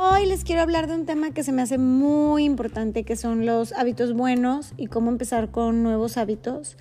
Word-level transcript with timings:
Hoy 0.00 0.26
les 0.26 0.44
quiero 0.44 0.62
hablar 0.62 0.86
de 0.86 0.94
un 0.94 1.06
tema 1.06 1.32
que 1.32 1.42
se 1.42 1.50
me 1.50 1.60
hace 1.60 1.76
muy 1.76 2.44
importante, 2.44 3.02
que 3.02 3.16
son 3.16 3.44
los 3.44 3.72
hábitos 3.72 4.14
buenos 4.14 4.72
y 4.76 4.86
cómo 4.86 5.10
empezar 5.10 5.50
con 5.50 5.82
nuevos 5.82 6.16
hábitos. 6.16 6.76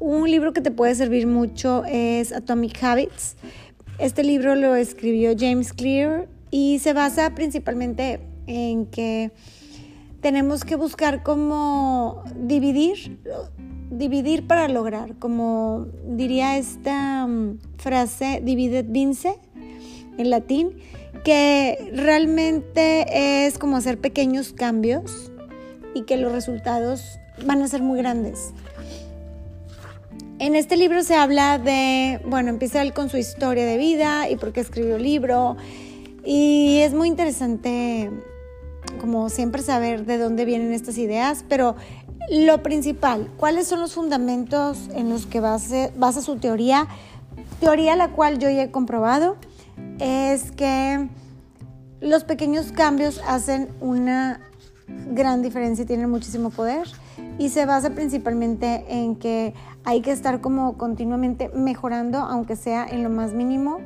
Un 0.00 0.28
libro 0.28 0.52
que 0.52 0.60
te 0.60 0.72
puede 0.72 0.96
servir 0.96 1.28
mucho 1.28 1.84
es 1.84 2.32
Atomic 2.32 2.82
Habits. 2.82 3.36
Este 4.00 4.24
libro 4.24 4.56
lo 4.56 4.74
escribió 4.74 5.36
James 5.38 5.72
Clear 5.72 6.26
y 6.50 6.80
se 6.80 6.94
basa 6.94 7.32
principalmente 7.36 8.18
en 8.48 8.86
que 8.86 9.30
tenemos 10.20 10.64
que 10.64 10.74
buscar 10.74 11.22
cómo 11.22 12.24
dividir, 12.34 13.20
dividir 13.88 14.48
para 14.48 14.66
lograr, 14.66 15.14
como 15.20 15.86
diría 16.08 16.58
esta 16.58 17.24
mm, 17.24 17.60
frase, 17.76 18.40
divide 18.42 18.82
vince 18.82 19.36
en 20.18 20.30
latín, 20.30 20.72
que 21.24 21.90
realmente 21.94 23.46
es 23.46 23.58
como 23.58 23.76
hacer 23.76 23.98
pequeños 23.98 24.52
cambios 24.52 25.30
y 25.94 26.02
que 26.02 26.16
los 26.16 26.32
resultados 26.32 27.18
van 27.44 27.62
a 27.62 27.68
ser 27.68 27.82
muy 27.82 27.98
grandes. 27.98 28.52
En 30.38 30.54
este 30.54 30.76
libro 30.76 31.02
se 31.02 31.16
habla 31.16 31.58
de, 31.58 32.20
bueno, 32.26 32.50
empieza 32.50 32.80
él 32.82 32.92
con 32.92 33.10
su 33.10 33.16
historia 33.16 33.66
de 33.66 33.76
vida 33.76 34.30
y 34.30 34.36
por 34.36 34.52
qué 34.52 34.60
escribió 34.60 34.96
el 34.96 35.02
libro. 35.02 35.56
Y 36.24 36.78
es 36.78 36.94
muy 36.94 37.08
interesante, 37.08 38.10
como 39.00 39.30
siempre, 39.30 39.62
saber 39.62 40.06
de 40.06 40.18
dónde 40.18 40.44
vienen 40.44 40.72
estas 40.72 40.96
ideas, 40.98 41.44
pero 41.48 41.74
lo 42.30 42.62
principal, 42.62 43.30
¿cuáles 43.36 43.66
son 43.66 43.80
los 43.80 43.94
fundamentos 43.94 44.78
en 44.94 45.08
los 45.08 45.26
que 45.26 45.40
basa, 45.40 45.90
basa 45.96 46.20
su 46.20 46.36
teoría? 46.36 46.86
Teoría 47.58 47.96
la 47.96 48.10
cual 48.10 48.38
yo 48.38 48.48
ya 48.50 48.62
he 48.62 48.70
comprobado 48.70 49.36
es 49.98 50.50
que 50.52 51.08
los 52.00 52.24
pequeños 52.24 52.72
cambios 52.72 53.20
hacen 53.26 53.68
una 53.80 54.40
gran 55.10 55.42
diferencia 55.42 55.82
y 55.82 55.86
tienen 55.86 56.10
muchísimo 56.10 56.50
poder 56.50 56.86
y 57.38 57.50
se 57.50 57.66
basa 57.66 57.90
principalmente 57.90 58.84
en 58.88 59.16
que 59.16 59.54
hay 59.84 60.00
que 60.00 60.12
estar 60.12 60.40
como 60.40 60.76
continuamente 60.76 61.50
mejorando, 61.50 62.18
aunque 62.18 62.56
sea 62.56 62.86
en 62.86 63.02
lo 63.02 63.10
más 63.10 63.32
mínimo. 63.32 63.80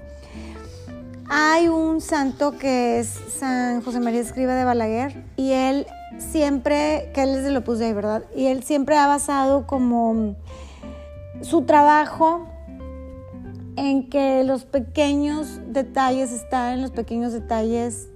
Hay 1.28 1.68
un 1.68 2.00
santo 2.00 2.58
que 2.58 2.98
es 2.98 3.08
San 3.08 3.82
José 3.82 4.00
María 4.00 4.20
Escriba 4.20 4.54
de 4.54 4.64
Balaguer 4.64 5.24
y 5.36 5.52
él 5.52 5.86
siempre, 6.18 7.10
que 7.14 7.22
él 7.22 7.30
es 7.30 7.44
de 7.44 7.50
lo 7.50 7.64
puse 7.64 7.92
¿verdad? 7.94 8.24
Y 8.36 8.46
él 8.46 8.62
siempre 8.62 8.96
ha 8.96 9.06
basado 9.06 9.66
como 9.66 10.36
su 11.40 11.62
trabajo 11.62 12.46
en 13.76 14.08
que 14.08 14.44
los 14.44 14.64
pequeños 14.64 15.60
detalles 15.68 16.32
están 16.32 16.74
en 16.74 16.82
los 16.82 16.90
pequeños 16.90 17.32
detalles 17.32 18.08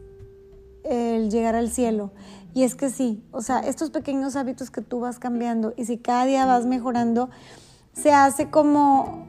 el 0.84 1.30
llegar 1.30 1.54
al 1.54 1.70
cielo. 1.70 2.12
Y 2.54 2.62
es 2.62 2.74
que 2.74 2.90
sí, 2.90 3.22
o 3.32 3.42
sea, 3.42 3.60
estos 3.60 3.90
pequeños 3.90 4.36
hábitos 4.36 4.70
que 4.70 4.80
tú 4.80 5.00
vas 5.00 5.18
cambiando 5.18 5.74
y 5.76 5.84
si 5.84 5.98
cada 5.98 6.24
día 6.24 6.46
vas 6.46 6.64
mejorando, 6.64 7.28
se 7.92 8.12
hace 8.12 8.48
como 8.50 9.26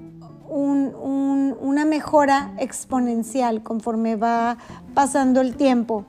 una 0.49 1.85
mejora 1.85 2.53
exponencial 2.57 3.63
conforme 3.63 4.15
va 4.15 4.57
pasando 4.93 5.41
el 5.41 5.57
tiempo. 5.57 6.05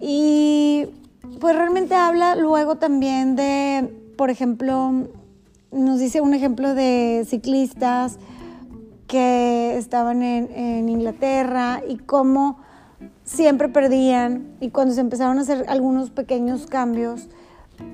Y 0.00 0.86
pues 1.40 1.54
realmente 1.54 1.94
habla 1.94 2.34
luego 2.34 2.76
también 2.76 3.36
de, 3.36 4.12
por 4.16 4.30
ejemplo, 4.30 5.08
nos 5.70 5.98
dice 6.00 6.20
un 6.20 6.34
ejemplo 6.34 6.74
de 6.74 7.24
ciclistas, 7.28 8.18
que 9.08 9.76
estaban 9.78 10.22
en, 10.22 10.88
Inglaterra 10.88 11.80
y 11.88 11.96
cómo 11.96 12.60
siempre 13.24 13.68
perdían. 13.68 14.54
Y 14.60 14.70
cuando 14.70 14.94
se 14.94 15.00
empezaron 15.00 15.38
a 15.38 15.40
hacer 15.40 15.64
algunos 15.68 16.10
pequeños 16.10 16.66
cambios, 16.66 17.28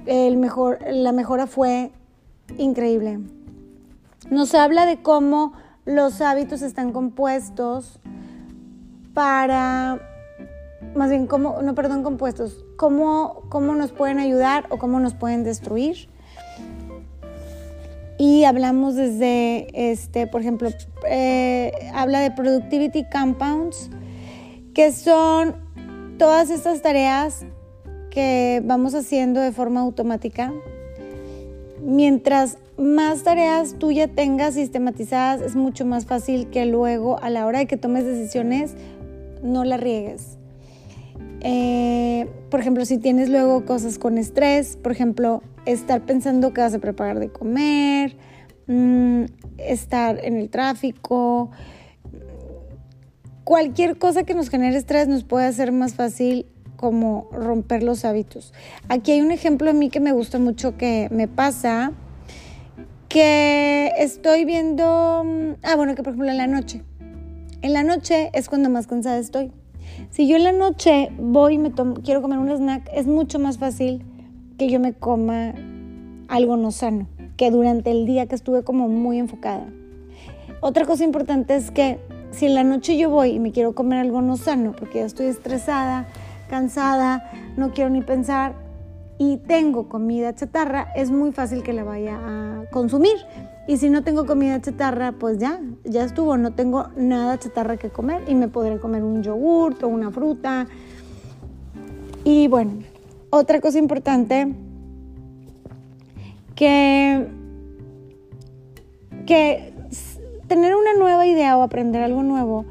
el 0.07 0.37
mejor, 0.37 0.79
la 0.91 1.13
mejora 1.13 1.47
fue 1.47 1.93
increíble. 2.59 3.21
Nos 4.31 4.55
habla 4.55 4.87
de 4.87 5.01
cómo 5.03 5.53
los 5.85 6.21
hábitos 6.21 6.63
están 6.63 6.93
compuestos 6.93 8.01
para, 9.15 10.01
más 10.97 11.11
bien, 11.11 11.27
cómo, 11.27 11.63
no, 11.63 11.75
perdón, 11.75 12.03
compuestos, 12.03 12.65
cómo, 12.77 13.43
cómo 13.49 13.75
nos 13.77 13.93
pueden 13.93 14.19
ayudar 14.19 14.67
o 14.71 14.79
cómo 14.79 14.99
nos 14.99 15.15
pueden 15.15 15.45
destruir 15.45 16.09
y 18.19 18.45
hablamos 18.45 18.95
desde, 18.95 19.67
este, 19.91 20.27
por 20.27 20.41
ejemplo, 20.41 20.71
eh, 21.09 21.73
habla 21.93 22.21
de 22.21 22.31
productivity 22.31 23.05
compounds, 23.11 23.91
que 24.73 24.93
son 24.93 25.57
todas 26.19 26.51
estas 26.51 26.81
tareas 26.81 27.45
que 28.11 28.63
vamos 28.65 28.95
haciendo 28.95 29.41
de 29.41 29.51
forma 29.51 29.81
automática. 29.81 30.53
Mientras 31.83 32.59
más 32.79 33.25
tareas 33.25 33.77
tú 33.79 33.91
ya 33.91 34.09
tengas 34.09 34.55
sistematizadas, 34.55 35.43
es 35.43 35.57
mucho 35.57 35.85
más 35.85 36.07
fácil 36.07 36.49
que 36.49 36.67
luego 36.67 37.21
a 37.23 37.31
la 37.31 37.47
hora 37.47 37.59
de 37.59 37.67
que 37.67 37.77
tomes 37.77 38.05
decisiones 38.05 38.75
no 39.43 39.65
la 39.65 39.77
riegues. 39.77 40.39
Eh, 41.41 42.27
por 42.51 42.61
ejemplo, 42.61 42.85
si 42.85 42.99
tienes 42.99 43.29
luego 43.29 43.65
cosas 43.67 43.99
con 43.99 44.17
estrés, 44.17 44.77
por 44.77 44.93
ejemplo, 44.93 45.43
estar 45.67 46.03
pensando 46.03 46.53
que 46.53 46.61
vas 46.61 46.75
a 46.75 46.79
preparar 46.79 47.19
de 47.19 47.29
comer, 47.29 48.17
mm, 48.67 49.25
estar 49.59 50.25
en 50.25 50.37
el 50.37 50.51
tráfico, 50.51 51.51
cualquier 53.45 53.99
cosa 53.99 54.25
que 54.25 54.35
nos 54.35 54.49
genere 54.49 54.77
estrés 54.77 55.07
nos 55.07 55.25
puede 55.25 55.47
hacer 55.47 55.71
más 55.73 55.95
fácil 55.95 56.47
como 56.77 57.29
romper 57.33 57.83
los 57.83 58.05
hábitos. 58.05 58.53
Aquí 58.89 59.13
hay 59.13 59.21
un 59.21 59.31
ejemplo 59.31 59.71
a 59.71 59.73
mí 59.73 59.91
que 59.91 60.01
me 60.01 60.13
gusta 60.13 60.39
mucho 60.39 60.77
que 60.77 61.09
me 61.11 61.29
pasa, 61.29 61.93
que 63.09 63.93
estoy 63.99 64.45
viendo, 64.45 65.23
mm, 65.25 65.57
ah 65.63 65.77
bueno, 65.77 65.95
que 65.95 66.03
por 66.03 66.13
ejemplo 66.13 66.31
en 66.31 66.39
la 66.39 66.47
noche. 66.47 66.83
En 67.63 67.73
la 67.73 67.83
noche 67.83 68.31
es 68.35 68.49
cuando 68.49 68.69
más 68.69 68.87
cansada 68.87 69.19
estoy. 69.19 69.53
Si 70.11 70.27
yo 70.27 70.37
en 70.37 70.45
la 70.45 70.53
noche 70.53 71.11
voy 71.19 71.55
y 71.55 71.59
me 71.59 71.71
tomo, 71.71 71.95
quiero 72.03 72.21
comer 72.21 72.39
un 72.39 72.51
snack, 72.51 72.91
es 72.93 73.07
mucho 73.07 73.39
más 73.39 73.59
fácil 73.59 74.05
que 74.59 74.69
yo 74.69 74.81
me 74.81 74.93
coma 74.93 75.55
algo 76.29 76.57
no 76.57 76.71
sano, 76.71 77.07
que 77.37 77.51
durante 77.51 77.91
el 77.91 78.07
día 78.07 78.27
que 78.27 78.35
estuve 78.35 78.63
como 78.63 78.89
muy 78.89 79.19
enfocada. 79.19 79.67
Otra 80.61 80.87
cosa 80.87 81.05
importante 81.05 81.55
es 81.55 81.71
que 81.71 81.99
si 82.31 82.47
en 82.47 82.55
la 82.55 82.65
noche 82.65 82.97
yo 82.97 83.11
voy 83.11 83.31
y 83.31 83.41
me 83.41 83.53
quiero 83.53 83.75
comer 83.75 84.01
algo 84.01 84.23
no 84.23 84.37
sano, 84.37 84.73
porque 84.73 84.99
ya 84.99 85.05
estoy 85.05 85.27
estresada, 85.27 86.09
cansada, 86.49 87.31
no 87.57 87.73
quiero 87.73 87.91
ni 87.91 88.03
pensar 88.03 88.55
y 89.19 89.37
tengo 89.37 89.89
comida 89.89 90.35
chatarra, 90.35 90.89
es 90.97 91.11
muy 91.11 91.33
fácil 91.33 91.63
que 91.63 91.73
la 91.73 91.85
vaya 91.85 92.19
a 92.19 92.65
consumir. 92.71 93.17
Y 93.67 93.79
si 93.79 93.89
no 93.89 94.03
tengo 94.03 94.27
comida 94.27 94.61
chatarra, 94.61 95.13
pues 95.13 95.39
ya, 95.39 95.61
ya 95.85 96.05
estuvo, 96.05 96.37
no 96.37 96.53
tengo 96.53 96.89
nada 96.97 97.39
chatarra 97.39 97.77
que 97.77 97.91
comer 97.91 98.23
y 98.27 98.35
me 98.35 98.49
podré 98.49 98.79
comer 98.79 99.03
un 99.03 99.23
yogurt 99.23 99.83
o 99.83 99.89
una 99.89 100.11
fruta. 100.11 100.67
Y 102.25 102.49
bueno, 102.49 102.73
otra 103.35 103.61
cosa 103.61 103.79
importante 103.79 104.47
que, 106.55 107.27
que 109.27 109.73
tener 110.47 110.77
una 110.77 110.95
nueva 110.95 111.27
idea 111.27 111.57
o 111.59 111.63
aprender 111.63 112.03
algo 112.03 112.23
nuevo 112.23 112.65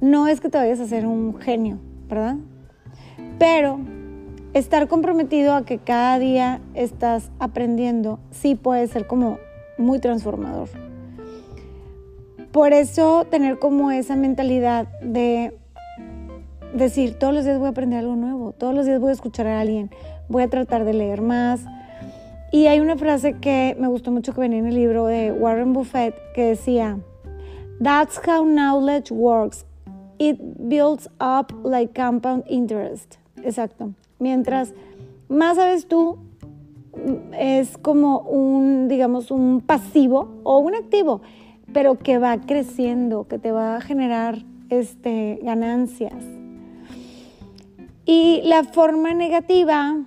no 0.00 0.26
es 0.26 0.40
que 0.40 0.48
te 0.48 0.56
vayas 0.56 0.80
a 0.80 0.86
ser 0.86 1.06
un 1.06 1.38
genio, 1.38 1.78
¿verdad? 2.08 2.36
Pero 3.38 3.78
estar 4.54 4.88
comprometido 4.88 5.54
a 5.54 5.66
que 5.66 5.76
cada 5.76 6.18
día 6.18 6.60
estás 6.74 7.30
aprendiendo 7.38 8.18
sí 8.30 8.54
puede 8.54 8.86
ser 8.86 9.06
como 9.06 9.38
muy 9.76 9.98
transformador. 9.98 10.70
Por 12.52 12.72
eso 12.72 13.26
tener 13.30 13.58
como 13.58 13.90
esa 13.90 14.16
mentalidad 14.16 14.88
de 15.02 15.59
decir, 16.74 17.18
todos 17.18 17.34
los 17.34 17.44
días 17.44 17.58
voy 17.58 17.66
a 17.66 17.70
aprender 17.70 18.00
algo 18.00 18.16
nuevo, 18.16 18.52
todos 18.52 18.74
los 18.74 18.86
días 18.86 19.00
voy 19.00 19.10
a 19.10 19.12
escuchar 19.12 19.46
a 19.46 19.60
alguien, 19.60 19.90
voy 20.28 20.42
a 20.42 20.48
tratar 20.48 20.84
de 20.84 20.94
leer 20.94 21.22
más. 21.22 21.64
Y 22.52 22.66
hay 22.66 22.80
una 22.80 22.96
frase 22.96 23.34
que 23.34 23.76
me 23.78 23.88
gustó 23.88 24.10
mucho 24.10 24.34
que 24.34 24.40
venía 24.40 24.58
en 24.58 24.66
el 24.66 24.74
libro 24.74 25.06
de 25.06 25.32
Warren 25.32 25.72
Buffett 25.72 26.14
que 26.34 26.44
decía, 26.44 26.98
That's 27.82 28.20
how 28.26 28.44
knowledge 28.44 29.10
works. 29.10 29.64
It 30.18 30.38
builds 30.68 31.08
up 31.18 31.52
like 31.64 31.94
compound 31.94 32.44
interest. 32.46 33.16
Exacto. 33.42 33.94
Mientras 34.18 34.74
más 35.28 35.56
sabes 35.56 35.86
tú, 35.86 36.18
es 37.38 37.78
como 37.78 38.20
un, 38.20 38.88
digamos, 38.88 39.30
un 39.30 39.62
pasivo 39.62 40.28
o 40.42 40.58
un 40.58 40.74
activo, 40.74 41.22
pero 41.72 41.98
que 41.98 42.18
va 42.18 42.38
creciendo, 42.38 43.26
que 43.28 43.38
te 43.38 43.52
va 43.52 43.76
a 43.76 43.80
generar 43.80 44.44
este, 44.68 45.38
ganancias. 45.42 46.39
Y 48.06 48.42
la 48.44 48.64
forma 48.64 49.14
negativa 49.14 50.04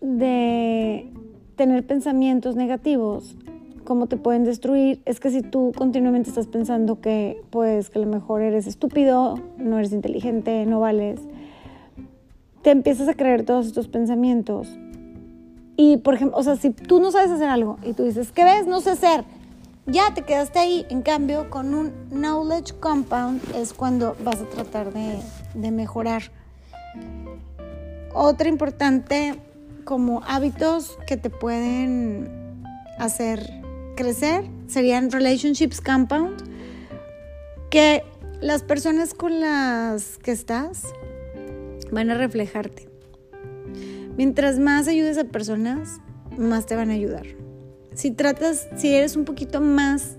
de 0.00 1.10
tener 1.56 1.86
pensamientos 1.86 2.56
negativos 2.56 3.36
cómo 3.84 4.06
te 4.06 4.16
pueden 4.16 4.44
destruir 4.44 5.02
es 5.04 5.20
que 5.20 5.30
si 5.30 5.42
tú 5.42 5.72
continuamente 5.76 6.30
estás 6.30 6.46
pensando 6.46 7.00
que 7.00 7.42
pues 7.50 7.90
que 7.90 7.98
a 7.98 8.02
lo 8.02 8.08
mejor 8.08 8.42
eres 8.42 8.66
estúpido, 8.66 9.38
no 9.58 9.78
eres 9.78 9.92
inteligente, 9.92 10.64
no 10.66 10.80
vales, 10.80 11.20
te 12.62 12.70
empiezas 12.70 13.08
a 13.08 13.14
creer 13.14 13.44
todos 13.44 13.66
estos 13.66 13.88
pensamientos. 13.88 14.68
Y 15.76 15.96
por 15.98 16.14
ejemplo, 16.14 16.38
o 16.38 16.42
sea, 16.42 16.56
si 16.56 16.70
tú 16.70 17.00
no 17.00 17.10
sabes 17.10 17.30
hacer 17.30 17.48
algo 17.48 17.78
y 17.82 17.92
tú 17.92 18.04
dices, 18.04 18.30
¿qué 18.32 18.44
ves? 18.44 18.66
No 18.66 18.80
sé 18.80 18.90
hacer. 18.90 19.24
Ya 19.86 20.14
te 20.14 20.22
quedaste 20.22 20.60
ahí. 20.60 20.86
En 20.90 21.02
cambio, 21.02 21.50
con 21.50 21.74
un 21.74 21.92
knowledge 22.10 22.72
compound 22.78 23.42
es 23.56 23.72
cuando 23.72 24.16
vas 24.22 24.40
a 24.40 24.44
tratar 24.44 24.92
de, 24.92 25.70
mejorar. 25.70 26.22
Otra 28.14 28.48
importante 28.48 29.34
como 29.84 30.22
hábitos 30.24 30.96
que 31.06 31.16
te 31.16 31.30
pueden 31.30 32.62
hacer 32.98 33.50
crecer 33.96 34.44
serían 34.68 35.10
relationships 35.10 35.80
compound, 35.80 36.42
que 37.70 38.04
las 38.40 38.62
personas 38.62 39.14
con 39.14 39.40
las 39.40 40.18
que 40.18 40.30
estás 40.30 40.84
van 41.90 42.10
a 42.10 42.14
reflejarte. 42.14 42.88
Mientras 44.16 44.58
más 44.58 44.86
ayudes 44.86 45.18
a 45.18 45.24
personas, 45.24 46.00
más 46.38 46.66
te 46.66 46.76
van 46.76 46.90
a 46.90 46.94
ayudar. 46.94 47.41
Si 47.94 48.10
tratas, 48.10 48.68
si 48.76 48.94
eres 48.94 49.16
un 49.16 49.24
poquito 49.24 49.60
más 49.60 50.16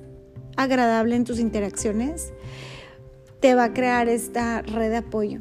agradable 0.56 1.16
en 1.16 1.24
tus 1.24 1.40
interacciones, 1.40 2.34
te 3.40 3.56
va 3.56 3.66
a 3.66 3.74
crear 3.74 4.08
esta 4.08 4.62
red 4.62 4.90
de 4.90 4.98
apoyo. 4.98 5.40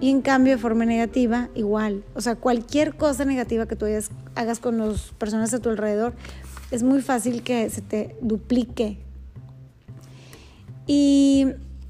Y 0.00 0.10
en 0.10 0.22
cambio, 0.22 0.54
de 0.54 0.58
forma 0.58 0.84
negativa, 0.84 1.48
igual. 1.54 2.04
O 2.14 2.20
sea, 2.20 2.36
cualquier 2.36 2.96
cosa 2.96 3.24
negativa 3.24 3.66
que 3.66 3.74
tú 3.74 3.86
hagas 4.36 4.60
con 4.60 4.78
las 4.78 5.12
personas 5.18 5.52
a 5.52 5.58
tu 5.58 5.68
alrededor, 5.68 6.14
es 6.70 6.82
muy 6.82 7.02
fácil 7.02 7.42
que 7.42 7.68
se 7.70 7.82
te 7.82 8.16
duplique. 8.20 8.98
Y 10.86 11.46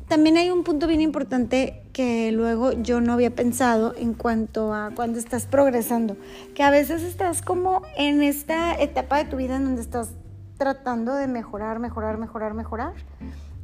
también 0.09 0.39
hay 0.39 0.51
un 0.51 0.65
punto 0.65 0.87
bien 0.87 1.03
importante 1.03 1.83
que 1.99 2.31
luego 2.31 2.71
yo 2.75 3.01
no 3.01 3.15
había 3.15 3.35
pensado 3.35 3.93
en 3.97 4.15
cuanto 4.15 4.73
a 4.73 4.93
cuando 4.95 5.19
estás 5.19 5.47
progresando, 5.47 6.17
que 6.55 6.63
a 6.63 6.71
veces 6.71 7.03
estás 7.03 7.43
como 7.43 7.83
en 7.97 8.23
esta 8.23 8.81
etapa 8.81 9.17
de 9.17 9.25
tu 9.25 9.37
vida 9.37 9.57
en 9.57 9.65
donde 9.65 9.83
estás 9.83 10.11
tratando 10.59 11.17
de 11.17 11.27
mejorar, 11.27 11.81
mejorar, 11.81 12.17
mejorar, 12.17 12.55
mejorar, 12.55 12.93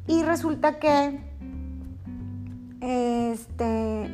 y 0.09 0.25
resulta 0.25 0.81
que 0.81 1.21
este 2.81 4.11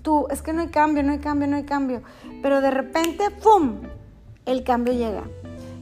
tú 0.00 0.26
es 0.30 0.40
que 0.40 0.54
no 0.54 0.62
hay 0.62 0.68
cambio, 0.68 1.02
no 1.02 1.12
hay 1.12 1.18
cambio, 1.18 1.46
no 1.46 1.56
hay 1.56 1.64
cambio, 1.64 2.00
pero 2.40 2.62
de 2.62 2.70
repente 2.70 3.24
¡pum! 3.42 3.82
el 4.46 4.64
cambio 4.64 4.94
llega. 4.94 5.24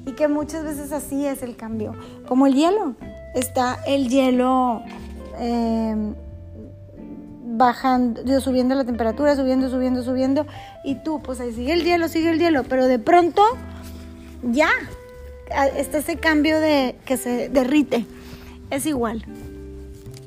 Y 0.07 0.15
que 0.15 0.27
muchas 0.27 0.65
veces 0.65 0.91
así 0.91 1.25
es 1.25 1.45
el 1.45 1.55
cambio, 1.55 1.95
como 2.27 2.49
el 2.49 2.55
hielo. 2.55 2.97
Está 3.33 3.79
el 3.87 4.09
hielo 4.09 4.83
Em, 5.39 6.15
bajando, 7.59 8.41
subiendo 8.41 8.75
la 8.75 8.85
temperatura, 8.85 9.37
subiendo, 9.37 9.69
subiendo, 9.69 10.03
subiendo, 10.03 10.47
y 10.85 10.95
tú, 10.95 11.21
pues 11.21 11.41
ahí 11.41 11.53
sigue 11.53 11.75
el 11.75 11.85
hielo, 11.85 12.09
sigue 12.09 12.31
el 12.31 12.39
hielo, 12.39 12.65
pero 12.65 12.87
de 12.87 12.99
pronto 12.99 13.43
ya 14.43 14.71
está 15.77 15.99
ese 15.99 16.17
cambio 16.17 16.61
de 16.61 16.97
que 17.05 17.17
se 17.17 17.49
derrite. 17.49 18.07
Es 18.71 18.87
igual. 18.87 19.25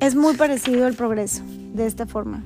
Es 0.00 0.14
muy 0.14 0.34
parecido 0.34 0.86
el 0.86 0.94
progreso 0.94 1.42
de 1.74 1.86
esta 1.86 2.06
forma. 2.06 2.42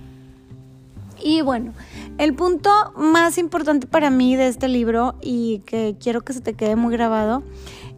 Y 1.22 1.40
bueno, 1.40 1.72
el 2.18 2.34
punto 2.34 2.70
más 2.94 3.38
importante 3.38 3.86
para 3.86 4.10
mí 4.10 4.36
de 4.36 4.46
este 4.46 4.68
libro 4.68 5.16
y 5.20 5.60
que 5.66 5.96
quiero 5.98 6.20
que 6.20 6.32
se 6.32 6.40
te 6.40 6.54
quede 6.54 6.76
muy 6.76 6.92
grabado 6.92 7.42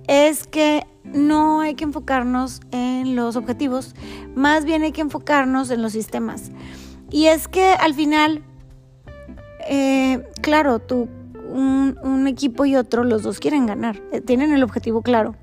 es 0.07 0.47
que 0.47 0.87
no 1.13 1.61
hay 1.61 1.75
que 1.75 1.85
enfocarnos 1.85 2.61
en 2.71 3.17
los 3.17 3.37
objetivos, 3.37 3.95
más 4.35 4.65
bien 4.65 4.83
hay 4.83 4.93
que 4.93 5.01
enfocarnos 5.01 5.71
en 5.71 5.83
los 5.83 5.93
sistemas. 5.93 6.51
Y 7.11 7.27
es 7.27 7.49
que 7.49 7.73
al 7.73 7.95
final, 7.95 8.43
eh, 9.69 10.27
claro, 10.43 10.79
tú, 10.79 11.09
un, 11.49 11.99
un, 12.03 12.27
equipo 12.27 12.67
y 12.67 12.77
otro, 12.77 13.05
los 13.05 13.23
dos 13.23 13.41
quieren 13.41 13.67
ganar, 13.67 14.03
eh, 14.13 14.21
tienen 14.21 14.53
el 14.53 14.63
objetivo 14.63 15.03
claro. 15.03 15.35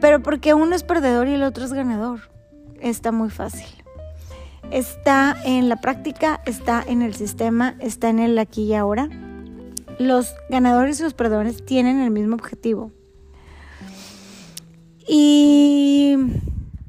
Pero 0.00 0.22
porque 0.22 0.54
uno 0.54 0.76
es 0.76 0.82
perdedor 0.82 1.28
y 1.28 1.34
el 1.34 1.42
otro 1.42 1.64
es 1.64 1.72
ganador, 1.72 2.20
está 2.80 3.12
muy 3.12 3.30
fácil. 3.30 3.66
Está 4.70 5.36
en 5.44 5.68
la 5.68 5.76
práctica, 5.76 6.40
está 6.44 6.82
en 6.86 7.02
el 7.02 7.14
sistema, 7.14 7.76
está 7.78 8.08
en 8.08 8.18
el 8.18 8.38
aquí 8.38 8.64
y 8.64 8.74
ahora. 8.74 9.08
Los 9.98 10.34
ganadores 10.50 11.00
y 11.00 11.04
los 11.04 11.14
perdedores 11.14 11.64
tienen 11.64 12.00
el 12.00 12.10
mismo 12.10 12.34
objetivo, 12.34 12.90
y 15.08 16.16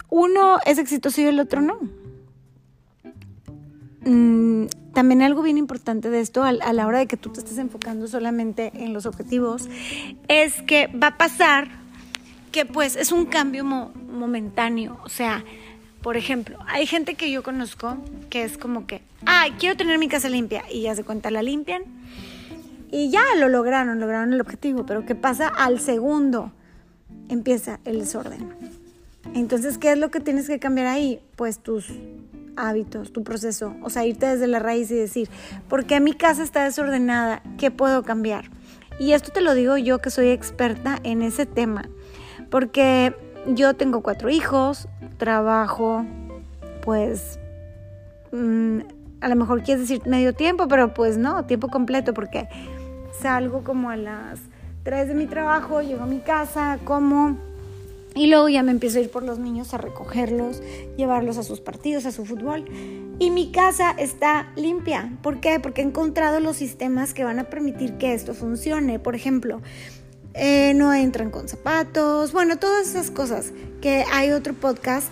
uno 0.09 0.59
es 0.65 0.77
exitoso 0.77 1.21
y 1.21 1.25
el 1.25 1.39
otro 1.39 1.61
no. 1.61 1.79
Mm, 4.05 4.67
también 4.93 5.21
algo 5.21 5.43
bien 5.43 5.57
importante 5.57 6.09
de 6.09 6.21
esto 6.21 6.43
a, 6.43 6.51
la 6.53 6.87
hora 6.87 6.99
de 6.99 7.07
que 7.07 7.17
tú 7.17 7.29
te 7.29 7.39
estés 7.39 7.57
enfocando 7.57 8.07
solamente 8.07 8.71
en 8.73 8.93
los 8.93 9.05
objetivos 9.05 9.69
es 10.27 10.61
que 10.63 10.87
va 10.87 11.07
a 11.07 11.17
pasar 11.17 11.67
que 12.51 12.65
pues 12.65 12.95
es 12.95 13.11
un 13.11 13.25
cambio 13.25 13.63
momentáneo. 13.63 14.97
O 15.03 15.09
sea, 15.09 15.43
por 16.01 16.17
ejemplo, 16.17 16.57
hay 16.67 16.87
gente 16.87 17.15
que 17.15 17.29
yo 17.29 17.43
conozco 17.43 17.97
que 18.29 18.43
es 18.43 18.57
como 18.57 18.87
que, 18.87 19.01
ay, 19.25 19.51
quiero 19.59 19.77
tener 19.77 19.99
mi 19.99 20.07
casa 20.07 20.29
limpia 20.29 20.63
y 20.71 20.81
ya 20.81 20.95
se 20.95 21.03
cuenta 21.03 21.29
la 21.29 21.43
limpian 21.43 21.83
y 22.91 23.11
ya 23.11 23.21
lo 23.37 23.49
lograron, 23.49 23.99
lograron 23.99 24.33
el 24.33 24.41
objetivo, 24.41 24.85
pero 24.85 25.05
¿qué 25.05 25.15
pasa 25.15 25.47
al 25.47 25.79
segundo? 25.79 26.51
Empieza 27.29 27.79
el 27.85 27.99
desorden. 27.99 28.53
Entonces, 29.33 29.77
¿qué 29.77 29.91
es 29.91 29.97
lo 29.97 30.09
que 30.09 30.19
tienes 30.19 30.47
que 30.47 30.59
cambiar 30.59 30.87
ahí? 30.87 31.19
Pues 31.35 31.59
tus 31.59 31.91
hábitos, 32.55 33.13
tu 33.13 33.23
proceso. 33.23 33.75
O 33.81 33.89
sea, 33.89 34.05
irte 34.05 34.25
desde 34.25 34.47
la 34.47 34.59
raíz 34.59 34.89
y 34.91 34.95
decir, 34.95 35.29
¿por 35.69 35.85
qué 35.85 35.99
mi 35.99 36.13
casa 36.13 36.43
está 36.43 36.63
desordenada? 36.63 37.41
¿Qué 37.57 37.71
puedo 37.71 38.03
cambiar? 38.03 38.49
Y 38.99 39.13
esto 39.13 39.31
te 39.31 39.41
lo 39.41 39.53
digo 39.53 39.77
yo 39.77 39.99
que 39.99 40.09
soy 40.09 40.29
experta 40.29 40.99
en 41.03 41.21
ese 41.21 41.45
tema. 41.45 41.87
Porque 42.49 43.15
yo 43.47 43.75
tengo 43.75 44.01
cuatro 44.01 44.29
hijos, 44.29 44.87
trabajo, 45.17 46.05
pues, 46.81 47.39
mm, 48.31 48.79
a 49.21 49.29
lo 49.29 49.35
mejor 49.35 49.63
quieres 49.63 49.87
decir 49.87 50.07
medio 50.07 50.33
tiempo, 50.33 50.67
pero 50.67 50.93
pues 50.93 51.17
no, 51.17 51.45
tiempo 51.45 51.67
completo, 51.67 52.13
porque 52.13 52.47
salgo 53.19 53.63
como 53.63 53.89
a 53.89 53.97
las 53.97 54.39
de 54.95 55.13
mi 55.13 55.27
trabajo, 55.27 55.81
llego 55.81 56.03
a 56.03 56.07
mi 56.07 56.19
casa, 56.19 56.79
como 56.85 57.37
y 58.15 58.27
luego 58.27 58.49
ya 58.49 58.63
me 58.63 58.71
empiezo 58.71 58.97
a 58.97 59.01
ir 59.01 59.11
por 59.11 59.21
los 59.21 59.37
niños 59.37 59.73
a 59.73 59.77
recogerlos, 59.77 60.61
llevarlos 60.95 61.37
a 61.37 61.43
sus 61.43 61.59
partidos, 61.59 62.05
a 62.05 62.11
su 62.11 62.25
fútbol. 62.25 62.65
Y 63.19 63.29
mi 63.29 63.51
casa 63.51 63.91
está 63.91 64.51
limpia. 64.55 65.11
¿Por 65.21 65.39
qué? 65.39 65.59
Porque 65.59 65.81
he 65.81 65.83
encontrado 65.83 66.39
los 66.39 66.55
sistemas 66.55 67.13
que 67.13 67.23
van 67.23 67.37
a 67.37 67.43
permitir 67.43 67.97
que 67.99 68.15
esto 68.15 68.33
funcione. 68.33 68.97
Por 68.97 69.13
ejemplo, 69.13 69.61
eh, 70.33 70.73
no 70.73 70.93
entran 70.93 71.29
con 71.29 71.47
zapatos, 71.47 72.31
bueno, 72.31 72.57
todas 72.57 72.87
esas 72.87 73.11
cosas. 73.11 73.51
Que 73.81 74.03
hay 74.11 74.31
otro 74.31 74.55
podcast 74.55 75.09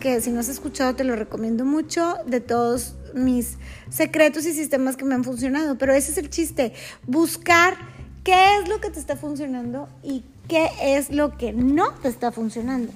que 0.00 0.20
si 0.22 0.30
no 0.30 0.40
has 0.40 0.48
escuchado 0.48 0.94
te 0.94 1.04
lo 1.04 1.14
recomiendo 1.14 1.66
mucho 1.66 2.16
de 2.26 2.40
todos 2.40 2.94
mis 3.12 3.58
secretos 3.90 4.46
y 4.46 4.52
sistemas 4.52 4.96
que 4.96 5.04
me 5.04 5.14
han 5.14 5.24
funcionado. 5.24 5.76
Pero 5.76 5.92
ese 5.92 6.12
es 6.12 6.16
el 6.16 6.30
chiste, 6.30 6.72
buscar 7.06 7.95
qué 8.26 8.58
es 8.58 8.68
lo 8.68 8.80
que 8.80 8.90
te 8.90 8.98
está 8.98 9.14
funcionando 9.14 9.88
y 10.02 10.24
qué 10.48 10.68
es 10.82 11.10
lo 11.12 11.38
que 11.38 11.52
no 11.52 11.92
te 12.02 12.08
está 12.08 12.32
funcionando. 12.32 12.92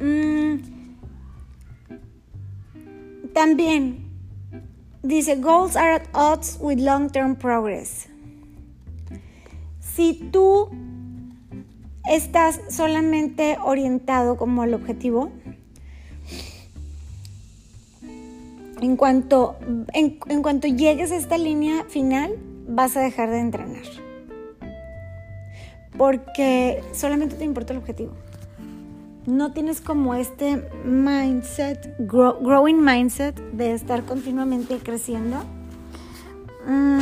Mm. 0.00 0.60
También 3.34 4.08
dice, 5.02 5.36
goals 5.36 5.76
are 5.76 5.96
at 5.96 6.04
odds 6.14 6.56
with 6.58 6.78
long-term 6.78 7.36
progress. 7.36 8.08
Si 9.78 10.14
tú 10.32 10.70
estás 12.08 12.62
solamente 12.70 13.58
orientado 13.62 14.38
como 14.38 14.62
al 14.62 14.72
objetivo, 14.72 15.30
en 18.80 18.96
cuanto, 18.96 19.58
en, 19.92 20.18
en 20.30 20.42
cuanto 20.42 20.66
llegues 20.66 21.12
a 21.12 21.16
esta 21.16 21.36
línea 21.36 21.84
final, 21.90 22.38
vas 22.70 22.96
a 22.96 23.00
dejar 23.00 23.30
de 23.30 23.40
entrenar. 23.40 23.82
Porque 25.98 26.82
solamente 26.92 27.36
te 27.36 27.44
importa 27.44 27.72
el 27.72 27.80
objetivo. 27.80 28.12
No 29.26 29.52
tienes 29.52 29.80
como 29.80 30.14
este 30.14 30.64
mindset, 30.84 31.94
growing 31.98 32.82
mindset 32.82 33.38
de 33.52 33.72
estar 33.72 34.04
continuamente 34.04 34.78
creciendo. 34.78 35.36
Mm, 36.66 37.00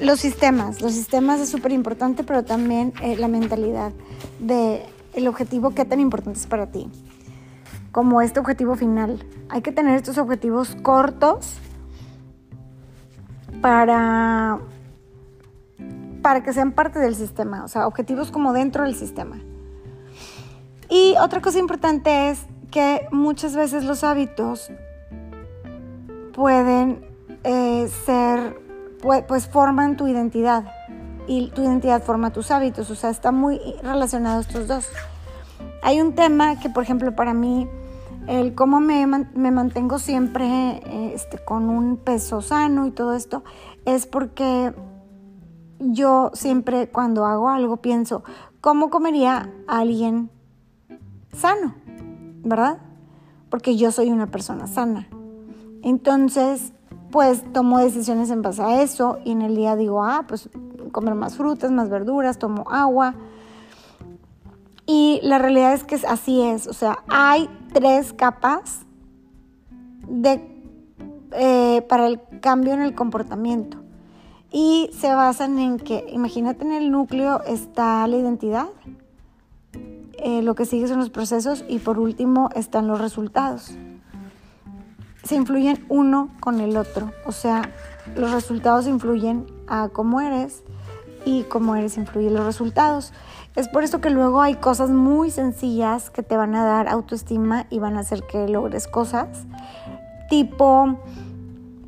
los 0.00 0.20
sistemas, 0.20 0.82
los 0.82 0.92
sistemas 0.92 1.40
es 1.40 1.48
súper 1.48 1.72
importante, 1.72 2.22
pero 2.24 2.44
también 2.44 2.92
eh, 3.02 3.16
la 3.16 3.28
mentalidad 3.28 3.92
de 4.40 4.82
el 5.14 5.28
objetivo, 5.28 5.70
qué 5.70 5.84
tan 5.84 6.00
importante 6.00 6.38
es 6.38 6.46
para 6.46 6.66
ti. 6.66 6.90
Como 7.92 8.20
este 8.20 8.40
objetivo 8.40 8.74
final. 8.74 9.24
Hay 9.48 9.62
que 9.62 9.70
tener 9.70 9.94
estos 9.94 10.18
objetivos 10.18 10.76
cortos 10.82 11.54
para 13.60 14.58
para 16.24 16.42
que 16.42 16.54
sean 16.54 16.72
parte 16.72 17.00
del 17.00 17.14
sistema, 17.14 17.64
o 17.64 17.68
sea, 17.68 17.86
objetivos 17.86 18.30
como 18.30 18.54
dentro 18.54 18.84
del 18.84 18.94
sistema. 18.94 19.42
Y 20.88 21.16
otra 21.20 21.42
cosa 21.42 21.58
importante 21.58 22.30
es 22.30 22.46
que 22.70 23.06
muchas 23.12 23.54
veces 23.54 23.84
los 23.84 24.04
hábitos 24.04 24.72
pueden 26.32 27.04
eh, 27.44 27.90
ser, 28.06 28.58
pues 29.28 29.48
forman 29.48 29.98
tu 29.98 30.08
identidad 30.08 30.64
y 31.26 31.50
tu 31.50 31.60
identidad 31.60 32.02
forma 32.02 32.32
tus 32.32 32.50
hábitos, 32.50 32.90
o 32.90 32.94
sea, 32.94 33.10
está 33.10 33.30
muy 33.30 33.60
relacionado 33.82 34.40
estos 34.40 34.66
dos. 34.66 34.88
Hay 35.82 36.00
un 36.00 36.14
tema 36.14 36.58
que, 36.58 36.70
por 36.70 36.84
ejemplo, 36.84 37.14
para 37.14 37.34
mí, 37.34 37.68
el 38.28 38.54
cómo 38.54 38.80
me, 38.80 39.06
mantengo 39.06 39.98
siempre 39.98 41.12
este, 41.14 41.36
con 41.36 41.68
un 41.68 41.98
peso 41.98 42.40
sano 42.40 42.86
y 42.86 42.92
todo 42.92 43.12
esto, 43.14 43.44
es 43.84 44.06
porque 44.06 44.72
yo 45.92 46.30
siempre 46.34 46.88
cuando 46.88 47.26
hago 47.26 47.48
algo 47.48 47.78
pienso, 47.78 48.24
¿cómo 48.60 48.90
comería 48.90 49.52
alguien 49.66 50.30
sano? 51.32 51.74
¿Verdad? 52.42 52.78
Porque 53.50 53.76
yo 53.76 53.92
soy 53.92 54.10
una 54.10 54.26
persona 54.26 54.66
sana. 54.66 55.08
Entonces, 55.82 56.72
pues 57.10 57.44
tomo 57.52 57.78
decisiones 57.78 58.30
en 58.30 58.42
base 58.42 58.62
a 58.62 58.82
eso 58.82 59.18
y 59.24 59.32
en 59.32 59.42
el 59.42 59.54
día 59.54 59.76
digo, 59.76 60.02
ah, 60.02 60.24
pues 60.26 60.48
comer 60.92 61.14
más 61.14 61.36
frutas, 61.36 61.70
más 61.70 61.88
verduras, 61.88 62.38
tomo 62.38 62.64
agua. 62.70 63.14
Y 64.86 65.20
la 65.22 65.38
realidad 65.38 65.74
es 65.74 65.84
que 65.84 65.96
así 66.06 66.42
es, 66.42 66.66
o 66.66 66.72
sea, 66.72 66.98
hay 67.08 67.48
tres 67.72 68.12
capas 68.12 68.86
de, 70.08 70.62
eh, 71.32 71.82
para 71.88 72.06
el 72.06 72.20
cambio 72.40 72.74
en 72.74 72.82
el 72.82 72.94
comportamiento. 72.94 73.83
Y 74.56 74.88
se 74.92 75.12
basan 75.12 75.58
en 75.58 75.78
que, 75.78 76.06
imagínate 76.12 76.64
en 76.64 76.70
el 76.70 76.92
núcleo 76.92 77.42
está 77.42 78.06
la 78.06 78.16
identidad, 78.16 78.68
eh, 80.12 80.42
lo 80.42 80.54
que 80.54 80.64
sigue 80.64 80.86
son 80.86 81.00
los 81.00 81.10
procesos 81.10 81.64
y 81.68 81.80
por 81.80 81.98
último 81.98 82.50
están 82.54 82.86
los 82.86 83.00
resultados. 83.00 83.72
Se 85.24 85.34
influyen 85.34 85.84
uno 85.88 86.30
con 86.38 86.60
el 86.60 86.76
otro, 86.76 87.10
o 87.26 87.32
sea, 87.32 87.68
los 88.14 88.30
resultados 88.30 88.86
influyen 88.86 89.44
a 89.66 89.88
cómo 89.88 90.20
eres 90.20 90.62
y 91.24 91.42
cómo 91.42 91.74
eres 91.74 91.96
influyen 91.96 92.34
los 92.34 92.46
resultados. 92.46 93.12
Es 93.56 93.66
por 93.66 93.82
eso 93.82 94.00
que 94.00 94.10
luego 94.10 94.40
hay 94.40 94.54
cosas 94.54 94.88
muy 94.90 95.32
sencillas 95.32 96.10
que 96.10 96.22
te 96.22 96.36
van 96.36 96.54
a 96.54 96.64
dar 96.64 96.88
autoestima 96.88 97.66
y 97.70 97.80
van 97.80 97.96
a 97.96 98.00
hacer 98.00 98.22
que 98.22 98.48
logres 98.48 98.86
cosas. 98.86 99.46
Tipo, 100.30 100.96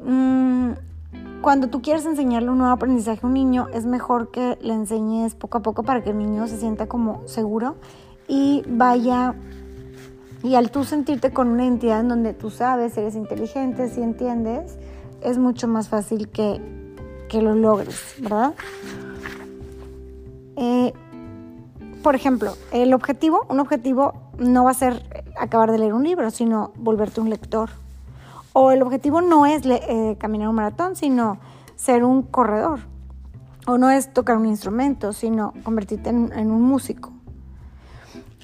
mmm, 0.04 0.72
cuando 1.46 1.68
tú 1.68 1.80
quieres 1.80 2.04
enseñarle 2.04 2.50
un 2.50 2.58
nuevo 2.58 2.72
aprendizaje 2.72 3.20
a 3.22 3.26
un 3.28 3.34
niño, 3.34 3.68
es 3.72 3.86
mejor 3.86 4.32
que 4.32 4.58
le 4.62 4.74
enseñes 4.74 5.36
poco 5.36 5.58
a 5.58 5.62
poco 5.62 5.84
para 5.84 6.02
que 6.02 6.10
el 6.10 6.18
niño 6.18 6.48
se 6.48 6.58
sienta 6.58 6.88
como 6.88 7.22
seguro 7.28 7.76
y 8.26 8.64
vaya 8.66 9.36
y 10.42 10.56
al 10.56 10.72
tú 10.72 10.82
sentirte 10.82 11.32
con 11.32 11.46
una 11.46 11.62
identidad 11.62 12.00
en 12.00 12.08
donde 12.08 12.34
tú 12.34 12.50
sabes, 12.50 12.96
eres 12.96 13.14
inteligente, 13.14 13.88
si 13.88 14.02
entiendes, 14.02 14.76
es 15.22 15.38
mucho 15.38 15.68
más 15.68 15.88
fácil 15.88 16.30
que, 16.30 16.60
que 17.28 17.40
lo 17.40 17.54
logres, 17.54 18.16
¿verdad? 18.18 18.52
Eh, 20.56 20.92
por 22.02 22.16
ejemplo, 22.16 22.54
el 22.72 22.92
objetivo, 22.92 23.46
un 23.48 23.60
objetivo 23.60 24.32
no 24.36 24.64
va 24.64 24.72
a 24.72 24.74
ser 24.74 25.00
acabar 25.38 25.70
de 25.70 25.78
leer 25.78 25.94
un 25.94 26.02
libro, 26.02 26.28
sino 26.32 26.72
volverte 26.74 27.20
un 27.20 27.30
lector. 27.30 27.70
O 28.58 28.70
el 28.70 28.80
objetivo 28.80 29.20
no 29.20 29.44
es 29.44 29.66
eh, 29.66 30.16
caminar 30.18 30.48
un 30.48 30.54
maratón, 30.54 30.96
sino 30.96 31.38
ser 31.74 32.04
un 32.04 32.22
corredor. 32.22 32.78
O 33.66 33.76
no 33.76 33.90
es 33.90 34.14
tocar 34.14 34.38
un 34.38 34.46
instrumento, 34.46 35.12
sino 35.12 35.52
convertirte 35.62 36.08
en, 36.08 36.50
un 36.50 36.62
músico. 36.62 37.12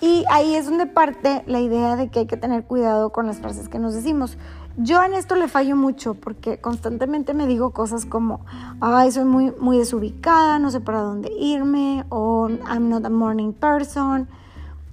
Y 0.03 0.27
ahí 0.29 0.55
es 0.55 0.67
donde 0.67 0.85
parte 0.85 1.43
la 1.47 1.61
idea 1.61 1.97
de 1.97 2.11
que 2.11 2.19
hay 2.19 2.27
que 2.27 2.37
tener 2.37 2.65
cuidado 2.65 3.11
con 3.11 3.27
las 3.27 3.39
frases 3.39 3.71
que 3.71 3.79
nos 3.79 3.95
decimos. 3.95 4.37
Yo 4.77 5.03
en 5.03 5.15
esto 5.15 5.35
le 5.35 5.49
fallo 5.49 5.77
mucho 5.77 6.13
porque 6.13 6.61
constantemente 6.61 7.33
me 7.33 7.47
digo 7.47 7.71
cosas 7.71 8.05
como, 8.05 8.45
ay, 8.83 9.13
soy 9.13 9.25
muy, 9.25 9.55
muy 9.61 9.79
desubicada, 9.79 10.59
no 10.59 10.71
sé 10.71 10.81
para 10.81 11.01
dónde 11.01 11.33
irme, 11.33 12.05
o 12.11 12.51
I'm 12.51 12.91
not 12.91 13.07
a 13.07 13.09
morning 13.09 13.55
person, 13.55 14.29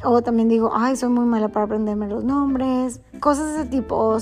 o 0.01 0.21
también 0.21 0.47
digo, 0.47 0.71
ay, 0.73 0.95
soy 0.95 1.09
muy 1.09 1.25
mala 1.25 1.49
para 1.49 1.65
aprenderme 1.65 2.07
los 2.07 2.23
nombres, 2.23 3.01
cosas 3.19 3.47
de 3.47 3.61
ese 3.63 3.69
tipo, 3.69 4.17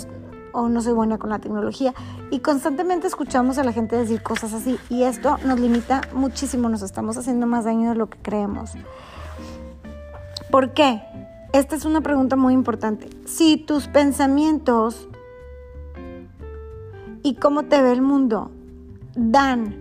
no 0.68 0.82
soy 0.82 0.94
buena 0.94 1.18
con 1.18 1.30
la 1.30 1.40
tecnología. 1.40 1.94
Y 2.32 2.40
constantemente 2.40 3.08
escuchamos 3.08 3.58
a 3.58 3.64
la 3.64 3.72
gente 3.72 3.96
decir 3.96 4.22
cosas 4.22 4.54
así 4.54 4.78
y 4.90 5.04
esto 5.04 5.38
nos 5.46 5.60
limita 5.60 6.02
muchísimo, 6.14 6.70
nos 6.70 6.82
estamos 6.82 7.18
haciendo 7.18 7.48
más 7.48 7.66
daño 7.66 7.90
de 7.90 7.96
lo 7.96 8.10
que 8.10 8.18
creemos. 8.20 8.72
¿Por 10.52 10.74
qué? 10.74 11.04
Esta 11.54 11.76
es 11.76 11.86
una 11.86 12.02
pregunta 12.02 12.36
muy 12.36 12.54
importante. 12.54 13.10
Si 13.26 13.58
tus 13.58 13.88
pensamientos 13.88 15.08
y 17.24 17.36
cómo 17.36 17.64
te 17.64 17.82
ve 17.82 17.92
el 17.92 18.02
mundo 18.02 18.52
dan, 19.16 19.76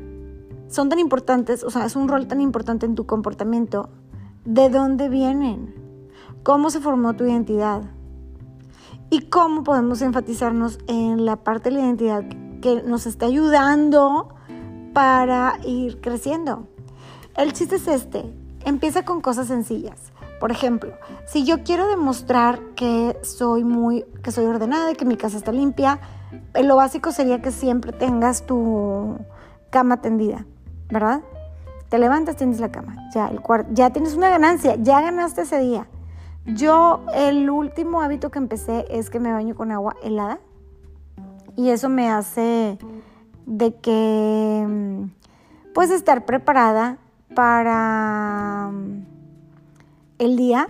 son 0.69 0.89
tan 0.89 0.99
importantes, 0.99 1.65
o 1.65 1.71
sea, 1.71 1.87
es 1.87 1.97
un 1.97 2.09
rol 2.09 2.27
tan 2.27 2.41
importante 2.41 2.87
en 2.87 2.95
tu 2.95 3.07
comportamiento, 3.07 3.89
¿de 4.45 4.69
dónde 4.69 5.09
vienen? 5.09 5.75
¿Cómo 6.43 6.71
se 6.71 6.81
formó 6.81 7.15
tu 7.15 7.25
identidad? 7.25 7.83
Y 9.11 9.23
cómo 9.29 9.63
podemos 9.63 10.03
enfatizarnos 10.03 10.79
en 10.89 11.25
la 11.25 11.37
parte 11.37 11.71
de 11.71 11.77
la 11.77 11.83
identidad 11.83 12.25
que 12.61 12.83
nos 12.83 13.07
está 13.07 13.27
ayudando 13.27 14.35
para 14.93 15.59
ir 15.65 16.01
creciendo. 16.01 16.67
El 17.37 17.53
chiste 17.53 17.77
es 17.77 17.87
este, 17.87 18.25
empieza 18.65 19.05
con 19.05 19.21
cosas 19.21 19.47
sencillas. 19.49 19.99
Por 20.41 20.51
ejemplo, 20.51 20.93
si 21.27 21.45
yo 21.45 21.63
quiero 21.65 21.87
demostrar 21.87 22.61
que 22.75 23.17
soy 23.23 23.65
muy 23.65 24.05
que 24.23 24.33
soy 24.33 24.45
ordenada 24.45 24.93
y 24.93 24.95
que 24.95 25.05
mi 25.05 25.17
casa 25.17 25.39
está 25.39 25.53
limpia, 25.53 25.99
eh, 26.55 26.63
lo 26.63 26.77
básico 26.77 27.13
sería 27.13 27.41
que 27.41 27.53
siempre 27.53 27.93
tengas 27.93 28.45
tu 28.47 29.19
cama 29.71 30.03
tendida, 30.03 30.45
¿verdad? 30.91 31.23
Te 31.89 31.99
levantas, 31.99 32.37
tienes 32.37 32.61
la 32.61 32.71
cama, 32.71 32.97
ya 33.15 33.29
el 33.29 33.41
ya 33.73 33.91
tienes 33.91 34.15
una 34.15 34.29
ganancia, 34.29 34.75
ya 34.77 35.01
ganaste 35.01 35.43
ese 35.43 35.61
día. 35.61 35.87
Yo 36.47 37.05
el 37.15 37.51
último 37.51 38.03
hábito 38.03 38.31
que 38.31 38.39
empecé 38.39 38.87
es 38.89 39.11
que 39.11 39.19
me 39.19 39.33
baño 39.33 39.55
con 39.57 39.73
agua 39.73 39.97
helada 40.03 40.39
y 41.57 41.71
eso 41.71 41.89
me 41.89 42.09
hace 42.09 42.79
de 43.47 43.75
que 43.75 45.07
pues 45.75 45.91
estar 45.91 46.25
preparada 46.25 46.99
para 47.35 48.71
el 50.19 50.37
día. 50.37 50.69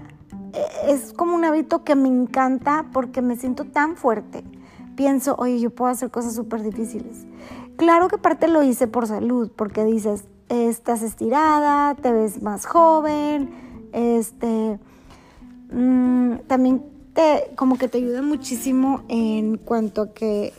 E, 0.53 0.93
es 0.93 1.13
como 1.13 1.35
un 1.35 1.45
hábito 1.45 1.85
que 1.85 1.95
me 1.95 2.09
encanta 2.09 2.87
porque 2.93 3.21
me 3.21 3.37
siento 3.37 3.65
tan 3.65 3.97
fuerte. 3.97 4.45
Pienso, 4.97 5.37
oye, 5.39 5.61
yo 5.61 5.71
puedo 5.71 5.91
hacer 5.91 6.11
cosas 6.11 6.35
súper 6.35 6.63
difíciles. 6.63 7.27
Claro 7.77 8.09
que 8.09 8.17
parte 8.17 8.49
lo 8.49 8.63
hice 8.63 8.87
por 8.87 9.07
salud, 9.07 9.51
porque 9.55 9.85
dices, 9.85 10.25
estás 10.49 11.03
estirada, 11.03 11.95
te 11.95 12.13
ves 12.13 12.43
más 12.43 12.65
joven, 12.65 13.51
este, 13.93 14.81
Mm, 15.71 16.39
también 16.47 16.83
como 17.55 17.79
que 17.79 17.89
te 17.89 17.99
ayuda 17.99 18.23
muchísimo 18.23 19.03
en 19.09 19.57
cuanto 19.57 20.03
a 20.03 20.13
que 20.13 20.53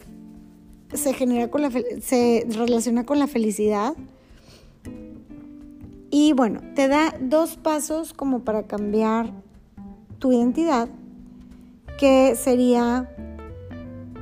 se 0.94 1.14
genera 1.14 1.50
con 1.50 1.62
la 1.62 1.70
se 2.02 2.48
relaciona 2.50 3.06
con 3.06 3.20
la 3.20 3.28
felicidad. 3.28 3.94
Y 6.10 6.34
bueno, 6.34 6.62
te 6.74 6.88
da 6.88 7.14
dos 7.20 7.58
pasos 7.58 8.14
como 8.14 8.40
para 8.40 8.64
cambiar 8.64 9.32
tu 10.20 10.32
identidad, 10.32 10.88
que 12.00 12.36
sería 12.36 13.10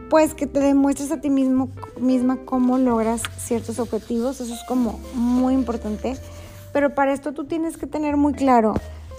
pues 0.09 0.33
que 0.33 0.47
te 0.47 0.59
demuestres 0.59 1.11
a 1.11 1.21
ti 1.21 1.29
mismo 1.29 1.69
misma 1.99 2.37
cómo 2.45 2.77
logras 2.77 3.21
ciertos 3.37 3.79
objetivos, 3.79 4.41
eso 4.41 4.53
es 4.53 4.63
como 4.67 4.99
muy 5.13 5.53
importante, 5.53 6.17
pero 6.73 6.93
para 6.93 7.13
esto 7.13 7.31
tú 7.31 7.45
tienes 7.45 7.77
que 7.77 7.87
tener 7.87 8.17
muy 8.17 8.33
claro 8.33 8.73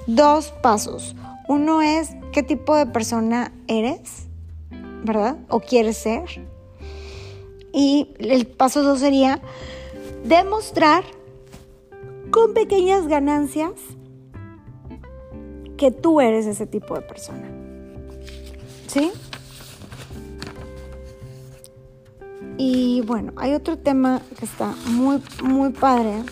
dos 0.07 0.53
pasos. 0.63 1.17
Uno 1.49 1.83
es 1.83 2.11
qué 2.33 2.43
tipo 2.43 2.75
de 2.75 2.87
persona 2.87 3.53
eres, 3.69 4.27
¿verdad? 5.05 5.39
O 5.49 5.61
quieres 5.61 5.97
ser. 5.97 6.25
Y 7.73 8.15
el 8.19 8.47
paso 8.47 8.83
dos 8.83 9.01
sería 9.01 9.41
demostrar 10.25 11.05
con 12.31 12.55
pequeñas 12.55 13.07
ganancias 13.07 13.73
que 15.77 15.91
tú 15.91 16.21
eres 16.21 16.47
ese 16.47 16.67
tipo 16.67 16.95
de 16.95 17.03
persona. 17.03 17.49
¿Sí? 18.87 19.13
Y 22.59 23.03
bueno, 23.03 23.33
hay 23.37 23.53
otro 23.53 23.77
tema 23.79 24.23
que 24.39 24.47
está 24.47 24.75
muy, 24.87 25.23
muy 25.43 25.71
padre 25.71 26.23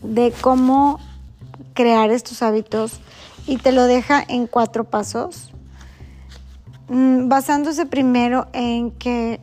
de 0.00 0.32
cómo 0.40 1.00
crear 1.74 2.10
estos 2.10 2.42
hábitos 2.42 3.00
y 3.46 3.58
te 3.58 3.72
lo 3.72 3.84
deja 3.84 4.22
en 4.26 4.46
cuatro 4.46 4.84
pasos, 4.84 5.52
mm, 6.88 7.28
basándose 7.28 7.86
primero 7.86 8.46
en 8.52 8.90
que 8.92 9.40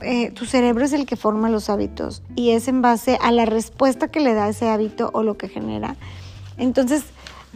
eh, 0.00 0.30
tu 0.30 0.44
cerebro 0.44 0.84
es 0.84 0.92
el 0.92 1.06
que 1.06 1.16
forma 1.16 1.48
los 1.48 1.68
hábitos 1.70 2.22
y 2.36 2.50
es 2.50 2.68
en 2.68 2.82
base 2.82 3.18
a 3.20 3.32
la 3.32 3.46
respuesta 3.46 4.08
que 4.08 4.20
le 4.20 4.32
da 4.32 4.48
ese 4.48 4.68
hábito 4.68 5.10
o 5.12 5.24
lo 5.24 5.36
que 5.36 5.48
genera. 5.48 5.96
Entonces, 6.56 7.02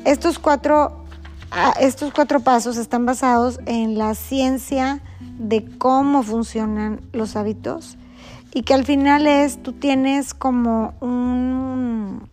estos 0.05 0.41
cuatro, 0.41 1.05
ah, 1.53 1.73
estos 1.81 2.13
cuatro 2.13 2.41
pasos 2.41 2.77
están 2.79 3.07
basados 3.07 3.61
en 3.67 3.97
la 3.97 4.15
ciencia 4.15 5.01
de 5.39 5.65
cómo 5.79 6.25
funcionan 6.25 7.01
los 7.13 7.37
hábitos 7.37 7.97
y 8.53 8.63
que 8.63 8.75
al 8.75 8.85
final 8.85 9.27
es, 9.27 9.63
tú 9.63 9.73
tienes 9.73 10.35
como 10.35 10.95
un, 11.01 12.29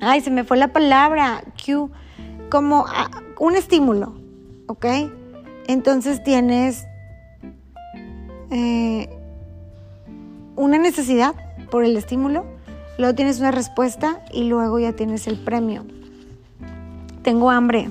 ay, 0.00 0.20
se 0.20 0.30
me 0.30 0.44
fue 0.44 0.56
la 0.56 0.68
palabra, 0.68 1.42
Q, 1.64 1.90
como 2.52 2.84
ah, 2.86 3.08
un 3.40 3.56
estímulo, 3.56 4.12
¿ok? 4.66 4.84
Entonces 5.68 6.22
tienes 6.22 6.84
eh, 8.50 9.08
una 10.54 10.76
necesidad 10.76 11.34
por 11.70 11.82
el 11.82 11.96
estímulo, 11.96 12.44
luego 12.98 13.14
tienes 13.14 13.40
una 13.40 13.52
respuesta 13.52 14.22
y 14.34 14.44
luego 14.44 14.78
ya 14.78 14.92
tienes 14.92 15.26
el 15.28 15.38
premio. 15.38 15.86
Tengo 17.22 17.50
hambre. 17.50 17.90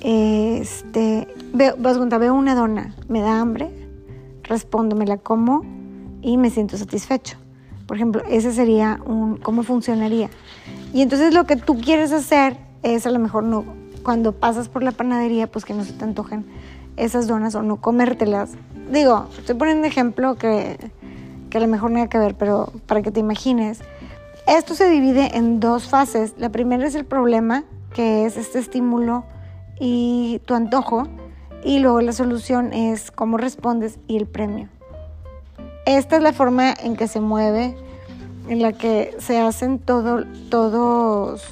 Este, 0.00 1.28
vas 1.78 1.98
a 1.98 2.18
veo 2.18 2.34
una 2.34 2.56
dona, 2.56 2.96
me 3.06 3.20
da 3.20 3.40
hambre, 3.40 3.70
respondo, 4.42 4.96
me 4.96 5.06
la 5.06 5.18
como 5.18 5.64
y 6.20 6.36
me 6.36 6.50
siento 6.50 6.76
satisfecho. 6.76 7.36
Por 7.86 7.96
ejemplo, 7.96 8.24
ese 8.28 8.50
sería 8.50 9.00
un 9.06 9.36
cómo 9.36 9.62
funcionaría. 9.62 10.30
Y 10.92 11.02
entonces 11.02 11.32
lo 11.32 11.44
que 11.44 11.54
tú 11.54 11.80
quieres 11.80 12.10
hacer 12.10 12.65
es 12.94 13.06
a 13.06 13.10
lo 13.10 13.18
mejor 13.18 13.44
no 13.44 13.64
cuando 14.02 14.32
pasas 14.32 14.68
por 14.68 14.82
la 14.82 14.92
panadería, 14.92 15.48
pues 15.48 15.64
que 15.64 15.74
no 15.74 15.84
se 15.84 15.92
te 15.92 16.04
antojen 16.04 16.46
esas 16.96 17.26
donas 17.26 17.54
o 17.54 17.62
no 17.62 17.80
comértelas. 17.80 18.52
Digo, 18.92 19.26
estoy 19.36 19.56
poniendo 19.56 19.80
un 19.80 19.86
ejemplo 19.86 20.36
que 20.36 20.78
que 21.50 21.58
a 21.58 21.60
lo 21.60 21.68
mejor 21.68 21.90
nada 21.90 22.08
que 22.08 22.18
ver, 22.18 22.34
pero 22.34 22.72
para 22.86 23.02
que 23.02 23.10
te 23.10 23.20
imagines. 23.20 23.80
Esto 24.46 24.74
se 24.74 24.88
divide 24.88 25.36
en 25.36 25.60
dos 25.60 25.88
fases. 25.88 26.34
La 26.38 26.50
primera 26.50 26.86
es 26.86 26.94
el 26.94 27.04
problema, 27.04 27.64
que 27.94 28.26
es 28.26 28.36
este 28.36 28.58
estímulo 28.58 29.24
y 29.78 30.40
tu 30.44 30.54
antojo. 30.54 31.08
Y 31.64 31.80
luego 31.80 32.00
la 32.00 32.12
solución 32.12 32.72
es 32.72 33.10
cómo 33.10 33.38
respondes 33.38 33.98
y 34.06 34.16
el 34.16 34.26
premio. 34.26 34.68
Esta 35.84 36.16
es 36.16 36.22
la 36.22 36.32
forma 36.32 36.72
en 36.72 36.96
que 36.96 37.08
se 37.08 37.20
mueve, 37.20 37.76
en 38.48 38.62
la 38.62 38.72
que 38.72 39.16
se 39.18 39.38
hacen 39.38 39.78
todo, 39.78 40.24
todos, 40.48 41.44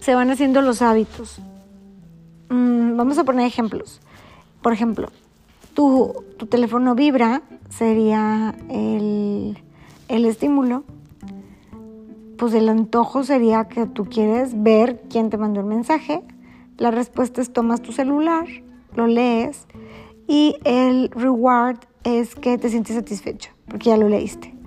se 0.00 0.14
van 0.14 0.30
haciendo 0.30 0.62
los 0.62 0.82
hábitos. 0.82 1.40
Mm, 2.48 2.96
vamos 2.96 3.18
a 3.18 3.24
poner 3.24 3.46
ejemplos. 3.46 4.00
Por 4.62 4.72
ejemplo, 4.72 5.08
tu, 5.74 6.24
tu 6.36 6.46
teléfono 6.46 6.94
vibra 6.94 7.42
sería 7.68 8.54
el, 8.68 9.58
el 10.08 10.24
estímulo, 10.24 10.84
pues 12.36 12.54
el 12.54 12.68
antojo 12.68 13.24
sería 13.24 13.68
que 13.68 13.86
tú 13.86 14.04
quieres 14.04 14.62
ver 14.62 15.02
quién 15.10 15.30
te 15.30 15.36
mandó 15.36 15.60
el 15.60 15.66
mensaje. 15.66 16.22
La 16.76 16.90
respuesta 16.90 17.40
es 17.40 17.52
tomas 17.52 17.82
tu 17.82 17.92
celular, 17.92 18.46
lo 18.94 19.06
lees 19.06 19.66
y 20.26 20.56
el 20.64 21.10
reward 21.10 21.78
es 22.04 22.34
que 22.34 22.58
te 22.58 22.68
sientes 22.68 22.96
satisfecho 22.96 23.50
porque 23.66 23.90
ya 23.90 23.96
lo 23.96 24.08
leíste. 24.08 24.57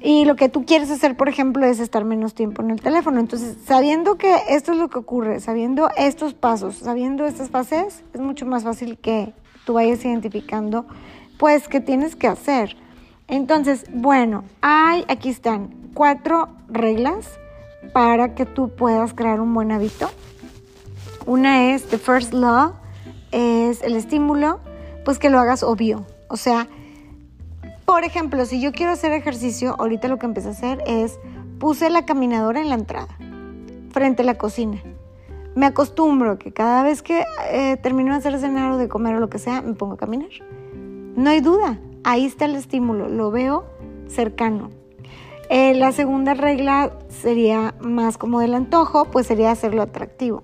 Y 0.00 0.24
lo 0.24 0.36
que 0.36 0.48
tú 0.48 0.64
quieres 0.66 0.90
hacer, 0.90 1.16
por 1.16 1.28
ejemplo, 1.28 1.64
es 1.64 1.80
estar 1.80 2.04
menos 2.04 2.34
tiempo 2.34 2.62
en 2.62 2.70
el 2.70 2.80
teléfono. 2.80 3.18
Entonces, 3.18 3.56
sabiendo 3.64 4.16
que 4.16 4.36
esto 4.48 4.72
es 4.72 4.78
lo 4.78 4.88
que 4.88 4.98
ocurre, 4.98 5.40
sabiendo 5.40 5.88
estos 5.96 6.34
pasos, 6.34 6.76
sabiendo 6.76 7.24
estas 7.26 7.50
fases, 7.50 8.04
es 8.12 8.20
mucho 8.20 8.46
más 8.46 8.64
fácil 8.64 8.98
que 8.98 9.32
tú 9.64 9.74
vayas 9.74 10.04
identificando, 10.04 10.86
pues, 11.38 11.66
qué 11.68 11.80
tienes 11.80 12.14
que 12.14 12.28
hacer. 12.28 12.76
Entonces, 13.26 13.86
bueno, 13.92 14.44
hay, 14.60 15.04
aquí 15.08 15.30
están 15.30 15.74
cuatro 15.94 16.48
reglas 16.68 17.26
para 17.92 18.34
que 18.34 18.46
tú 18.46 18.68
puedas 18.68 19.14
crear 19.14 19.40
un 19.40 19.52
buen 19.54 19.72
hábito. 19.72 20.10
Una 21.24 21.72
es, 21.72 21.84
the 21.86 21.98
first 21.98 22.32
law, 22.32 22.74
es 23.32 23.82
el 23.82 23.96
estímulo, 23.96 24.60
pues 25.04 25.18
que 25.18 25.30
lo 25.30 25.40
hagas 25.40 25.62
obvio. 25.62 26.06
O 26.28 26.36
sea, 26.36 26.68
por 27.86 28.04
ejemplo, 28.04 28.44
si 28.44 28.60
yo 28.60 28.72
quiero 28.72 28.92
hacer 28.92 29.12
ejercicio, 29.12 29.76
ahorita 29.78 30.08
lo 30.08 30.18
que 30.18 30.26
empecé 30.26 30.48
a 30.48 30.52
hacer 30.52 30.84
es, 30.86 31.18
puse 31.58 31.88
la 31.88 32.04
caminadora 32.04 32.60
en 32.60 32.68
la 32.68 32.74
entrada, 32.74 33.16
frente 33.92 34.22
a 34.22 34.26
la 34.26 34.34
cocina 34.36 34.82
me 35.56 35.64
acostumbro 35.64 36.38
que 36.38 36.52
cada 36.52 36.82
vez 36.82 37.02
que 37.02 37.24
eh, 37.50 37.78
termino 37.78 38.12
de 38.12 38.18
hacer 38.18 38.38
cenar 38.38 38.70
o 38.72 38.76
de 38.76 38.88
comer 38.88 39.16
o 39.16 39.20
lo 39.20 39.30
que 39.30 39.38
sea, 39.38 39.62
me 39.62 39.72
pongo 39.72 39.94
a 39.94 39.96
caminar. 39.96 40.28
No 41.16 41.30
hay 41.30 41.40
duda, 41.40 41.80
ahí 42.04 42.26
está 42.26 42.44
el 42.44 42.54
estímulo, 42.56 43.08
lo 43.08 43.30
veo 43.30 43.64
cercano. 44.06 44.70
Eh, 45.48 45.74
la 45.74 45.92
segunda 45.92 46.34
regla 46.34 46.92
sería 47.08 47.74
más 47.80 48.18
como 48.18 48.40
del 48.40 48.52
antojo, 48.52 49.06
pues 49.06 49.26
sería 49.26 49.50
hacerlo 49.50 49.80
atractivo. 49.80 50.42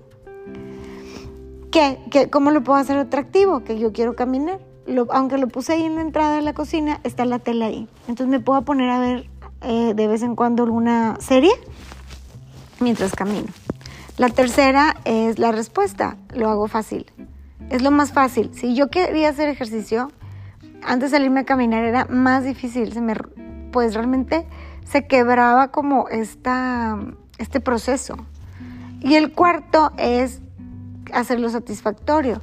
¿Qué? 1.69 1.99
¿Qué? 2.09 2.31
¿Cómo 2.31 2.49
lo 2.49 2.63
puedo 2.63 2.79
hacer 2.79 2.97
atractivo? 2.97 3.63
Que 3.63 3.77
yo 3.77 3.93
quiero 3.93 4.15
caminar. 4.15 4.61
Aunque 5.11 5.37
lo 5.37 5.47
puse 5.47 5.73
ahí 5.73 5.83
en 5.83 5.95
la 5.95 6.01
entrada 6.01 6.35
de 6.35 6.41
la 6.41 6.53
cocina, 6.53 6.99
está 7.03 7.25
la 7.25 7.39
tela 7.39 7.67
ahí. 7.67 7.87
Entonces 8.07 8.27
me 8.27 8.39
puedo 8.39 8.61
poner 8.63 8.89
a 8.89 8.99
ver 8.99 9.29
eh, 9.61 9.93
de 9.95 10.07
vez 10.07 10.21
en 10.23 10.35
cuando 10.35 10.63
alguna 10.63 11.15
serie 11.19 11.51
mientras 12.79 13.13
camino. 13.13 13.47
La 14.17 14.29
tercera 14.29 14.95
es 15.05 15.39
la 15.39 15.51
respuesta. 15.51 16.17
Lo 16.35 16.49
hago 16.49 16.67
fácil. 16.67 17.11
Es 17.69 17.81
lo 17.81 17.91
más 17.91 18.11
fácil. 18.11 18.51
Si 18.53 18.75
yo 18.75 18.89
quería 18.89 19.29
hacer 19.29 19.49
ejercicio, 19.49 20.11
antes 20.83 21.11
de 21.11 21.17
salirme 21.17 21.41
a 21.41 21.45
caminar 21.45 21.83
era 21.83 22.05
más 22.05 22.43
difícil. 22.43 22.93
Se 22.93 23.01
me, 23.01 23.15
pues 23.71 23.95
realmente 23.95 24.45
se 24.85 25.07
quebraba 25.07 25.69
como 25.69 26.07
esta, 26.09 26.99
este 27.37 27.59
proceso. 27.59 28.15
Y 28.99 29.15
el 29.15 29.33
cuarto 29.33 29.91
es 29.97 30.41
hacerlo 31.11 31.49
satisfactorio. 31.49 32.41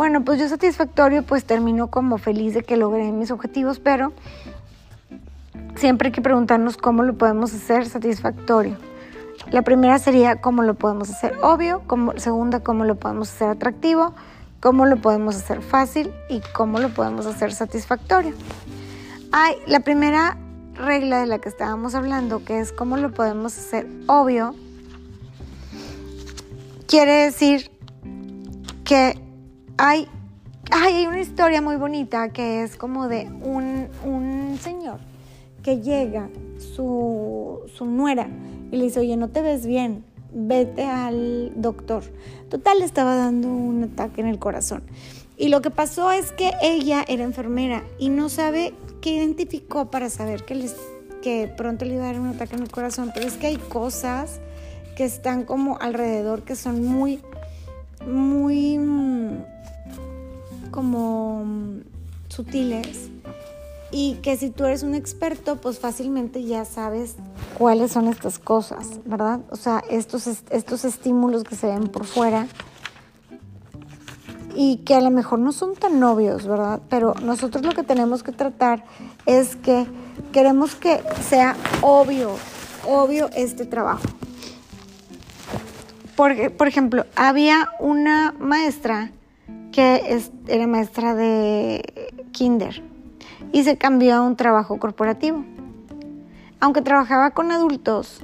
Bueno, 0.00 0.24
pues 0.24 0.40
yo 0.40 0.48
satisfactorio 0.48 1.24
pues 1.24 1.44
termino 1.44 1.88
como 1.88 2.16
feliz 2.16 2.54
de 2.54 2.62
que 2.62 2.78
logré 2.78 3.12
mis 3.12 3.30
objetivos, 3.30 3.80
pero 3.80 4.14
siempre 5.76 6.08
hay 6.08 6.12
que 6.12 6.22
preguntarnos 6.22 6.78
cómo 6.78 7.02
lo 7.02 7.18
podemos 7.18 7.52
hacer 7.52 7.84
satisfactorio. 7.84 8.78
La 9.50 9.60
primera 9.60 9.98
sería 9.98 10.40
cómo 10.40 10.62
lo 10.62 10.72
podemos 10.72 11.10
hacer 11.10 11.34
obvio, 11.42 11.82
como, 11.86 12.18
segunda 12.18 12.60
cómo 12.60 12.86
lo 12.86 12.94
podemos 12.94 13.28
hacer 13.28 13.50
atractivo, 13.50 14.14
cómo 14.60 14.86
lo 14.86 14.96
podemos 14.96 15.36
hacer 15.36 15.60
fácil 15.60 16.10
y 16.30 16.40
cómo 16.54 16.78
lo 16.78 16.88
podemos 16.88 17.26
hacer 17.26 17.52
satisfactorio. 17.52 18.32
Hay 19.32 19.56
la 19.66 19.80
primera 19.80 20.38
regla 20.76 21.20
de 21.20 21.26
la 21.26 21.40
que 21.40 21.50
estábamos 21.50 21.94
hablando, 21.94 22.42
que 22.42 22.60
es 22.60 22.72
cómo 22.72 22.96
lo 22.96 23.12
podemos 23.12 23.54
hacer 23.58 23.86
obvio, 24.06 24.54
quiere 26.86 27.24
decir 27.24 27.70
que 28.82 29.28
hay, 29.82 30.06
hay 30.70 31.06
una 31.06 31.20
historia 31.20 31.62
muy 31.62 31.76
bonita 31.76 32.28
que 32.28 32.62
es 32.62 32.76
como 32.76 33.08
de 33.08 33.30
un, 33.42 33.88
un 34.04 34.58
señor 34.60 34.98
que 35.62 35.80
llega, 35.80 36.28
su, 36.74 37.60
su 37.74 37.86
nuera, 37.86 38.28
y 38.70 38.76
le 38.76 38.84
dice, 38.84 39.00
oye, 39.00 39.16
no 39.16 39.28
te 39.28 39.40
ves 39.40 39.64
bien, 39.64 40.04
vete 40.34 40.84
al 40.84 41.52
doctor. 41.56 42.02
Total, 42.50 42.78
le 42.78 42.84
estaba 42.84 43.16
dando 43.16 43.48
un 43.48 43.84
ataque 43.84 44.20
en 44.20 44.26
el 44.26 44.38
corazón. 44.38 44.82
Y 45.38 45.48
lo 45.48 45.62
que 45.62 45.70
pasó 45.70 46.12
es 46.12 46.32
que 46.32 46.52
ella 46.60 47.02
era 47.08 47.24
enfermera 47.24 47.82
y 47.98 48.10
no 48.10 48.28
sabe 48.28 48.74
qué 49.00 49.14
identificó 49.14 49.90
para 49.90 50.10
saber 50.10 50.44
que, 50.44 50.56
les, 50.56 50.76
que 51.22 51.50
pronto 51.56 51.86
le 51.86 51.94
iba 51.94 52.04
a 52.04 52.12
dar 52.12 52.20
un 52.20 52.28
ataque 52.28 52.54
en 52.56 52.62
el 52.62 52.70
corazón. 52.70 53.12
Pero 53.14 53.26
es 53.26 53.34
que 53.38 53.46
hay 53.46 53.56
cosas 53.56 54.40
que 54.94 55.04
están 55.04 55.44
como 55.44 55.78
alrededor 55.78 56.42
que 56.42 56.54
son 56.54 56.84
muy, 56.84 57.20
muy 58.06 58.76
mm, 58.76 59.59
como 60.70 61.44
mm, 61.44 61.80
sutiles 62.28 63.10
y 63.92 64.14
que 64.22 64.36
si 64.36 64.50
tú 64.50 64.64
eres 64.64 64.82
un 64.82 64.94
experto, 64.94 65.56
pues 65.56 65.78
fácilmente 65.78 66.44
ya 66.44 66.64
sabes 66.64 67.16
cuáles 67.58 67.92
son 67.92 68.06
estas 68.06 68.38
cosas, 68.38 69.00
¿verdad? 69.04 69.40
O 69.50 69.56
sea, 69.56 69.82
estos, 69.90 70.26
estos 70.50 70.84
estímulos 70.84 71.44
que 71.44 71.56
se 71.56 71.66
ven 71.66 71.88
por 71.88 72.04
fuera 72.04 72.46
y 74.54 74.78
que 74.78 74.94
a 74.94 75.00
lo 75.00 75.10
mejor 75.10 75.40
no 75.40 75.52
son 75.52 75.74
tan 75.74 76.02
obvios, 76.02 76.46
¿verdad? 76.46 76.80
Pero 76.88 77.14
nosotros 77.22 77.64
lo 77.64 77.72
que 77.72 77.82
tenemos 77.82 78.22
que 78.22 78.32
tratar 78.32 78.84
es 79.26 79.56
que 79.56 79.86
queremos 80.32 80.74
que 80.76 81.00
sea 81.28 81.56
obvio, 81.82 82.36
obvio 82.86 83.28
este 83.34 83.64
trabajo. 83.66 84.02
Porque, 86.16 86.50
por 86.50 86.68
ejemplo, 86.68 87.06
había 87.16 87.70
una 87.80 88.34
maestra 88.38 89.10
que 89.72 90.20
era 90.48 90.66
maestra 90.66 91.14
de 91.14 92.12
kinder 92.32 92.82
y 93.52 93.64
se 93.64 93.76
cambió 93.76 94.16
a 94.16 94.20
un 94.22 94.36
trabajo 94.36 94.78
corporativo. 94.78 95.44
Aunque 96.60 96.82
trabajaba 96.82 97.30
con 97.30 97.52
adultos, 97.52 98.22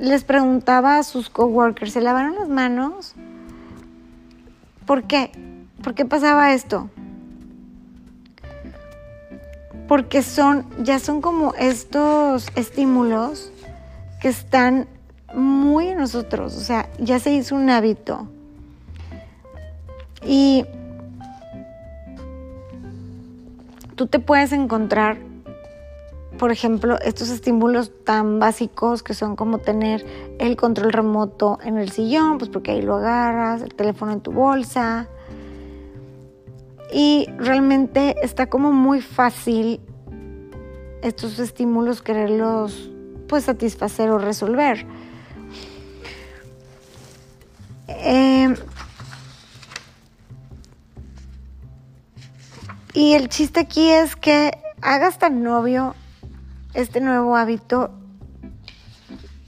les 0.00 0.24
preguntaba 0.24 0.98
a 0.98 1.02
sus 1.02 1.30
coworkers, 1.30 1.92
¿se 1.92 2.00
lavaron 2.00 2.34
las 2.34 2.48
manos? 2.48 3.14
¿Por 4.84 5.04
qué? 5.04 5.30
¿Por 5.82 5.94
qué 5.94 6.04
pasaba 6.04 6.52
esto? 6.52 6.90
Porque 9.88 10.22
son, 10.22 10.66
ya 10.82 10.98
son 10.98 11.20
como 11.20 11.54
estos 11.54 12.48
estímulos 12.56 13.52
que 14.20 14.28
están 14.28 14.88
muy 15.34 15.88
en 15.88 15.98
nosotros, 15.98 16.56
o 16.56 16.60
sea, 16.60 16.88
ya 16.98 17.18
se 17.18 17.32
hizo 17.32 17.54
un 17.54 17.70
hábito. 17.70 18.28
Y 20.26 20.64
tú 23.94 24.06
te 24.06 24.18
puedes 24.18 24.52
encontrar, 24.52 25.18
por 26.38 26.50
ejemplo, 26.50 26.98
estos 27.00 27.30
estímulos 27.30 27.92
tan 28.04 28.38
básicos 28.38 29.02
que 29.02 29.14
son 29.14 29.36
como 29.36 29.58
tener 29.58 30.04
el 30.38 30.56
control 30.56 30.92
remoto 30.92 31.58
en 31.62 31.78
el 31.78 31.90
sillón, 31.90 32.38
pues 32.38 32.50
porque 32.50 32.72
ahí 32.72 32.82
lo 32.82 32.96
agarras, 32.96 33.62
el 33.62 33.74
teléfono 33.74 34.12
en 34.12 34.20
tu 34.20 34.32
bolsa. 34.32 35.08
Y 36.92 37.26
realmente 37.38 38.16
está 38.22 38.48
como 38.48 38.72
muy 38.72 39.00
fácil 39.00 39.80
estos 41.02 41.38
estímulos 41.38 42.02
quererlos 42.02 42.90
pues 43.28 43.44
satisfacer 43.44 44.10
o 44.10 44.18
resolver. 44.18 44.86
Eh, 47.88 48.54
y 52.96 53.12
el 53.12 53.28
chiste 53.28 53.60
aquí 53.60 53.90
es 53.90 54.16
que 54.16 54.58
hagas 54.80 55.18
tan 55.18 55.42
novio 55.42 55.94
este 56.72 57.02
nuevo 57.02 57.36
hábito 57.36 57.90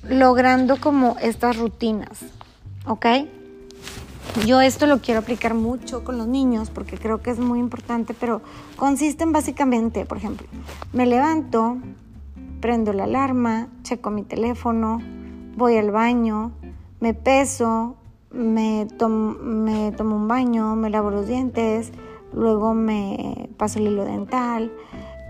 logrando 0.03 0.77
como 0.79 1.17
estas 1.23 1.57
rutinas, 1.57 2.27
¿ok? 2.85 3.07
Yo 4.45 4.61
esto 4.61 4.87
lo 4.87 5.01
quiero 5.01 5.21
aplicar 5.21 5.55
mucho 5.55 6.05
con 6.05 6.19
los 6.19 6.27
niños 6.27 6.69
porque 6.69 6.99
creo 6.99 7.23
que 7.23 7.31
es 7.31 7.39
muy 7.39 7.59
importante, 7.59 8.13
pero 8.13 8.43
consisten 8.77 9.33
básicamente, 9.33 10.05
por 10.05 10.19
ejemplo, 10.19 10.47
me 10.93 11.07
levanto, 11.07 11.79
prendo 12.61 12.93
la 12.93 13.05
alarma, 13.05 13.69
checo 13.83 14.11
mi 14.11 14.25
teléfono, 14.25 15.01
voy 15.57 15.79
al 15.79 15.91
baño, 15.91 16.53
me 17.01 17.15
peso, 17.15 17.97
me, 18.31 18.87
me 19.41 19.93
tomo 19.93 20.17
un 20.17 20.29
baño, 20.29 20.77
me 20.77 20.91
lavo 20.91 21.11
los 21.11 21.27
dientes, 21.27 21.93
luego 22.33 22.75
me 22.75 23.49
paso 23.57 23.79
el 23.79 23.88
hilo 23.88 24.05
dental, 24.05 24.73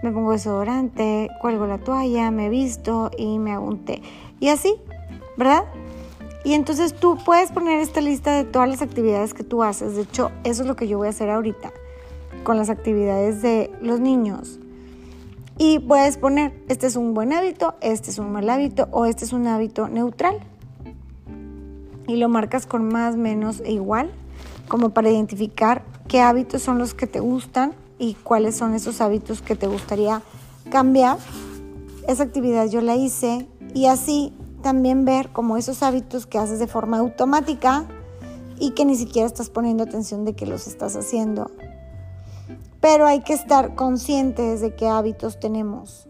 me 0.02 0.10
pongo 0.12 0.32
desodorante, 0.32 1.28
cuelgo 1.40 1.66
la 1.66 1.78
toalla, 1.78 2.30
me 2.30 2.48
visto 2.48 3.10
y 3.16 3.38
me 3.38 3.52
hago. 3.52 3.76
Y 4.40 4.48
así, 4.48 4.76
¿verdad? 5.36 5.64
Y 6.44 6.54
entonces 6.54 6.94
tú 6.94 7.18
puedes 7.24 7.50
poner 7.52 7.80
esta 7.80 8.00
lista 8.00 8.32
de 8.32 8.44
todas 8.44 8.68
las 8.68 8.82
actividades 8.82 9.34
que 9.34 9.44
tú 9.44 9.62
haces. 9.62 9.96
De 9.96 10.02
hecho, 10.02 10.30
eso 10.44 10.62
es 10.62 10.68
lo 10.68 10.76
que 10.76 10.88
yo 10.88 10.98
voy 10.98 11.08
a 11.08 11.10
hacer 11.10 11.30
ahorita 11.30 11.72
con 12.44 12.56
las 12.56 12.70
actividades 12.70 13.42
de 13.42 13.70
los 13.82 14.00
niños. 14.00 14.60
Y 15.58 15.80
puedes 15.80 16.16
poner, 16.16 16.52
este 16.68 16.86
es 16.86 16.94
un 16.94 17.14
buen 17.14 17.32
hábito, 17.32 17.74
este 17.80 18.10
es 18.10 18.18
un 18.18 18.30
mal 18.30 18.48
hábito 18.48 18.88
o 18.92 19.06
este 19.06 19.24
es 19.24 19.32
un 19.32 19.46
hábito 19.48 19.88
neutral 19.88 20.38
y 22.08 22.16
lo 22.16 22.28
marcas 22.28 22.66
con 22.66 22.88
más, 22.88 23.16
menos 23.16 23.60
e 23.60 23.72
igual, 23.72 24.10
como 24.68 24.90
para 24.90 25.10
identificar 25.10 25.82
qué 26.06 26.20
hábitos 26.20 26.62
son 26.62 26.78
los 26.78 26.94
que 26.94 27.06
te 27.06 27.20
gustan 27.20 27.74
y 27.98 28.14
cuáles 28.14 28.56
son 28.56 28.74
esos 28.74 29.00
hábitos 29.00 29.42
que 29.42 29.56
te 29.56 29.66
gustaría 29.66 30.22
cambiar. 30.70 31.18
Esa 32.06 32.22
actividad 32.22 32.66
yo 32.66 32.80
la 32.80 32.94
hice 32.94 33.48
y 33.74 33.86
así 33.86 34.32
también 34.62 35.04
ver 35.04 35.30
como 35.30 35.56
esos 35.56 35.82
hábitos 35.82 36.26
que 36.26 36.38
haces 36.38 36.58
de 36.58 36.66
forma 36.66 36.98
automática 36.98 37.86
y 38.58 38.70
que 38.72 38.84
ni 38.84 38.96
siquiera 38.96 39.26
estás 39.26 39.50
poniendo 39.50 39.84
atención 39.84 40.24
de 40.24 40.34
que 40.34 40.46
los 40.46 40.66
estás 40.66 40.96
haciendo. 40.96 41.50
Pero 42.80 43.06
hay 43.06 43.22
que 43.22 43.32
estar 43.32 43.74
conscientes 43.74 44.60
de 44.60 44.74
qué 44.74 44.88
hábitos 44.88 45.40
tenemos. 45.40 46.08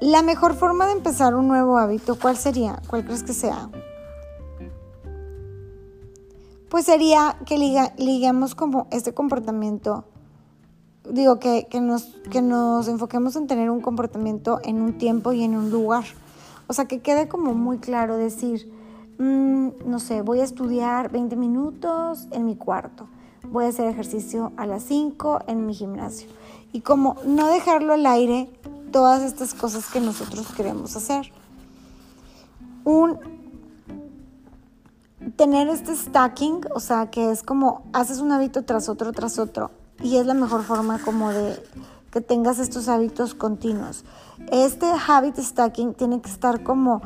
La 0.00 0.22
mejor 0.22 0.54
forma 0.54 0.86
de 0.86 0.92
empezar 0.92 1.34
un 1.34 1.46
nuevo 1.46 1.76
hábito, 1.76 2.18
¿cuál 2.18 2.36
sería? 2.36 2.80
¿Cuál 2.88 3.04
crees 3.04 3.22
que 3.22 3.34
sea? 3.34 3.68
Pues 6.70 6.84
sería 6.84 7.36
que 7.46 7.58
liguemos 7.98 8.54
como 8.54 8.86
este 8.92 9.12
comportamiento, 9.12 10.04
digo, 11.10 11.40
que, 11.40 11.66
nos, 11.80 12.04
que 12.30 12.42
nos 12.42 12.86
enfoquemos 12.86 13.34
en 13.34 13.48
tener 13.48 13.70
un 13.70 13.80
comportamiento 13.80 14.60
en 14.62 14.80
un 14.80 14.96
tiempo 14.96 15.32
y 15.32 15.42
en 15.42 15.56
un 15.56 15.72
lugar. 15.72 16.04
O 16.68 16.72
sea, 16.72 16.84
que 16.84 17.00
quede 17.00 17.26
como 17.26 17.54
muy 17.54 17.78
claro 17.78 18.16
decir, 18.16 18.72
mm, 19.18 19.68
no 19.84 19.98
sé, 19.98 20.22
voy 20.22 20.38
a 20.38 20.44
estudiar 20.44 21.10
20 21.10 21.34
minutos 21.34 22.28
en 22.30 22.46
mi 22.46 22.54
cuarto, 22.54 23.08
voy 23.50 23.64
a 23.64 23.68
hacer 23.68 23.88
ejercicio 23.88 24.52
a 24.56 24.64
las 24.64 24.84
5 24.84 25.40
en 25.48 25.66
mi 25.66 25.74
gimnasio. 25.74 26.28
Y 26.72 26.82
como 26.82 27.16
no 27.26 27.48
dejarlo 27.48 27.94
al 27.94 28.06
aire 28.06 28.48
todas 28.92 29.22
estas 29.22 29.54
cosas 29.54 29.90
que 29.90 30.00
nosotros 30.00 30.46
queremos 30.56 30.94
hacer. 30.94 31.32
Un 32.84 33.39
tener 35.36 35.68
este 35.68 35.94
stacking, 35.94 36.60
o 36.74 36.80
sea, 36.80 37.10
que 37.10 37.30
es 37.30 37.42
como 37.42 37.82
haces 37.92 38.20
un 38.20 38.32
hábito 38.32 38.64
tras 38.64 38.88
otro, 38.88 39.12
tras 39.12 39.38
otro, 39.38 39.70
y 40.02 40.16
es 40.16 40.26
la 40.26 40.34
mejor 40.34 40.62
forma 40.62 40.98
como 40.98 41.30
de 41.30 41.62
que 42.10 42.20
tengas 42.20 42.58
estos 42.58 42.88
hábitos 42.88 43.34
continuos. 43.34 44.04
Este 44.50 44.90
habit 45.06 45.36
stacking 45.38 45.94
tiene 45.94 46.20
que 46.20 46.30
estar 46.30 46.62
como 46.62 47.02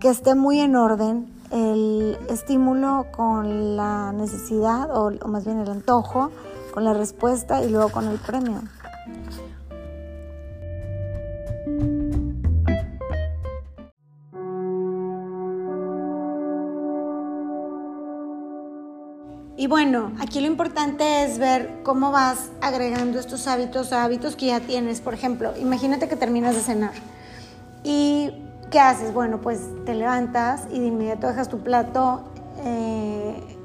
que 0.00 0.08
esté 0.08 0.34
muy 0.34 0.60
en 0.60 0.76
orden 0.76 1.32
el 1.50 2.18
estímulo 2.28 3.06
con 3.16 3.76
la 3.76 4.12
necesidad 4.12 4.90
o, 4.90 5.12
o 5.22 5.28
más 5.28 5.44
bien 5.44 5.60
el 5.60 5.70
antojo, 5.70 6.30
con 6.72 6.84
la 6.84 6.92
respuesta 6.92 7.62
y 7.62 7.70
luego 7.70 7.90
con 7.90 8.08
el 8.08 8.18
premio. 8.18 8.60
Y 19.56 19.68
bueno, 19.68 20.10
aquí 20.20 20.40
lo 20.40 20.48
importante 20.48 21.22
es 21.22 21.38
ver 21.38 21.80
cómo 21.84 22.10
vas 22.10 22.50
agregando 22.60 23.20
estos 23.20 23.46
hábitos 23.46 23.92
a 23.92 24.02
hábitos 24.02 24.34
que 24.34 24.46
ya 24.46 24.58
tienes. 24.58 25.00
Por 25.00 25.14
ejemplo, 25.14 25.52
imagínate 25.56 26.08
que 26.08 26.16
terminas 26.16 26.56
de 26.56 26.60
cenar. 26.60 26.92
¿Y 27.84 28.32
qué 28.72 28.80
haces? 28.80 29.14
Bueno, 29.14 29.40
pues 29.40 29.60
te 29.86 29.94
levantas 29.94 30.62
y 30.72 30.80
de 30.80 30.86
inmediato 30.86 31.28
dejas 31.28 31.48
tu 31.48 31.60
plato, 31.60 32.24
eh, 32.64 33.56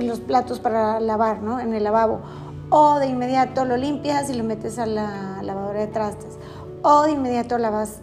los 0.00 0.20
platos 0.20 0.60
para 0.60 1.00
lavar, 1.00 1.40
¿no? 1.40 1.58
En 1.58 1.72
el 1.72 1.84
lavabo. 1.84 2.20
O 2.68 2.98
de 2.98 3.06
inmediato 3.06 3.64
lo 3.64 3.78
limpias 3.78 4.28
y 4.28 4.34
lo 4.34 4.44
metes 4.44 4.78
a 4.78 4.84
la 4.84 5.42
lavadora 5.42 5.80
de 5.80 5.86
trastes. 5.86 6.38
O 6.82 7.04
de 7.04 7.12
inmediato 7.12 7.56
lavas 7.56 8.00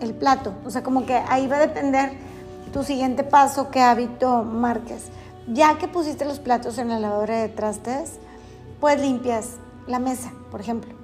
el 0.00 0.12
plato. 0.12 0.52
O 0.66 0.70
sea, 0.70 0.82
como 0.82 1.06
que 1.06 1.14
ahí 1.14 1.46
va 1.46 1.56
a 1.56 1.60
depender 1.60 2.12
tu 2.74 2.82
siguiente 2.82 3.24
paso, 3.24 3.70
qué 3.70 3.80
hábito 3.80 4.44
marques. 4.44 5.06
Ya 5.52 5.78
que 5.78 5.88
pusiste 5.88 6.24
los 6.24 6.38
platos 6.38 6.78
en 6.78 6.88
la 6.88 6.98
lavadora 6.98 7.40
de 7.40 7.48
trastes, 7.48 8.18
pues 8.80 9.00
limpias 9.00 9.56
la 9.86 9.98
mesa, 9.98 10.32
por 10.50 10.60
ejemplo. 10.60 10.94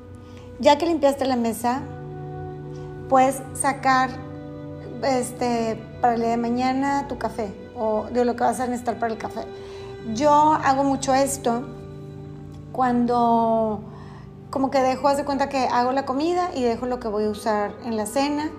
Ya 0.58 0.78
que 0.78 0.86
limpiaste 0.86 1.26
la 1.26 1.36
mesa, 1.36 1.82
puedes 3.08 3.42
sacar 3.54 4.10
este, 5.02 5.76
para 6.00 6.14
el 6.14 6.20
día 6.20 6.30
de 6.30 6.36
mañana 6.36 7.06
tu 7.08 7.18
café 7.18 7.52
o 7.76 8.06
de 8.12 8.24
lo 8.24 8.36
que 8.36 8.44
vas 8.44 8.60
a 8.60 8.66
necesitar 8.66 8.98
para 8.98 9.12
el 9.12 9.18
café. 9.18 9.42
Yo 10.14 10.32
hago 10.32 10.84
mucho 10.84 11.14
esto 11.14 11.62
cuando 12.72 13.82
como 14.50 14.70
que 14.70 14.80
dejo, 14.80 15.08
haz 15.08 15.16
de 15.16 15.24
cuenta 15.24 15.48
que 15.48 15.66
hago 15.66 15.92
la 15.92 16.04
comida 16.04 16.50
y 16.54 16.62
dejo 16.62 16.86
lo 16.86 16.98
que 16.98 17.08
voy 17.08 17.24
a 17.24 17.30
usar 17.30 17.72
en 17.84 17.96
la 17.96 18.06
cena 18.06 18.50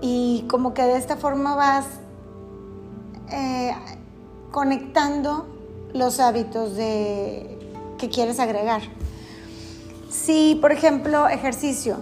y 0.00 0.44
como 0.48 0.74
que 0.74 0.82
de 0.82 0.96
esta 0.96 1.16
forma 1.16 1.54
vas 1.56 1.86
eh, 3.30 3.74
conectando 4.56 5.46
los 5.92 6.18
hábitos 6.18 6.76
de, 6.76 7.58
que 7.98 8.08
quieres 8.08 8.40
agregar. 8.40 8.80
Si, 10.10 10.56
por 10.62 10.72
ejemplo, 10.72 11.28
ejercicio, 11.28 11.98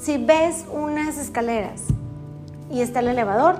si 0.00 0.16
ves 0.16 0.64
unas 0.72 1.18
escaleras 1.18 1.82
y 2.70 2.80
está 2.80 3.00
el 3.00 3.08
elevador 3.08 3.56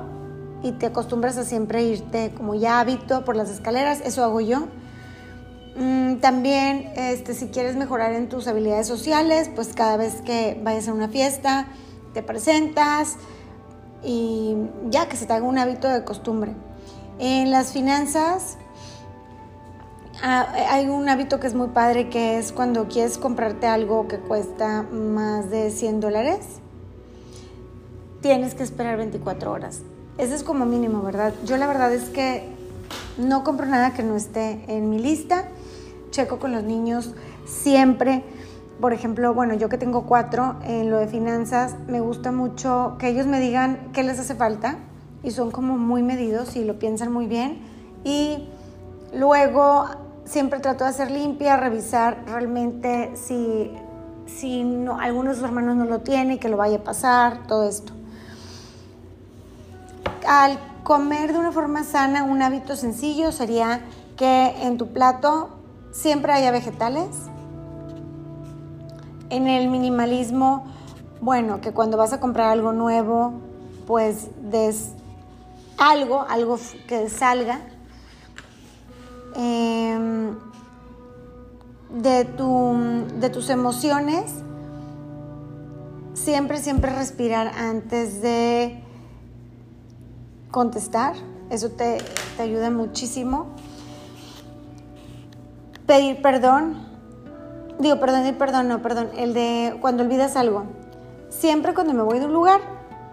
y 0.62 0.73
te 0.73 0.87
acostumbras 0.87 1.37
a 1.37 1.45
siempre 1.45 1.83
irte 1.83 2.33
como 2.35 2.55
ya 2.55 2.81
hábito 2.81 3.23
por 3.27 3.37
las 3.37 3.51
escaleras, 3.51 4.01
eso 4.03 4.25
hago 4.25 4.41
yo. 4.41 4.69
Mm, 5.77 6.21
también, 6.21 6.91
este, 6.97 7.35
si 7.35 7.49
quieres 7.49 7.77
mejorar 7.77 8.15
en 8.15 8.31
tus 8.31 8.47
habilidades 8.47 8.87
sociales, 8.87 9.51
pues 9.55 9.75
cada 9.75 9.99
vez 9.99 10.23
que 10.23 10.59
vayas 10.65 10.88
a 10.88 10.95
una 10.95 11.09
fiesta, 11.09 11.67
te 12.15 12.23
presentas 12.23 13.19
y 14.03 14.57
ya 14.88 15.07
que 15.07 15.19
se 15.19 15.27
te 15.27 15.35
haga 15.35 15.45
un 15.45 15.59
hábito 15.59 15.87
de 15.91 16.03
costumbre. 16.03 16.55
En 17.25 17.53
las 17.53 17.71
finanzas 17.71 18.57
ah, 20.25 20.53
hay 20.71 20.89
un 20.89 21.09
hábito 21.09 21.39
que 21.39 21.47
es 21.47 21.55
muy 21.55 21.69
padre 21.69 22.09
que 22.09 22.37
es 22.37 22.51
cuando 22.51 22.89
quieres 22.89 23.17
comprarte 23.17 23.69
algo 23.69 24.09
que 24.09 24.19
cuesta 24.19 24.83
más 24.83 25.49
de 25.49 25.71
100 25.71 26.01
dólares, 26.01 26.41
tienes 28.23 28.57
que 28.57 28.65
esperar 28.65 28.97
24 28.97 29.53
horas. 29.53 29.83
Ese 30.19 30.35
es 30.35 30.43
como 30.43 30.67
mínimo, 30.67 31.01
¿verdad? 31.03 31.33
Yo 31.45 31.57
la 31.59 31.69
verdad 31.69 31.95
es 31.95 32.11
que 32.11 32.51
No 33.19 33.45
compro 33.45 33.67
nada 33.67 33.95
que 33.95 34.03
no 34.03 34.17
esté 34.17 34.65
en 34.67 34.91
mi 34.91 34.99
lista. 34.99 35.45
Checo 36.11 36.41
con 36.41 36.51
los 36.51 36.65
niños 36.65 37.15
siempre. 37.47 38.25
Por 38.81 38.93
ejemplo, 38.93 39.33
bueno, 39.33 39.55
yo 39.55 39.69
que 39.69 39.79
tengo 39.79 40.07
cuatro 40.07 40.57
en 40.65 40.91
lo 40.91 40.99
de 40.99 41.07
finanzas, 41.07 41.77
me 41.87 42.01
gusta 42.01 42.33
mucho 42.33 42.97
que 42.99 43.11
ellos 43.11 43.27
me 43.27 43.39
digan 43.39 43.91
qué 43.93 44.03
les 44.03 44.19
hace 44.19 44.35
falta 44.35 44.79
y 45.23 45.31
son 45.31 45.51
como 45.51 45.79
muy 45.79 46.03
medidos 46.03 46.57
y 46.57 46.65
lo 46.65 46.79
piensan 46.79 47.13
muy 47.13 47.27
bien. 47.27 47.61
Y 48.05 48.49
luego 49.15 49.87
siempre 50.25 50.61
trato 50.61 50.85
de 50.85 50.91
hacer 50.91 51.11
limpia, 51.11 51.57
revisar 51.57 52.25
realmente 52.27 53.13
si, 53.15 53.71
si 54.27 54.65
no, 54.65 54.99
alguno 54.99 55.31
de 55.31 55.37
sus 55.37 55.45
hermanos 55.45 55.77
no 55.77 55.85
lo 55.85 56.01
tiene 56.01 56.39
que 56.39 56.49
lo 56.49 56.57
vaya 56.57 56.79
a 56.79 56.85
pasar, 56.85 57.47
todo 57.47 57.69
esto. 57.69 57.93
Al 60.27 60.59
comer 60.83 61.33
de 61.33 61.39
una 61.39 61.53
forma 61.53 61.85
sana, 61.85 62.25
un 62.25 62.43
hábito 62.43 62.77
sencillo 62.77 63.33
sería 63.33 63.81
que 64.17 64.55
en 64.63 64.79
tu 64.79 64.89
plato 64.89 65.51
siempre 65.93 66.33
haya 66.33 66.51
vegetales. 66.51 67.09
En 69.31 69.47
el 69.47 69.69
minimalismo, 69.69 70.65
bueno, 71.21 71.61
que 71.61 71.73
cuando 71.73 71.97
vas 71.97 72.13
a 72.13 72.21
comprar 72.21 72.51
algo 72.51 72.73
nuevo, 72.73 73.33
pues 73.87 74.29
des 74.51 74.93
algo, 75.79 76.25
algo 76.29 76.59
que 76.87 77.09
salga. 77.09 77.61
Em, 79.35 80.37
de, 81.91 82.25
tu, 82.25 82.75
de 83.19 83.31
tus 83.31 83.51
emociones, 83.51 84.33
siempre, 86.15 86.59
siempre 86.59 86.95
respirar 86.95 87.49
antes 87.49 88.23
de 88.23 88.83
contestar. 90.51 91.15
Eso 91.51 91.71
te, 91.71 91.99
te 92.37 92.43
ayuda 92.43 92.71
muchísimo. 92.71 93.47
Pedir 95.87 96.23
perdón. 96.23 96.91
Digo, 97.79 97.99
perdón, 97.99 98.27
y 98.27 98.33
perdón, 98.33 98.69
no, 98.69 98.81
perdón. 98.81 99.11
El 99.17 99.35
de 99.35 99.77
cuando 99.81 100.05
olvidas 100.05 100.37
algo. 100.37 100.65
Siempre 101.31 101.75
cuando 101.75 101.95
me 101.95 102.03
voy 102.03 102.19
de 102.19 102.27
un 102.27 102.33
lugar, 102.33 102.61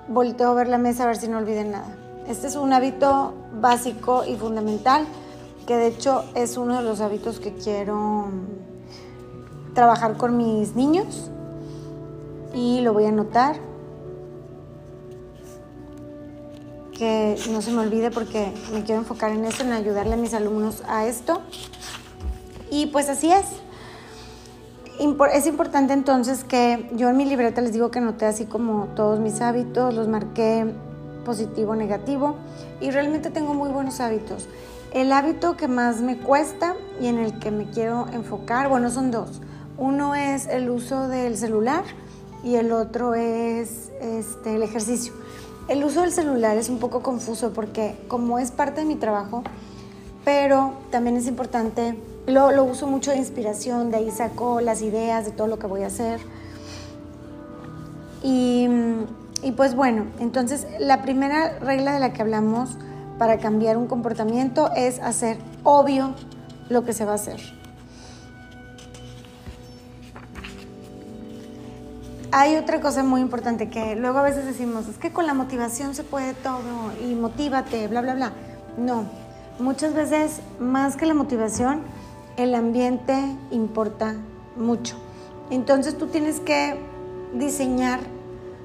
volteo 0.07 0.49
a 0.49 0.53
ver 0.53 0.67
la 0.67 0.77
mesa 0.77 1.03
a 1.03 1.07
ver 1.07 1.17
si 1.17 1.27
no 1.27 1.37
olviden 1.37 1.71
nada. 1.71 1.98
Este 2.29 2.45
es 2.45 2.55
un 2.55 2.71
hábito 2.73 3.33
básico 3.59 4.23
y 4.23 4.35
fundamental 4.35 5.07
que 5.65 5.75
de 5.75 5.87
hecho 5.87 6.25
es 6.35 6.57
uno 6.57 6.77
de 6.77 6.83
los 6.83 7.01
hábitos 7.01 7.39
que 7.39 7.53
quiero 7.53 8.27
trabajar 9.73 10.15
con 10.15 10.37
mis 10.37 10.75
niños 10.75 11.31
y 12.53 12.81
lo 12.81 12.93
voy 12.93 13.05
a 13.05 13.09
anotar. 13.09 13.55
Que 16.95 17.35
no 17.51 17.63
se 17.63 17.71
me 17.71 17.79
olvide 17.79 18.11
porque 18.11 18.53
me 18.73 18.83
quiero 18.83 19.01
enfocar 19.01 19.31
en 19.31 19.45
esto, 19.45 19.63
en 19.63 19.73
ayudarle 19.73 20.13
a 20.13 20.17
mis 20.17 20.35
alumnos 20.35 20.83
a 20.87 21.07
esto. 21.07 21.41
Y 22.69 22.85
pues 22.87 23.09
así 23.09 23.31
es. 23.31 23.45
Es 25.33 25.47
importante 25.47 25.93
entonces 25.93 26.43
que 26.43 26.91
yo 26.93 27.09
en 27.09 27.17
mi 27.17 27.25
libreta 27.25 27.61
les 27.61 27.73
digo 27.73 27.89
que 27.89 27.97
anoté 27.97 28.27
así 28.27 28.45
como 28.45 28.89
todos 28.95 29.19
mis 29.19 29.41
hábitos, 29.41 29.95
los 29.95 30.07
marqué 30.07 30.75
positivo, 31.29 31.75
negativo 31.75 32.37
y 32.81 32.89
realmente 32.89 33.29
tengo 33.29 33.53
muy 33.53 33.69
buenos 33.69 33.99
hábitos. 33.99 34.47
El 34.95 35.11
hábito 35.11 35.55
que 35.55 35.67
más 35.67 36.01
me 36.01 36.17
cuesta 36.17 36.75
y 36.99 37.05
en 37.05 37.19
el 37.19 37.37
que 37.37 37.51
me 37.51 37.69
quiero 37.69 38.07
enfocar, 38.11 38.67
bueno, 38.67 38.89
son 38.89 39.11
dos. 39.11 39.39
Uno 39.77 40.15
es 40.15 40.47
el 40.47 40.71
uso 40.71 41.07
del 41.07 41.37
celular 41.37 41.83
y 42.43 42.55
el 42.55 42.71
otro 42.71 43.13
es 43.13 43.91
este, 44.01 44.55
el 44.55 44.63
ejercicio. 44.63 45.13
El 45.67 45.83
uso 45.83 46.01
del 46.01 46.11
celular 46.11 46.57
es 46.57 46.67
un 46.67 46.79
poco 46.79 47.03
confuso 47.03 47.53
porque 47.53 47.95
como 48.07 48.39
es 48.39 48.49
parte 48.49 48.81
de 48.81 48.87
mi 48.87 48.95
trabajo, 48.95 49.43
pero 50.25 50.73
también 50.89 51.15
es 51.15 51.27
importante, 51.27 51.95
lo, 52.25 52.51
lo 52.51 52.63
uso 52.63 52.87
mucho 52.87 53.11
de 53.11 53.17
inspiración, 53.17 53.91
de 53.91 53.97
ahí 53.97 54.09
saco 54.09 54.61
las 54.61 54.81
ideas 54.81 55.25
de 55.25 55.31
todo 55.31 55.45
lo 55.45 55.59
que 55.59 55.67
voy 55.67 55.83
a 55.83 55.87
hacer. 55.87 56.19
Y, 58.23 58.67
y 59.41 59.51
pues 59.51 59.75
bueno, 59.75 60.05
entonces 60.19 60.67
la 60.79 61.01
primera 61.01 61.59
regla 61.59 61.93
de 61.93 61.99
la 61.99 62.13
que 62.13 62.21
hablamos 62.21 62.77
para 63.17 63.37
cambiar 63.37 63.77
un 63.77 63.87
comportamiento 63.87 64.69
es 64.75 64.99
hacer 64.99 65.37
obvio 65.63 66.13
lo 66.69 66.83
que 66.85 66.93
se 66.93 67.05
va 67.05 67.13
a 67.13 67.15
hacer. 67.15 67.39
Hay 72.31 72.57
otra 72.57 72.79
cosa 72.79 73.03
muy 73.03 73.21
importante 73.21 73.69
que 73.69 73.95
luego 73.95 74.19
a 74.19 74.21
veces 74.21 74.45
decimos, 74.45 74.87
es 74.87 74.97
que 74.97 75.11
con 75.11 75.25
la 75.25 75.33
motivación 75.33 75.95
se 75.95 76.03
puede 76.03 76.35
todo 76.35 76.91
y 77.03 77.15
motívate, 77.15 77.87
bla, 77.87 78.01
bla, 78.01 78.13
bla. 78.13 78.33
No, 78.77 79.05
muchas 79.57 79.95
veces 79.95 80.41
más 80.59 80.95
que 80.95 81.07
la 81.07 81.15
motivación, 81.15 81.81
el 82.37 82.53
ambiente 82.53 83.15
importa 83.49 84.15
mucho. 84.55 84.95
Entonces 85.49 85.97
tú 85.97 86.07
tienes 86.07 86.39
que 86.39 86.79
diseñar 87.33 87.99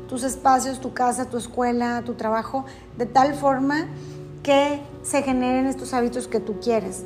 tus 0.08 0.22
espacios, 0.22 0.80
tu 0.80 0.92
casa, 0.92 1.26
tu 1.26 1.36
escuela, 1.36 2.02
tu 2.04 2.14
trabajo, 2.14 2.64
de 2.96 3.06
tal 3.06 3.34
forma 3.34 3.86
que 4.42 4.80
se 5.02 5.22
generen 5.22 5.66
estos 5.66 5.94
hábitos 5.94 6.28
que 6.28 6.40
tú 6.40 6.60
quieres. 6.60 7.04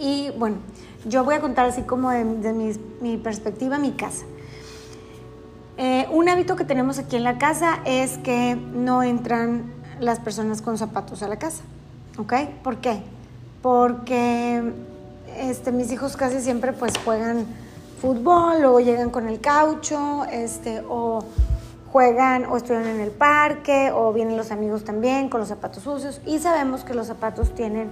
Y 0.00 0.30
bueno, 0.38 0.56
yo 1.06 1.24
voy 1.24 1.34
a 1.34 1.40
contar 1.40 1.66
así 1.66 1.82
como 1.82 2.10
de, 2.10 2.24
mi, 3.00 3.16
perspectiva, 3.18 3.78
mi 3.78 3.92
casa. 3.92 4.24
Eh, 5.76 6.06
un 6.10 6.28
hábito 6.28 6.56
que 6.56 6.64
tenemos 6.64 6.98
aquí 6.98 7.16
en 7.16 7.24
la 7.24 7.38
casa 7.38 7.80
es 7.84 8.18
que 8.18 8.56
no 8.56 9.02
entran 9.02 9.64
las 10.00 10.20
personas 10.20 10.62
con 10.62 10.78
zapatos 10.78 11.22
a 11.22 11.28
la 11.28 11.36
casa. 11.36 11.62
¿Ok? 12.16 12.32
¿Por 12.62 12.78
qué? 12.78 13.02
Porque 13.60 14.72
este, 15.38 15.72
mis 15.72 15.90
hijos 15.90 16.16
casi 16.16 16.40
siempre 16.40 16.72
pues 16.72 16.94
juegan 17.04 17.46
fútbol 18.00 18.64
o 18.64 18.80
llegan 18.80 19.10
con 19.10 19.28
el 19.28 19.40
caucho 19.40 20.24
este, 20.30 20.82
o 20.88 21.24
juegan 21.94 22.46
o 22.46 22.56
estudian 22.56 22.88
en 22.88 22.98
el 22.98 23.12
parque 23.12 23.92
o 23.94 24.12
vienen 24.12 24.36
los 24.36 24.50
amigos 24.50 24.82
también 24.82 25.28
con 25.28 25.38
los 25.38 25.48
zapatos 25.48 25.84
sucios 25.84 26.20
y 26.26 26.40
sabemos 26.40 26.82
que 26.82 26.92
los 26.92 27.06
zapatos 27.06 27.54
tienen 27.54 27.88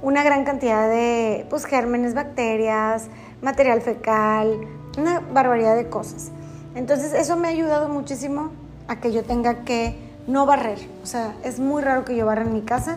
una 0.00 0.24
gran 0.24 0.46
cantidad 0.46 0.88
de 0.88 1.44
pues, 1.50 1.66
gérmenes, 1.66 2.14
bacterias, 2.14 3.08
material 3.42 3.82
fecal, 3.82 4.66
una 4.96 5.20
barbaridad 5.20 5.76
de 5.76 5.90
cosas. 5.90 6.30
Entonces 6.74 7.12
eso 7.12 7.36
me 7.36 7.48
ha 7.48 7.50
ayudado 7.50 7.90
muchísimo 7.90 8.50
a 8.88 8.96
que 8.96 9.12
yo 9.12 9.24
tenga 9.24 9.62
que 9.64 9.94
no 10.26 10.46
barrer. 10.46 10.78
O 11.02 11.06
sea, 11.06 11.34
es 11.44 11.60
muy 11.60 11.82
raro 11.82 12.06
que 12.06 12.16
yo 12.16 12.24
barra 12.24 12.44
en 12.44 12.54
mi 12.54 12.62
casa. 12.62 12.96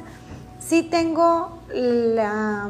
Sí 0.59 0.81
tengo 0.81 1.59
la, 1.73 2.69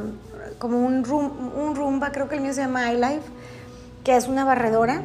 como 0.57 0.83
un, 0.83 1.07
un 1.07 1.75
rumba, 1.75 2.11
creo 2.11 2.27
que 2.27 2.37
el 2.37 2.41
mío 2.41 2.53
se 2.55 2.61
llama 2.61 2.91
iLife, 2.91 3.21
que 4.03 4.15
es 4.15 4.27
una 4.27 4.45
barredora 4.45 5.03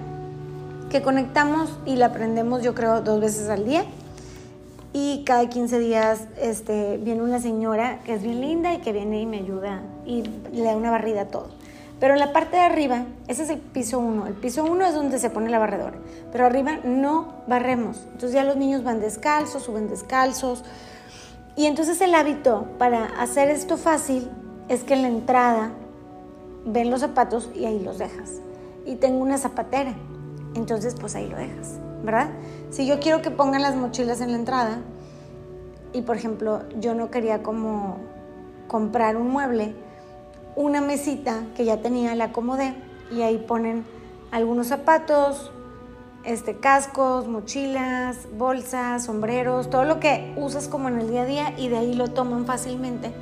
que 0.92 1.00
conectamos 1.00 1.70
y 1.86 1.96
la 1.96 2.06
aprendemos 2.06 2.62
yo 2.62 2.74
creo 2.74 3.00
dos 3.00 3.18
veces 3.18 3.48
al 3.48 3.64
día. 3.64 3.84
Y 4.92 5.24
cada 5.24 5.48
15 5.48 5.78
días 5.78 6.26
este, 6.38 6.98
viene 6.98 7.22
una 7.22 7.40
señora 7.40 8.00
que 8.04 8.12
es 8.12 8.22
bien 8.22 8.42
linda 8.42 8.74
y 8.74 8.78
que 8.78 8.92
viene 8.92 9.22
y 9.22 9.26
me 9.26 9.38
ayuda 9.38 9.80
y 10.04 10.22
le 10.52 10.62
da 10.62 10.76
una 10.76 10.90
barrida 10.90 11.22
a 11.22 11.28
todo. 11.28 11.48
Pero 11.98 12.12
en 12.12 12.20
la 12.20 12.34
parte 12.34 12.56
de 12.56 12.62
arriba, 12.62 13.06
ese 13.26 13.44
es 13.44 13.48
el 13.48 13.58
piso 13.58 14.00
1. 14.00 14.26
El 14.26 14.34
piso 14.34 14.64
1 14.64 14.84
es 14.84 14.94
donde 14.94 15.18
se 15.18 15.30
pone 15.30 15.48
la 15.48 15.58
barredora. 15.58 15.96
Pero 16.30 16.44
arriba 16.44 16.80
no 16.84 17.36
barremos. 17.46 18.02
Entonces 18.12 18.32
ya 18.32 18.44
los 18.44 18.56
niños 18.56 18.84
van 18.84 19.00
descalzos, 19.00 19.62
suben 19.62 19.88
descalzos. 19.88 20.62
Y 21.56 21.66
entonces 21.66 22.02
el 22.02 22.14
hábito 22.14 22.66
para 22.78 23.06
hacer 23.18 23.48
esto 23.48 23.78
fácil 23.78 24.28
es 24.68 24.84
que 24.84 24.92
en 24.92 25.02
la 25.02 25.08
entrada 25.08 25.70
ven 26.66 26.90
los 26.90 27.00
zapatos 27.00 27.48
y 27.54 27.64
ahí 27.64 27.78
los 27.78 27.96
dejas. 27.96 28.42
Y 28.84 28.96
tengo 28.96 29.22
una 29.22 29.38
zapatera 29.38 29.94
entonces 30.54 30.94
pues 30.98 31.14
ahí 31.14 31.28
lo 31.28 31.36
dejas, 31.36 31.78
¿verdad? 32.02 32.30
Si 32.70 32.86
yo 32.86 33.00
quiero 33.00 33.22
que 33.22 33.30
pongan 33.30 33.62
las 33.62 33.76
mochilas 33.76 34.20
en 34.20 34.32
la 34.32 34.38
entrada 34.38 34.78
y 35.92 36.02
por 36.02 36.16
ejemplo 36.16 36.62
yo 36.80 36.94
no 36.94 37.10
quería 37.10 37.42
como 37.42 37.98
comprar 38.68 39.16
un 39.16 39.28
mueble, 39.28 39.74
una 40.56 40.80
mesita 40.80 41.44
que 41.54 41.64
ya 41.64 41.78
tenía 41.78 42.14
la 42.14 42.24
acomodé 42.24 42.74
y 43.10 43.22
ahí 43.22 43.38
ponen 43.38 43.84
algunos 44.30 44.68
zapatos, 44.68 45.52
este, 46.24 46.56
cascos, 46.56 47.26
mochilas, 47.26 48.28
bolsas, 48.36 49.04
sombreros, 49.04 49.70
todo 49.70 49.84
lo 49.84 50.00
que 50.00 50.34
usas 50.36 50.68
como 50.68 50.88
en 50.88 51.00
el 51.00 51.10
día 51.10 51.22
a 51.22 51.26
día 51.26 51.54
y 51.58 51.68
de 51.68 51.78
ahí 51.78 51.94
lo 51.94 52.08
toman 52.08 52.46
fácilmente. 52.46 53.12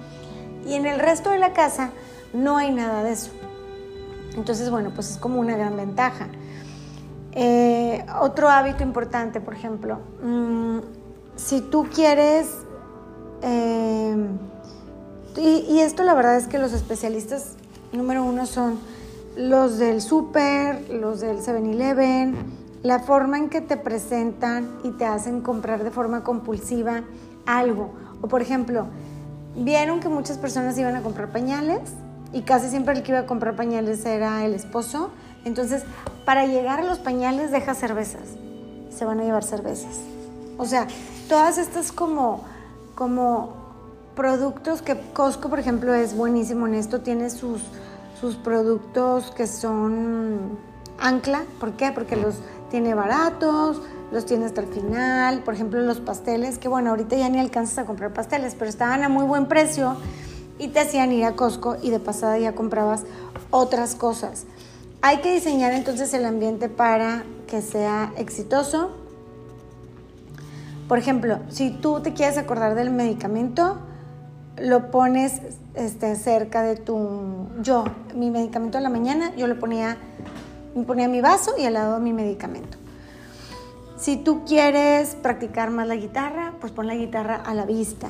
Y 0.66 0.74
en 0.74 0.86
el 0.86 1.00
resto 1.00 1.30
de 1.30 1.38
la 1.38 1.52
casa 1.52 1.90
no 2.32 2.58
hay 2.58 2.72
nada 2.72 3.02
de 3.02 3.12
eso. 3.12 3.30
Entonces, 4.36 4.70
bueno, 4.70 4.90
pues 4.94 5.10
es 5.10 5.16
como 5.16 5.40
una 5.40 5.56
gran 5.56 5.76
ventaja. 5.76 6.28
Eh, 7.32 8.04
otro 8.20 8.48
hábito 8.48 8.82
importante, 8.82 9.40
por 9.40 9.54
ejemplo, 9.54 10.00
mm, 10.22 10.78
si 11.36 11.60
tú 11.60 11.86
quieres, 11.94 12.48
eh, 13.42 14.16
y, 15.36 15.78
esto 15.78 16.02
la 16.02 16.14
verdad 16.14 16.36
es 16.36 16.48
que 16.48 16.58
los 16.58 16.72
especialistas 16.72 17.54
número 17.92 18.24
uno 18.24 18.46
son 18.46 18.78
los 19.36 19.78
del 19.78 20.02
super, 20.02 20.90
los 20.90 21.20
del 21.20 21.40
7-Eleven, 21.40 22.34
la 22.82 22.98
forma 22.98 23.38
en 23.38 23.48
que 23.48 23.60
te 23.60 23.76
presentan 23.76 24.68
y 24.82 24.90
te 24.90 25.04
hacen 25.04 25.40
comprar 25.40 25.84
de 25.84 25.90
forma 25.90 26.24
compulsiva 26.24 27.04
algo. 27.46 27.92
O 28.22 28.28
por 28.28 28.42
ejemplo, 28.42 28.86
vieron 29.56 30.00
que 30.00 30.08
muchas 30.08 30.36
personas 30.36 30.76
iban 30.78 30.96
a 30.96 31.02
comprar 31.02 31.30
pañales 31.30 31.80
y 32.32 32.42
casi 32.42 32.68
siempre 32.68 32.94
el 32.94 33.02
que 33.02 33.12
iba 33.12 33.20
a 33.20 33.26
comprar 33.26 33.54
pañales 33.56 34.04
era 34.04 34.44
el 34.44 34.54
esposo. 34.54 35.10
Entonces, 35.44 35.84
para 36.30 36.46
llegar 36.46 36.78
a 36.78 36.84
los 36.84 37.00
pañales 37.00 37.50
deja 37.50 37.74
cervezas. 37.74 38.22
Se 38.96 39.04
van 39.04 39.18
a 39.18 39.24
llevar 39.24 39.42
cervezas. 39.42 39.98
O 40.58 40.64
sea, 40.64 40.86
todas 41.28 41.58
estas 41.58 41.90
como, 41.90 42.44
como 42.94 43.52
productos 44.14 44.80
que 44.80 44.96
Costco, 45.12 45.48
por 45.48 45.58
ejemplo, 45.58 45.92
es 45.92 46.16
buenísimo 46.16 46.68
en 46.68 46.74
esto. 46.76 47.00
Tiene 47.00 47.30
sus, 47.30 47.62
sus 48.20 48.36
productos 48.36 49.32
que 49.32 49.48
son 49.48 50.56
ancla. 51.00 51.42
¿Por 51.58 51.72
qué? 51.72 51.90
Porque 51.90 52.14
los 52.14 52.36
tiene 52.70 52.94
baratos, 52.94 53.82
los 54.12 54.24
tiene 54.24 54.44
hasta 54.44 54.60
el 54.60 54.68
final. 54.68 55.42
Por 55.42 55.54
ejemplo, 55.54 55.80
los 55.80 55.98
pasteles, 55.98 56.58
que 56.58 56.68
bueno, 56.68 56.90
ahorita 56.90 57.16
ya 57.16 57.28
ni 57.28 57.40
alcanzas 57.40 57.78
a 57.78 57.86
comprar 57.86 58.12
pasteles, 58.12 58.54
pero 58.56 58.70
estaban 58.70 59.02
a 59.02 59.08
muy 59.08 59.24
buen 59.24 59.46
precio 59.46 59.96
y 60.60 60.68
te 60.68 60.78
hacían 60.78 61.10
ir 61.10 61.24
a 61.24 61.34
Costco 61.34 61.76
y 61.82 61.90
de 61.90 61.98
pasada 61.98 62.38
ya 62.38 62.54
comprabas 62.54 63.02
otras 63.50 63.96
cosas. 63.96 64.46
Hay 65.02 65.18
que 65.18 65.32
diseñar 65.32 65.72
entonces 65.72 66.12
el 66.12 66.26
ambiente 66.26 66.68
para 66.68 67.24
que 67.46 67.62
sea 67.62 68.12
exitoso. 68.18 68.90
Por 70.88 70.98
ejemplo, 70.98 71.38
si 71.48 71.70
tú 71.70 72.00
te 72.00 72.12
quieres 72.12 72.36
acordar 72.36 72.74
del 72.74 72.90
medicamento, 72.90 73.78
lo 74.58 74.90
pones 74.90 75.40
este, 75.74 76.16
cerca 76.16 76.62
de 76.62 76.76
tu... 76.76 77.48
Yo, 77.62 77.84
mi 78.14 78.30
medicamento 78.30 78.76
de 78.76 78.82
la 78.82 78.90
mañana, 78.90 79.34
yo 79.36 79.46
lo 79.46 79.58
ponía, 79.58 79.96
me 80.74 80.82
ponía 80.82 81.08
mi 81.08 81.22
vaso 81.22 81.52
y 81.56 81.64
al 81.64 81.74
lado 81.74 81.98
mi 81.98 82.12
medicamento. 82.12 82.76
Si 83.96 84.18
tú 84.18 84.44
quieres 84.44 85.14
practicar 85.14 85.70
más 85.70 85.86
la 85.86 85.96
guitarra, 85.96 86.54
pues 86.60 86.72
pon 86.72 86.86
la 86.86 86.94
guitarra 86.94 87.36
a 87.36 87.54
la 87.54 87.64
vista. 87.64 88.08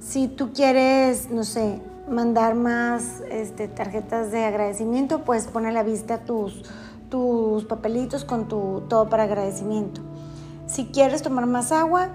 Si 0.00 0.28
tú 0.28 0.52
quieres, 0.52 1.30
no 1.30 1.42
sé, 1.42 1.80
mandar 2.08 2.54
más 2.54 3.22
este, 3.30 3.68
tarjetas 3.68 4.30
de 4.30 4.44
agradecimiento, 4.44 5.24
pues 5.24 5.46
pon 5.46 5.66
a 5.66 5.72
la 5.72 5.82
vista 5.82 6.18
tus, 6.18 6.62
tus 7.10 7.64
papelitos 7.64 8.24
con 8.24 8.48
tu 8.48 8.82
todo 8.88 9.08
para 9.08 9.24
agradecimiento. 9.24 10.00
Si 10.66 10.86
quieres 10.86 11.22
tomar 11.22 11.46
más 11.46 11.72
agua, 11.72 12.08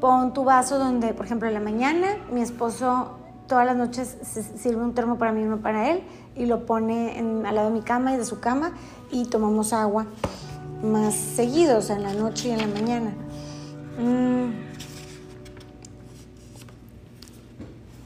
pon 0.00 0.32
tu 0.32 0.44
vaso 0.44 0.78
donde, 0.78 1.12
por 1.14 1.26
ejemplo, 1.26 1.48
en 1.48 1.54
la 1.54 1.60
mañana 1.60 2.08
mi 2.32 2.40
esposo 2.40 3.16
todas 3.46 3.66
las 3.66 3.76
noches 3.76 4.16
sirve 4.56 4.82
un 4.82 4.94
termo 4.94 5.18
para 5.18 5.32
mí 5.32 5.42
uno 5.42 5.58
para 5.58 5.90
él 5.90 6.02
y 6.36 6.46
lo 6.46 6.66
pone 6.66 7.18
al 7.18 7.54
lado 7.54 7.68
de 7.68 7.74
mi 7.74 7.82
cama 7.82 8.14
y 8.14 8.16
de 8.16 8.24
su 8.24 8.38
cama 8.38 8.72
y 9.10 9.26
tomamos 9.26 9.72
agua 9.72 10.06
más 10.84 11.14
seguidos, 11.14 11.90
en 11.90 12.04
la 12.04 12.14
noche 12.14 12.48
y 12.48 12.52
en 12.52 12.58
la 12.58 12.66
mañana. 12.68 13.12
Mm. 13.98 14.69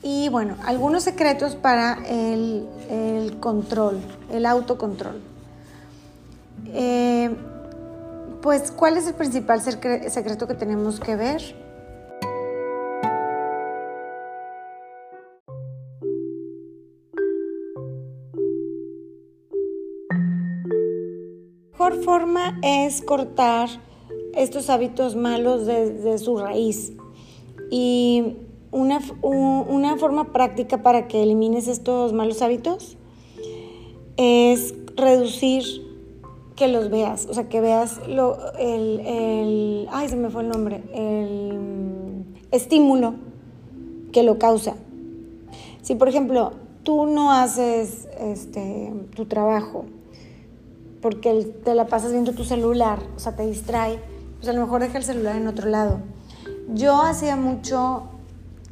Y 0.05 0.29
bueno, 0.29 0.57
algunos 0.65 1.03
secretos 1.03 1.57
para 1.57 1.99
el, 2.07 3.37
control, 3.41 4.01
el 4.31 4.47
autocontrol. 4.47 5.21
Eh, 6.67 7.35
pues, 8.43 8.71
¿cuál 8.71 8.99
es 8.99 9.09
el 9.09 9.15
principal 9.15 9.61
secreto 9.61 10.47
que 10.47 10.55
tenemos 10.55 11.01
que 11.01 11.17
ver? 11.17 11.43
forma 22.05 22.59
es 22.63 23.03
cortar 23.03 23.69
estos 24.35 24.71
hábitos 24.71 25.17
malos 25.17 25.67
desde 25.67 26.19
su 26.19 26.37
raíz. 26.37 26.93
Y 27.71 28.37
una, 28.75 29.01
una, 29.23 29.97
forma 29.97 30.33
práctica 30.33 30.83
para 30.83 31.07
que 31.07 31.23
elimines 31.23 31.69
estos 31.69 32.13
malos 32.13 32.43
hábitos 32.43 32.97
es 34.17 34.75
reducir 34.97 35.65
que 36.57 36.67
los 36.67 36.91
veas, 36.91 37.27
o 37.27 37.35
sea, 37.35 37.49
que 37.49 37.61
veas 37.61 38.01
lo, 38.09 38.37
el, 38.59 39.01
el, 39.01 39.89
ay, 39.93 40.09
se 40.09 40.17
me 40.17 40.29
fue 40.29 40.43
el 40.43 40.49
nombre, 40.49 40.83
el 40.93 42.25
estímulo 42.51 43.15
que 44.13 44.25
lo 44.25 44.39
causa. 44.39 44.75
Si, 45.83 45.95
por 45.95 46.09
ejemplo, 46.09 46.53
tú 46.83 47.07
no 47.07 47.31
haces 47.31 48.09
este, 48.19 48.93
tu 49.15 49.27
trabajo 49.27 49.85
porque 51.01 51.45
te 51.65 51.75
la 51.75 51.87
pasas 51.87 52.11
viendo 52.11 52.33
tu 52.33 52.45
celular, 52.45 52.99
o 53.15 53.21
sea, 53.21 53.37
te 53.37 53.47
distrae, 53.47 54.01
pues 54.37 54.49
a 54.49 54.53
lo 54.53 54.63
mejor 54.63 54.81
deja 54.81 54.99
el 54.99 55.05
celular 55.05 55.37
en 55.37 55.47
otro 55.47 55.69
lado. 55.69 56.01
Yo 56.69 57.03
hacía 57.03 57.37
mucho 57.37 58.05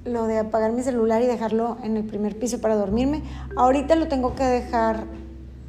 lo 0.05 0.27
de 0.27 0.39
apagar 0.39 0.73
mi 0.73 0.83
celular 0.83 1.23
y 1.23 1.27
dejarlo 1.27 1.77
en 1.83 1.97
el 1.97 2.05
primer 2.05 2.39
piso 2.39 2.61
para 2.61 2.77
dormirme. 2.77 3.23
Ahorita 3.57 3.95
lo 3.97 4.09
tengo 4.09 4.35
que 4.35 4.45
dejar 4.45 5.05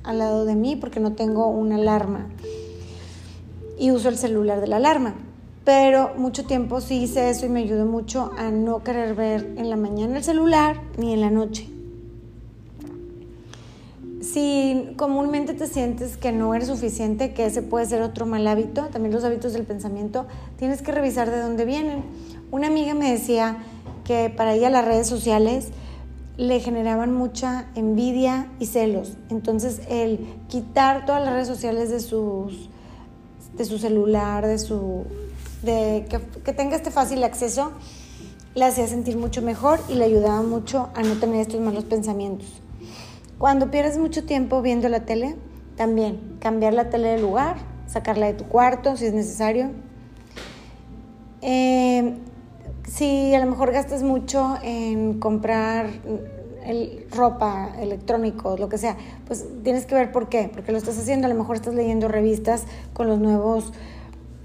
al 0.03 0.19
lado 0.19 0.45
de 0.45 0.55
mí 0.55 0.75
porque 0.75 0.99
no 0.99 1.13
tengo 1.13 1.47
una 1.47 1.75
alarma 1.75 2.27
y 3.77 3.91
uso 3.91 4.09
el 4.09 4.17
celular 4.17 4.61
de 4.61 4.67
la 4.67 4.77
alarma. 4.77 5.15
Pero 5.65 6.11
mucho 6.17 6.45
tiempo 6.45 6.81
sí 6.81 7.03
hice 7.03 7.29
eso 7.29 7.45
y 7.45 7.49
me 7.49 7.61
ayudó 7.61 7.85
mucho 7.85 8.31
a 8.37 8.51
no 8.51 8.83
querer 8.83 9.15
ver 9.15 9.53
en 9.57 9.69
la 9.69 9.77
mañana 9.77 10.17
el 10.17 10.23
celular 10.23 10.81
ni 10.97 11.13
en 11.13 11.21
la 11.21 11.29
noche 11.29 11.73
si 14.33 14.93
comúnmente 14.95 15.53
te 15.53 15.67
sientes 15.67 16.17
que 16.17 16.31
no 16.31 16.55
eres 16.55 16.69
suficiente, 16.69 17.33
que 17.33 17.45
ese 17.45 17.61
puede 17.61 17.85
ser 17.85 18.01
otro 18.01 18.25
mal 18.25 18.47
hábito, 18.47 18.85
también 18.85 19.13
los 19.13 19.23
hábitos 19.23 19.53
del 19.53 19.63
pensamiento, 19.63 20.25
tienes 20.57 20.81
que 20.81 20.91
revisar 20.91 21.29
de 21.29 21.39
dónde 21.39 21.65
vienen. 21.65 22.03
Una 22.49 22.67
amiga 22.67 22.93
me 22.93 23.11
decía 23.11 23.57
que 24.03 24.29
para 24.29 24.53
ella 24.53 24.69
las 24.69 24.85
redes 24.85 25.07
sociales 25.07 25.69
le 26.37 26.59
generaban 26.59 27.13
mucha 27.13 27.67
envidia 27.75 28.47
y 28.59 28.65
celos. 28.65 29.17
Entonces 29.29 29.81
el 29.89 30.19
quitar 30.47 31.05
todas 31.05 31.23
las 31.23 31.33
redes 31.33 31.47
sociales 31.47 31.89
de, 31.89 31.99
sus, 31.99 32.69
de 33.55 33.65
su 33.65 33.77
celular, 33.77 34.45
de 34.45 34.57
su, 34.57 35.05
de 35.61 36.05
que, 36.43 36.53
tenga 36.53 36.75
este 36.75 36.91
fácil 36.91 37.23
acceso, 37.23 37.71
le 38.55 38.65
hacía 38.65 38.87
sentir 38.87 39.17
mucho 39.17 39.41
mejor 39.41 39.79
y 39.89 39.95
le 39.95 40.05
ayudaba 40.05 40.41
mucho 40.41 40.89
a 40.95 41.01
no 41.01 41.15
tener 41.15 41.41
estos 41.41 41.59
malos 41.59 41.85
pensamientos. 41.85 42.47
Cuando 43.37 43.71
pierdes 43.71 43.97
mucho 43.97 44.25
tiempo 44.25 44.61
viendo 44.61 44.89
la 44.89 45.05
tele, 45.05 45.35
también 45.75 46.37
cambiar 46.39 46.73
la 46.73 46.89
tele 46.89 47.09
de 47.09 47.19
lugar, 47.19 47.57
sacarla 47.87 48.27
de 48.27 48.33
tu 48.33 48.45
cuarto 48.45 48.95
si 48.95 49.05
es 49.05 49.13
necesario. 49.13 49.71
Eh, 51.41 52.15
si 52.93 53.34
a 53.34 53.39
lo 53.39 53.49
mejor 53.49 53.71
gastas 53.71 54.03
mucho 54.03 54.56
en 54.62 55.19
comprar 55.19 55.88
ropa, 57.12 57.71
electrónicos, 57.79 58.60
lo 58.60 58.69
que 58.69 58.77
sea, 58.77 58.95
pues 59.27 59.45
tienes 59.63 59.88
que 59.88 59.95
ver 59.95 60.12
por 60.12 60.29
qué, 60.29 60.49
porque 60.53 60.71
lo 60.71 60.77
estás 60.77 60.97
haciendo, 60.99 61.25
a 61.25 61.29
lo 61.29 61.36
mejor 61.36 61.56
estás 61.56 61.73
leyendo 61.73 62.08
revistas 62.08 62.65
con 62.93 63.08
los 63.08 63.19
nuevos 63.19 63.73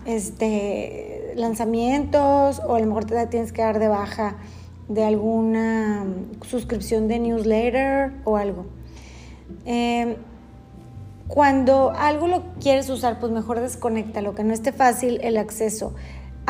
este, 0.07 1.35
lanzamientos 1.37 2.63
o 2.67 2.75
a 2.75 2.81
lo 2.81 2.87
mejor 2.87 3.05
te 3.05 3.27
tienes 3.27 3.53
que 3.53 3.61
dar 3.61 3.79
de 3.79 3.89
baja 3.89 4.37
de 4.89 5.05
alguna 5.05 6.07
suscripción 6.41 7.07
de 7.07 7.19
newsletter 7.19 8.13
o 8.25 8.39
algo. 8.39 8.65
Em, 9.67 10.17
cuando 11.29 11.91
algo 11.91 12.27
lo 12.27 12.43
quieres 12.59 12.89
usar, 12.89 13.21
pues 13.21 13.31
mejor 13.31 13.61
desconecta, 13.61 14.23
lo 14.23 14.35
que 14.35 14.43
no 14.43 14.55
esté 14.55 14.73
fácil 14.73 15.21
el 15.23 15.37
acceso. 15.37 15.93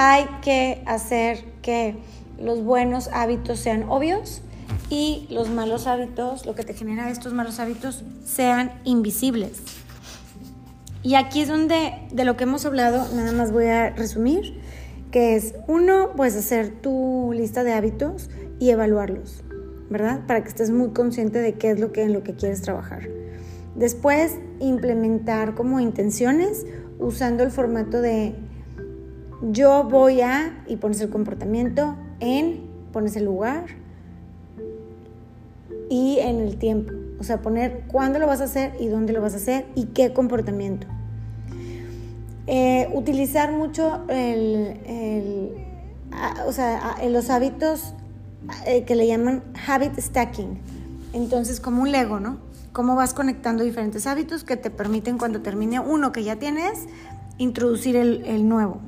Hay 0.01 0.29
que 0.43 0.81
hacer 0.87 1.45
que 1.61 1.97
los 2.41 2.63
buenos 2.63 3.11
hábitos 3.13 3.59
sean 3.59 3.83
obvios 3.89 4.43
y 4.91 5.27
los 5.29 5.51
malos 5.51 5.89
hábitos, 5.89 6.47
lo 6.47 6.55
que 6.55 6.63
te 6.63 6.73
genera 6.73 7.11
estos 7.11 7.33
malos 7.35 7.59
hábitos, 7.59 8.05
sean 8.25 8.71
invisibles. 8.85 9.61
Y 11.03 11.17
aquí 11.17 11.41
es 11.41 11.49
donde 11.49 11.95
de 12.13 12.25
lo 12.25 12.37
que 12.37 12.45
hemos 12.45 12.65
hablado, 12.65 13.13
nada 13.13 13.33
más 13.33 13.51
voy 13.51 13.67
a 13.67 13.91
resumir, 13.91 14.61
que 15.11 15.35
es 15.35 15.57
uno, 15.67 16.11
pues 16.15 16.37
hacer 16.37 16.81
tu 16.81 17.33
lista 17.35 17.65
de 17.65 17.73
hábitos 17.73 18.31
y 18.61 18.71
evaluarlos. 18.71 19.43
¿verdad? 19.91 20.21
Para 20.29 20.43
que 20.45 20.49
estés 20.49 20.71
muy 20.71 20.91
consciente 20.91 21.41
de 21.41 21.55
qué 21.55 21.73
es 21.73 21.81
lo 21.81 21.91
que 21.91 22.05
en 22.05 22.13
lo 22.13 22.23
que 22.23 22.35
quieres 22.35 22.63
trabajar. 22.63 23.09
Después, 23.75 24.37
implementar 24.61 25.57
como 25.57 25.81
intenciones 25.81 26.67
usando 27.01 27.43
el 27.43 27.51
formato 27.51 28.01
de 28.01 28.35
yo 29.43 29.85
voy 29.85 30.21
a 30.21 30.65
y 30.67 30.77
pones 30.77 31.01
el 31.01 31.11
comportamiento 31.11 31.97
en, 32.21 32.69
pones 32.93 33.17
el 33.17 33.25
lugar 33.25 33.67
y 35.91 36.19
en 36.21 36.41
el 36.41 36.57
tiempo. 36.57 36.93
O 37.21 37.25
sea, 37.25 37.41
poner 37.43 37.85
cuándo 37.89 38.19
lo 38.19 38.27
vas 38.27 38.41
a 38.41 38.45
hacer 38.45 38.75
y 38.79 38.87
dónde 38.89 39.13
lo 39.13 39.21
vas 39.21 39.35
a 39.35 39.37
hacer 39.37 39.67
y 39.75 39.87
qué 39.87 40.13
comportamiento. 40.13 40.87
Eh, 42.47 42.89
utilizar 42.95 43.53
mucho 43.53 44.05
el, 44.09 45.55
o 46.47 46.53
sea, 46.53 46.97
los 47.11 47.29
hábitos 47.29 47.95
eh, 48.67 48.85
que 48.85 48.95
le 48.95 49.07
llaman 49.07 49.43
habit 49.67 49.99
stacking. 49.99 50.59
Entonces, 51.13 51.61
como 51.61 51.83
un 51.83 51.93
Lego, 51.93 52.21
¿no? 52.21 52.39
Cómo 52.73 52.95
vas 52.95 53.13
conectando 53.13 53.65
diferentes 53.65 54.07
hábitos 54.07 54.45
que 54.45 54.57
te 54.57 54.71
permiten 54.71 55.19
cuando 55.19 55.43
termine 55.43 55.81
uno 55.81 56.13
que 56.13 56.23
ya 56.23 56.37
tienes, 56.37 56.87
introducir 57.39 57.97
el, 57.97 58.49
nuevo. 58.49 58.81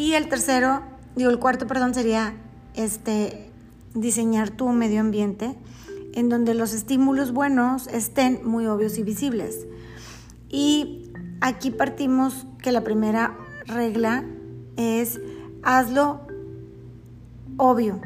Y 0.00 0.14
el 0.14 0.30
tercero, 0.30 0.80
digo, 1.14 1.28
el 1.28 1.38
cuarto, 1.38 1.66
perdón, 1.66 1.92
sería 1.92 2.32
este, 2.74 3.50
diseñar 3.92 4.48
tu 4.48 4.66
medio 4.70 4.98
ambiente 4.98 5.54
en 6.14 6.30
donde 6.30 6.54
los 6.54 6.72
estímulos 6.72 7.32
buenos 7.32 7.86
estén 7.86 8.40
muy 8.42 8.66
obvios 8.66 8.96
y 8.96 9.02
visibles. 9.02 9.66
Y 10.48 11.12
aquí 11.42 11.70
partimos 11.70 12.46
que 12.62 12.72
la 12.72 12.82
primera 12.82 13.36
regla 13.66 14.24
es 14.78 15.20
hazlo 15.62 16.22
obvio. 17.58 18.00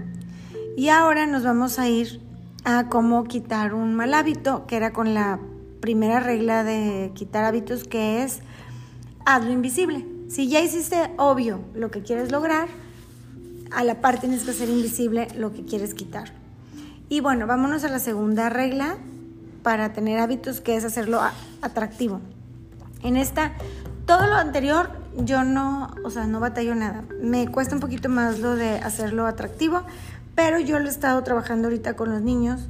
Y 0.76 0.88
ahora 0.88 1.28
nos 1.28 1.44
vamos 1.44 1.78
a 1.78 1.88
ir 1.88 2.20
a 2.64 2.88
cómo 2.88 3.22
quitar 3.22 3.72
un 3.72 3.94
mal 3.94 4.14
hábito, 4.14 4.66
que 4.66 4.74
era 4.74 4.92
con 4.92 5.14
la 5.14 5.38
primera 5.80 6.18
regla 6.18 6.64
de 6.64 7.12
quitar 7.14 7.44
hábitos, 7.44 7.84
que 7.84 8.24
es 8.24 8.40
hazlo 9.24 9.52
invisible. 9.52 10.13
Si 10.28 10.48
ya 10.48 10.60
hiciste 10.60 11.10
obvio 11.16 11.60
lo 11.74 11.90
que 11.90 12.02
quieres 12.02 12.32
lograr, 12.32 12.68
a 13.70 13.84
la 13.84 14.00
par 14.00 14.20
tienes 14.20 14.44
que 14.44 14.52
hacer 14.52 14.68
invisible 14.68 15.28
lo 15.36 15.52
que 15.52 15.64
quieres 15.64 15.94
quitar. 15.94 16.32
Y 17.08 17.20
bueno, 17.20 17.46
vámonos 17.46 17.84
a 17.84 17.88
la 17.88 17.98
segunda 17.98 18.48
regla 18.48 18.96
para 19.62 19.92
tener 19.92 20.18
hábitos, 20.18 20.60
que 20.60 20.76
es 20.76 20.84
hacerlo 20.84 21.20
atractivo. 21.60 22.20
En 23.02 23.16
esta, 23.16 23.52
todo 24.06 24.26
lo 24.26 24.34
anterior 24.34 24.90
yo 25.16 25.44
no, 25.44 25.94
o 26.04 26.10
sea, 26.10 26.26
no 26.26 26.40
batallo 26.40 26.74
nada. 26.74 27.04
Me 27.20 27.48
cuesta 27.50 27.74
un 27.74 27.80
poquito 27.80 28.08
más 28.08 28.40
lo 28.40 28.56
de 28.56 28.78
hacerlo 28.78 29.26
atractivo, 29.26 29.82
pero 30.34 30.58
yo 30.58 30.78
lo 30.78 30.86
he 30.86 30.90
estado 30.90 31.22
trabajando 31.22 31.68
ahorita 31.68 31.94
con 31.94 32.10
los 32.10 32.22
niños, 32.22 32.68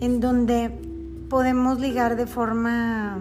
en 0.00 0.20
donde 0.20 0.70
podemos 1.28 1.78
ligar 1.80 2.16
de 2.16 2.26
forma 2.26 3.18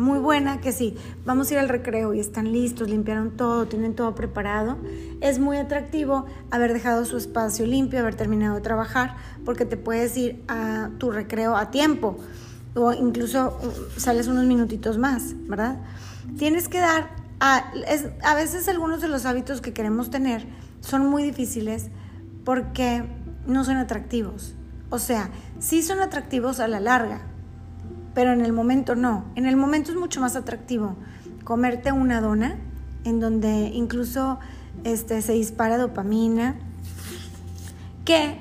muy 0.00 0.18
buena, 0.18 0.62
que 0.62 0.72
sí, 0.72 0.96
vamos 1.26 1.50
a 1.50 1.54
ir 1.54 1.60
al 1.60 1.68
recreo 1.68 2.14
y 2.14 2.20
están 2.20 2.50
listos, 2.52 2.88
limpiaron 2.88 3.36
todo, 3.36 3.66
tienen 3.66 3.94
todo 3.94 4.14
preparado. 4.14 4.78
Es 5.20 5.38
muy 5.38 5.58
atractivo 5.58 6.24
haber 6.50 6.72
dejado 6.72 7.04
su 7.04 7.18
espacio 7.18 7.66
limpio, 7.66 8.00
haber 8.00 8.14
terminado 8.14 8.56
de 8.56 8.62
trabajar, 8.62 9.14
porque 9.44 9.66
te 9.66 9.76
puedes 9.76 10.16
ir 10.16 10.42
a 10.48 10.88
tu 10.98 11.10
recreo 11.10 11.54
a 11.54 11.70
tiempo 11.70 12.16
o 12.74 12.94
incluso 12.94 13.58
uh, 13.62 14.00
sales 14.00 14.26
unos 14.26 14.46
minutitos 14.46 14.96
más, 14.96 15.34
¿verdad? 15.46 15.78
Tienes 16.38 16.68
que 16.68 16.78
dar, 16.78 17.10
a, 17.38 17.70
a 18.22 18.34
veces 18.34 18.68
algunos 18.68 19.02
de 19.02 19.08
los 19.08 19.26
hábitos 19.26 19.60
que 19.60 19.74
queremos 19.74 20.08
tener 20.10 20.46
son 20.80 21.06
muy 21.06 21.22
difíciles 21.22 21.90
porque 22.44 23.04
no 23.46 23.64
son 23.64 23.76
atractivos. 23.76 24.54
O 24.88 24.98
sea, 24.98 25.30
sí 25.58 25.82
son 25.82 26.00
atractivos 26.00 26.58
a 26.58 26.68
la 26.68 26.80
larga, 26.80 27.29
pero 28.20 28.34
en 28.34 28.44
el 28.44 28.52
momento 28.52 28.94
no. 28.96 29.24
En 29.34 29.46
el 29.46 29.56
momento 29.56 29.92
es 29.92 29.96
mucho 29.96 30.20
más 30.20 30.36
atractivo 30.36 30.94
comerte 31.42 31.90
una 31.90 32.20
dona 32.20 32.58
en 33.04 33.18
donde 33.18 33.70
incluso 33.72 34.38
este, 34.84 35.22
se 35.22 35.32
dispara 35.32 35.78
dopamina 35.78 36.56
que, 38.04 38.36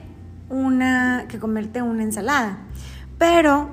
una, 0.49 1.27
que 1.30 1.39
comerte 1.39 1.82
una 1.82 2.03
ensalada. 2.03 2.57
Pero 3.17 3.69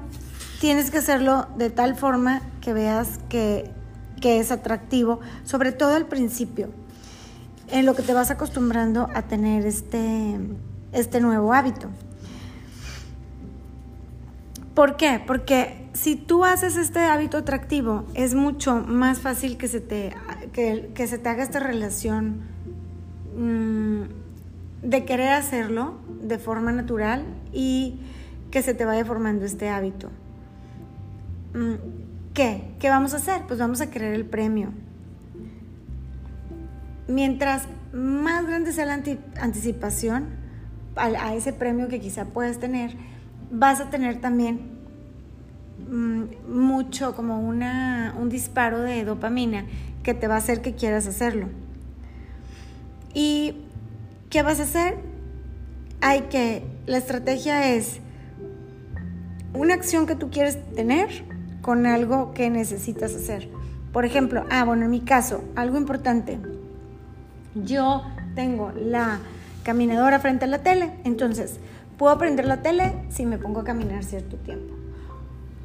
tienes 0.61 0.93
que 0.93 0.99
hacerlo 0.99 1.49
de 1.59 1.71
tal 1.71 1.97
forma 1.97 2.41
que 2.61 2.73
veas 2.73 3.19
que, 3.29 3.73
que 4.21 4.39
es 4.39 4.53
atractivo, 4.53 5.19
sobre 5.43 5.73
todo 5.73 5.97
al 5.97 6.07
principio, 6.07 6.71
en 7.67 7.85
lo 7.85 7.97
que 7.97 8.03
te 8.03 8.15
vas 8.15 8.31
acostumbrando 8.31 9.09
a 9.13 9.23
tener 9.23 9.67
este, 9.67 10.39
este 10.93 11.21
nuevo 11.21 11.53
hábito. 11.53 11.89
¿Por 14.73 14.97
qué? 14.97 15.21
Porque 15.27 15.86
si 15.97 16.15
tú 16.15 16.45
haces 16.45 16.77
este 16.77 17.01
hábito 17.01 17.39
atractivo, 17.39 18.05
es 18.15 18.35
mucho 18.35 18.77
más 18.77 19.21
fácil 19.21 19.57
que 19.57 19.67
se 19.67 19.81
te, 19.81 20.15
que, 20.53 21.07
se 21.07 21.19
te 21.19 21.29
haga 21.29 21.43
esta 21.43 21.59
relación 21.59 22.43
mmm, 23.37 24.03
de 24.83 25.05
querer 25.07 25.31
hacerlo 25.31 25.95
de 26.23 26.39
forma 26.39 26.71
natural 26.71 27.25
y 27.53 27.99
que 28.51 28.63
se 28.63 28.75
te 28.75 28.85
vaya 28.85 29.05
formando 29.05 29.47
este 29.47 29.71
hábito. 29.71 30.11
Mm, 31.55 31.75
¿Qué? 32.35 32.75
¿Qué 32.79 32.91
vamos 32.91 33.15
a 33.15 33.17
hacer? 33.17 33.43
Pues 33.47 33.59
vamos 33.59 33.81
a 33.81 33.91
querer 33.91 34.13
el 34.13 34.27
premio. 34.27 34.73
Mientras 37.09 37.63
más 37.95 38.47
grande 38.47 38.73
sea 38.73 38.85
la 38.85 39.03
anticipación 39.41 40.27
a, 40.97 41.35
ese 41.35 41.55
premio 41.55 41.89
que 41.89 42.01
quizá 42.01 42.27
puedes 42.27 42.59
tener, 42.59 42.97
vas 43.51 43.81
a 43.81 43.89
tener 43.89 44.21
también 44.21 44.57
mm, 44.57 44.76
mucho 45.89 47.15
como 47.15 47.41
una, 47.41 48.15
un 48.19 48.29
disparo 48.29 48.81
de 48.81 49.05
dopamina 49.05 49.67
que 50.03 50.15
te 50.15 50.29
va 50.29 50.35
a 50.35 50.39
hacer 50.39 50.63
que 50.63 50.75
quieras 50.75 51.07
hacerlo. 51.07 51.49
¿Y 53.15 53.55
qué 54.31 54.43
vas 54.43 54.61
a 54.61 54.65
hacer? 54.65 54.97
Hay 56.01 56.23
que, 56.23 56.65
la 56.87 56.99
estrategia 56.99 57.75
es 57.75 58.01
una 59.55 59.75
acción 59.75 60.07
que 60.07 60.17
tú 60.17 60.31
quieres 60.31 60.59
tener, 60.75 61.09
con 61.67 61.85
algo 61.85 62.33
que 62.33 62.49
necesitas 62.49 63.13
hacer. 63.13 63.49
Por 63.93 64.05
ejemplo, 64.05 64.45
ah, 64.51 64.65
bueno, 64.65 64.85
en 64.85 64.91
mi 64.93 65.01
caso, 65.01 65.43
algo 65.57 65.77
importante. 65.77 66.39
Yo 67.57 68.05
tengo 68.37 68.71
la 68.71 69.19
caminadora 69.65 70.21
frente 70.21 70.45
a 70.45 70.49
la 70.49 70.63
tele, 70.63 70.93
entonces 71.03 71.59
puedo 71.99 72.17
prender 72.19 72.45
la 72.47 72.63
tele 72.63 72.95
si 73.09 73.27
me 73.27 73.37
pongo 73.37 73.61
a 73.61 73.65
caminar 73.65 74.05
cierto 74.05 74.37
tiempo. 74.37 74.76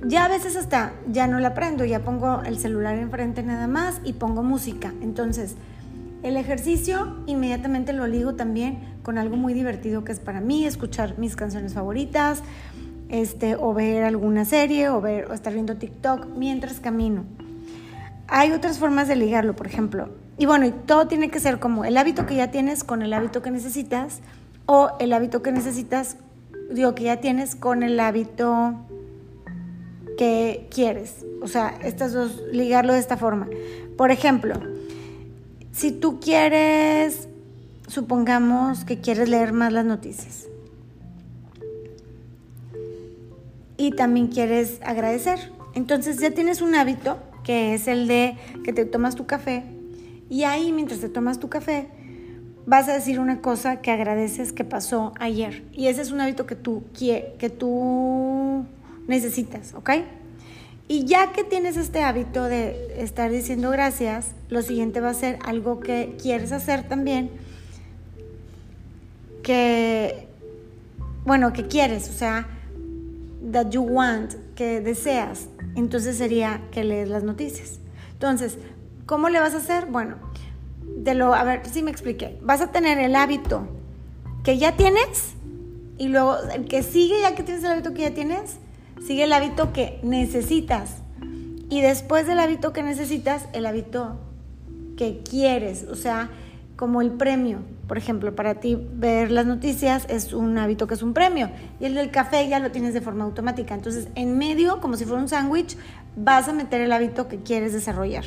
Ya 0.03 0.25
a 0.25 0.27
veces 0.27 0.55
hasta 0.55 0.93
ya 1.11 1.27
no 1.27 1.39
la 1.39 1.53
prendo, 1.53 1.85
ya 1.85 1.99
pongo 1.99 2.41
el 2.43 2.57
celular 2.57 2.95
enfrente 2.97 3.43
nada 3.43 3.67
más 3.67 4.01
y 4.03 4.13
pongo 4.13 4.41
música. 4.41 4.93
Entonces, 5.01 5.55
el 6.23 6.37
ejercicio 6.37 7.17
inmediatamente 7.27 7.93
lo 7.93 8.07
ligo 8.07 8.33
también 8.33 8.79
con 9.03 9.17
algo 9.17 9.35
muy 9.37 9.53
divertido 9.53 10.03
que 10.03 10.11
es 10.11 10.19
para 10.19 10.41
mí, 10.41 10.65
escuchar 10.65 11.19
mis 11.19 11.35
canciones 11.35 11.73
favoritas, 11.73 12.41
este, 13.09 13.55
o 13.55 13.73
ver 13.73 14.03
alguna 14.03 14.45
serie 14.45 14.89
o, 14.89 15.01
ver, 15.01 15.29
o 15.29 15.33
estar 15.33 15.53
viendo 15.53 15.75
TikTok 15.75 16.27
mientras 16.35 16.79
camino. 16.79 17.23
Hay 18.27 18.51
otras 18.53 18.79
formas 18.79 19.07
de 19.07 19.15
ligarlo, 19.15 19.55
por 19.55 19.67
ejemplo. 19.67 20.09
Y 20.37 20.45
bueno, 20.45 20.65
y 20.65 20.71
todo 20.71 21.07
tiene 21.07 21.29
que 21.29 21.39
ser 21.39 21.59
como 21.59 21.85
el 21.85 21.97
hábito 21.97 22.25
que 22.25 22.35
ya 22.35 22.49
tienes 22.49 22.83
con 22.83 23.01
el 23.01 23.13
hábito 23.13 23.41
que 23.41 23.51
necesitas 23.51 24.21
o 24.65 24.91
el 24.99 25.13
hábito 25.13 25.43
que 25.43 25.51
necesitas, 25.51 26.17
digo, 26.71 26.95
que 26.95 27.03
ya 27.03 27.17
tienes 27.17 27.55
con 27.55 27.83
el 27.83 27.99
hábito 27.99 28.75
quieres. 30.69 31.25
O 31.41 31.47
sea, 31.47 31.77
estas 31.83 32.13
dos, 32.13 32.41
ligarlo 32.51 32.93
de 32.93 32.99
esta 32.99 33.17
forma. 33.17 33.47
Por 33.97 34.11
ejemplo, 34.11 34.55
si 35.71 35.91
tú 35.91 36.19
quieres, 36.19 37.27
supongamos 37.87 38.85
que 38.85 38.99
quieres 38.99 39.29
leer 39.29 39.53
más 39.53 39.73
las 39.73 39.85
noticias. 39.85 40.47
y 43.81 43.91
también 43.91 44.27
quieres 44.27 44.79
agradecer. 44.83 45.51
Entonces 45.73 46.19
ya 46.19 46.29
tienes 46.31 46.61
un 46.61 46.75
hábito 46.75 47.17
que 47.43 47.73
es 47.73 47.87
el 47.87 48.07
de 48.07 48.37
que 48.63 48.73
te 48.73 48.85
tomas 48.85 49.15
tu 49.15 49.25
café 49.25 49.63
y 50.29 50.43
ahí 50.43 50.71
mientras 50.71 50.99
te 50.99 51.09
tomas 51.09 51.39
tu 51.39 51.49
café 51.49 51.87
vas 52.67 52.87
a 52.87 52.93
decir 52.93 53.19
una 53.19 53.41
cosa 53.41 53.81
que 53.81 53.89
agradeces 53.89 54.53
que 54.53 54.63
pasó 54.63 55.13
ayer. 55.19 55.63
Y 55.71 55.87
ese 55.87 56.03
es 56.03 56.11
un 56.11 56.21
hábito 56.21 56.45
que 56.45 56.55
tú, 56.55 56.83
que 56.93 57.51
tú 57.57 58.65
necesitas, 59.11 59.75
¿ok? 59.75 59.91
Y 60.87 61.05
ya 61.05 61.31
que 61.31 61.43
tienes 61.43 61.77
este 61.77 62.03
hábito 62.03 62.45
de 62.45 62.95
estar 62.97 63.29
diciendo 63.29 63.69
gracias, 63.69 64.31
lo 64.49 64.61
siguiente 64.61 64.99
va 64.99 65.11
a 65.11 65.13
ser 65.13 65.37
algo 65.43 65.79
que 65.79 66.17
quieres 66.21 66.51
hacer 66.51 66.87
también, 66.87 67.29
que, 69.43 70.27
bueno, 71.23 71.53
que 71.53 71.67
quieres, 71.67 72.09
o 72.09 72.13
sea, 72.13 72.47
that 73.51 73.69
you 73.69 73.81
want, 73.81 74.33
que 74.55 74.81
deseas, 74.81 75.47
entonces 75.75 76.17
sería 76.17 76.61
que 76.71 76.83
lees 76.83 77.09
las 77.09 77.23
noticias. 77.23 77.79
Entonces, 78.13 78.57
¿cómo 79.05 79.29
le 79.29 79.39
vas 79.39 79.53
a 79.53 79.57
hacer? 79.57 79.85
Bueno, 79.85 80.17
de 80.97 81.13
lo, 81.13 81.33
a 81.33 81.43
ver 81.43 81.65
si 81.67 81.83
me 81.83 81.91
expliqué. 81.91 82.37
Vas 82.41 82.61
a 82.61 82.71
tener 82.71 82.97
el 82.99 83.15
hábito 83.15 83.67
que 84.43 84.57
ya 84.57 84.75
tienes 84.75 85.33
y 85.97 86.07
luego 86.07 86.37
el 86.53 86.65
que 86.65 86.83
sigue, 86.83 87.21
ya 87.21 87.35
que 87.35 87.43
tienes 87.43 87.63
el 87.63 87.71
hábito 87.71 87.93
que 87.93 88.01
ya 88.01 88.11
tienes, 88.11 88.57
sigue 89.05 89.23
el 89.23 89.33
hábito 89.33 89.73
que 89.73 89.99
necesitas. 90.03 90.97
Y 91.69 91.81
después 91.81 92.27
del 92.27 92.39
hábito 92.39 92.73
que 92.73 92.83
necesitas, 92.83 93.45
el 93.53 93.65
hábito 93.65 94.19
que 94.97 95.21
quieres, 95.23 95.85
o 95.89 95.95
sea, 95.95 96.29
como 96.75 97.01
el 97.01 97.11
premio. 97.11 97.59
Por 97.87 97.97
ejemplo, 97.97 98.35
para 98.35 98.55
ti 98.55 98.75
ver 98.93 99.31
las 99.31 99.45
noticias 99.45 100.05
es 100.09 100.33
un 100.33 100.57
hábito 100.57 100.87
que 100.87 100.93
es 100.93 101.03
un 101.03 101.13
premio 101.13 101.49
y 101.79 101.85
el 101.85 101.95
del 101.95 102.09
café 102.09 102.47
ya 102.47 102.59
lo 102.59 102.71
tienes 102.71 102.93
de 102.93 103.01
forma 103.01 103.23
automática. 103.23 103.73
Entonces, 103.73 104.07
en 104.15 104.37
medio, 104.37 104.81
como 104.81 104.97
si 104.97 105.05
fuera 105.05 105.21
un 105.21 105.29
sándwich, 105.29 105.77
vas 106.15 106.47
a 106.47 106.53
meter 106.53 106.81
el 106.81 106.91
hábito 106.91 107.27
que 107.27 107.37
quieres 107.37 107.73
desarrollar. 107.73 108.25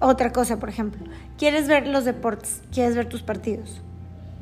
Otra 0.00 0.32
cosa, 0.32 0.58
por 0.58 0.68
ejemplo, 0.68 1.04
quieres 1.36 1.68
ver 1.68 1.86
los 1.86 2.04
deportes, 2.04 2.62
quieres 2.72 2.94
ver 2.94 3.08
tus 3.08 3.22
partidos, 3.22 3.80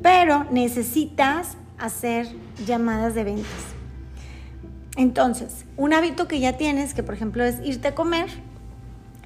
pero 0.01 0.45
necesitas 0.51 1.57
hacer 1.77 2.27
llamadas 2.65 3.15
de 3.15 3.23
ventas. 3.23 3.76
Entonces, 4.97 5.63
un 5.77 5.93
hábito 5.93 6.27
que 6.27 6.39
ya 6.39 6.57
tienes, 6.57 6.93
que 6.93 7.03
por 7.03 7.13
ejemplo 7.13 7.43
es 7.45 7.59
irte 7.63 7.87
a 7.87 7.95
comer, 7.95 8.27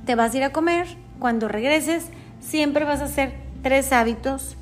te 0.05 0.15
vas 0.15 0.33
a 0.33 0.37
ir 0.37 0.43
a 0.43 0.51
comer, 0.51 0.85
cuando 1.19 1.47
regreses, 1.47 2.05
siempre 2.39 2.85
vas 2.85 3.01
a 3.01 3.05
hacer 3.05 3.33
tres 3.63 3.91
hábitos 3.93 4.57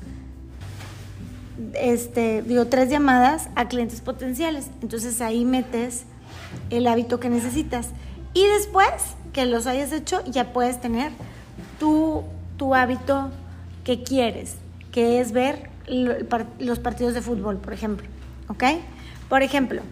este, 1.74 2.42
digo, 2.42 2.66
tres 2.66 2.88
llamadas 2.88 3.48
a 3.54 3.68
clientes 3.68 4.00
potenciales. 4.00 4.70
Entonces 4.82 5.20
ahí 5.20 5.44
metes 5.44 6.04
el 6.70 6.86
hábito 6.86 7.20
que 7.20 7.28
necesitas. 7.28 7.88
Y 8.34 8.46
después 8.46 8.88
que 9.32 9.46
los 9.46 9.66
hayas 9.66 9.92
hecho, 9.92 10.24
ya 10.26 10.52
puedes 10.52 10.80
tener 10.80 11.12
tu, 11.78 12.22
tu 12.56 12.74
hábito 12.74 13.30
que 13.84 14.02
quieres, 14.02 14.56
que 14.92 15.20
es 15.20 15.32
ver 15.32 15.70
los 16.58 16.78
partidos 16.78 17.14
de 17.14 17.22
fútbol, 17.22 17.58
por 17.58 17.72
ejemplo. 17.72 18.06
¿Ok? 18.48 18.64
Por 19.28 19.42
ejemplo, 19.42 19.82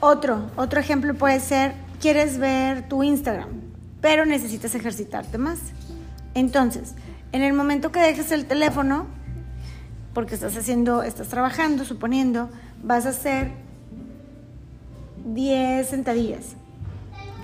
otro, 0.00 0.50
otro 0.56 0.80
ejemplo 0.80 1.14
puede 1.14 1.40
ser, 1.40 1.74
quieres 2.00 2.38
ver 2.38 2.88
tu 2.88 3.02
Instagram, 3.02 3.48
pero 4.00 4.24
necesitas 4.24 4.74
ejercitarte 4.74 5.38
más. 5.38 5.58
Entonces, 6.34 6.94
en 7.32 7.42
el 7.42 7.52
momento 7.52 7.92
que 7.92 8.00
dejes 8.00 8.32
el 8.32 8.46
teléfono, 8.46 9.06
porque 10.14 10.34
estás 10.34 10.56
haciendo, 10.56 11.02
estás 11.02 11.28
trabajando, 11.28 11.84
suponiendo, 11.84 12.50
vas 12.82 13.06
a 13.06 13.10
hacer 13.10 13.52
10 15.24 15.88
sentadillas. 15.88 16.56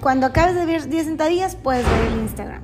Cuando 0.00 0.26
acabes 0.26 0.54
de 0.54 0.66
ver 0.66 0.88
10 0.88 1.06
sentadillas, 1.06 1.56
puedes 1.56 1.84
ver 1.84 2.12
el 2.12 2.20
Instagram. 2.20 2.62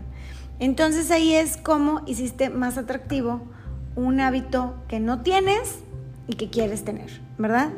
Entonces 0.59 1.11
ahí 1.11 1.35
es 1.35 1.57
como 1.57 2.03
hiciste 2.07 2.51
más 2.51 2.79
atractivo 2.79 3.43
un 3.97 4.21
hábito 4.21 4.75
que 4.89 5.01
no 5.01 5.23
tienes 5.23 5.81
y 6.27 6.35
que 6.35 6.51
quieres 6.51 6.85
tener, 6.85 7.21
¿verdad? 7.37 7.71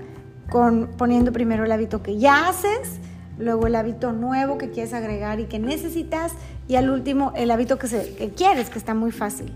Con, 0.51 0.91
poniendo 0.97 1.33
primero 1.33 1.65
el 1.65 1.73
hábito 1.73 2.03
que 2.03 2.19
ya 2.19 2.49
haces, 2.49 2.99
luego 3.39 3.67
el 3.67 3.75
hábito 3.75 4.13
nuevo 4.13 4.59
que 4.59 4.71
quieres 4.71 4.93
agregar 4.93 5.41
y 5.41 5.47
que 5.47 5.59
necesitas, 5.59 6.33
y 6.69 6.77
al 6.77 6.91
último 6.91 7.33
el 7.35 7.51
hábito 7.51 7.79
que, 7.79 7.89
se, 7.89 8.15
que 8.15 8.31
quieres, 8.31 8.71
que 8.71 8.79
está 8.79 8.95
muy 8.95 9.11
fácil. 9.11 9.53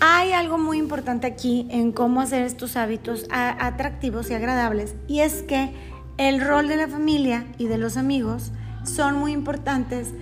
Hay 0.00 0.32
algo 0.32 0.58
muy 0.58 0.78
importante 0.78 1.26
aquí 1.26 1.66
en 1.70 1.92
cómo 1.92 2.20
hacer 2.20 2.42
estos 2.42 2.76
hábitos 2.76 3.26
atractivos 3.30 4.30
y 4.30 4.34
agradables, 4.34 4.94
y 5.08 5.20
es 5.20 5.42
que 5.42 5.72
el 6.16 6.40
rol 6.40 6.68
de 6.68 6.76
la 6.76 6.88
familia 6.88 7.44
y 7.58 7.66
de 7.66 7.78
los 7.78 7.96
amigos 7.96 8.52
son 8.84 9.18
muy 9.18 9.32
importantes 9.32 10.12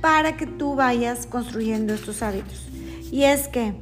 para 0.00 0.36
que 0.36 0.46
tú 0.46 0.74
vayas 0.74 1.26
construyendo 1.26 1.94
estos 1.94 2.22
hábitos. 2.22 2.66
Y 3.10 3.24
es 3.24 3.48
que 3.48 3.74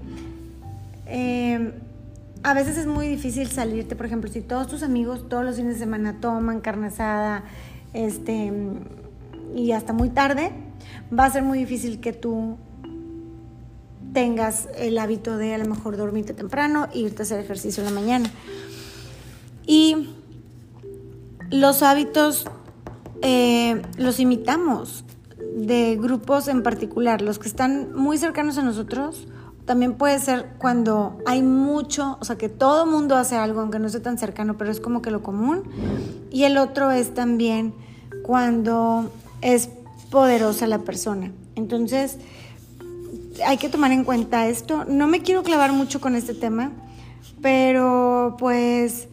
eh, 1.07 1.73
a 2.43 2.55
veces 2.55 2.79
es 2.79 2.87
muy 2.87 3.07
difícil 3.07 3.49
salirte, 3.49 3.97
por 3.97 4.07
ejemplo, 4.07 4.31
si 4.31 4.41
todos 4.41 4.67
tus 4.67 4.83
amigos 4.83 5.29
todos 5.29 5.45
los 5.45 5.57
fines 5.57 5.75
de 5.75 5.81
semana 5.81 6.21
toman 6.21 6.61
carne 6.61 6.87
asada 6.87 7.45
este, 7.93 8.53
y 9.55 9.73
hasta 9.73 9.93
muy 9.93 10.09
tarde, 10.11 10.53
va 11.17 11.27
a 11.27 11.31
ser 11.31 11.43
muy 11.43 11.59
difícil 11.59 12.01
que 12.01 12.13
tú 12.13 12.57
tengas 14.13 14.69
el 14.77 14.99
hábito 14.99 15.37
de 15.37 15.55
a 15.55 15.59
lo 15.59 15.67
mejor 15.67 15.97
dormirte 15.97 16.33
temprano 16.33 16.89
e 16.93 17.01
irte 17.01 17.23
a 17.23 17.25
hacer 17.25 17.41
ejercicio 17.41 17.83
en 17.85 17.95
la 17.95 18.01
mañana. 18.01 18.31
Y 19.67 20.09
los 21.51 21.83
hábitos 21.83 22.47
eh, 23.23 23.83
los 23.99 24.19
imitamos 24.19 25.05
de 25.55 25.97
grupos 26.01 26.49
en 26.49 26.63
particular, 26.63 27.23
los 27.23 27.39
que 27.39 27.49
están 27.49 27.95
muy 27.95 28.19
cercanos 28.19 28.57
a 28.57 28.63
nosotros 28.63 29.27
también 29.71 29.95
puede 29.95 30.19
ser 30.19 30.47
cuando 30.59 31.21
hay 31.27 31.43
mucho, 31.43 32.19
o 32.21 32.25
sea, 32.25 32.37
que 32.37 32.49
todo 32.49 32.87
mundo 32.87 33.15
hace 33.15 33.37
algo, 33.37 33.61
aunque 33.61 33.79
no 33.79 33.87
esté 33.87 34.01
tan 34.01 34.19
cercano, 34.19 34.59
pero 34.59 34.69
es 34.69 34.81
como 34.81 35.01
que 35.01 35.13
lo 35.13 35.23
común. 35.23 35.63
Y 36.33 36.43
el 36.43 36.59
otro 36.59 36.91
es 36.91 37.15
también 37.15 37.73
cuando 38.25 39.13
es 39.43 39.71
poderosa 40.11 40.67
la 40.67 40.81
persona. 40.81 41.31
Entonces, 41.55 42.19
hay 43.47 43.59
que 43.59 43.69
tomar 43.69 43.93
en 43.93 44.03
cuenta 44.03 44.49
esto. 44.49 44.85
No 44.87 45.07
me 45.07 45.23
quiero 45.23 45.45
clavar 45.45 45.71
mucho 45.71 46.01
con 46.01 46.17
este 46.17 46.35
tema, 46.35 46.73
pero 47.41 48.35
pues 48.41 49.07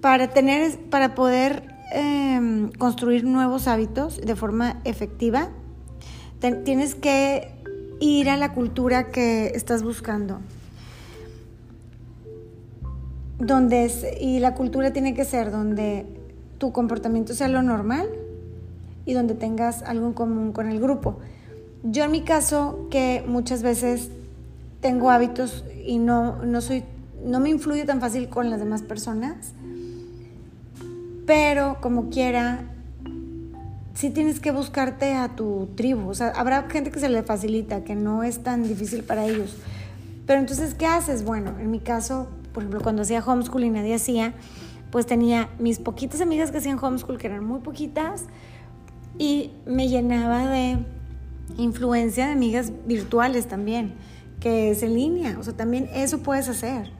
para 0.00 0.28
tener, 0.28 0.78
para 0.88 1.14
poder 1.14 1.68
em, 1.92 2.72
construir 2.78 3.24
nuevos 3.24 3.68
hábitos 3.68 4.22
de 4.22 4.36
forma 4.36 4.80
efectiva, 4.84 5.50
tienes 6.64 6.94
que 6.94 7.59
ir 8.00 8.30
a 8.30 8.36
la 8.36 8.52
cultura 8.52 9.10
que 9.10 9.48
estás 9.48 9.82
buscando. 9.82 10.40
Donde 13.38 13.90
y 14.20 14.40
la 14.40 14.54
cultura 14.54 14.92
tiene 14.92 15.14
que 15.14 15.24
ser 15.24 15.50
donde 15.50 16.06
tu 16.58 16.72
comportamiento 16.72 17.34
sea 17.34 17.48
lo 17.48 17.62
normal 17.62 18.08
y 19.06 19.12
donde 19.14 19.34
tengas 19.34 19.82
algo 19.82 20.06
en 20.06 20.12
común 20.12 20.52
con 20.52 20.70
el 20.70 20.80
grupo. 20.80 21.18
Yo 21.82 22.04
en 22.04 22.10
mi 22.10 22.22
caso, 22.22 22.88
que 22.90 23.24
muchas 23.26 23.62
veces 23.62 24.10
tengo 24.80 25.10
hábitos 25.10 25.64
y 25.86 25.98
no, 25.98 26.44
no, 26.44 26.60
soy, 26.60 26.84
no 27.24 27.40
me 27.40 27.50
influye 27.50 27.84
tan 27.84 28.00
fácil 28.00 28.28
con 28.28 28.50
las 28.50 28.60
demás 28.60 28.82
personas, 28.82 29.52
pero 31.26 31.78
como 31.80 32.10
quiera, 32.10 32.69
sí 34.00 34.08
tienes 34.08 34.40
que 34.40 34.50
buscarte 34.50 35.12
a 35.12 35.28
tu 35.28 35.68
tribu. 35.74 36.08
O 36.08 36.14
sea, 36.14 36.28
habrá 36.28 36.62
gente 36.70 36.90
que 36.90 36.98
se 36.98 37.10
le 37.10 37.22
facilita, 37.22 37.84
que 37.84 37.94
no 37.94 38.22
es 38.22 38.42
tan 38.42 38.62
difícil 38.62 39.04
para 39.04 39.26
ellos. 39.26 39.58
Pero 40.26 40.40
entonces, 40.40 40.72
¿qué 40.72 40.86
haces? 40.86 41.22
Bueno, 41.22 41.58
en 41.60 41.70
mi 41.70 41.80
caso, 41.80 42.26
por 42.54 42.62
ejemplo, 42.62 42.80
cuando 42.80 43.02
hacía 43.02 43.22
homeschool 43.22 43.62
y 43.62 43.68
nadie 43.68 43.94
hacía, 43.94 44.32
pues 44.90 45.04
tenía 45.04 45.50
mis 45.58 45.78
poquitas 45.78 46.22
amigas 46.22 46.50
que 46.50 46.56
hacían 46.56 46.82
homeschool, 46.82 47.18
que 47.18 47.26
eran 47.26 47.44
muy 47.44 47.60
poquitas, 47.60 48.24
y 49.18 49.50
me 49.66 49.86
llenaba 49.88 50.46
de 50.46 50.78
influencia 51.58 52.24
de 52.24 52.32
amigas 52.32 52.72
virtuales 52.86 53.48
también, 53.48 53.92
que 54.40 54.70
es 54.70 54.82
en 54.82 54.94
línea. 54.94 55.36
O 55.38 55.42
sea, 55.42 55.52
también 55.52 55.90
eso 55.92 56.20
puedes 56.20 56.48
hacer. 56.48 56.90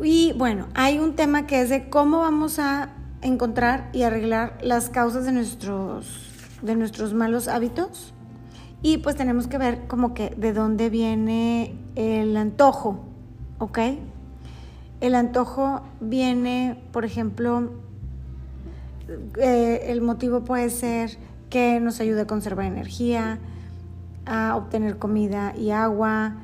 Y 0.00 0.32
bueno, 0.34 0.68
hay 0.74 1.00
un 1.00 1.16
tema 1.16 1.44
que 1.48 1.60
es 1.60 1.70
de 1.70 1.90
cómo 1.90 2.20
vamos 2.20 2.60
a 2.60 2.90
encontrar 3.24 3.88
y 3.92 4.02
arreglar 4.02 4.58
las 4.62 4.90
causas 4.90 5.24
de 5.24 5.32
nuestros, 5.32 6.30
de 6.62 6.76
nuestros 6.76 7.14
malos 7.14 7.48
hábitos. 7.48 8.12
Y 8.82 8.98
pues 8.98 9.16
tenemos 9.16 9.46
que 9.46 9.58
ver 9.58 9.86
como 9.88 10.14
que 10.14 10.30
de 10.36 10.52
dónde 10.52 10.90
viene 10.90 11.74
el 11.96 12.36
antojo, 12.36 13.00
¿ok? 13.58 13.78
El 15.00 15.14
antojo 15.14 15.82
viene, 16.00 16.82
por 16.92 17.04
ejemplo, 17.04 17.72
eh, 19.38 19.86
el 19.88 20.02
motivo 20.02 20.44
puede 20.44 20.68
ser 20.70 21.16
que 21.48 21.80
nos 21.80 22.00
ayude 22.00 22.22
a 22.22 22.26
conservar 22.26 22.66
energía, 22.66 23.38
a 24.26 24.56
obtener 24.56 24.98
comida 24.98 25.54
y 25.56 25.70
agua, 25.70 26.36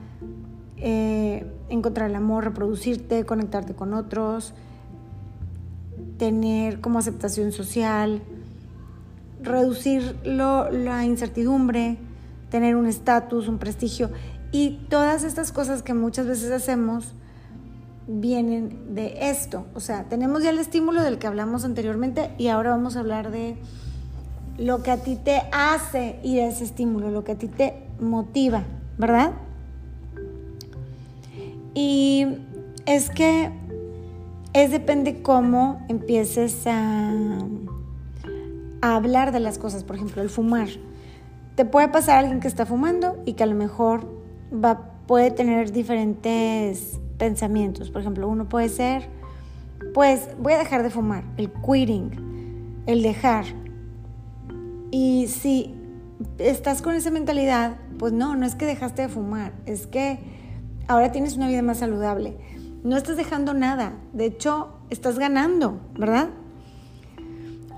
eh, 0.78 1.46
encontrar 1.68 2.08
el 2.08 2.16
amor, 2.16 2.44
reproducirte, 2.44 3.24
conectarte 3.26 3.74
con 3.74 3.92
otros, 3.92 4.54
tener 6.20 6.82
como 6.82 6.98
aceptación 6.98 7.50
social, 7.50 8.20
reducir 9.42 10.16
la 10.22 11.02
incertidumbre, 11.06 11.96
tener 12.50 12.76
un 12.76 12.86
estatus, 12.86 13.48
un 13.48 13.56
prestigio. 13.56 14.10
Y 14.52 14.80
todas 14.90 15.24
estas 15.24 15.50
cosas 15.50 15.82
que 15.82 15.94
muchas 15.94 16.26
veces 16.26 16.52
hacemos 16.52 17.14
vienen 18.06 18.94
de 18.94 19.30
esto. 19.30 19.64
O 19.74 19.80
sea, 19.80 20.10
tenemos 20.10 20.42
ya 20.42 20.50
el 20.50 20.58
estímulo 20.58 21.02
del 21.02 21.18
que 21.18 21.26
hablamos 21.26 21.64
anteriormente 21.64 22.32
y 22.36 22.48
ahora 22.48 22.68
vamos 22.68 22.96
a 22.96 23.00
hablar 23.00 23.30
de 23.30 23.56
lo 24.58 24.82
que 24.82 24.90
a 24.90 24.98
ti 24.98 25.16
te 25.16 25.40
hace 25.52 26.20
ir 26.22 26.42
a 26.42 26.48
ese 26.48 26.64
estímulo, 26.64 27.10
lo 27.10 27.24
que 27.24 27.32
a 27.32 27.38
ti 27.38 27.48
te 27.48 27.82
motiva, 27.98 28.64
¿verdad? 28.98 29.32
Y 31.72 32.26
es 32.84 33.08
que 33.08 33.50
es 34.52 34.70
depende 34.70 35.22
cómo 35.22 35.84
empieces 35.88 36.66
a, 36.66 37.38
hablar 38.82 39.32
de 39.32 39.40
las 39.40 39.58
cosas. 39.58 39.84
Por 39.84 39.96
ejemplo, 39.96 40.22
el 40.22 40.30
fumar. 40.30 40.68
Te 41.54 41.64
puede 41.64 41.88
pasar 41.88 42.16
a 42.16 42.18
alguien 42.20 42.40
que 42.40 42.48
está 42.48 42.64
fumando 42.64 43.22
y 43.26 43.34
que 43.34 43.42
a 43.42 43.46
lo 43.46 43.54
mejor 43.54 44.06
va, 44.52 44.92
puede 45.06 45.30
tener 45.30 45.72
diferentes 45.72 46.98
pensamientos. 47.18 47.90
Por 47.90 48.00
ejemplo, 48.00 48.26
uno 48.26 48.48
puede 48.48 48.68
ser, 48.70 49.08
pues 49.92 50.30
voy 50.38 50.54
a 50.54 50.58
dejar 50.58 50.82
de 50.82 50.90
fumar, 50.90 51.24
el 51.36 51.50
quitting, 51.52 52.82
el 52.86 53.02
dejar. 53.02 53.44
Y 54.90 55.26
si 55.28 55.74
estás 56.38 56.80
con 56.80 56.94
esa 56.94 57.10
mentalidad, 57.10 57.76
pues 57.98 58.14
no, 58.14 58.34
no 58.34 58.46
es 58.46 58.54
que 58.54 58.64
dejaste 58.64 59.02
de 59.02 59.08
fumar, 59.08 59.52
es 59.66 59.86
que 59.86 60.18
ahora 60.88 61.12
tienes 61.12 61.36
una 61.36 61.48
vida 61.48 61.60
más 61.60 61.78
saludable 61.78 62.38
no 62.82 62.96
estás 62.96 63.16
dejando 63.16 63.54
nada, 63.54 63.94
de 64.12 64.26
hecho 64.26 64.78
estás 64.90 65.18
ganando, 65.18 65.80
¿verdad? 65.98 66.30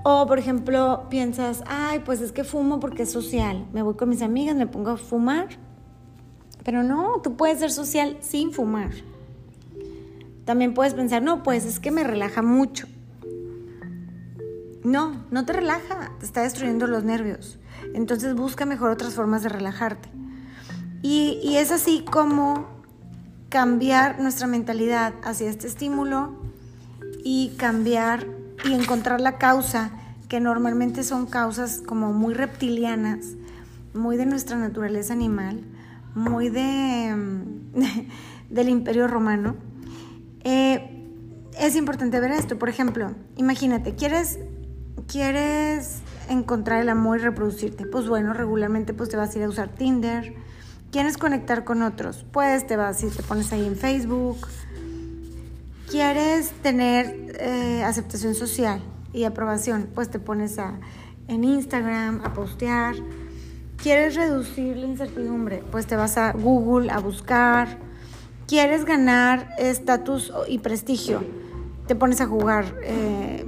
O 0.03 0.27
por 0.27 0.39
ejemplo 0.39 1.07
piensas, 1.09 1.63
ay, 1.65 2.01
pues 2.05 2.21
es 2.21 2.31
que 2.31 2.43
fumo 2.43 2.79
porque 2.79 3.03
es 3.03 3.11
social, 3.11 3.65
me 3.73 3.81
voy 3.81 3.95
con 3.95 4.09
mis 4.09 4.21
amigas, 4.21 4.55
me 4.55 4.67
pongo 4.67 4.91
a 4.91 4.97
fumar, 4.97 5.47
pero 6.63 6.83
no, 6.83 7.21
tú 7.21 7.35
puedes 7.35 7.59
ser 7.59 7.71
social 7.71 8.17
sin 8.21 8.51
fumar. 8.51 8.91
También 10.45 10.73
puedes 10.73 10.93
pensar, 10.93 11.21
no, 11.21 11.41
pues 11.41 11.65
es 11.65 11.79
que 11.79 11.91
me 11.91 12.03
relaja 12.03 12.41
mucho. 12.41 12.87
No, 14.83 15.23
no 15.31 15.45
te 15.45 15.53
relaja, 15.53 16.11
te 16.19 16.25
está 16.25 16.41
destruyendo 16.41 16.87
los 16.87 17.05
nervios. 17.05 17.59
Entonces 17.93 18.35
busca 18.35 18.65
mejor 18.65 18.91
otras 18.91 19.13
formas 19.13 19.43
de 19.43 19.49
relajarte. 19.49 20.09
Y, 21.01 21.39
y 21.41 21.57
es 21.57 21.71
así 21.71 22.03
como 22.03 22.67
cambiar 23.53 24.19
nuestra 24.19 24.47
mentalidad 24.47 25.13
hacia 25.23 25.47
este 25.47 25.67
estímulo 25.67 26.33
y 27.23 27.49
cambiar 27.55 28.25
y 28.65 28.73
encontrar 28.73 29.21
la 29.21 29.37
causa, 29.37 29.91
que 30.27 30.39
normalmente 30.39 31.03
son 31.03 31.27
causas 31.27 31.79
como 31.85 32.13
muy 32.13 32.33
reptilianas, 32.33 33.35
muy 33.93 34.17
de 34.17 34.25
nuestra 34.25 34.57
naturaleza 34.57 35.13
animal, 35.13 35.61
muy 36.15 36.49
de, 36.49 37.15
del 38.49 38.69
imperio 38.69 39.07
romano. 39.07 39.55
Eh, 40.43 41.05
es 41.59 41.75
importante 41.75 42.19
ver 42.19 42.31
esto. 42.31 42.57
Por 42.57 42.69
ejemplo, 42.69 43.11
imagínate, 43.37 43.93
¿quieres, 43.93 44.39
quieres 45.07 45.99
encontrar 46.27 46.81
el 46.81 46.89
amor 46.89 47.19
y 47.19 47.21
reproducirte? 47.21 47.85
Pues 47.85 48.07
bueno, 48.07 48.33
regularmente 48.33 48.95
pues 48.95 49.09
te 49.09 49.17
vas 49.17 49.35
a 49.35 49.37
ir 49.37 49.43
a 49.43 49.49
usar 49.49 49.69
Tinder, 49.69 50.33
¿Quieres 50.93 51.17
conectar 51.17 51.63
con 51.63 51.81
otros? 51.81 52.23
Pues 52.31 52.67
te 52.67 52.77
vas 52.77 53.03
y 53.03 53.07
te 53.07 53.23
pones 53.23 53.51
ahí 53.51 53.65
en 53.65 53.75
Facebook. 53.75 54.47
¿Quieres 55.89 56.51
tener 56.61 57.35
eh, 57.39 57.83
aceptación 57.83 58.35
social 58.35 58.79
y 59.11 59.23
aprobación? 59.23 59.89
Pues 59.95 60.11
te 60.11 60.19
pones 60.19 60.59
a, 60.59 60.79
en 61.27 61.45
Instagram 61.45 62.21
a 62.23 62.33
postear. 62.33 62.93
¿Quieres 63.81 64.13
reducir 64.13 64.77
la 64.77 64.85
incertidumbre? 64.85 65.63
Pues 65.71 65.87
te 65.87 65.95
vas 65.95 66.15
a 66.19 66.31
Google 66.31 66.91
a 66.91 66.99
buscar. 66.99 67.79
¿Quieres 68.45 68.85
ganar 68.85 69.49
estatus 69.57 70.31
y 70.47 70.59
prestigio? 70.59 71.23
Te 71.87 71.95
pones 71.95 72.21
a 72.21 72.27
jugar 72.27 72.65
eh, 72.83 73.43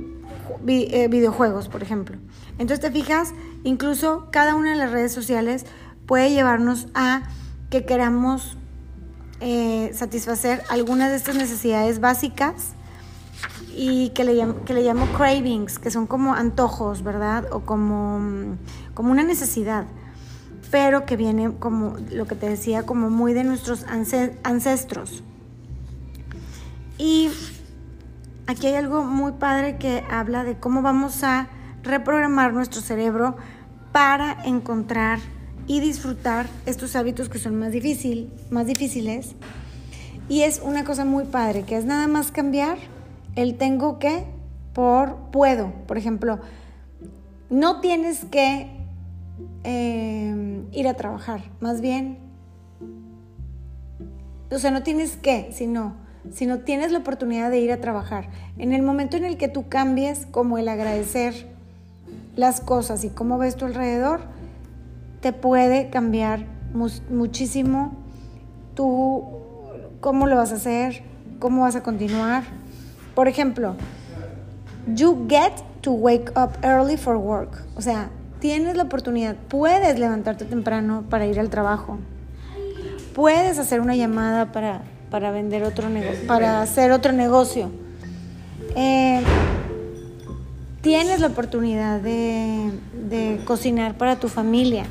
eh, 0.66 1.08
videojuegos, 1.10 1.70
por 1.70 1.84
ejemplo. 1.84 2.18
Entonces 2.58 2.80
te 2.80 2.89
fijas, 2.89 3.36
incluso 3.64 4.30
cada 4.32 4.56
una 4.56 4.72
de 4.72 4.78
las 4.78 4.91
redes 4.91 5.12
sociales 5.12 5.68
puede 6.06 6.32
llevarnos 6.32 6.88
a 6.93 7.24
que 7.70 7.86
queramos 7.86 8.58
eh, 9.41 9.91
satisfacer 9.93 10.64
algunas 10.70 11.12
de 11.12 11.18
estas 11.18 11.36
necesidades 11.36 11.99
básicas 11.99 12.74
y 13.76 14.10
que 14.10 14.24
le, 14.24 14.36
llamo, 14.36 14.64
que 14.64 14.74
le 14.74 14.84
llamo 14.84 15.06
cravings, 15.18 15.80
que 15.80 15.91
son 15.91 16.08
como 16.08 16.34
antojos, 16.34 17.03
¿verdad? 17.03 17.45
O 17.51 17.62
como, 17.62 18.56
como 18.93 19.12
una 19.12 19.24
necesidad, 19.24 19.86
pero 20.72 21.06
que 21.06 21.18
viene 21.18 21.53
como 21.60 21.97
lo 22.12 22.26
que 22.26 22.36
te 22.36 22.47
decía, 22.47 22.84
como 22.84 23.10
muy 23.10 23.34
de 23.34 23.43
nuestros 23.43 23.86
ancestros. 24.43 25.24
Y 26.97 27.30
aquí 28.47 28.68
hay 28.68 28.76
algo 28.76 29.03
muy 29.03 29.34
padre 29.34 29.78
que 29.78 30.06
habla 30.10 30.45
de 30.45 30.58
cómo 30.58 30.82
vamos 30.82 31.24
a 31.24 31.49
reprogramar 31.84 32.53
nuestro 32.53 32.82
cerebro 32.82 33.36
para 33.91 34.43
encontrar 34.45 35.20
y 35.68 35.80
disfrutar 35.80 36.47
estos 36.66 36.95
hábitos 36.95 37.30
que 37.30 37.39
son 37.39 37.57
más, 37.57 37.72
difícil, 37.72 38.32
más 38.49 38.68
difíciles. 38.68 39.36
Y 40.30 40.41
es 40.41 40.61
una 40.63 40.84
cosa 40.84 41.05
muy 41.05 41.26
padre, 41.26 41.63
que 41.63 41.78
es 41.78 41.86
nada 41.86 42.07
más 42.07 42.32
cambiar 42.32 42.78
el 43.36 43.55
tengo 43.55 43.99
que 43.99 44.26
por 44.74 45.18
puedo. 45.32 45.72
Por 45.88 45.97
ejemplo, 45.97 46.39
no 47.49 47.82
tienes 47.82 48.26
que 48.26 48.70
eh, 49.63 50.63
ir 50.72 50.88
a 50.88 50.93
trabajar, 50.95 51.41
más 51.59 51.82
bien, 51.82 52.26
o 54.51 54.59
sea, 54.59 54.72
no 54.72 54.84
tienes 54.84 55.18
que, 55.18 55.49
sino, 55.51 55.95
sino 56.32 56.59
tienes 56.59 56.91
la 56.91 56.99
oportunidad 56.99 57.49
de 57.49 57.59
ir 57.59 57.72
a 57.72 57.82
trabajar. 57.82 58.30
En 58.57 58.74
el 58.74 58.84
momento 58.84 59.18
en 59.18 59.26
el 59.26 59.38
que 59.38 59.47
tú 59.47 59.68
cambies 59.68 60.28
como 60.28 60.57
el 60.57 60.68
agradecer 60.70 61.47
las 62.36 62.61
cosas 62.61 63.03
y 63.03 63.09
cómo 63.09 63.38
ves 63.38 63.55
tu 63.55 63.66
alrededor, 63.66 64.22
te 65.26 65.34
puede 65.34 65.89
cambiar 65.89 66.45
muchísimo 67.09 67.95
tú 68.76 69.23
cómo 69.99 70.28
lo 70.28 70.36
vas 70.36 70.51
a 70.51 70.57
hacer, 70.57 71.01
cómo 71.39 71.63
vas 71.63 71.76
a 71.76 71.82
continuar. 71.82 72.43
Por 73.15 73.28
ejemplo, 73.28 73.76
you 74.93 75.26
get 75.28 75.53
to 75.82 75.93
wake 75.93 76.30
up 76.38 76.51
early 76.61 76.95
for 76.95 77.15
work. 77.17 77.65
O 77.76 77.82
sea, 77.82 78.11
tienes 78.39 78.78
la 78.78 78.84
oportunidad, 78.84 79.36
puedes 79.49 79.97
levantarte 79.97 80.45
temprano 80.45 81.05
para 81.09 81.26
ir 81.26 81.39
al 81.39 81.49
trabajo. 81.49 81.97
Puedes 83.15 83.57
hacer 83.57 83.82
una 83.82 83.95
llamada 83.95 84.51
para, 84.51 84.84
para 85.09 85.32
vender 85.32 85.63
otro 85.63 85.89
negocio, 85.89 86.28
para 86.28 86.61
hacer 86.61 86.91
otro 86.91 87.13
negocio. 87.13 87.71
Eh, 88.76 89.23
tienes 90.82 91.19
la 91.19 91.26
oportunidad 91.26 91.99
de, 91.99 92.69
de 93.09 93.41
cocinar 93.43 93.97
para 93.97 94.17
tu 94.17 94.28
familia 94.28 94.86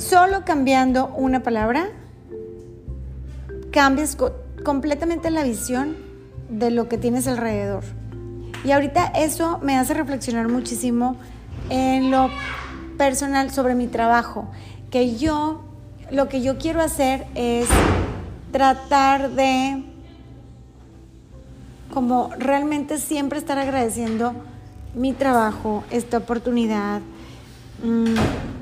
solo 0.00 0.44
cambiando 0.44 1.08
una 1.08 1.42
palabra, 1.42 1.88
cambias 3.70 4.16
completamente 4.64 5.30
la 5.30 5.44
visión 5.44 5.94
de 6.48 6.70
lo 6.70 6.88
que 6.88 6.96
tienes 6.96 7.28
alrededor. 7.28 7.84
Y 8.64 8.72
ahorita 8.72 9.06
eso 9.14 9.58
me 9.62 9.76
hace 9.76 9.94
reflexionar 9.94 10.48
muchísimo 10.48 11.16
en 11.68 12.10
lo 12.10 12.30
personal 12.96 13.50
sobre 13.50 13.74
mi 13.74 13.86
trabajo, 13.86 14.50
que 14.90 15.16
yo 15.16 15.62
lo 16.10 16.28
que 16.28 16.42
yo 16.42 16.58
quiero 16.58 16.80
hacer 16.80 17.26
es 17.34 17.68
tratar 18.52 19.30
de 19.30 19.84
como 21.92 22.30
realmente 22.38 22.98
siempre 22.98 23.38
estar 23.38 23.58
agradeciendo 23.58 24.32
mi 24.94 25.12
trabajo, 25.12 25.84
esta 25.90 26.18
oportunidad. 26.18 27.00
Mm, 27.84 28.59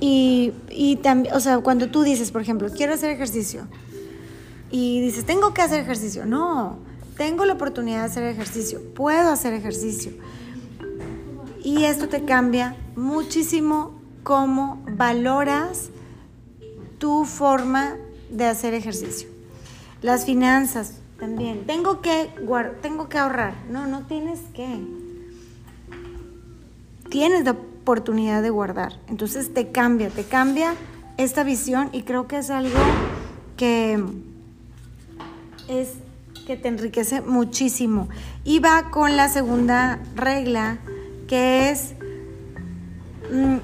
y, 0.00 0.52
y 0.70 0.96
también, 0.96 1.34
o 1.34 1.40
sea, 1.40 1.58
cuando 1.58 1.88
tú 1.88 2.02
dices, 2.02 2.30
por 2.30 2.42
ejemplo, 2.42 2.68
quiero 2.70 2.94
hacer 2.94 3.10
ejercicio 3.10 3.66
y 4.70 5.00
dices, 5.00 5.24
tengo 5.24 5.54
que 5.54 5.62
hacer 5.62 5.80
ejercicio. 5.80 6.26
No, 6.26 6.78
tengo 7.16 7.44
la 7.44 7.54
oportunidad 7.54 8.00
de 8.00 8.04
hacer 8.06 8.24
ejercicio, 8.24 8.80
puedo 8.94 9.30
hacer 9.30 9.54
ejercicio. 9.54 10.12
Y 11.62 11.84
esto 11.84 12.08
te 12.08 12.24
cambia 12.24 12.76
muchísimo 12.94 14.00
cómo 14.22 14.82
valoras 14.88 15.90
tu 16.98 17.24
forma 17.24 17.96
de 18.30 18.44
hacer 18.44 18.74
ejercicio. 18.74 19.28
Las 20.02 20.24
finanzas 20.24 21.00
también. 21.18 21.66
Tengo 21.66 22.00
que, 22.00 22.30
tengo 22.82 23.08
que 23.08 23.18
ahorrar. 23.18 23.54
No, 23.70 23.86
no 23.86 24.06
tienes 24.06 24.40
que. 24.54 24.80
Tienes 27.08 27.44
la 27.44 27.56
oportunidad 27.86 28.42
de 28.42 28.50
guardar. 28.50 28.98
Entonces 29.06 29.54
te 29.54 29.70
cambia, 29.70 30.10
te 30.10 30.24
cambia 30.24 30.74
esta 31.18 31.44
visión 31.44 31.88
y 31.92 32.02
creo 32.02 32.26
que 32.26 32.38
es 32.38 32.50
algo 32.50 32.76
que 33.56 34.02
es 35.68 35.90
que 36.48 36.56
te 36.56 36.66
enriquece 36.66 37.20
muchísimo. 37.20 38.08
Y 38.42 38.58
va 38.58 38.90
con 38.90 39.16
la 39.16 39.28
segunda 39.28 40.00
regla, 40.16 40.78
que 41.28 41.70
es 41.70 41.94
mm, 43.32 43.58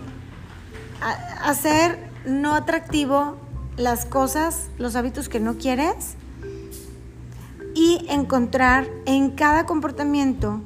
hacer 1.43 1.99
no 2.25 2.55
atractivo 2.55 3.37
las 3.77 4.05
cosas, 4.05 4.69
los 4.79 4.95
hábitos 4.95 5.29
que 5.29 5.41
no 5.41 5.59
quieres 5.59 6.15
y 7.75 8.07
encontrar 8.09 8.87
en 9.05 9.31
cada 9.31 9.67
comportamiento, 9.67 10.61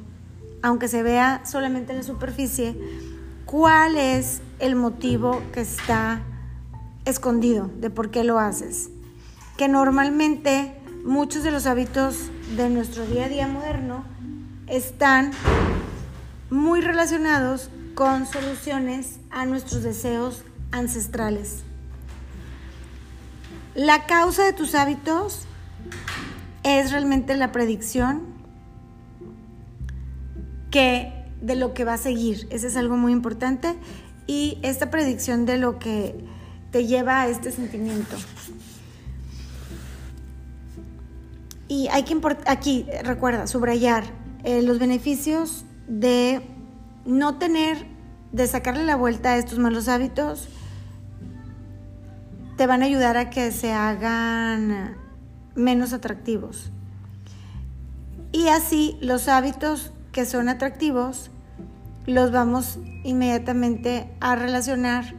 aunque 0.61 0.87
se 0.87 1.01
vea 1.01 1.41
solamente 1.43 1.93
en 1.93 1.97
la 1.97 2.03
superficie, 2.03 2.75
cuál 3.47 3.95
es 3.95 4.41
el 4.59 4.75
motivo 4.75 5.41
que 5.53 5.61
está 5.61 6.21
escondido 7.05 7.71
de 7.79 7.89
por 7.89 8.11
qué 8.11 8.23
lo 8.23 8.37
haces. 8.37 8.89
Que 9.57 9.67
normalmente 9.69 10.75
muchos 11.03 11.43
de 11.43 11.51
los 11.51 11.65
hábitos 11.65 12.29
de 12.55 12.69
nuestro 12.69 13.05
día 13.07 13.25
a 13.25 13.29
día 13.29 13.47
moderno 13.47 14.03
están 14.67 15.31
muy 16.49 16.81
relacionados 16.81 17.71
con 17.95 18.25
soluciones 18.25 19.19
a 19.31 19.45
nuestros 19.45 19.81
deseos 19.81 20.43
ancestrales. 20.71 21.63
La 23.75 24.05
causa 24.07 24.43
de 24.43 24.53
tus 24.53 24.75
hábitos 24.75 25.45
es 26.63 26.91
realmente 26.91 27.35
la 27.35 27.53
predicción 27.53 28.23
que 30.69 31.16
de 31.41 31.55
lo 31.55 31.73
que 31.73 31.83
va 31.83 31.93
a 31.93 31.97
seguir. 31.97 32.47
Ese 32.49 32.67
es 32.67 32.77
algo 32.77 32.97
muy 32.97 33.11
importante. 33.11 33.75
Y 34.25 34.57
esta 34.61 34.89
predicción 34.89 35.45
de 35.45 35.57
lo 35.57 35.79
que 35.79 36.15
te 36.71 36.85
lleva 36.85 37.21
a 37.21 37.27
este 37.27 37.51
sentimiento. 37.51 38.15
Y 41.67 41.87
hay 41.89 42.03
que 42.03 42.19
aquí, 42.45 42.85
recuerda, 43.03 43.47
subrayar 43.47 44.05
eh, 44.43 44.61
los 44.61 44.79
beneficios 44.79 45.65
de 45.87 46.41
no 47.05 47.37
tener, 47.37 47.85
de 48.31 48.47
sacarle 48.47 48.85
la 48.85 48.95
vuelta 48.95 49.33
a 49.33 49.37
estos 49.37 49.59
malos 49.59 49.87
hábitos, 49.87 50.47
te 52.57 52.67
van 52.67 52.81
a 52.81 52.85
ayudar 52.85 53.17
a 53.17 53.29
que 53.29 53.51
se 53.51 53.71
hagan 53.71 54.97
menos 55.55 55.93
atractivos. 55.93 56.71
Y 58.31 58.47
así 58.47 58.97
los 59.01 59.27
hábitos 59.27 59.91
que 60.17 60.25
son 60.25 60.49
atractivos 60.49 61.29
los 62.07 62.31
vamos 62.31 62.79
inmediatamente 63.03 64.09
a 64.19 64.35
relacionar 64.35 65.13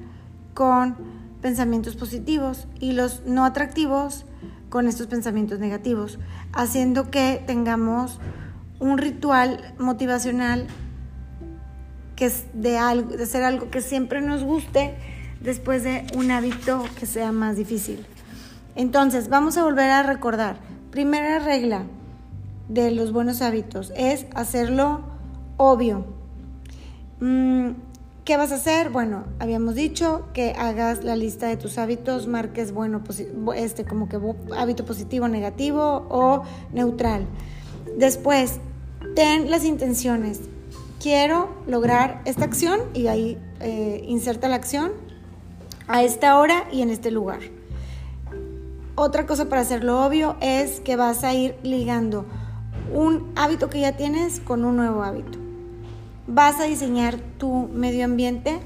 con 0.54 0.96
pensamientos 1.40 1.94
positivos 1.94 2.66
y 2.80 2.94
los 2.94 3.22
no 3.24 3.44
atractivos 3.44 4.26
con 4.70 4.88
estos 4.88 5.06
pensamientos 5.06 5.60
negativos, 5.60 6.18
haciendo 6.52 7.12
que 7.12 7.40
tengamos 7.46 8.18
un 8.80 8.98
ritual 8.98 9.72
motivacional 9.78 10.66
que 12.16 12.26
es 12.26 12.46
de, 12.52 12.76
algo, 12.76 13.16
de 13.16 13.22
hacer 13.22 13.44
algo 13.44 13.70
que 13.70 13.82
siempre 13.82 14.20
nos 14.20 14.42
guste 14.42 14.96
después 15.40 15.84
de 15.84 16.08
un 16.16 16.32
hábito 16.32 16.84
que 16.98 17.06
sea 17.06 17.30
más 17.30 17.54
difícil. 17.54 18.04
Entonces, 18.74 19.28
vamos 19.28 19.58
a 19.58 19.62
volver 19.62 19.92
a 19.92 20.02
recordar. 20.02 20.56
Primera 20.90 21.38
regla 21.38 21.84
de 22.68 22.90
los 22.90 23.12
buenos 23.12 23.42
hábitos 23.42 23.92
es 23.96 24.26
hacerlo 24.34 25.00
obvio. 25.56 26.04
Mm, 27.20 27.70
¿Qué 28.24 28.36
vas 28.36 28.52
a 28.52 28.56
hacer? 28.56 28.90
Bueno, 28.90 29.24
habíamos 29.38 29.74
dicho 29.74 30.28
que 30.34 30.52
hagas 30.52 31.02
la 31.02 31.16
lista 31.16 31.46
de 31.46 31.56
tus 31.56 31.78
hábitos, 31.78 32.26
marques 32.26 32.72
bueno, 32.72 33.02
este 33.56 33.86
como 33.86 34.08
que 34.08 34.20
hábito 34.54 34.84
positivo, 34.84 35.28
negativo 35.28 36.06
o 36.10 36.42
neutral. 36.72 37.26
Después, 37.96 38.60
ten 39.16 39.50
las 39.50 39.64
intenciones. 39.64 40.42
Quiero 41.00 41.48
lograr 41.66 42.20
esta 42.26 42.44
acción 42.44 42.80
y 42.92 43.06
ahí 43.06 43.38
eh, 43.60 44.04
inserta 44.06 44.48
la 44.48 44.56
acción 44.56 44.92
a 45.86 46.02
esta 46.02 46.38
hora 46.38 46.64
y 46.70 46.82
en 46.82 46.90
este 46.90 47.10
lugar. 47.10 47.40
Otra 48.94 49.24
cosa 49.26 49.48
para 49.48 49.62
hacerlo 49.62 50.04
obvio 50.04 50.36
es 50.42 50.80
que 50.80 50.96
vas 50.96 51.24
a 51.24 51.32
ir 51.32 51.56
ligando 51.62 52.26
un 52.92 53.32
hábito 53.36 53.70
que 53.70 53.80
ya 53.80 53.96
tienes 53.96 54.40
con 54.40 54.64
un 54.64 54.76
nuevo 54.76 55.02
hábito. 55.02 55.38
Vas 56.26 56.60
a 56.60 56.64
diseñar 56.64 57.18
tu 57.38 57.68
medio 57.68 58.04
ambiente 58.04 58.60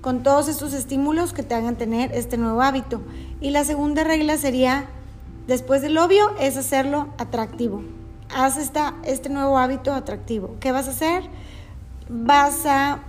con 0.00 0.22
todos 0.22 0.48
estos 0.48 0.72
estímulos 0.74 1.32
que 1.32 1.42
te 1.42 1.54
hagan 1.54 1.76
tener 1.76 2.12
este 2.12 2.36
nuevo 2.36 2.62
hábito. 2.62 3.02
Y 3.40 3.50
la 3.50 3.64
segunda 3.64 4.04
regla 4.04 4.36
sería, 4.36 4.86
después 5.46 5.82
del 5.82 5.98
obvio, 5.98 6.30
es 6.38 6.56
hacerlo 6.56 7.08
atractivo. 7.18 7.82
Haz 8.34 8.58
esta, 8.58 8.94
este 9.04 9.30
nuevo 9.30 9.58
hábito 9.58 9.92
atractivo. 9.92 10.56
¿Qué 10.60 10.72
vas 10.72 10.88
a 10.88 10.90
hacer? 10.90 11.24
Vas 12.08 12.66
a 12.66 13.00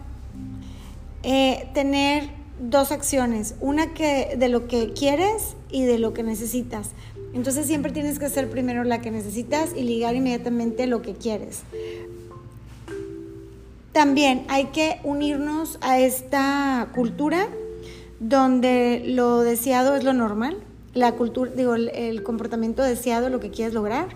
eh, 1.24 1.70
tener 1.74 2.30
dos 2.60 2.92
acciones, 2.92 3.56
una 3.62 3.94
que 3.94 4.36
de 4.38 4.50
lo 4.50 4.68
que 4.68 4.94
quieres 4.94 5.56
y 5.70 5.84
de 5.84 6.00
lo 6.00 6.14
que 6.14 6.24
necesitas. 6.24 6.92
Entonces 7.34 7.68
siempre 7.68 7.92
tienes 7.92 8.20
que 8.20 8.26
hacer 8.26 8.50
primero 8.50 8.84
la 8.84 9.02
que 9.02 9.12
necesitas 9.12 9.72
y 9.76 9.84
ligar 9.84 10.16
inmediatamente 10.16 10.88
lo 10.88 11.02
que 11.02 11.14
quieres. 11.14 11.62
También 13.92 14.46
hay 14.48 14.66
que 14.68 15.00
unirnos 15.04 15.78
a 15.82 16.00
esta 16.00 16.90
cultura 16.94 17.48
donde 18.20 19.04
lo 19.06 19.42
deseado 19.42 19.96
es 19.96 20.04
lo 20.04 20.14
normal, 20.14 20.58
la 20.94 21.16
cultura, 21.16 21.52
digo, 21.52 21.76
el, 21.76 22.24
comportamiento 22.24 22.84
deseado, 22.84 23.30
lo 23.30 23.40
que 23.40 23.50
quieres 23.50 23.74
lograr. 23.74 24.08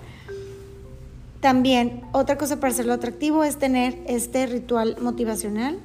También 1.39 2.01
otra 2.13 2.37
cosa 2.37 2.59
para 2.59 2.71
hacerlo 2.71 2.93
atractivo 2.93 3.43
es 3.43 3.57
tener 3.57 3.97
este 4.07 4.45
ritual 4.45 4.97
motivacional 5.01 5.79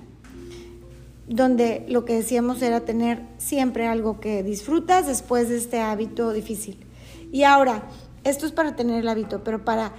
donde 1.26 1.84
lo 1.88 2.04
que 2.04 2.14
decíamos 2.14 2.62
era 2.62 2.80
tener 2.80 3.20
siempre 3.36 3.86
algo 3.86 4.18
que 4.18 4.42
disfrutas 4.42 5.06
después 5.06 5.48
de 5.48 5.58
este 5.58 5.80
hábito 5.80 6.32
difícil. 6.32 6.78
Y 7.32 7.44
ahora, 7.44 7.82
esto 8.24 8.46
es 8.46 8.52
para 8.52 8.76
tener 8.76 9.00
el 9.00 9.08
hábito, 9.08 9.42
pero 9.44 9.64
para 9.64 9.92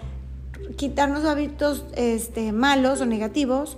quitarnos 0.75 1.25
hábitos 1.25 1.85
este, 1.95 2.51
malos 2.51 3.01
o 3.01 3.05
negativos, 3.05 3.77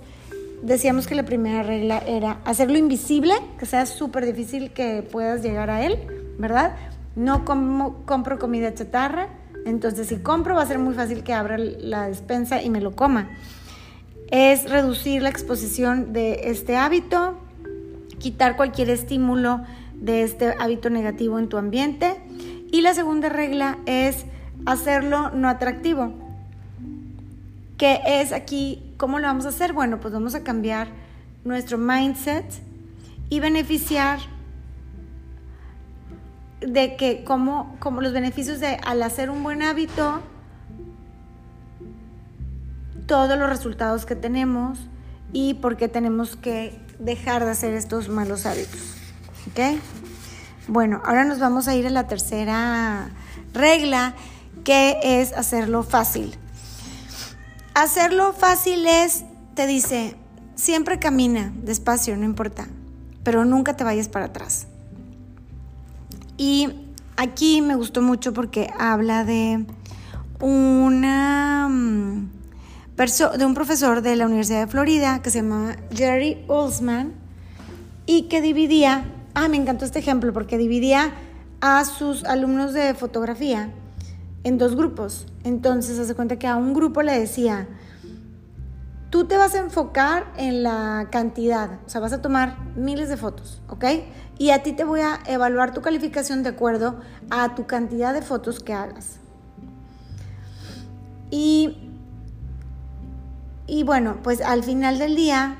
decíamos 0.62 1.06
que 1.06 1.14
la 1.14 1.24
primera 1.24 1.62
regla 1.62 1.98
era 2.06 2.40
hacerlo 2.44 2.78
invisible, 2.78 3.34
que 3.58 3.66
sea 3.66 3.86
súper 3.86 4.26
difícil 4.26 4.72
que 4.72 5.02
puedas 5.02 5.42
llegar 5.42 5.70
a 5.70 5.84
él, 5.84 5.98
¿verdad? 6.38 6.76
No 7.16 7.44
compro 7.44 8.38
comida 8.38 8.74
chatarra, 8.74 9.28
entonces 9.66 10.08
si 10.08 10.16
compro 10.16 10.54
va 10.54 10.62
a 10.62 10.66
ser 10.66 10.78
muy 10.78 10.94
fácil 10.94 11.22
que 11.22 11.32
abra 11.32 11.58
la 11.58 12.08
despensa 12.08 12.62
y 12.62 12.70
me 12.70 12.80
lo 12.80 12.92
coma 12.92 13.30
es 14.32 14.70
reducir 14.70 15.22
la 15.22 15.28
exposición 15.28 16.14
de 16.14 16.40
este 16.44 16.74
hábito, 16.74 17.38
quitar 18.18 18.56
cualquier 18.56 18.88
estímulo 18.88 19.60
de 19.94 20.22
este 20.22 20.54
hábito 20.58 20.88
negativo 20.88 21.38
en 21.38 21.50
tu 21.50 21.58
ambiente. 21.58 22.21
Y 22.72 22.80
la 22.80 22.94
segunda 22.94 23.28
regla 23.28 23.78
es 23.84 24.24
hacerlo 24.64 25.30
no 25.30 25.48
atractivo. 25.48 26.14
¿Qué 27.76 28.00
es 28.04 28.32
aquí? 28.32 28.94
¿Cómo 28.96 29.18
lo 29.18 29.26
vamos 29.26 29.44
a 29.44 29.50
hacer? 29.50 29.74
Bueno, 29.74 30.00
pues 30.00 30.14
vamos 30.14 30.34
a 30.34 30.42
cambiar 30.42 30.88
nuestro 31.44 31.76
mindset 31.76 32.46
y 33.28 33.40
beneficiar 33.40 34.20
de 36.60 36.96
que 36.96 37.24
como, 37.24 37.76
como 37.78 38.00
los 38.00 38.14
beneficios 38.14 38.58
de 38.58 38.78
al 38.84 39.02
hacer 39.02 39.28
un 39.28 39.42
buen 39.42 39.62
hábito 39.62 40.22
todos 43.06 43.38
los 43.38 43.50
resultados 43.50 44.06
que 44.06 44.16
tenemos 44.16 44.78
y 45.34 45.54
por 45.54 45.76
qué 45.76 45.88
tenemos 45.88 46.36
que 46.36 46.80
dejar 46.98 47.44
de 47.44 47.50
hacer 47.50 47.74
estos 47.74 48.08
malos 48.08 48.46
hábitos. 48.46 48.96
¿Ok? 49.50 49.78
Bueno, 50.68 51.02
ahora 51.04 51.24
nos 51.24 51.38
vamos 51.38 51.68
a 51.68 51.74
ir 51.74 51.86
a 51.86 51.90
la 51.90 52.06
tercera 52.06 53.10
regla, 53.52 54.14
que 54.64 54.98
es 55.02 55.32
hacerlo 55.32 55.82
fácil. 55.82 56.36
Hacerlo 57.74 58.32
fácil 58.32 58.86
es, 58.86 59.24
te 59.54 59.66
dice, 59.66 60.16
siempre 60.54 60.98
camina 60.98 61.52
despacio, 61.62 62.16
no 62.16 62.24
importa, 62.24 62.66
pero 63.24 63.44
nunca 63.44 63.76
te 63.76 63.84
vayas 63.84 64.08
para 64.08 64.26
atrás. 64.26 64.66
Y 66.36 66.68
aquí 67.16 67.60
me 67.60 67.74
gustó 67.74 68.02
mucho 68.02 68.32
porque 68.32 68.70
habla 68.78 69.24
de 69.24 69.64
una 70.40 71.68
mm, 71.68 72.28
de 73.36 73.44
un 73.44 73.54
profesor 73.54 74.02
de 74.02 74.14
la 74.14 74.26
Universidad 74.26 74.60
de 74.60 74.66
Florida 74.68 75.22
que 75.22 75.30
se 75.30 75.42
llamaba 75.42 75.76
Jerry 75.92 76.44
Olsman 76.46 77.14
y 78.06 78.28
que 78.28 78.40
dividía, 78.40 79.04
ah, 79.34 79.48
me 79.48 79.56
encantó 79.56 79.84
este 79.84 79.98
ejemplo 79.98 80.32
porque 80.32 80.58
dividía 80.58 81.12
a 81.60 81.84
sus 81.84 82.24
alumnos 82.24 82.72
de 82.72 82.94
fotografía 82.94 83.70
en 84.44 84.58
dos 84.58 84.76
grupos. 84.76 85.26
Entonces, 85.44 85.98
hace 85.98 86.14
cuenta 86.14 86.38
que 86.38 86.46
a 86.46 86.56
un 86.56 86.74
grupo 86.74 87.02
le 87.02 87.18
decía, 87.18 87.68
tú 89.10 89.24
te 89.26 89.36
vas 89.36 89.54
a 89.54 89.58
enfocar 89.58 90.32
en 90.36 90.62
la 90.62 91.08
cantidad, 91.10 91.78
o 91.86 91.88
sea, 91.88 92.00
vas 92.00 92.12
a 92.12 92.22
tomar 92.22 92.56
miles 92.76 93.08
de 93.08 93.16
fotos, 93.16 93.62
¿ok? 93.68 93.84
Y 94.38 94.50
a 94.50 94.62
ti 94.62 94.72
te 94.72 94.84
voy 94.84 95.00
a 95.00 95.20
evaluar 95.26 95.72
tu 95.72 95.82
calificación 95.82 96.42
de 96.42 96.50
acuerdo 96.50 97.00
a 97.30 97.54
tu 97.54 97.66
cantidad 97.66 98.12
de 98.14 98.22
fotos 98.22 98.60
que 98.60 98.72
hagas. 98.72 99.18
Y 101.30 101.88
y 103.66 103.84
bueno, 103.84 104.18
pues 104.22 104.40
al 104.40 104.64
final 104.64 104.98
del 104.98 105.16
día 105.16 105.56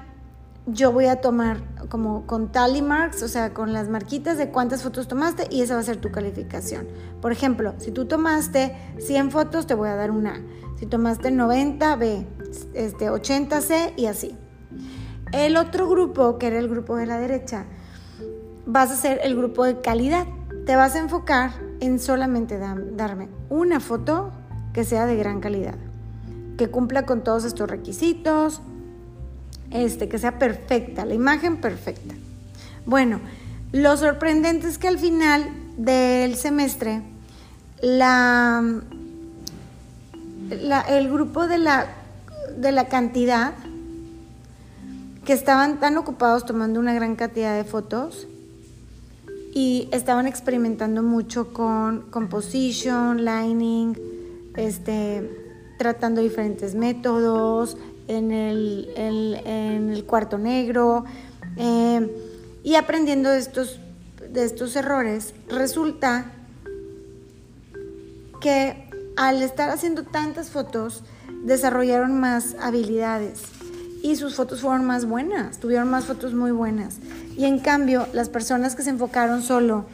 yo 0.67 0.93
voy 0.93 1.07
a 1.07 1.23
tomar 1.23 1.63
como 1.93 2.27
con 2.27 2.51
tally 2.51 2.81
marks, 2.81 3.23
o 3.23 3.29
sea, 3.29 3.53
con 3.53 3.75
las 3.75 3.91
marquitas 3.91 4.39
de 4.39 4.49
cuántas 4.49 4.83
fotos 4.83 5.09
tomaste 5.09 5.47
y 5.51 5.61
esa 5.61 5.75
va 5.75 5.81
a 5.81 5.83
ser 5.83 5.99
tu 5.99 6.11
calificación. 6.11 6.89
Por 7.21 7.33
ejemplo, 7.33 7.75
si 7.77 7.91
tú 7.91 8.07
tomaste 8.07 8.75
100 8.99 9.31
fotos, 9.31 9.67
te 9.67 9.75
voy 9.75 9.91
a 9.91 9.95
dar 9.95 10.11
una. 10.11 10.41
Si 10.79 10.87
tomaste 10.87 11.31
90, 11.31 11.95
B. 11.97 12.27
Este, 12.73 13.11
80, 13.11 13.61
C 13.61 13.93
y 13.99 14.07
así. 14.07 14.35
El 15.33 15.59
otro 15.59 15.87
grupo, 15.87 16.39
que 16.39 16.47
era 16.47 16.59
el 16.59 16.71
grupo 16.71 16.97
de 16.97 17.05
la 17.05 17.19
derecha, 17.19 17.67
vas 18.65 18.91
a 18.91 18.97
ser 18.97 19.21
el 19.23 19.37
grupo 19.37 19.67
de 19.67 19.83
calidad. 19.83 20.27
Te 20.65 20.77
vas 20.77 20.95
a 20.95 20.99
enfocar 20.99 21.51
en 21.81 21.99
solamente 21.99 22.59
darme 22.59 23.29
una 23.51 23.81
foto 23.81 24.33
que 24.73 24.85
sea 24.85 25.05
de 25.05 25.17
gran 25.17 25.41
calidad 25.41 25.75
que 26.57 26.69
cumpla 26.69 27.05
con 27.07 27.25
todos 27.25 27.45
estos 27.45 27.69
requisitos, 27.69 28.63
este, 29.73 30.09
que 30.09 30.19
sea 30.19 30.39
perfecta, 30.39 31.05
la 31.05 31.15
imagen 31.15 31.57
perfecta. 31.57 32.15
Bueno, 32.87 33.21
lo 33.73 33.97
sorprendente 33.97 34.69
es 34.69 34.79
que 34.79 34.89
al 34.89 34.99
final 34.99 35.49
del 35.77 36.37
semestre, 36.37 37.03
la, 37.81 38.63
el 40.89 41.11
grupo 41.11 41.47
de 41.47 41.59
la, 41.59 41.87
de 42.57 42.73
la 42.73 42.89
cantidad, 42.89 43.55
que 45.25 45.33
estaban 45.33 45.79
tan 45.81 45.97
ocupados 45.97 46.45
tomando 46.45 46.81
una 46.81 46.95
gran 46.95 47.15
cantidad 47.15 47.57
de 47.57 47.65
fotos 47.65 48.27
y 49.55 49.89
estaban 49.93 50.27
experimentando 50.27 51.03
mucho 51.03 51.53
con 51.53 52.11
composition, 52.11 53.25
lining, 53.25 53.97
este, 54.57 55.31
tratando 55.79 56.21
diferentes 56.21 56.75
métodos 56.75 57.77
en 58.17 58.33
el, 58.33 60.05
cuarto 60.07 60.39
negro 60.39 61.05
eh, 61.57 62.11
y 62.63 62.75
aprendiendo 62.75 63.33
estos, 63.33 63.81
de 64.31 64.45
estos 64.45 64.77
errores, 64.77 65.35
resulta 65.49 66.33
que 68.41 68.89
al 69.17 69.43
estar 69.43 69.71
haciendo 69.71 70.05
tantas 70.05 70.51
fotos, 70.51 71.03
desarrollaron 71.45 72.19
más 72.21 72.57
habilidades 72.61 73.43
y 74.03 74.17
sus 74.17 74.35
fotos 74.35 74.61
fueron 74.61 74.85
más 74.85 75.07
buenas, 75.07 75.59
tuvieron 75.59 75.89
más 75.89 76.05
fotos 76.05 76.35
muy 76.35 76.51
buenas. 76.51 76.99
Y 77.37 77.45
en 77.45 77.61
cambio, 77.61 78.07
las 78.13 78.29
personas 78.29 78.75
que 78.75 78.83
se 78.83 78.91
enfocaron 78.91 79.43
solo 79.43 79.87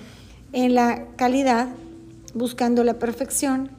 en 0.52 0.74
la 0.74 1.06
calidad 1.16 1.68
buscando 2.34 2.84
la 2.84 2.94
perfección, 2.94 3.70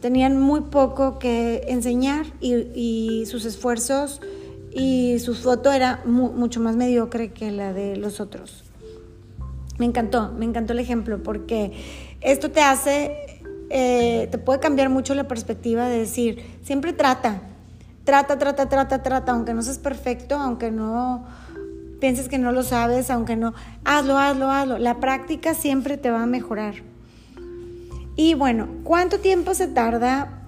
tenían 0.00 0.40
muy 0.40 0.62
poco 0.62 1.18
que 1.18 1.64
enseñar 1.68 2.26
y, 2.40 3.24
sus 3.26 3.44
esfuerzos 3.44 4.20
y 4.72 5.18
su 5.18 5.34
foto 5.34 5.72
era 5.72 6.02
mucho 6.04 6.60
más 6.60 6.76
mediocre 6.76 7.32
que 7.32 7.50
la 7.50 7.72
de 7.72 7.96
los 7.96 8.20
otros. 8.20 8.64
Me 9.78 9.86
encantó, 9.86 10.32
me 10.32 10.44
encantó 10.44 10.72
el 10.72 10.80
ejemplo 10.80 11.22
porque 11.22 11.72
esto 12.20 12.50
te 12.50 12.60
hace, 12.60 13.42
eh, 13.70 14.28
te 14.30 14.38
puede 14.38 14.60
cambiar 14.60 14.88
mucho 14.88 15.14
la 15.14 15.28
perspectiva 15.28 15.88
de 15.88 15.98
decir, 15.98 16.42
siempre 16.62 16.92
trata, 16.92 17.42
trata, 18.04 18.38
trata, 18.38 18.68
trata, 18.68 19.02
trata, 19.02 19.32
aunque 19.32 19.54
no 19.54 19.62
seas 19.62 19.78
perfecto, 19.78 20.36
aunque 20.36 20.70
no 20.70 21.26
pienses 22.00 22.28
que 22.28 22.38
no 22.38 22.52
lo 22.52 22.62
sabes, 22.62 23.10
aunque 23.10 23.36
no, 23.36 23.54
hazlo, 23.84 24.18
hazlo, 24.18 24.50
hazlo. 24.50 24.78
La 24.78 25.00
práctica 25.00 25.54
siempre 25.54 25.96
te 25.96 26.10
va 26.10 26.22
a 26.22 26.26
mejorar. 26.26 26.87
Y 28.20 28.34
bueno, 28.34 28.66
¿cuánto 28.82 29.20
tiempo 29.20 29.54
se 29.54 29.68
tarda 29.68 30.42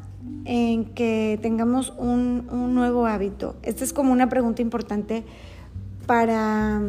en 0.45 0.87
que 0.87 1.39
tengamos 1.41 1.95
un, 1.97 2.75
nuevo 2.75 3.07
hábito? 3.07 3.55
Esta 3.63 3.85
es 3.85 3.93
como 3.93 4.11
una 4.11 4.29
pregunta 4.29 4.61
importante 4.61 5.23
para, 6.05 6.83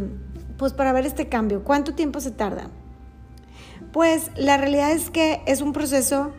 pues 0.57 0.73
para 0.73 0.91
ver 0.91 1.05
este 1.05 1.29
cambio. 1.29 1.63
¿Cuánto 1.63 1.93
tiempo 1.93 2.19
se 2.19 2.31
tarda? 2.31 2.71
Pues 3.93 4.31
la 4.35 4.57
realidad 4.57 4.91
es 4.91 5.11
que 5.11 5.43
es 5.45 5.61
un 5.61 5.71
proceso 5.71 6.31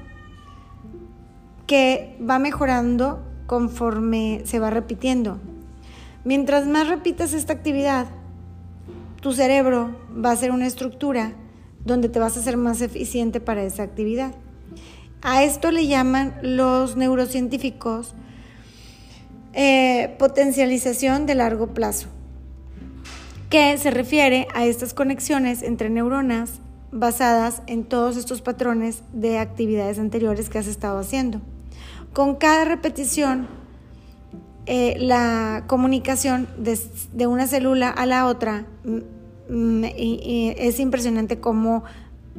que 1.68 2.18
va 2.28 2.40
mejorando 2.40 3.22
conforme 3.46 4.42
se 4.44 4.58
va 4.58 4.70
repitiendo. 4.70 5.38
Mientras 6.24 6.66
más 6.66 6.88
repitas 6.88 7.32
esta 7.32 7.52
actividad, 7.52 8.08
tu 9.20 9.34
cerebro 9.34 9.94
va 10.12 10.32
a 10.32 10.36
ser 10.36 10.50
una 10.50 10.66
estructura 10.66 11.32
donde 11.84 12.08
te 12.08 12.18
vas 12.18 12.36
a 12.36 12.42
ser 12.42 12.56
más 12.56 12.80
eficiente 12.80 13.40
para 13.40 13.62
esa 13.62 13.82
actividad. 13.82 14.34
A 15.22 15.44
esto 15.44 15.70
le 15.70 15.86
llaman 15.86 16.34
los 16.42 16.96
neurocientíficos 16.96 18.14
eh, 19.54 20.14
potencialización 20.18 21.26
de 21.26 21.34
largo 21.34 21.74
plazo, 21.74 22.08
que 23.50 23.76
se 23.76 23.90
refiere 23.90 24.48
a 24.54 24.64
estas 24.64 24.94
conexiones 24.94 25.62
entre 25.62 25.90
neuronas 25.90 26.60
basadas 26.90 27.62
en 27.66 27.84
todos 27.84 28.16
estos 28.16 28.40
patrones 28.40 29.02
de 29.12 29.38
actividades 29.38 29.98
anteriores 29.98 30.48
que 30.48 30.58
has 30.58 30.66
estado 30.66 30.98
haciendo. 30.98 31.42
Con 32.14 32.36
cada 32.36 32.64
repetición, 32.64 33.46
eh, 34.64 34.96
la 34.98 35.64
comunicación 35.66 36.48
de, 36.56 37.26
una 37.26 37.46
célula 37.46 37.90
a 37.90 38.06
la 38.06 38.26
otra 38.26 38.64
es 39.52 40.80
impresionante 40.80 41.40
cómo 41.40 41.84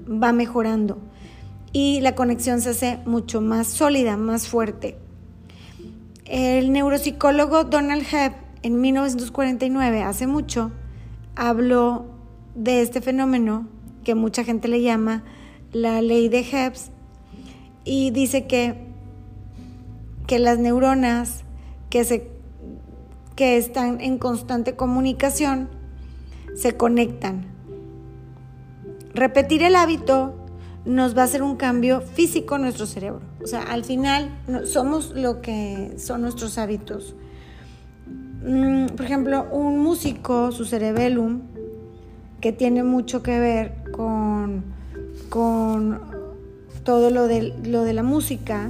va 0.08 0.34
mejorando 0.34 0.98
y 1.72 2.02
la 2.02 2.16
conexión 2.16 2.62
se 2.62 2.70
hace 2.70 3.00
mucho 3.06 3.42
más 3.42 3.68
sólida, 3.68 4.16
más 4.16 4.48
fuerte. 4.48 4.98
El 6.26 6.72
neuropsicólogo 6.72 7.64
Donald 7.66 8.06
Hebb 8.10 8.34
en 8.62 8.80
1949, 8.80 10.04
hace 10.04 10.28
mucho, 10.28 10.72
habló 11.36 12.06
de 12.56 12.82
este 12.82 13.02
fenómeno 13.02 13.68
que 14.04 14.16
mucha 14.16 14.44
gente 14.44 14.68
le 14.68 14.82
llama 14.82 15.24
la 15.72 16.02
ley 16.02 16.30
de 16.30 16.40
Hebb 16.40 16.74
y 17.84 18.12
dice 18.12 18.46
que, 18.46 18.88
que 20.28 20.40
las 20.40 20.60
neuronas 20.60 21.44
que, 21.90 22.06
se, 22.06 22.30
que 23.36 23.58
están 23.58 24.00
en 24.00 24.18
constante 24.20 24.76
comunicación 24.76 25.70
se 26.56 26.76
conectan. 26.78 27.46
Repetir 29.14 29.64
el 29.64 29.76
hábito 29.76 30.34
nos 30.86 31.16
va 31.16 31.22
a 31.22 31.26
hacer 31.26 31.44
un 31.44 31.56
cambio 31.56 32.02
físico 32.02 32.56
en 32.56 32.64
nuestro 32.64 32.86
cerebro. 32.86 33.22
O 33.42 33.48
sea, 33.48 33.62
al 33.62 33.84
final 33.84 34.30
somos 34.66 35.12
lo 35.16 35.42
que 35.42 35.94
son 35.98 36.22
nuestros 36.22 36.58
hábitos. 36.58 37.16
Mm, 38.46 38.88
por 38.88 39.06
ejemplo, 39.06 39.48
un 39.52 39.80
músico, 39.80 40.52
su 40.52 40.66
cerebellum, 40.66 41.42
que 42.42 42.52
tiene 42.52 42.84
mucho 42.84 43.24
que 43.24 43.40
ver 43.40 43.92
con, 43.92 44.66
con 45.30 46.02
todo 46.84 47.10
lo 47.10 47.28
de, 47.28 47.54
lo 47.64 47.84
de 47.84 47.94
la 47.94 48.04
música, 48.04 48.70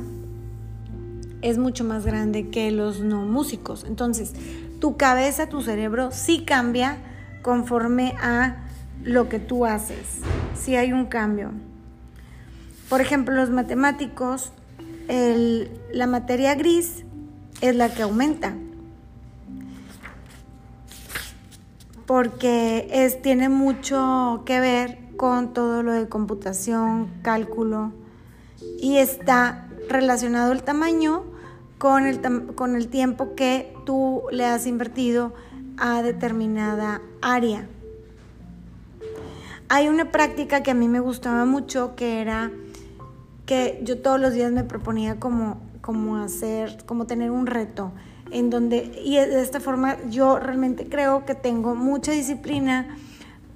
es 1.42 1.58
mucho 1.58 1.84
más 1.84 2.06
grande 2.06 2.50
que 2.50 2.72
los 2.72 3.00
no 3.00 3.26
músicos. 3.26 3.84
Entonces, 3.84 4.34
tu 4.80 4.98
cabeza, 4.98 5.50
tu 5.50 5.62
cerebro 5.62 6.12
sí 6.12 6.44
cambia 6.46 6.98
conforme 7.44 8.16
a 8.20 8.56
lo 9.04 9.30
que 9.30 9.38
tú 9.38 9.66
haces. 9.66 10.22
Si 10.56 10.76
hay 10.76 10.94
un 10.94 11.06
cambio. 11.06 11.52
Por 12.90 13.02
ejemplo, 13.02 13.36
los 13.36 13.52
matemáticos, 13.52 14.52
la 15.08 16.08
materia 16.08 16.56
gris 16.56 17.04
es 17.62 17.76
la 17.76 17.90
que 17.94 18.02
aumenta. 18.02 18.54
Porque 22.08 22.88
es, 22.92 23.22
tiene 23.22 23.50
mucho 23.50 24.44
que 24.46 24.60
ver 24.60 25.00
con 25.18 25.54
todo 25.54 25.84
lo 25.84 25.94
de 25.94 26.10
computación, 26.10 27.10
cálculo, 27.22 27.94
y 28.80 28.98
está 28.98 29.68
relacionado 29.90 30.52
el 30.52 30.64
tamaño 30.64 31.24
con 31.78 32.06
el, 32.06 32.22
con 32.56 32.76
el 32.76 32.88
tiempo 32.88 33.36
que 33.36 33.74
tú 33.86 34.24
le 34.32 34.46
has 34.46 34.66
invertido 34.68 35.34
a 35.78 36.02
determinada 36.02 37.02
área. 37.22 37.68
Hay 39.70 39.88
una 39.88 40.12
práctica 40.12 40.62
que 40.64 40.72
a 40.72 40.74
mí 40.74 40.88
me 40.88 41.00
gustaba 41.00 41.46
mucho 41.46 41.96
que 41.96 42.22
era 42.22 42.52
que 43.46 43.82
yo 43.84 44.00
todos 44.00 44.20
los 44.20 44.34
días 44.34 44.52
me 44.52 44.64
proponía 44.64 45.20
como, 45.20 45.62
como 45.82 46.18
hacer, 46.18 46.84
como 46.86 47.06
tener 47.06 47.32
un 47.32 47.48
reto 47.48 47.92
en 48.32 48.50
donde, 48.50 48.92
y 49.04 49.16
de 49.16 49.42
esta 49.42 49.60
forma 49.60 49.98
yo 50.10 50.40
realmente 50.40 50.88
creo 50.88 51.26
que 51.26 51.36
tengo 51.36 51.76
mucha 51.76 52.12
disciplina 52.12 52.98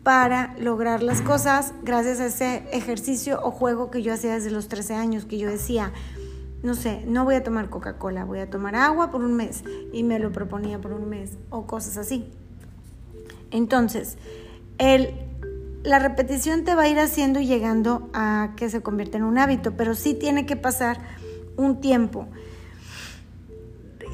para 0.03 0.55
lograr 0.59 1.03
las 1.03 1.21
cosas 1.21 1.73
gracias 1.83 2.19
a 2.19 2.27
ese 2.27 2.63
ejercicio 2.71 3.41
o 3.43 3.51
juego 3.51 3.91
que 3.91 4.01
yo 4.01 4.13
hacía 4.13 4.35
desde 4.35 4.51
los 4.51 4.69
13 4.69 4.93
años, 4.93 5.25
que 5.25 5.37
yo 5.37 5.49
decía, 5.49 5.91
no 6.63 6.73
sé, 6.73 7.03
no 7.05 7.23
voy 7.23 7.35
a 7.35 7.43
tomar 7.43 7.69
Coca-Cola, 7.69 8.25
voy 8.25 8.39
a 8.39 8.49
tomar 8.49 8.75
agua 8.75 9.11
por 9.11 9.23
un 9.23 9.35
mes 9.35 9.63
y 9.93 10.03
me 10.03 10.19
lo 10.19 10.31
proponía 10.31 10.79
por 10.79 10.91
un 10.91 11.07
mes 11.07 11.37
o 11.49 11.67
cosas 11.67 11.97
así. 11.97 12.29
Entonces, 13.51 14.17
el, 14.77 15.13
la 15.83 15.99
repetición 15.99 16.63
te 16.63 16.75
va 16.75 16.83
a 16.83 16.87
ir 16.89 16.99
haciendo 16.99 17.39
y 17.39 17.45
llegando 17.45 18.09
a 18.13 18.53
que 18.57 18.69
se 18.69 18.81
convierta 18.81 19.17
en 19.17 19.23
un 19.23 19.37
hábito, 19.37 19.73
pero 19.77 19.95
sí 19.95 20.13
tiene 20.13 20.45
que 20.45 20.55
pasar 20.55 20.99
un 21.57 21.79
tiempo 21.79 22.27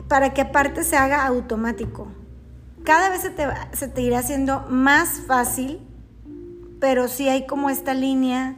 para 0.07 0.33
que 0.33 0.41
aparte 0.41 0.83
se 0.83 0.97
haga 0.97 1.25
automático. 1.25 2.07
Cada 2.83 3.09
vez 3.09 3.21
se 3.21 3.29
te, 3.29 3.47
se 3.71 3.87
te 3.87 4.01
irá 4.01 4.19
haciendo 4.19 4.65
más 4.69 5.21
fácil, 5.25 5.79
pero 6.79 7.07
sí 7.07 7.29
hay 7.29 7.47
como 7.47 7.69
esta 7.69 7.93
línea 7.93 8.57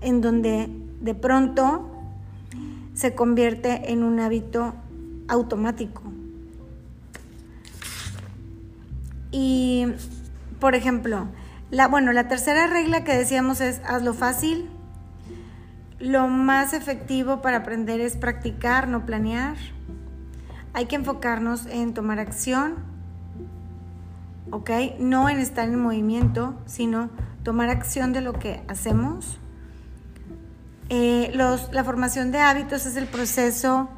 en 0.00 0.22
donde 0.22 0.70
de 1.00 1.14
pronto 1.14 1.95
se 2.96 3.14
convierte 3.14 3.92
en 3.92 4.02
un 4.02 4.18
hábito 4.20 4.74
automático. 5.28 6.02
Y, 9.30 9.86
por 10.58 10.74
ejemplo, 10.74 11.28
la, 11.70 11.88
bueno, 11.88 12.12
la 12.12 12.26
tercera 12.26 12.66
regla 12.66 13.04
que 13.04 13.14
decíamos 13.14 13.60
es 13.60 13.82
hazlo 13.84 14.14
fácil. 14.14 14.70
Lo 16.00 16.26
más 16.28 16.72
efectivo 16.72 17.42
para 17.42 17.58
aprender 17.58 18.00
es 18.00 18.16
practicar, 18.16 18.88
no 18.88 19.04
planear. 19.04 19.56
Hay 20.72 20.86
que 20.86 20.96
enfocarnos 20.96 21.66
en 21.66 21.92
tomar 21.92 22.18
acción, 22.18 22.76
¿ok? 24.50 24.70
No 24.98 25.28
en 25.28 25.38
estar 25.38 25.68
en 25.68 25.78
movimiento, 25.78 26.58
sino 26.64 27.10
tomar 27.42 27.68
acción 27.68 28.14
de 28.14 28.22
lo 28.22 28.32
que 28.32 28.62
hacemos. 28.68 29.38
Eh, 30.88 31.32
la 31.34 31.84
formación 31.84 32.30
de 32.30 32.38
hábitos 32.38 32.86
es 32.86 32.96
el 32.96 33.06
proceso 33.06 33.88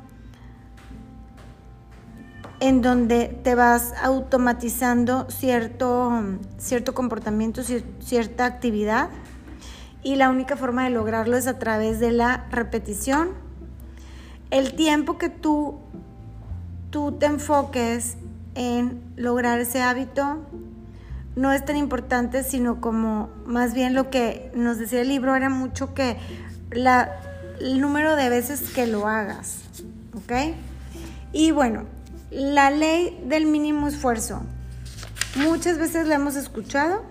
en 2.61 2.82
donde 2.82 3.26
te 3.28 3.55
vas 3.55 3.93
automatizando 4.03 5.30
cierto, 5.30 6.22
cierto 6.57 6.95
comportamiento, 6.95 7.62
cierta 8.01 8.47
actividad 8.47 9.11
y 10.03 10.16
la 10.16 10.30
única 10.30 10.57
forma 10.57 10.84
de 10.84 10.91
lograrlo 10.91 11.36
es 11.36 11.47
a 11.47 11.59
través 11.59 12.01
de 12.01 12.12
la 12.12 12.47
repetición. 12.51 13.30
El 14.51 14.74
tiempo 14.74 15.18
que 15.18 15.28
tú, 15.28 15.78
tú 16.91 17.12
te 17.12 17.26
enfoques 17.26 18.16
en 18.55 19.03
lograr 19.16 19.61
ese 19.61 19.82
hábito 19.82 20.39
no 21.36 21.53
es 21.53 21.64
tan 21.64 21.76
importante, 21.76 22.43
sino 22.43 22.80
como 22.80 23.28
más 23.47 23.72
bien 23.72 23.95
lo 23.95 24.11
que 24.11 24.51
nos 24.55 24.78
decía 24.78 25.03
el 25.03 25.09
libro 25.09 25.36
era 25.36 25.49
mucho 25.49 25.95
que 25.95 26.16
la, 26.70 27.20
el 27.60 27.80
número 27.80 28.16
de 28.16 28.28
veces 28.28 28.70
que 28.70 28.86
lo 28.86 29.06
hagas. 29.06 29.62
¿Ok? 30.14 30.56
Y 31.32 31.50
bueno, 31.50 31.84
la 32.30 32.70
ley 32.70 33.22
del 33.26 33.46
mínimo 33.46 33.88
esfuerzo. 33.88 34.42
Muchas 35.36 35.78
veces 35.78 36.06
la 36.06 36.16
hemos 36.16 36.36
escuchado. 36.36 37.02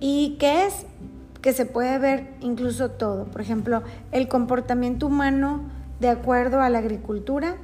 ¿Y 0.00 0.36
qué 0.38 0.66
es? 0.66 0.86
que 1.46 1.52
se 1.52 1.64
puede 1.64 1.96
ver 2.00 2.34
incluso 2.40 2.90
todo. 2.90 3.26
Por 3.26 3.40
ejemplo, 3.40 3.84
el 4.10 4.26
comportamiento 4.26 5.06
humano 5.06 5.60
de 6.00 6.08
acuerdo 6.08 6.60
a 6.60 6.68
la 6.70 6.78
agricultura. 6.78 7.56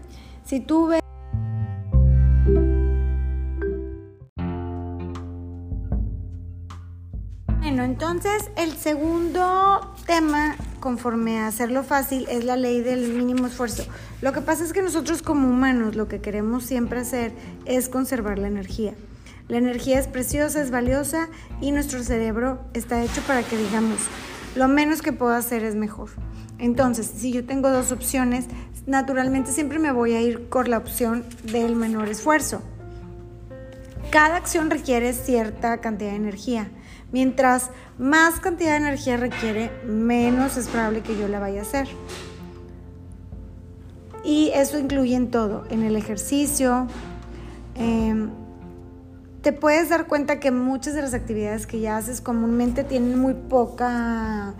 Si 0.45 0.61
tú 0.61 0.87
ves 0.87 1.02
entonces 8.03 8.51
el 8.57 8.73
segundo 8.73 9.95
tema, 10.09 10.57
conforme 10.81 11.39
a 11.39 11.47
hacerlo 11.47 11.85
fácil, 11.85 12.27
es 12.29 12.45
la 12.45 12.57
ley 12.57 12.81
del 12.81 13.15
mínimo 13.15 13.47
esfuerzo. 13.47 13.85
Lo 14.21 14.33
que 14.33 14.41
pasa 14.41 14.65
es 14.65 14.73
que 14.73 14.83
nosotros 14.83 15.23
como 15.23 15.49
humanos 15.49 15.95
lo 15.95 16.09
que 16.09 16.21
queremos 16.21 16.65
siempre 16.65 16.99
hacer 16.99 17.31
es 17.65 17.89
conservar 17.89 18.41
la 18.41 18.49
energía. 18.49 18.95
La 19.47 19.59
energía 19.59 20.01
es 20.01 20.09
preciosa, 20.09 20.61
es 20.61 20.73
valiosa 20.73 21.29
y 21.61 21.71
nuestro 21.71 22.03
cerebro 22.03 22.59
está 22.75 23.05
hecho 23.05 23.21
para 23.23 23.45
que 23.45 23.57
digamos, 23.57 24.01
lo 24.57 24.67
menos 24.67 25.01
que 25.01 25.13
puedo 25.13 25.35
hacer 25.35 25.63
es 25.63 25.77
mejor. 25.77 26.11
Entonces, 26.59 27.07
si 27.07 27.31
yo 27.31 27.47
tengo 27.47 27.71
dos 27.71 27.93
opciones, 27.93 28.47
naturalmente 28.85 29.53
siempre 29.53 29.79
me 29.79 29.93
voy 29.93 30.15
a 30.15 30.21
ir 30.21 30.49
por 30.49 30.67
la 30.67 30.79
opción 30.79 31.25
del 31.45 31.77
menor 31.77 32.09
esfuerzo. 32.09 32.63
Cada 34.11 34.35
acción 34.35 34.71
requiere 34.71 35.13
cierta 35.13 35.81
cantidad 35.81 36.11
de 36.11 36.17
energía. 36.17 36.69
Mientras 37.13 37.71
más 37.99 38.41
cantidad 38.41 38.73
de 38.73 38.79
energía 38.79 39.17
requiere, 39.17 39.71
menos 39.87 40.57
es 40.57 40.69
probable 40.69 41.03
que 41.03 41.17
yo 41.19 41.29
la 41.29 41.39
vaya 41.39 41.61
a 41.61 41.63
hacer. 41.63 41.89
Y 44.25 44.51
eso 44.55 44.79
incluye 44.79 45.15
en 45.15 45.31
todo, 45.31 45.65
en 45.71 45.83
el 45.83 45.97
ejercicio. 45.97 46.87
Em, 47.75 48.31
te 49.43 49.53
puedes 49.53 49.89
dar 49.89 50.07
cuenta 50.07 50.41
que 50.41 50.51
muchas 50.51 50.95
de 50.95 51.03
las 51.03 51.15
actividades 51.15 51.67
que 51.67 51.81
ya 51.81 51.97
haces 51.97 52.21
comúnmente 52.21 52.85
tienen 52.85 53.19
muy 53.19 53.35
poca 53.35 54.55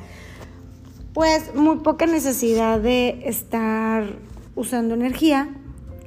pues 1.13 1.55
muy 1.55 1.79
poca 1.79 2.07
necesidad 2.07 2.81
de 2.81 3.23
estar 3.27 4.17
usando 4.55 4.95
energía 4.95 5.49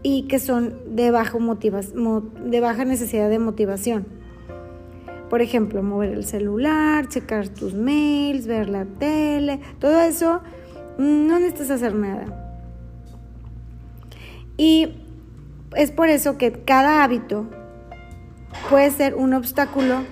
y 0.01 0.23
que 0.27 0.39
son 0.39 0.95
de, 0.95 1.11
bajo 1.11 1.39
de 1.39 2.59
baja 2.59 2.85
necesidad 2.85 3.29
de 3.29 3.39
motivación. 3.39 4.07
Por 5.29 5.41
ejemplo, 5.41 5.81
mover 5.81 6.11
el 6.11 6.25
celular, 6.25 7.07
checar 7.07 7.47
tus 7.49 7.73
mails, 7.73 8.47
ver 8.47 8.69
la 8.69 8.85
tele, 8.85 9.59
todo 9.79 9.99
eso 10.01 10.41
no 10.97 11.39
necesitas 11.39 11.71
hacer 11.71 11.95
nada. 11.95 12.41
Y 14.57 14.89
es 15.75 15.91
por 15.91 16.09
eso 16.09 16.37
que 16.37 16.51
cada 16.51 17.03
hábito 17.03 17.45
puede 18.69 18.89
ser 18.91 19.15
un 19.15 19.33
obstáculo 19.33 20.03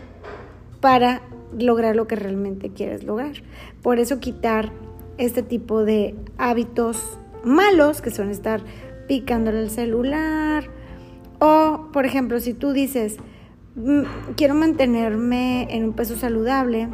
para 0.82 1.22
lograr 1.57 1.95
lo 1.95 2.07
que 2.07 2.16
realmente 2.16 2.70
quieres 2.70 3.03
lograr. 3.03 3.36
Por 3.82 3.99
eso 3.99 4.20
quitar 4.20 4.72
este 5.18 5.43
tipo 5.43 5.86
de 5.86 6.16
hábitos 6.38 7.20
malos, 7.43 8.01
que 8.01 8.09
son 8.09 8.30
estar 8.30 8.61
picándole 9.07 9.61
el 9.61 9.70
celular, 9.70 10.70
o 11.39 11.89
por 11.91 12.05
ejemplo, 12.05 12.39
si 12.39 12.53
tú 12.53 12.72
dices, 12.72 13.18
quiero 14.36 14.53
mantenerme 14.53 15.67
en 15.76 15.86
un 15.86 15.93
peso 15.93 16.15
saludable 16.15 16.89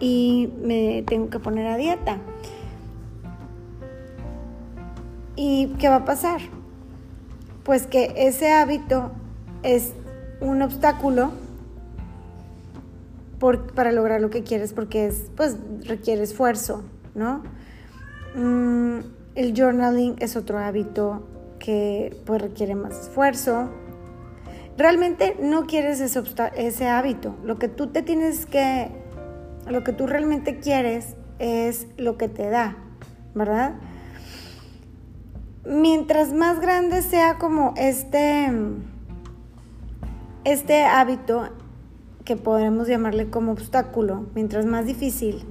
y 0.00 0.50
me 0.62 1.02
tengo 1.06 1.30
que 1.30 1.38
poner 1.38 1.66
a 1.66 1.76
dieta. 1.76 2.18
¿Y 5.36 5.68
qué 5.78 5.88
va 5.88 5.96
a 5.96 6.04
pasar? 6.04 6.40
Pues 7.62 7.86
que 7.86 8.14
ese 8.16 8.52
hábito 8.52 9.10
es 9.62 9.92
un 10.40 10.62
obstáculo 10.62 11.32
para 13.74 13.92
lograr 13.92 14.20
lo 14.20 14.30
que 14.30 14.42
quieres 14.42 14.72
porque 14.72 15.06
es, 15.06 15.30
pues, 15.36 15.56
requiere 15.84 16.22
esfuerzo, 16.22 16.82
¿no? 17.14 17.42
Mm, 18.34 19.00
el 19.34 19.54
journaling 19.54 20.16
es 20.20 20.36
otro 20.36 20.58
hábito 20.58 21.26
que 21.58 22.16
pues, 22.24 22.40
requiere 22.40 22.74
más 22.74 22.98
esfuerzo. 22.98 23.68
Realmente 24.76 25.36
no 25.40 25.66
quieres 25.66 26.00
ese, 26.00 26.88
hábito. 26.88 27.34
Lo 27.44 27.58
que 27.58 27.68
tú 27.68 27.88
te 27.88 28.02
tienes 28.02 28.44
que, 28.44 28.90
lo 29.68 29.82
que 29.84 29.92
tú 29.92 30.06
realmente 30.06 30.58
quieres 30.58 31.16
es 31.38 31.86
lo 31.96 32.18
que 32.18 32.28
te 32.28 32.48
da, 32.50 32.76
¿verdad? 33.34 33.74
Mientras 35.64 36.32
más 36.32 36.60
grande 36.60 37.02
sea 37.02 37.38
como 37.38 37.72
este, 37.76 38.52
este 40.44 40.84
hábito, 40.84 41.48
que 42.26 42.36
podremos 42.36 42.88
llamarle 42.88 43.30
como 43.30 43.52
obstáculo, 43.52 44.26
mientras 44.34 44.66
más 44.66 44.84
difícil, 44.84 45.44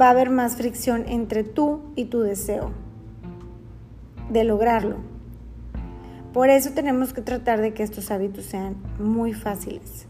va 0.00 0.06
a 0.06 0.10
haber 0.10 0.30
más 0.30 0.56
fricción 0.56 1.04
entre 1.08 1.44
tú 1.44 1.82
y 1.96 2.06
tu 2.06 2.20
deseo 2.20 2.70
de 4.30 4.44
lograrlo. 4.44 5.09
Por 6.32 6.48
eso 6.48 6.70
tenemos 6.70 7.12
que 7.12 7.22
tratar 7.22 7.60
de 7.60 7.74
que 7.74 7.82
estos 7.82 8.10
hábitos 8.10 8.44
sean 8.44 8.76
muy 8.98 9.32
fáciles, 9.32 10.06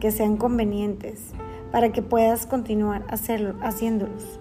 que 0.00 0.10
sean 0.10 0.36
convenientes, 0.36 1.20
para 1.72 1.90
que 1.90 2.02
puedas 2.02 2.46
continuar 2.46 3.04
haciéndolos. 3.08 4.38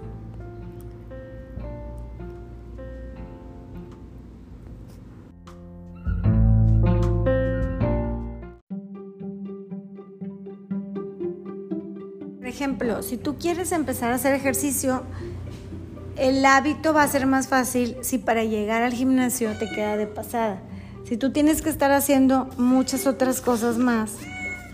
ejemplo, 12.54 13.02
si 13.02 13.18
tú 13.18 13.38
quieres 13.38 13.72
empezar 13.72 14.12
a 14.12 14.16
hacer 14.16 14.34
ejercicio, 14.36 15.04
el 16.18 16.46
hábito 16.46 16.94
va 16.94 17.02
a 17.02 17.08
ser 17.08 17.26
más 17.26 17.48
fácil 17.48 17.98
si 18.02 18.20
para 18.20 18.44
llegar 18.44 18.84
al 18.84 18.94
gimnasio 18.94 19.58
te 19.58 19.68
queda 19.70 19.98
de 19.98 20.06
pasada. 20.06 20.62
Si 21.06 21.18
tú 21.18 21.32
tienes 21.32 21.62
que 21.62 21.70
estar 21.70 21.91
haciendo 21.91 22.49
muchas 22.58 23.08
otras 23.08 23.41
cosas 23.41 23.78
más, 23.78 24.18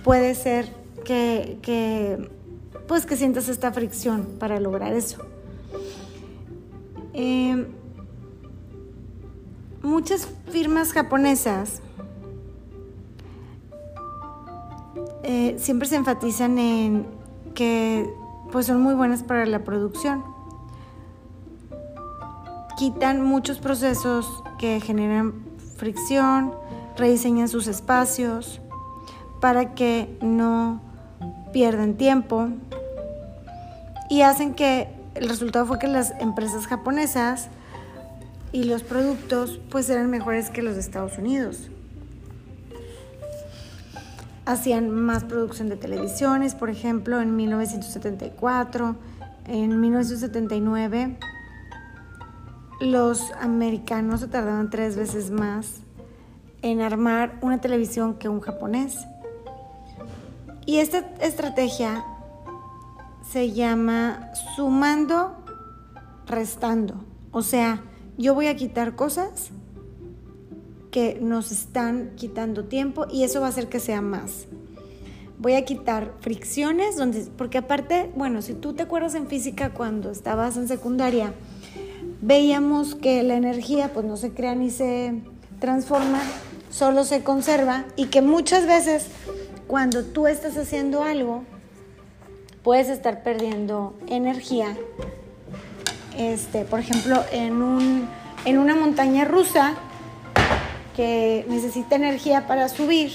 puede 0.03 0.35
ser 0.35 0.71
que, 1.03 2.29
pues 2.87 3.05
que 3.05 3.15
sientas 3.15 3.49
esta 3.49 3.71
fricción 3.71 4.27
para 4.39 4.59
lograr 4.59 4.93
eso. 4.93 5.25
Em, 7.13 7.65
muchas 9.81 10.27
firmas 10.51 10.93
japonesas 10.93 11.81
eh, 15.23 15.55
siempre 15.57 15.87
se 15.87 15.95
enfatizan 15.95 16.57
en 16.59 17.07
que 17.55 18.07
pues 18.51 18.67
son 18.67 18.81
muy 18.81 18.93
buenas 18.93 19.23
para 19.23 19.45
la 19.47 19.63
producción. 19.63 20.23
Quitan 22.77 23.21
muchos 23.21 23.57
procesos 23.59 24.43
que 24.57 24.79
generan 24.79 25.48
fricción, 25.79 26.53
rediseñan 26.97 27.47
sus 27.47 27.67
espacios 27.67 28.59
para 29.39 29.73
que 29.73 30.17
no 30.21 30.81
pierdan 31.53 31.95
tiempo 31.95 32.49
y 34.09 34.21
hacen 34.21 34.53
que 34.53 34.89
el 35.15 35.29
resultado 35.29 35.65
fue 35.65 35.79
que 35.79 35.87
las 35.87 36.11
empresas 36.19 36.67
japonesas 36.67 37.47
y 38.51 38.65
los 38.65 38.83
productos 38.83 39.59
pues 39.69 39.89
eran 39.89 40.09
mejores 40.09 40.49
que 40.49 40.61
los 40.61 40.75
de 40.75 40.81
Estados 40.81 41.17
Unidos. 41.17 41.69
Hacían 44.45 44.89
más 44.89 45.23
producción 45.23 45.69
de 45.69 45.77
televisiones, 45.77 46.55
por 46.55 46.69
ejemplo, 46.69 47.21
en 47.21 47.35
1974, 47.35 48.95
en 49.47 49.79
1979 49.79 51.17
los 52.79 53.31
americanos 53.39 54.21
se 54.21 54.27
tardaban 54.27 54.69
tres 54.69 54.95
veces 54.95 55.31
más 55.31 55.81
en 56.61 56.81
armar 56.81 57.37
una 57.41 57.59
televisión 57.59 58.15
que 58.15 58.29
un 58.29 58.39
japonés. 58.39 58.97
Y 60.65 60.77
esta 60.77 60.99
estrategia 61.21 62.05
se 63.31 63.51
llama 63.51 64.31
sumando, 64.55 65.35
restando. 66.25 66.95
O 67.31 67.41
sea, 67.41 67.81
yo 68.17 68.33
voy 68.33 68.47
a 68.47 68.55
quitar 68.55 68.95
cosas 68.95 69.51
que 70.91 71.19
nos 71.21 71.51
están 71.51 72.11
quitando 72.15 72.65
tiempo 72.65 73.05
y 73.11 73.23
eso 73.23 73.41
va 73.41 73.47
a 73.47 73.49
hacer 73.49 73.69
que 73.69 73.79
sea 73.79 74.01
más. 74.01 74.47
Voy 75.37 75.53
a 75.53 75.63
quitar 75.63 76.13
fricciones, 76.19 76.97
porque 77.37 77.59
aparte, 77.59 78.11
bueno, 78.15 78.41
si 78.41 78.53
tú 78.53 78.73
te 78.73 78.83
acuerdas 78.83 79.15
en 79.15 79.27
física 79.27 79.73
cuando 79.73 80.11
estabas 80.11 80.57
en 80.57 80.67
secundaria, 80.67 81.33
veíamos 82.21 82.95
que 82.95 83.23
la 83.23 83.35
energía 83.35 83.91
pues 83.93 84.05
no 84.05 84.17
se 84.17 84.31
crea 84.31 84.55
ni 84.55 84.69
se 84.69 85.13
transforma, 85.59 86.21
solo 86.69 87.03
se 87.03 87.23
conserva 87.23 87.85
y 87.95 88.05
que 88.05 88.21
muchas 88.21 88.65
veces 88.65 89.07
cuando 89.67 90.03
tú 90.03 90.27
estás 90.27 90.57
haciendo 90.57 91.03
algo, 91.03 91.43
puedes 92.63 92.89
estar 92.89 93.23
perdiendo 93.23 93.93
energía. 94.07 94.75
Este, 96.17 96.65
por 96.65 96.79
ejemplo, 96.79 97.23
en, 97.31 97.61
un, 97.61 98.09
en 98.45 98.57
una 98.57 98.75
montaña 98.75 99.25
rusa, 99.25 99.75
que 100.99 101.45
necesita 101.47 101.95
energía 101.95 102.45
para 102.45 102.67
subir 102.67 103.13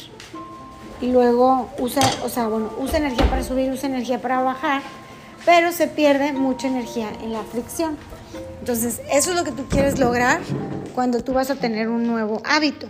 y 1.03 1.13
luego 1.13 1.69
usa, 1.79 2.01
o 2.25 2.31
sea, 2.31 2.47
bueno, 2.47 2.71
usa 2.79 2.97
energía 2.97 3.29
para 3.29 3.45
subir, 3.45 3.71
usa 3.71 3.91
energía 3.91 4.23
para 4.23 4.41
bajar, 4.41 4.81
pero 5.45 5.71
se 5.71 5.87
pierde 5.87 6.33
mucha 6.33 6.67
energía 6.67 7.11
en 7.23 7.35
la 7.35 7.43
fricción. 7.43 7.99
Entonces, 8.65 9.03
eso 9.13 9.33
es 9.33 9.37
lo 9.37 9.45
que 9.45 9.53
tú 9.53 9.67
quieres 9.69 9.99
lograr 9.99 10.41
cuando 10.95 11.23
tú 11.23 11.35
vas 11.35 11.51
a 11.51 11.55
tener 11.55 11.91
un 11.91 12.07
nuevo 12.07 12.41
hábito. 12.47 12.87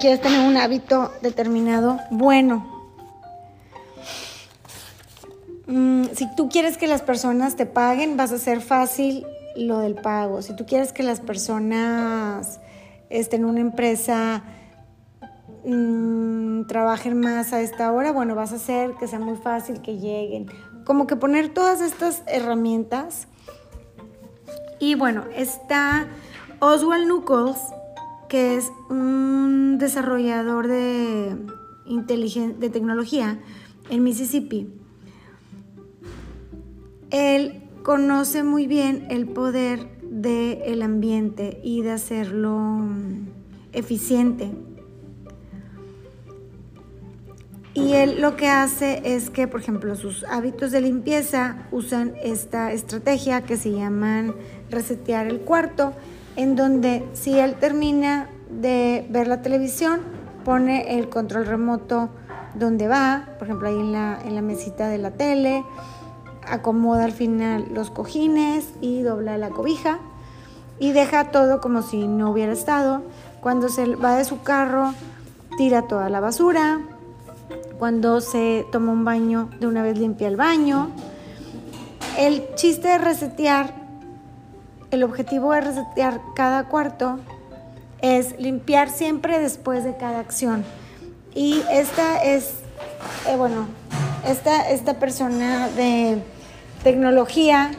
quieres 0.00 0.20
tener 0.20 0.40
un 0.40 0.56
hábito 0.56 1.12
determinado 1.22 2.00
bueno. 2.10 2.90
Mm, 5.68 6.06
si 6.12 6.26
tú 6.34 6.48
quieres 6.48 6.76
que 6.76 6.88
las 6.88 7.02
personas 7.02 7.54
te 7.54 7.66
paguen, 7.66 8.16
vas 8.16 8.32
a 8.32 8.34
hacer 8.34 8.62
fácil 8.62 9.24
lo 9.54 9.78
del 9.78 9.94
pago. 9.94 10.42
Si 10.42 10.56
tú 10.56 10.66
quieres 10.66 10.92
que 10.92 11.04
las 11.04 11.20
personas 11.20 12.58
estén 13.10 13.42
en 13.42 13.46
una 13.46 13.60
empresa 13.60 14.42
mm, 15.64 16.66
trabajen 16.66 17.20
más 17.20 17.52
a 17.52 17.60
esta 17.60 17.92
hora, 17.92 18.10
bueno, 18.10 18.34
vas 18.34 18.50
a 18.50 18.56
hacer 18.56 18.94
que 18.98 19.06
sea 19.06 19.20
muy 19.20 19.36
fácil 19.36 19.82
que 19.82 19.98
lleguen. 19.98 20.48
Como 20.84 21.06
que 21.06 21.14
poner 21.14 21.54
todas 21.54 21.80
estas 21.80 22.24
herramientas. 22.26 23.28
Y 24.78 24.94
bueno, 24.94 25.24
está 25.34 26.06
Oswald 26.60 27.06
Nucles, 27.06 27.56
que 28.28 28.56
es 28.56 28.72
un 28.90 29.78
desarrollador 29.78 30.66
de, 30.66 31.36
de 31.86 32.70
tecnología 32.70 33.38
en 33.90 34.02
Mississippi. 34.02 34.68
Él 37.10 37.62
conoce 37.82 38.42
muy 38.42 38.66
bien 38.66 39.06
el 39.10 39.28
poder 39.28 39.96
del 40.02 40.82
ambiente 40.82 41.60
y 41.62 41.82
de 41.82 41.92
hacerlo 41.92 42.58
mm, 42.58 43.28
eficiente. 43.72 44.50
Y 47.76 47.92
él 47.92 48.22
lo 48.22 48.36
que 48.36 48.48
hace 48.48 49.02
es 49.04 49.28
que, 49.28 49.46
por 49.46 49.60
ejemplo, 49.60 49.94
sus 49.96 50.24
hábitos 50.24 50.72
de 50.72 50.80
limpieza 50.80 51.56
usan 51.70 52.14
esta 52.22 52.72
estrategia 52.72 53.42
que 53.42 53.58
se 53.58 53.70
llaman 53.70 54.34
resetear 54.70 55.26
el 55.26 55.40
cuarto, 55.40 55.92
en 56.36 56.56
donde 56.56 57.06
si 57.12 57.38
él 57.38 57.56
termina 57.56 58.30
de 58.48 59.06
ver 59.10 59.28
la 59.28 59.42
televisión, 59.42 60.00
pone 60.42 60.98
el 60.98 61.10
control 61.10 61.44
remoto 61.44 62.08
donde 62.54 62.88
va, 62.88 63.28
por 63.38 63.46
ejemplo, 63.46 63.68
ahí 63.68 63.78
en 63.78 63.92
la, 63.92 64.20
en 64.24 64.34
la 64.34 64.40
mesita 64.40 64.88
de 64.88 64.96
la 64.96 65.10
tele, 65.10 65.62
acomoda 66.48 67.04
al 67.04 67.12
final 67.12 67.66
los 67.74 67.90
cojines 67.90 68.70
y 68.80 69.02
dobla 69.02 69.36
la 69.36 69.50
cobija 69.50 69.98
y 70.78 70.92
deja 70.92 71.30
todo 71.30 71.60
como 71.60 71.82
si 71.82 72.08
no 72.08 72.30
hubiera 72.30 72.54
estado. 72.54 73.02
Cuando 73.42 73.68
se 73.68 73.96
va 73.96 74.16
de 74.16 74.24
su 74.24 74.40
carro, 74.42 74.94
tira 75.58 75.82
toda 75.82 76.08
la 76.08 76.20
basura. 76.20 76.80
Cuando 77.78 78.20
se 78.20 78.66
toma 78.72 78.92
un 78.92 79.04
baño, 79.04 79.50
de 79.60 79.66
una 79.66 79.82
vez 79.82 79.98
limpia 79.98 80.28
el 80.28 80.36
baño. 80.36 80.90
El 82.18 82.54
chiste 82.54 82.88
de 82.88 82.98
resetear, 82.98 83.74
el 84.90 85.02
objetivo 85.02 85.52
de 85.52 85.60
resetear 85.60 86.20
cada 86.34 86.68
cuarto 86.68 87.18
es 88.00 88.38
limpiar 88.38 88.88
siempre 88.88 89.38
después 89.38 89.84
de 89.84 89.96
cada 89.96 90.20
acción. 90.20 90.64
Y 91.34 91.62
esta 91.70 92.22
es, 92.22 92.54
eh, 93.28 93.36
bueno, 93.36 93.66
esta, 94.26 94.70
esta 94.70 94.94
persona 94.94 95.68
de 95.68 96.22
tecnología. 96.82 97.72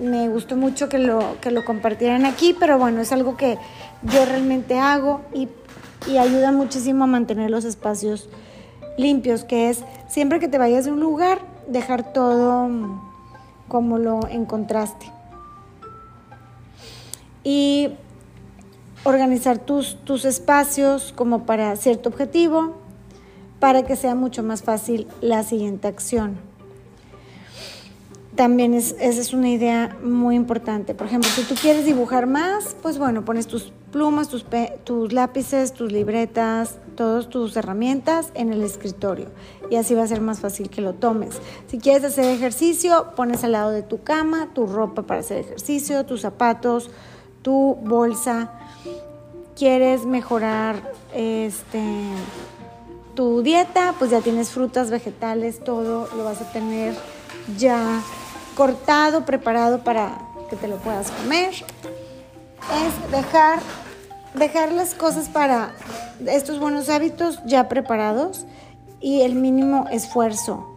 Me 0.00 0.28
gustó 0.28 0.56
mucho 0.56 0.88
que 0.88 0.98
lo, 0.98 1.36
que 1.40 1.50
lo 1.50 1.64
compartieran 1.64 2.26
aquí, 2.26 2.54
pero 2.58 2.78
bueno, 2.78 3.00
es 3.00 3.12
algo 3.12 3.36
que 3.36 3.58
yo 4.02 4.24
realmente 4.24 4.78
hago 4.78 5.22
y, 5.34 5.48
y 6.08 6.18
ayuda 6.18 6.52
muchísimo 6.52 7.04
a 7.04 7.06
mantener 7.06 7.50
los 7.50 7.64
espacios 7.64 8.28
limpios, 8.96 9.44
que 9.44 9.70
es 9.70 9.84
siempre 10.08 10.40
que 10.40 10.48
te 10.48 10.58
vayas 10.58 10.84
de 10.84 10.92
un 10.92 11.00
lugar, 11.00 11.40
dejar 11.68 12.12
todo 12.12 12.70
como 13.68 13.98
lo 13.98 14.26
encontraste. 14.28 15.12
Y 17.44 17.90
organizar 19.04 19.58
tus, 19.58 19.96
tus 20.04 20.24
espacios 20.24 21.12
como 21.14 21.44
para 21.44 21.76
cierto 21.76 22.08
objetivo, 22.08 22.76
para 23.60 23.84
que 23.84 23.96
sea 23.96 24.14
mucho 24.14 24.42
más 24.42 24.62
fácil 24.62 25.06
la 25.20 25.42
siguiente 25.42 25.88
acción 25.88 26.45
también 28.36 28.74
es, 28.74 28.94
esa 29.00 29.20
es 29.20 29.32
una 29.32 29.48
idea 29.48 29.96
muy 30.02 30.36
importante. 30.36 30.94
Por 30.94 31.06
ejemplo, 31.06 31.28
si 31.30 31.42
tú 31.42 31.54
quieres 31.54 31.84
dibujar 31.84 32.26
más, 32.26 32.76
pues 32.82 32.98
bueno, 32.98 33.24
pones 33.24 33.46
tus 33.46 33.72
plumas, 33.90 34.28
tus, 34.28 34.44
tus 34.84 35.12
lápices, 35.12 35.72
tus 35.72 35.90
libretas, 35.90 36.78
todas 36.96 37.28
tus 37.28 37.56
herramientas 37.56 38.30
en 38.34 38.52
el 38.52 38.62
escritorio 38.62 39.28
y 39.70 39.76
así 39.76 39.94
va 39.94 40.02
a 40.02 40.06
ser 40.06 40.20
más 40.20 40.40
fácil 40.40 40.68
que 40.68 40.80
lo 40.80 40.94
tomes. 40.94 41.40
Si 41.66 41.78
quieres 41.78 42.04
hacer 42.04 42.26
ejercicio, 42.26 43.12
pones 43.16 43.42
al 43.42 43.52
lado 43.52 43.70
de 43.70 43.82
tu 43.82 44.02
cama 44.02 44.50
tu 44.54 44.66
ropa 44.66 45.02
para 45.02 45.20
hacer 45.20 45.38
ejercicio, 45.38 46.04
tus 46.04 46.20
zapatos, 46.20 46.90
tu 47.42 47.76
bolsa. 47.82 48.52
Quieres 49.56 50.04
mejorar 50.04 50.92
este 51.14 51.82
tu 53.14 53.40
dieta, 53.40 53.94
pues 53.98 54.10
ya 54.10 54.20
tienes 54.20 54.50
frutas, 54.50 54.90
vegetales, 54.90 55.64
todo 55.64 56.06
lo 56.14 56.24
vas 56.24 56.42
a 56.42 56.52
tener 56.52 56.94
ya 57.56 58.02
cortado, 58.56 59.24
preparado 59.24 59.84
para 59.84 60.18
que 60.50 60.56
te 60.56 60.66
lo 60.66 60.78
puedas 60.78 61.12
comer. 61.12 61.50
Es 61.52 63.10
dejar, 63.12 63.60
dejar 64.34 64.72
las 64.72 64.94
cosas 64.94 65.28
para 65.28 65.72
estos 66.26 66.58
buenos 66.58 66.88
hábitos 66.88 67.38
ya 67.44 67.68
preparados 67.68 68.46
y 69.00 69.20
el 69.20 69.36
mínimo 69.36 69.86
esfuerzo. 69.92 70.72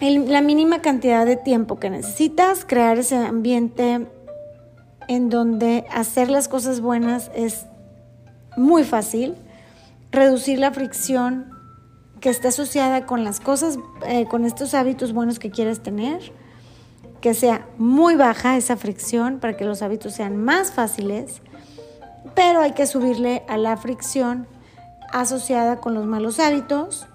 la 0.00 0.42
mínima 0.42 0.80
cantidad 0.80 1.24
de 1.24 1.36
tiempo 1.36 1.80
que 1.80 1.88
necesitas, 1.88 2.64
crear 2.64 2.98
ese 2.98 3.16
ambiente 3.16 4.06
en 5.08 5.30
donde 5.30 5.84
hacer 5.90 6.28
las 6.28 6.48
cosas 6.48 6.80
buenas 6.80 7.30
es 7.34 7.66
muy 8.56 8.84
fácil, 8.84 9.36
reducir 10.10 10.58
la 10.58 10.72
fricción 10.72 11.51
que 12.22 12.30
esté 12.30 12.48
asociada 12.48 13.04
con 13.04 13.24
las 13.24 13.40
cosas, 13.40 13.80
eh, 14.06 14.26
con 14.26 14.44
estos 14.44 14.74
hábitos 14.74 15.12
buenos 15.12 15.40
que 15.40 15.50
quieres 15.50 15.82
tener, 15.82 16.32
que 17.20 17.34
sea 17.34 17.66
muy 17.78 18.14
baja 18.14 18.56
esa 18.56 18.76
fricción 18.76 19.40
para 19.40 19.56
que 19.56 19.64
los 19.64 19.82
hábitos 19.82 20.14
sean 20.14 20.36
más 20.36 20.72
fáciles, 20.72 21.42
pero 22.36 22.60
hay 22.60 22.72
que 22.72 22.86
subirle 22.86 23.42
a 23.48 23.56
la 23.56 23.76
fricción 23.76 24.46
asociada 25.12 25.80
con 25.80 25.94
los 25.94 26.06
malos 26.06 26.38
hábitos, 26.38 27.06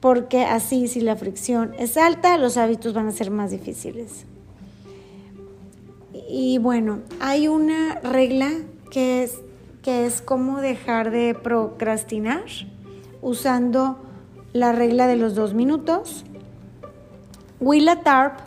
porque 0.00 0.44
así 0.44 0.88
si 0.88 1.00
la 1.00 1.14
fricción 1.14 1.72
es 1.78 1.96
alta, 1.96 2.36
los 2.36 2.56
hábitos 2.56 2.94
van 2.94 3.06
a 3.06 3.12
ser 3.12 3.30
más 3.30 3.52
difíciles. 3.52 4.26
Y 6.28 6.58
bueno, 6.58 6.98
hay 7.20 7.46
una 7.46 8.00
regla 8.00 8.50
que 8.90 9.22
es, 9.22 9.38
que 9.82 10.04
es 10.04 10.20
cómo 10.20 10.60
dejar 10.60 11.12
de 11.12 11.36
procrastinar 11.40 12.42
usando 13.22 14.02
la 14.56 14.72
regla 14.72 15.06
de 15.06 15.16
los 15.16 15.34
dos 15.34 15.54
minutos. 15.54 16.24
Willa 17.60 18.02
Tarp 18.02 18.38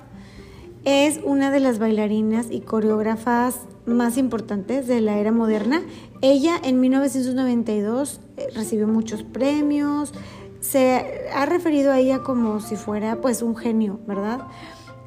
es 0.85 1.19
una 1.23 1.51
de 1.51 1.59
las 1.59 1.79
bailarinas 1.79 2.47
y 2.49 2.61
coreógrafas 2.61 3.61
más 3.85 4.17
importantes 4.17 4.87
de 4.87 5.01
la 5.01 5.17
era 5.17 5.31
moderna. 5.31 5.81
Ella 6.21 6.53
en 6.63 6.79
1992 6.79 8.21
eh, 8.37 8.47
recibió 8.55 8.87
muchos 8.87 9.23
premios, 9.23 10.13
se 10.61 11.29
ha 11.33 11.45
referido 11.45 11.91
a 11.91 11.99
ella 11.99 12.19
como 12.19 12.59
si 12.59 12.75
fuera 12.75 13.21
pues 13.21 13.41
un 13.41 13.55
genio, 13.55 13.99
¿verdad? 14.07 14.41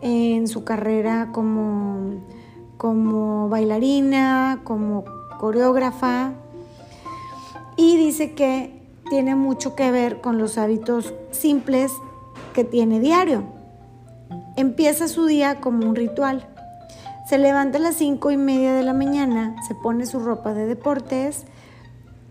En 0.00 0.48
su 0.48 0.64
carrera 0.64 1.30
como, 1.32 2.22
como 2.76 3.48
bailarina, 3.48 4.60
como 4.64 5.04
coreógrafa. 5.38 6.32
Y 7.76 7.96
dice 7.96 8.32
que 8.32 8.81
tiene 9.12 9.34
mucho 9.34 9.74
que 9.74 9.90
ver 9.90 10.22
con 10.22 10.39
los 10.39 10.56
hábitos 10.56 11.12
simples 11.32 11.93
que 12.55 12.64
tiene 12.64 12.98
diario. 12.98 13.44
Empieza 14.56 15.06
su 15.06 15.26
día 15.26 15.60
como 15.60 15.86
un 15.86 15.94
ritual. 15.94 16.48
Se 17.28 17.36
levanta 17.36 17.76
a 17.76 17.82
las 17.82 17.97
cinco 17.97 18.30
y 18.30 18.39
media 18.39 18.72
de 18.72 18.82
la 18.82 18.94
mañana, 18.94 19.55
se 19.68 19.74
pone 19.74 20.06
su 20.06 20.18
ropa 20.18 20.55
de 20.55 20.64
deportes 20.64 21.44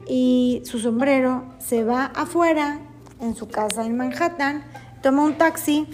y 0.07 0.63
su 0.65 0.79
sombrero, 0.79 1.43
se 1.59 1.83
va 1.83 2.05
afuera 2.15 2.79
en 3.19 3.35
su 3.35 3.47
casa 3.47 3.85
en 3.85 3.95
Manhattan, 3.95 4.63
toma 5.03 5.23
un 5.23 5.37
taxi 5.37 5.87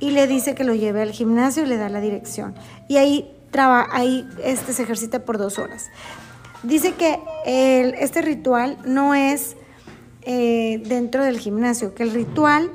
y 0.00 0.10
le 0.10 0.26
dice 0.26 0.54
que 0.54 0.64
lo 0.64 0.74
lleve 0.74 1.00
al 1.00 1.12
gimnasio 1.12 1.62
y 1.62 1.66
le 1.66 1.78
da 1.78 1.88
la 1.88 2.02
dirección. 2.02 2.54
Y 2.88 2.98
ahí, 2.98 3.34
traba, 3.52 3.86
ahí 3.90 4.28
este, 4.44 4.74
se 4.74 4.82
ejercita 4.82 5.24
por 5.24 5.38
dos 5.38 5.58
horas. 5.58 5.86
Dice 6.62 6.92
que 6.92 7.22
este 7.46 8.20
ritual 8.20 8.76
no 8.84 9.14
es 9.14 9.55
eh, 10.26 10.82
dentro 10.84 11.22
del 11.24 11.38
gimnasio, 11.38 11.94
que 11.94 12.02
el 12.02 12.10
ritual 12.10 12.70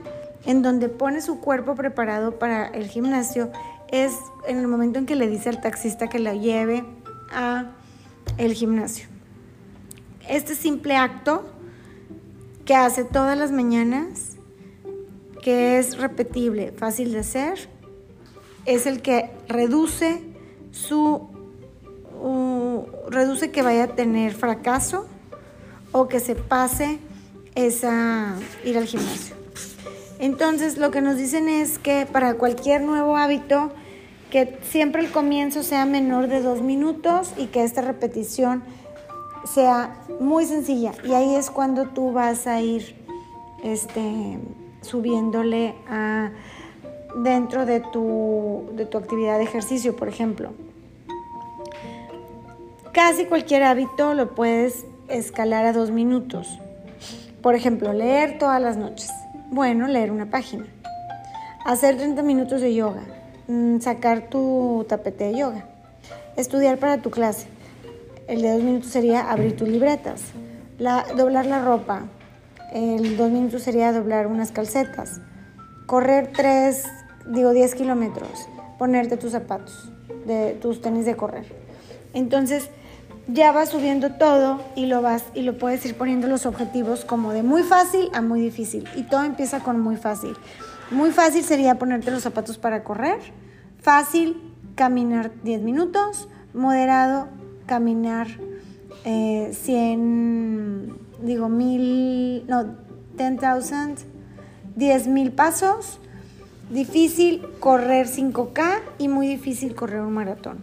en 0.46 0.62
donde 0.62 0.90
pone 0.90 1.22
su 1.22 1.40
cuerpo 1.40 1.76
preparado 1.76 2.40
para 2.40 2.68
el 2.68 2.88
gimnasio 2.88 3.52
es 3.90 4.14
en 4.48 4.58
el 4.58 4.68
momento 4.68 5.00
en 5.00 5.06
que 5.06 5.16
le 5.16 5.28
dice 5.28 5.50
al 5.50 5.60
taxista 5.60 6.08
que 6.08 6.18
la 6.18 6.34
lleve 6.34 6.86
a 7.30 7.74
el 8.38 8.54
gimnasio. 8.54 9.08
Este 10.30 10.56
simple 10.56 10.96
acto 10.96 11.44
que 12.64 12.74
hace 12.74 13.04
todas 13.04 13.38
las 13.38 13.52
mañanas 13.52 14.38
que 15.44 15.78
es 15.78 15.98
repetible, 15.98 16.72
fácil 16.72 17.12
de 17.12 17.20
hacer, 17.20 17.68
es 18.66 18.86
el 18.86 19.02
que 19.02 19.30
reduce 19.48 20.24
su 20.72 21.28
reduce 23.10 23.52
que 23.52 23.62
vaya 23.62 23.84
a 23.84 23.88
tener 23.88 24.34
fracaso 24.34 25.06
o 25.92 26.08
que 26.08 26.20
se 26.20 26.36
pase 26.36 27.00
esa 27.56 28.36
ir 28.64 28.78
al 28.78 28.86
gimnasio. 28.86 29.36
Entonces, 30.20 30.78
lo 30.78 30.92
que 30.92 31.02
nos 31.02 31.18
dicen 31.18 31.50
es 31.50 31.80
que 31.80 32.06
para 32.06 32.36
cualquier 32.36 32.82
nuevo 32.82 33.18
hábito 33.18 33.72
que 34.30 34.58
siempre 34.70 35.02
el 35.02 35.12
comienzo 35.12 35.62
sea 35.62 35.86
menor 35.86 36.28
de 36.28 36.42
dos 36.42 36.62
minutos 36.62 37.34
y 37.38 37.48
que 37.48 37.64
esta 37.64 37.82
repetición 37.82 38.64
sea 39.46 39.96
muy 40.20 40.46
sencilla. 40.46 40.94
Y 41.04 41.14
ahí 41.14 41.36
es 41.36 41.50
cuando 41.50 41.88
tú 41.90 42.14
vas 42.14 42.48
a 42.48 42.62
ir 42.62 42.96
este, 43.64 44.40
subiéndole 44.82 45.76
a, 45.90 46.32
dentro 47.24 47.66
de 47.66 47.82
tu, 47.82 48.70
de 48.74 48.86
tu 48.86 48.98
actividad 48.98 49.38
de 49.38 49.44
ejercicio, 49.44 49.96
por 49.96 50.08
ejemplo. 50.08 50.52
Casi 52.94 53.26
cualquier 53.26 53.64
hábito 53.64 54.14
lo 54.14 54.36
puedes 54.36 54.86
escalar 55.08 55.66
a 55.66 55.74
dos 55.74 55.92
minutos. 55.92 56.60
Por 57.42 57.56
ejemplo, 57.56 57.94
leer 57.94 58.38
todas 58.38 58.62
las 58.62 58.78
noches. 58.78 59.10
Bueno, 59.50 59.88
leer 59.88 60.12
una 60.12 60.30
página. 60.30 60.66
Hacer 61.66 61.98
30 61.98 62.24
minutos 62.24 62.62
de 62.62 62.74
yoga 62.74 63.04
Mm, 63.52 63.82
sacar 63.82 64.30
tu 64.30 64.86
tapete 64.88 65.26
de 65.26 65.38
yoga, 65.38 65.66
estudiar 66.38 66.78
para 66.78 67.02
tu 67.02 67.12
clase. 67.12 67.48
El 68.28 68.42
de 68.44 68.54
dos 68.54 68.64
minutos 68.64 68.92
sería 68.92 69.30
abrir 69.30 69.58
tus 69.58 69.68
libretas, 69.68 70.22
la, 70.78 71.06
doblar 71.18 71.46
la 71.48 71.62
ropa. 71.62 72.04
El 72.72 73.18
dos 73.18 73.30
minutos 73.30 73.64
sería 73.64 73.92
doblar 73.92 74.28
unas 74.28 74.54
calcetas, 74.54 75.20
correr 75.86 76.32
tres, 76.32 76.86
digo, 77.26 77.52
diez 77.52 77.76
kilómetros, 77.76 78.48
ponerte 78.78 79.18
tus 79.18 79.32
zapatos, 79.32 79.92
tus 80.62 80.82
tenis 80.82 81.06
de 81.06 81.18
correr. 81.18 81.54
Entonces, 82.14 82.70
ya 83.28 83.52
vas 83.52 83.70
subiendo 83.70 84.12
todo 84.14 84.62
y 84.76 84.88
lo 84.88 85.02
vas 85.02 85.26
y 85.34 85.44
lo 85.44 85.58
puedes 85.58 85.86
ir 85.86 85.96
poniendo 85.96 86.28
los 86.28 86.46
objetivos 86.46 87.06
como 87.06 87.32
de 87.32 87.44
muy 87.44 87.64
fácil 87.64 88.10
a 88.14 88.22
muy 88.22 88.42
difícil 88.42 88.88
y 88.96 89.04
todo 89.04 89.24
empieza 89.24 89.62
con 89.62 89.80
muy 89.80 89.96
fácil. 89.96 90.36
Muy 90.92 91.12
fácil 91.12 91.44
sería 91.44 91.76
ponerte 91.76 92.12
los 92.12 92.24
zapatos 92.24 92.58
para 92.58 92.84
correr. 92.84 93.18
Fácil, 93.82 94.42
caminar 94.76 95.32
10 95.44 95.62
minutos. 95.62 96.28
Moderado, 96.54 97.30
caminar 97.66 98.28
100, 99.04 99.06
eh, 99.06 100.94
digo, 101.22 101.48
mil, 101.48 102.46
no, 102.48 102.76
10,000, 103.16 103.96
10 104.76 105.08
mil 105.08 105.32
pasos. 105.32 106.00
Difícil 106.70 107.42
correr 107.60 108.08
5K 108.08 108.80
y 108.98 109.08
muy 109.08 109.28
difícil 109.28 109.76
correr 109.76 110.02
un 110.02 110.14
maratón. 110.14 110.60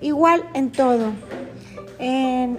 Igual 0.00 0.44
en 0.54 0.70
todo. 0.70 1.12
En, 1.98 2.58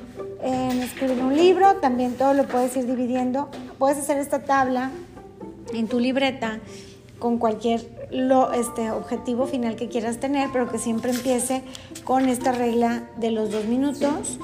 escribir 0.82 1.22
un 1.22 1.36
libro, 1.36 1.76
también 1.76 2.16
todo 2.16 2.34
lo 2.34 2.46
puedes 2.48 2.76
ir 2.78 2.86
dividiendo. 2.86 3.50
Puedes 3.78 3.98
hacer 3.98 4.18
esta 4.18 4.44
tabla 4.44 4.92
en 5.74 5.88
tu 5.88 6.00
libreta 6.00 6.60
con 7.20 7.38
cualquier 7.38 8.08
lo, 8.12 8.52
este, 8.54 8.92
objetivo 8.92 9.46
final 9.46 9.76
que 9.76 9.88
quieras 9.90 10.20
tener, 10.20 10.50
pero 10.52 10.70
que 10.70 10.78
siempre 10.78 11.12
empiece 11.12 11.64
con 12.04 12.28
esta 12.28 12.52
regla 12.52 13.10
de 13.18 13.32
los 13.32 13.52
dos 13.52 13.66
minutos. 13.66 14.40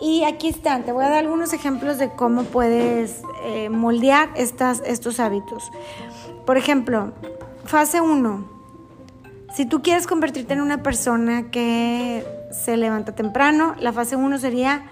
Y 0.00 0.24
aquí 0.24 0.48
están, 0.48 0.82
te 0.82 0.90
voy 0.90 1.04
a 1.04 1.08
dar 1.08 1.18
algunos 1.18 1.52
ejemplos 1.52 1.96
de 1.98 2.10
cómo 2.10 2.42
puedes 2.42 3.22
eh, 3.44 3.68
moldear 3.68 4.30
estas, 4.34 4.82
estos 4.84 5.20
hábitos. 5.20 5.70
Por 6.44 6.58
ejemplo, 6.58 7.12
fase 7.64 8.00
1. 8.00 8.50
Si 9.54 9.64
tú 9.66 9.80
quieres 9.80 10.06
convertirte 10.06 10.54
en 10.54 10.60
una 10.60 10.82
persona 10.82 11.50
que 11.50 12.24
se 12.52 12.76
levanta 12.76 13.14
temprano, 13.14 13.74
la 13.78 13.92
fase 13.92 14.16
1 14.16 14.38
sería 14.38 14.82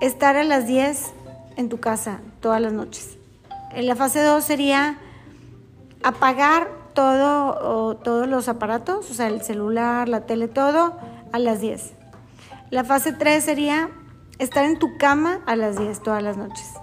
estar 0.00 0.36
a 0.36 0.44
las 0.44 0.66
10 0.66 1.12
en 1.56 1.68
tu 1.68 1.80
casa 1.80 2.20
todas 2.40 2.60
las 2.60 2.72
noches. 2.72 3.16
En 3.72 3.86
la 3.86 3.96
fase 3.96 4.22
2 4.22 4.42
sería 4.42 4.98
apagar 6.02 6.68
todo, 6.94 7.96
todos 7.96 8.28
los 8.28 8.48
aparatos, 8.48 9.10
o 9.10 9.14
sea, 9.14 9.26
el 9.26 9.42
celular, 9.42 10.08
la 10.08 10.22
tele, 10.22 10.48
todo 10.48 10.96
a 11.32 11.38
las 11.38 11.60
10. 11.60 11.92
La 12.70 12.84
fase 12.84 13.12
3 13.12 13.42
sería 13.42 13.90
estar 14.38 14.64
en 14.64 14.78
tu 14.78 14.96
cama 14.96 15.40
a 15.46 15.56
las 15.56 15.78
10 15.78 16.02
todas 16.02 16.22
las 16.22 16.36
noches. 16.36 16.74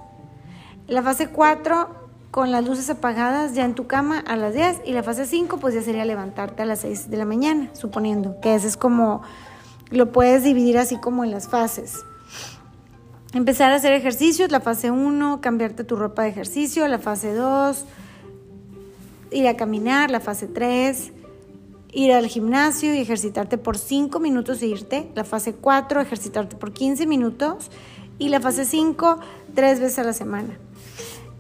La 0.88 1.02
fase 1.02 1.30
4 1.30 2.02
con 2.32 2.52
las 2.52 2.66
luces 2.66 2.90
apagadas 2.90 3.54
ya 3.54 3.66
en 3.66 3.76
tu 3.76 3.88
cama 3.88 4.20
a 4.20 4.36
las 4.36 4.54
10 4.54 4.82
y 4.86 4.94
la 4.94 5.04
fase 5.04 5.26
5 5.26 5.58
pues 5.58 5.74
ya 5.74 5.82
sería 5.82 6.06
levantarte 6.06 6.64
a 6.64 6.66
las 6.66 6.80
6 6.80 7.10
de 7.10 7.18
la 7.18 7.26
mañana, 7.26 7.70
suponiendo 7.74 8.40
que 8.42 8.56
ese 8.56 8.68
es 8.68 8.78
como 8.78 9.22
lo 9.92 10.12
puedes 10.12 10.44
dividir 10.44 10.78
así 10.78 10.98
como 10.98 11.24
en 11.24 11.32
las 11.32 11.48
fases. 11.48 12.04
Empezar 13.34 13.72
a 13.72 13.76
hacer 13.76 13.94
ejercicios, 13.94 14.52
la 14.52 14.60
fase 14.60 14.92
1, 14.92 15.40
cambiarte 15.42 15.84
tu 15.84 15.96
ropa 15.96 16.24
de 16.24 16.30
ejercicio, 16.30 16.88
la 16.88 17.00
fase 17.00 17.34
2, 17.34 17.86
ir 19.32 19.48
a 19.48 19.56
caminar, 19.56 20.12
la 20.12 20.20
fase 20.20 20.48
3, 20.48 21.14
ir 21.94 22.14
al 22.14 22.28
gimnasio 22.28 22.94
y 22.94 23.00
ejercitarte 23.00 23.58
por 23.58 23.78
5 23.78 24.20
minutos 24.20 24.62
e 24.62 24.68
irte, 24.68 25.10
la 25.16 25.24
fase 25.24 25.54
4, 25.54 26.02
ejercitarte 26.02 26.56
por 26.56 26.74
15 26.74 27.06
minutos 27.06 27.72
y 28.18 28.30
la 28.30 28.40
fase 28.40 28.66
5, 28.66 29.20
tres 29.56 29.80
veces 29.80 30.00
a 30.00 30.04
la 30.04 30.14
semana. 30.14 30.58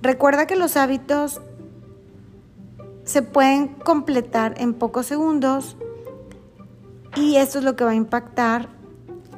Recuerda 0.02 0.48
que 0.48 0.56
los 0.56 0.78
hábitos 0.78 1.42
se 3.04 3.22
pueden 3.22 3.68
completar 3.68 4.56
en 4.58 4.74
pocos 4.74 5.06
segundos 5.06 5.78
y 7.16 7.36
esto 7.36 7.60
es 7.60 7.64
lo 7.64 7.76
que 7.76 7.84
va 7.84 7.92
a 7.92 7.96
impactar 7.96 8.70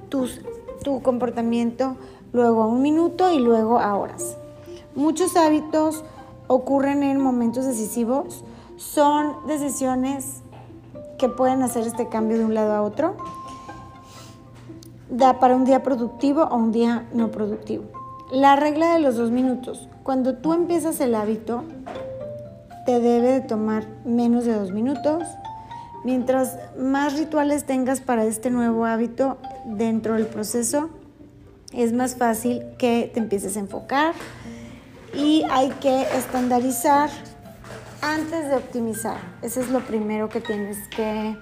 tu 0.09 1.01
comportamiento 1.01 1.97
luego 2.33 2.63
a 2.63 2.67
un 2.67 2.81
minuto 2.81 3.31
y 3.31 3.39
luego 3.39 3.79
a 3.79 3.95
horas. 3.95 4.37
Muchos 4.95 5.35
hábitos 5.37 6.03
ocurren 6.47 7.03
en 7.03 7.19
momentos 7.19 7.65
decisivos, 7.65 8.43
son 8.75 9.47
decisiones 9.47 10.41
que 11.17 11.29
pueden 11.29 11.63
hacer 11.63 11.87
este 11.87 12.09
cambio 12.09 12.37
de 12.37 12.45
un 12.45 12.53
lado 12.53 12.73
a 12.73 12.81
otro, 12.81 13.15
da 15.09 15.39
para 15.39 15.55
un 15.55 15.63
día 15.63 15.83
productivo 15.83 16.43
o 16.43 16.55
un 16.55 16.71
día 16.71 17.07
no 17.13 17.31
productivo. 17.31 17.85
La 18.31 18.55
regla 18.55 18.93
de 18.93 18.99
los 18.99 19.15
dos 19.15 19.31
minutos. 19.31 19.87
Cuando 20.01 20.35
tú 20.35 20.53
empiezas 20.53 20.99
el 21.01 21.13
hábito, 21.15 21.63
te 22.85 22.99
debe 22.99 23.31
de 23.31 23.41
tomar 23.41 23.87
menos 24.05 24.45
de 24.45 24.53
dos 24.53 24.71
minutos. 24.71 25.23
Mientras 26.03 26.57
más 26.77 27.17
rituales 27.17 27.65
tengas 27.65 28.01
para 28.01 28.25
este 28.25 28.49
nuevo 28.49 28.85
hábito 28.85 29.37
dentro 29.65 30.15
del 30.15 30.27
proceso, 30.27 30.89
es 31.71 31.93
más 31.93 32.15
fácil 32.15 32.61
que 32.77 33.09
te 33.13 33.19
empieces 33.19 33.55
a 33.55 33.61
enfocar, 33.61 34.13
y 35.13 35.43
hay 35.49 35.69
que 35.69 36.01
estandarizar 36.17 37.09
antes 38.01 38.49
de 38.49 38.55
optimizar. 38.55 39.17
Eso 39.41 39.61
es 39.61 39.69
lo 39.69 39.79
primero 39.79 40.27
que 40.27 40.41
tienes 40.41 40.77
que 40.89 41.37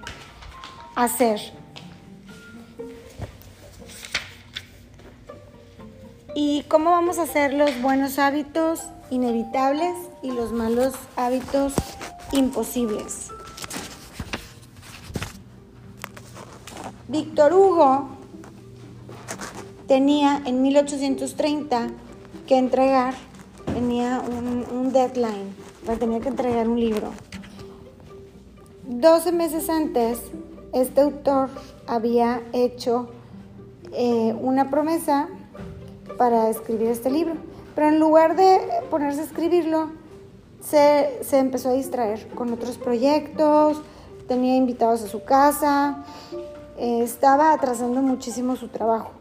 hacer. 0.94 1.40
¿Y 6.34 6.62
cómo 6.68 6.90
vamos 6.90 7.18
a 7.18 7.22
hacer 7.22 7.52
los 7.52 7.82
buenos 7.82 8.18
hábitos 8.18 8.84
inevitables 9.10 9.94
y 10.22 10.30
los 10.30 10.52
malos 10.52 10.94
hábitos 11.16 11.74
imposibles? 12.30 13.31
Víctor 17.12 17.52
Hugo 17.52 18.08
tenía 19.86 20.40
en 20.46 20.62
1830 20.62 21.88
que 22.46 22.56
entregar 22.56 23.12
tenía 23.66 24.22
un, 24.22 24.92
deadline, 24.94 25.54
tenía 25.98 26.20
que 26.20 26.30
entregar 26.30 26.66
un 26.70 26.80
libro. 26.80 27.10
12 28.86 29.30
meses 29.32 29.68
antes, 29.68 30.20
este 30.72 31.02
autor 31.02 31.50
había 31.86 32.40
hecho 32.54 33.10
eh, 33.92 34.34
una 34.40 34.70
promesa 34.70 35.28
para 36.16 36.48
escribir 36.48 36.88
este 36.88 37.10
libro, 37.10 37.34
pero 37.74 37.88
en 37.88 38.00
lugar 38.00 38.36
de 38.36 38.58
ponerse 38.90 39.20
a 39.20 39.24
escribirlo, 39.24 39.90
se, 40.62 41.20
empezó 41.32 41.68
a 41.68 41.72
distraer 41.72 42.26
con 42.28 42.54
otros 42.54 42.78
proyectos, 42.78 43.82
tenía 44.28 44.56
invitados 44.56 45.02
a 45.02 45.08
su 45.08 45.24
casa, 45.24 46.06
estaba 46.82 47.52
atrasando 47.52 48.02
muchísimo 48.02 48.56
su 48.56 48.68
trabajo. 48.68 49.12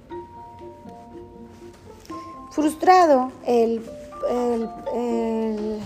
Frustrado, 2.52 3.32
el 3.46 3.82
el, 4.30 5.80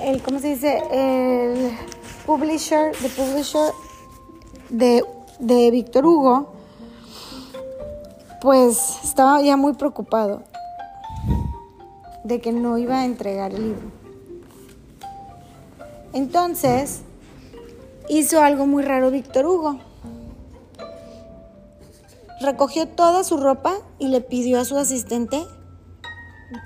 el, 0.00 0.22
¿cómo 0.22 0.38
se 0.38 0.48
dice? 0.48 0.82
El 0.90 1.76
publisher, 2.26 2.92
the 2.92 3.08
publisher 3.08 3.72
de, 4.68 5.04
de 5.38 5.70
Víctor 5.70 6.06
Hugo, 6.06 6.52
pues 8.40 8.98
estaba 9.04 9.42
ya 9.42 9.56
muy 9.56 9.74
preocupado 9.74 10.42
de 12.24 12.40
que 12.40 12.52
no 12.52 12.78
iba 12.78 13.00
a 13.00 13.04
entregar 13.04 13.52
el 13.52 13.68
libro. 13.68 13.90
Entonces, 16.12 17.02
hizo 18.08 18.42
algo 18.42 18.66
muy 18.66 18.82
raro 18.82 19.10
Víctor 19.10 19.46
Hugo. 19.46 19.87
Recogió 22.40 22.86
toda 22.88 23.24
su 23.24 23.36
ropa 23.36 23.74
y 23.98 24.08
le 24.08 24.20
pidió 24.20 24.60
a 24.60 24.64
su 24.64 24.76
asistente 24.76 25.44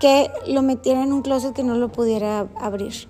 que 0.01 0.31
lo 0.47 0.62
metiera 0.62 1.03
en 1.03 1.12
un 1.12 1.23
closet 1.23 1.55
que 1.55 1.65
no 1.65 1.77
lo 1.77 1.90
pudiera 1.90 2.49
abrir. 2.61 3.09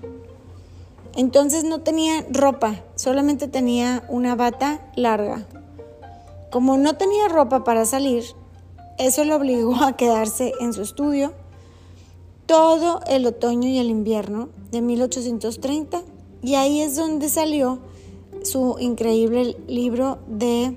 Entonces 1.15 1.65
no 1.65 1.81
tenía 1.81 2.25
ropa, 2.31 2.77
solamente 2.95 3.49
tenía 3.49 4.05
una 4.09 4.35
bata 4.35 4.81
larga. 4.97 5.47
Como 6.51 6.79
no 6.79 6.95
tenía 6.95 7.29
ropa 7.29 7.65
para 7.65 7.85
salir, 7.85 8.25
eso 8.99 9.25
lo 9.25 9.37
obligó 9.37 9.75
a 9.83 9.97
quedarse 9.97 10.53
en 10.61 10.73
su 10.73 10.83
estudio 10.83 11.33
todo 12.47 13.01
el 13.07 13.27
otoño 13.27 13.69
y 13.69 13.79
el 13.79 13.89
invierno 13.89 14.49
de 14.71 14.83
1830 14.83 16.03
y 16.43 16.55
ahí 16.55 16.81
es 16.81 16.97
donde 16.97 17.29
salió 17.29 17.79
su 18.43 18.77
increíble 18.81 19.57
libro 19.69 20.19
de 20.27 20.77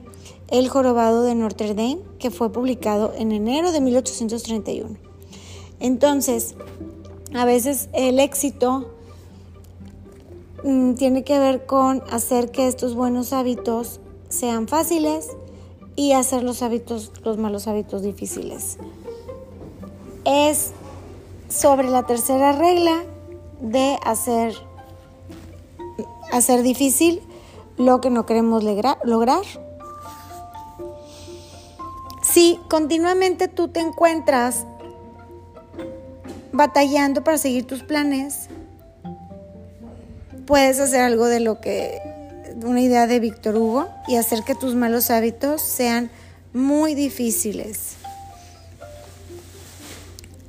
El 0.50 0.70
jorobado 0.70 1.24
de 1.24 1.36
Notre 1.36 1.70
Dame, 1.70 2.00
que 2.20 2.32
fue 2.32 2.52
publicado 2.52 3.14
en 3.18 3.32
enero 3.32 3.72
de 3.72 3.82
1831. 3.82 4.98
Entonces, 5.80 6.56
a 7.34 7.46
veces 7.46 7.90
el 7.94 8.20
éxito 8.20 8.94
mm, 10.64 10.94
tiene 10.94 11.24
que 11.24 11.40
ver 11.40 11.66
con 11.66 12.04
hacer 12.12 12.52
que 12.52 12.68
estos 12.68 12.96
buenos 12.96 13.34
hábitos 13.34 14.00
sean 14.30 14.68
fáciles 14.68 15.30
y 15.96 16.14
hacer 16.14 16.44
los 16.44 16.62
hábitos, 16.62 17.12
los 17.24 17.38
malos 17.38 17.68
hábitos 17.68 18.04
difíciles. 18.04 18.78
Es 20.26 20.72
sobre 21.50 21.90
la 21.90 22.06
tercera 22.06 22.52
regla 22.52 23.04
de 23.62 23.98
hacer, 24.04 24.54
hacer 26.32 26.64
difícil 26.64 27.22
lo 27.78 28.02
que 28.02 28.10
no 28.10 28.26
queremos 28.26 28.64
lograr. 28.64 29.65
Si 32.36 32.60
continuamente 32.68 33.48
tú 33.48 33.70
te 33.70 33.80
encuentras 33.80 34.66
batallando 36.52 37.24
para 37.24 37.38
seguir 37.38 37.66
tus 37.66 37.82
planes, 37.82 38.49
puedes 40.45 40.82
hacer 40.82 40.99
algo 40.99 41.28
de 41.28 41.40
lo 41.40 41.62
que, 41.62 42.02
una 42.62 42.82
idea 42.82 43.07
de 43.07 43.22
Víctor 43.22 43.56
Hugo 43.56 43.88
y 44.10 44.18
hacer 44.18 44.44
que 44.44 44.53
tus 44.53 44.76
malos 44.76 45.12
hábitos 45.12 45.62
sean 45.62 46.12
muy 46.52 46.94
difíciles. 46.94 47.94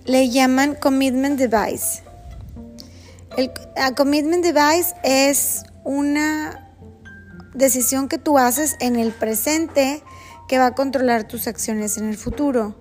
Le 0.06 0.28
llaman 0.28 0.74
commitment 0.74 1.38
device. 1.38 2.02
El 3.36 3.52
commitment 3.94 4.44
device 4.44 4.92
es 5.04 5.62
una 5.84 6.68
decisión 7.54 8.08
que 8.08 8.18
tú 8.18 8.38
haces 8.38 8.74
en 8.80 8.96
el 8.96 9.12
presente 9.12 10.02
que 10.48 10.59
va 10.59 10.66
a 10.66 10.74
controlar 10.74 11.27
tus 11.27 11.47
acciones 11.47 11.98
en 11.98 12.09
el 12.09 12.16
futuro. 12.16 12.74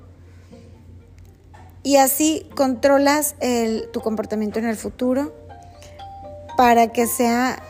Y 1.83 1.97
así 1.97 2.47
controlas 2.55 3.35
tu 3.93 4.01
comportamiento 4.01 4.59
en 4.59 4.65
el 4.65 4.75
futuro 4.75 5.35
para 6.57 6.91
que 6.91 7.05
sea 7.05 7.61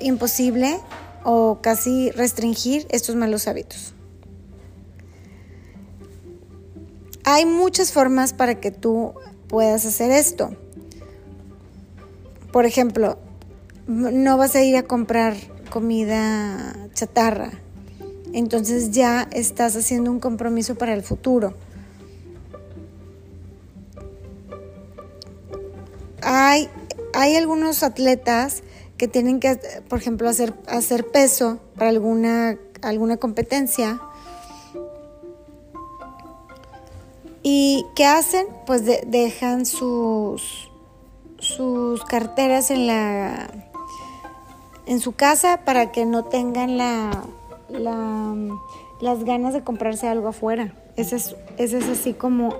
imposible 0.00 0.78
o 1.24 1.60
casi 1.62 2.10
restringir 2.10 2.86
estos 2.90 3.16
malos 3.16 3.48
hábitos. 3.48 3.94
Hay 7.24 7.44
muchas 7.46 7.92
formas 7.92 8.32
para 8.32 8.60
que 8.60 8.70
tú 8.70 9.14
puedas 9.48 9.84
hacer 9.86 10.12
esto. 10.12 10.50
Por 12.52 12.66
ejemplo, 12.66 13.18
no 13.86 14.36
vas 14.36 14.54
a 14.54 14.62
ir 14.62 14.76
a 14.76 14.84
comprar 14.84 15.34
comida 15.70 16.88
chatarra. 16.94 17.50
Entonces 18.36 18.90
ya 18.90 19.26
estás 19.32 19.76
haciendo 19.76 20.10
un 20.10 20.20
compromiso 20.20 20.74
para 20.74 20.92
el 20.92 21.02
futuro. 21.02 21.54
Hay, 26.20 26.68
hay 27.14 27.34
algunos 27.36 27.82
atletas 27.82 28.62
que 28.98 29.08
tienen 29.08 29.40
que, 29.40 29.58
por 29.88 30.00
ejemplo, 30.00 30.28
hacer, 30.28 30.52
hacer 30.66 31.06
peso 31.06 31.60
para 31.76 31.88
alguna, 31.88 32.58
alguna 32.82 33.16
competencia. 33.16 34.02
¿Y 37.42 37.86
qué 37.94 38.04
hacen? 38.04 38.48
Pues 38.66 38.82
dejan 38.84 39.64
sus, 39.64 40.70
sus 41.38 42.04
carteras 42.04 42.70
en 42.70 42.86
la 42.86 43.48
en 44.84 45.00
su 45.00 45.12
casa 45.12 45.62
para 45.64 45.90
que 45.90 46.04
no 46.04 46.26
tengan 46.26 46.76
la, 46.76 47.24
las 47.78 49.24
ganas 49.24 49.54
de 49.54 49.62
comprarse 49.62 50.08
algo 50.08 50.28
afuera. 50.28 50.72
Esa 50.96 51.16
es, 51.16 51.36
es 51.58 51.74
así 51.74 52.12
como 52.12 52.54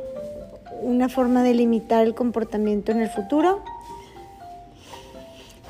una 0.83 1.09
forma 1.09 1.43
de 1.43 1.55
limitar 1.55 2.05
el 2.05 2.15
comportamiento 2.15 2.93
en 2.93 3.01
el 3.01 3.09
futuro. 3.09 3.63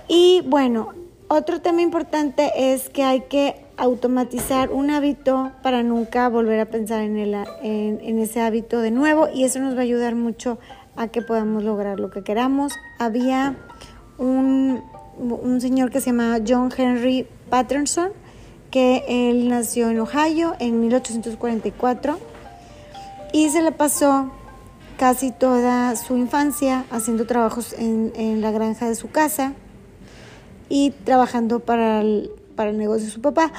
Y 0.09 0.43
bueno, 0.47 0.93
otro 1.29 1.61
tema 1.61 1.83
importante 1.83 2.53
es 2.73 2.89
que 2.89 3.03
hay 3.03 3.23
que 3.23 3.67
automatizar 3.77 4.71
un 4.71 4.91
hábito 4.91 5.51
para 5.63 5.83
nunca 5.83 6.29
volver 6.29 6.61
a 6.61 6.67
pensar 6.67 7.03
en, 7.03 7.17
el, 7.17 7.35
en, 7.63 8.19
ese 8.19 8.41
hábito 8.41 8.81
de 8.81 8.91
nuevo 8.91 9.29
y 9.33 9.45
eso 9.45 9.59
nos 9.59 9.75
va 9.75 9.81
a 9.81 9.83
ayudar 9.83 10.15
mucho 10.15 10.59
a 10.95 11.09
que 11.09 11.23
podamos 11.23 11.63
lograr 11.63 12.01
lo 12.01 12.11
que 12.11 12.23
queramos. 12.23 12.73
Había 12.99 13.57
un, 14.19 14.83
un 15.19 15.61
señor 15.61 15.91
que 15.91 16.01
se 16.01 16.11
llama 16.11 16.39
John 16.47 16.71
Henry 16.77 17.27
Patterson, 17.51 18.13
que 18.71 19.05
él 19.09 19.49
nació 19.49 19.91
en 19.91 20.01
Ohio 20.01 20.55
en 20.59 20.81
1844 20.81 22.19
y 23.33 23.51
se 23.51 23.63
le 23.63 23.73
pasó 23.73 24.31
casi 24.99 25.31
toda 25.31 25.95
su 25.97 26.17
infancia 26.17 26.85
haciendo 26.91 27.27
trabajos 27.27 27.75
en, 27.79 28.41
la 28.41 28.51
granja 28.51 28.89
de 28.89 28.95
su 28.95 29.11
casa 29.11 29.53
y 30.69 30.91
trabajando 30.91 31.61
para 31.61 32.01
el, 32.01 32.31
para 32.55 32.71
el 32.71 32.79
negocio 32.79 33.07
de 33.07 33.13
su 33.13 33.21
papá. 33.21 33.53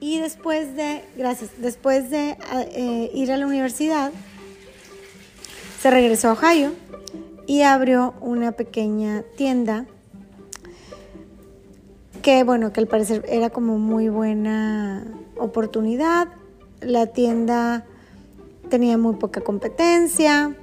Y 0.00 0.18
después 0.18 0.74
de, 0.76 1.04
gracias, 1.16 1.50
después 1.58 2.08
de 2.08 2.38
eh, 2.74 3.10
ir 3.14 3.30
a 3.32 3.36
la 3.36 3.46
universidad, 3.46 4.10
se 5.80 5.90
regresó 5.90 6.30
a 6.30 6.32
Ohio 6.32 6.72
y 7.46 7.62
abrió 7.62 8.14
una 8.20 8.52
pequeña 8.52 9.22
tienda 9.36 9.86
que, 12.22 12.44
bueno, 12.44 12.72
que 12.72 12.80
al 12.80 12.86
parecer 12.86 13.24
era 13.28 13.50
como 13.50 13.78
muy 13.78 14.08
buena 14.08 15.04
oportunidad. 15.36 16.28
La 16.80 17.06
tienda 17.06 17.84
tenía 18.68 18.96
muy 18.96 19.16
poca 19.16 19.40
competencia, 19.40 20.56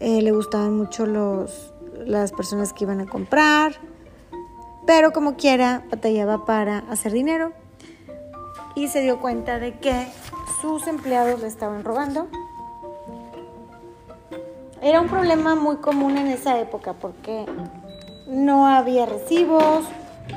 eh, 0.00 0.22
le 0.22 0.32
gustaban 0.32 0.76
mucho 0.76 1.06
los, 1.06 1.72
las 2.04 2.32
personas 2.32 2.72
que 2.72 2.84
iban 2.84 3.00
a 3.00 3.06
comprar, 3.06 3.74
pero 4.86 5.12
como 5.12 5.36
quiera 5.36 5.84
batallaba 5.90 6.44
para 6.44 6.78
hacer 6.90 7.12
dinero 7.12 7.52
y 8.74 8.88
se 8.88 9.02
dio 9.02 9.20
cuenta 9.20 9.58
de 9.58 9.78
que 9.78 10.06
sus 10.60 10.86
empleados 10.86 11.40
le 11.40 11.46
estaban 11.46 11.84
robando. 11.84 12.28
Era 14.82 15.00
un 15.00 15.08
problema 15.08 15.54
muy 15.54 15.76
común 15.76 16.16
en 16.16 16.28
esa 16.28 16.58
época 16.58 16.94
porque 16.94 17.44
no 18.26 18.66
había 18.66 19.06
recibos, 19.06 19.84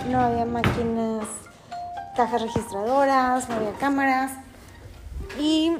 no 0.09 0.19
había 0.19 0.45
máquinas, 0.45 1.25
cajas 2.15 2.41
registradoras, 2.41 3.49
no 3.49 3.55
había 3.55 3.73
cámaras 3.73 4.31
y 5.39 5.73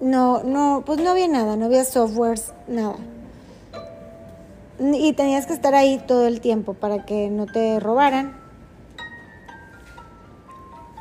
no, 0.00 0.42
no, 0.42 0.82
pues 0.86 1.00
no 1.00 1.10
había 1.10 1.28
nada, 1.28 1.56
no 1.56 1.66
había 1.66 1.84
softwares, 1.84 2.52
nada. 2.66 2.96
Y 4.78 5.12
tenías 5.12 5.46
que 5.46 5.52
estar 5.52 5.74
ahí 5.74 6.02
todo 6.06 6.26
el 6.26 6.40
tiempo 6.40 6.72
para 6.72 7.04
que 7.04 7.28
no 7.28 7.46
te 7.46 7.78
robaran. 7.80 8.34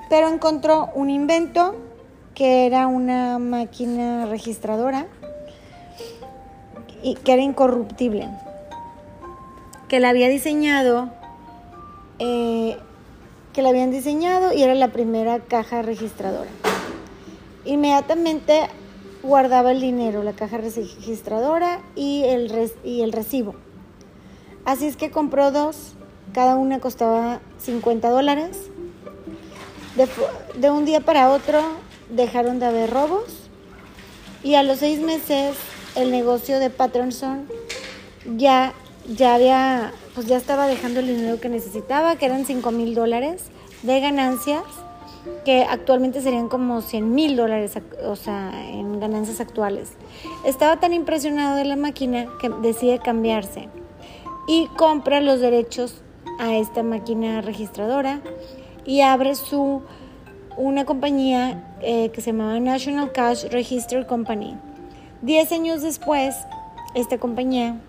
Pero 0.09 0.27
encontró 0.27 0.89
un 0.95 1.09
invento 1.09 1.75
que 2.35 2.65
era 2.65 2.87
una 2.87 3.39
máquina 3.39 4.25
registradora 4.25 5.05
y 7.01 7.15
que 7.15 7.33
era 7.33 7.41
incorruptible, 7.41 8.27
que 9.89 9.99
la 9.99 10.09
había 10.09 10.29
diseñado, 10.29 11.09
eh, 12.19 12.77
que 13.53 13.61
la 13.61 13.69
habían 13.69 13.91
diseñado 13.91 14.53
y 14.53 14.63
era 14.63 14.75
la 14.75 14.89
primera 14.89 15.39
caja 15.39 15.81
registradora. 15.81 16.49
Inmediatamente 17.65 18.67
guardaba 19.23 19.71
el 19.71 19.81
dinero, 19.81 20.23
la 20.23 20.33
caja 20.33 20.57
registradora 20.57 21.81
y 21.95 22.23
el, 22.23 22.71
y 22.85 23.01
el 23.01 23.11
recibo. 23.11 23.55
Así 24.63 24.85
es 24.85 24.95
que 24.95 25.11
compró 25.11 25.51
dos, 25.51 25.93
cada 26.33 26.55
una 26.55 26.79
costaba 26.79 27.41
50 27.57 28.09
dólares. 28.09 28.69
De, 29.95 30.07
de, 30.59 30.69
un 30.69 30.85
día 30.85 31.01
para 31.01 31.31
otro 31.31 31.61
dejaron 32.09 32.59
de 32.59 32.67
haber 32.67 32.91
robos 32.91 33.49
y 34.43 34.55
a 34.55 34.63
los 34.63 34.79
seis 34.79 35.01
meses 35.01 35.57
el 35.95 36.11
negocio 36.11 36.59
de 36.59 36.69
Patterson 36.69 37.47
ya, 38.37 38.73
ya 39.15 39.35
había, 39.35 39.91
pues 40.13 40.27
ya 40.27 40.37
estaba 40.37 40.67
dejando 40.67 40.99
el 40.99 41.07
dinero 41.07 41.39
que 41.39 41.49
necesitaba, 41.49 42.15
que 42.15 42.25
eran 42.25 42.45
5 42.45 42.71
mil 42.71 42.93
dólares 42.93 43.45
de 43.83 43.99
ganancias, 43.99 44.63
que 45.45 45.63
actualmente 45.63 46.21
serían 46.21 46.47
como 46.47 46.81
100 46.81 47.13
mil 47.13 47.35
dólares, 47.35 47.73
o 48.05 48.15
sea, 48.15 48.51
en 48.69 48.99
ganancias 48.99 49.39
actuales. 49.39 49.93
Estaba 50.45 50.79
tan 50.79 50.93
impresionado 50.93 51.55
de 51.55 51.65
la 51.65 51.75
máquina 51.75 52.27
que 52.39 52.49
decide 52.49 52.99
cambiarse 52.99 53.69
y 54.47 54.67
compra 54.77 55.21
los 55.21 55.39
derechos 55.39 56.01
a 56.39 56.55
esta 56.55 56.83
máquina 56.83 57.41
registradora 57.41 58.21
y 58.85 59.01
abre 59.01 59.35
su 59.35 59.81
una 60.57 60.85
compañía 60.85 61.77
eh, 61.81 62.09
que 62.09 62.21
se 62.21 62.31
llamaba 62.31 62.59
National 62.59 63.11
Cash 63.11 63.45
Register 63.45 64.05
Company. 64.05 64.57
Diez 65.21 65.51
años 65.51 65.81
después, 65.81 66.35
esta 66.95 67.17
compañía 67.17 67.79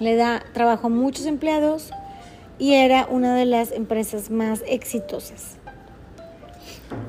le 0.00 0.16
da 0.16 0.42
trabajo 0.52 0.88
a 0.88 0.90
muchos 0.90 1.26
empleados 1.26 1.90
y 2.58 2.74
era 2.74 3.06
una 3.08 3.34
de 3.34 3.44
las 3.44 3.72
empresas 3.72 4.30
más 4.30 4.62
exitosas. 4.66 5.56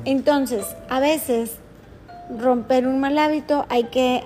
Entonces, 0.05 0.65
a 0.89 0.99
veces 0.99 1.57
romper 2.37 2.87
un 2.87 2.99
mal 2.99 3.17
hábito 3.17 3.65
hay 3.69 3.85
que 3.85 4.23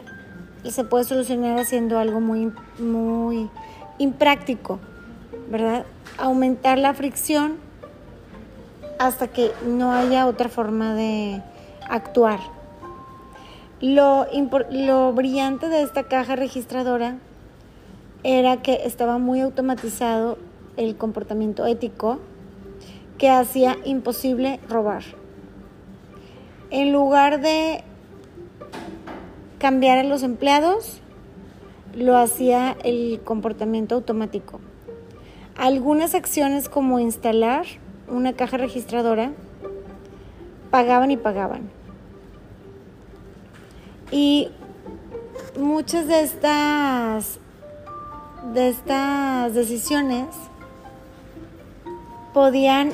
se 0.69 0.83
puede 0.83 1.03
solucionar 1.03 1.59
haciendo 1.59 1.99
algo 1.99 2.19
muy 2.19 2.51
muy 2.79 3.49
impráctico, 3.97 4.79
¿verdad? 5.49 5.85
Aumentar 6.17 6.77
la 6.77 6.93
fricción 6.93 7.57
hasta 8.99 9.27
que 9.27 9.51
no 9.65 9.91
haya 9.93 10.27
otra 10.27 10.49
forma 10.49 10.93
de 10.95 11.41
actuar. 11.89 12.39
Lo, 13.81 14.25
lo 14.71 15.13
brillante 15.13 15.69
de 15.69 15.81
esta 15.81 16.03
caja 16.03 16.35
registradora 16.35 17.17
era 18.25 18.63
que 18.63 18.81
estaba 18.85 19.19
muy 19.19 19.39
automatizado 19.39 20.39
el 20.77 20.97
comportamiento 20.97 21.67
ético 21.67 22.17
que 23.19 23.29
hacía 23.29 23.77
imposible 23.85 24.59
robar. 24.67 25.03
En 26.71 26.91
lugar 26.91 27.39
de 27.39 27.83
cambiar 29.59 29.99
a 29.99 30.03
los 30.03 30.23
empleados, 30.23 31.01
lo 31.95 32.17
hacía 32.17 32.75
el 32.83 33.21
comportamiento 33.23 33.93
automático. 33.93 34.59
Algunas 35.55 36.15
acciones 36.15 36.67
como 36.67 36.99
instalar 36.99 37.67
una 38.07 38.33
caja 38.33 38.57
registradora, 38.57 39.33
pagaban 40.71 41.11
y 41.11 41.17
pagaban. 41.17 41.69
Y 44.09 44.49
muchas 45.59 46.07
de 46.07 46.21
estas 46.21 47.39
de 48.53 48.69
estas 48.69 49.53
decisiones 49.53 50.27
podían 52.33 52.91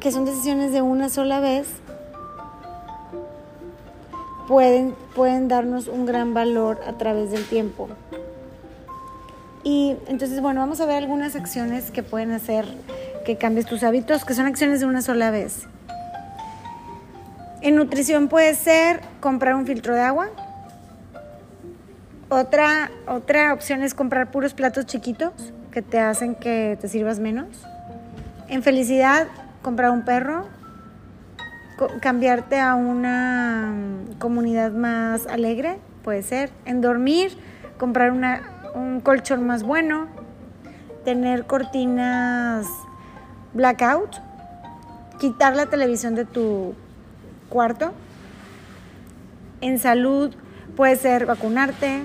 que 0.00 0.10
son 0.10 0.24
decisiones 0.24 0.72
de 0.72 0.82
una 0.82 1.08
sola 1.08 1.40
vez 1.40 1.68
pueden 4.48 4.94
pueden 5.14 5.48
darnos 5.48 5.88
un 5.88 6.06
gran 6.06 6.34
valor 6.34 6.80
a 6.86 6.94
través 6.94 7.30
del 7.30 7.44
tiempo. 7.44 7.88
Y 9.64 9.96
entonces, 10.08 10.40
bueno, 10.40 10.60
vamos 10.60 10.80
a 10.80 10.86
ver 10.86 10.96
algunas 10.96 11.36
acciones 11.36 11.90
que 11.90 12.02
pueden 12.02 12.32
hacer 12.32 12.66
que 13.24 13.36
cambies 13.36 13.66
tus 13.66 13.84
hábitos, 13.84 14.24
que 14.24 14.34
son 14.34 14.46
acciones 14.46 14.80
de 14.80 14.86
una 14.86 15.02
sola 15.02 15.30
vez. 15.30 15.68
En 17.60 17.76
nutrición 17.76 18.26
puede 18.28 18.54
ser 18.56 19.00
comprar 19.20 19.54
un 19.54 19.66
filtro 19.66 19.94
de 19.94 20.00
agua. 20.00 20.30
Otra, 22.34 22.90
otra 23.06 23.52
opción 23.52 23.82
es 23.82 23.92
comprar 23.92 24.30
puros 24.30 24.54
platos 24.54 24.86
chiquitos 24.86 25.34
que 25.70 25.82
te 25.82 26.00
hacen 26.00 26.34
que 26.34 26.78
te 26.80 26.88
sirvas 26.88 27.18
menos. 27.18 27.46
En 28.48 28.62
felicidad, 28.62 29.26
comprar 29.60 29.90
un 29.90 30.06
perro. 30.06 30.48
cambiarte 32.00 32.58
a 32.58 32.74
una 32.74 33.70
mm, 33.74 34.18
comunidad 34.18 34.72
más 34.72 35.26
alegre, 35.26 35.78
puede 36.02 36.22
ser. 36.22 36.48
En 36.64 36.80
dormir, 36.80 37.36
comprar 37.76 38.10
una, 38.10 38.70
un 38.74 39.02
colchón 39.02 39.46
más 39.46 39.62
bueno. 39.62 40.06
Tener 41.04 41.44
cortinas 41.44 42.66
blackout, 43.52 44.16
quitar 45.18 45.54
la 45.54 45.66
televisión 45.66 46.14
de 46.14 46.24
tu 46.24 46.74
cuarto. 47.50 47.92
En 49.60 49.78
salud 49.78 50.34
puede 50.76 50.96
ser 50.96 51.26
vacunarte, 51.26 52.04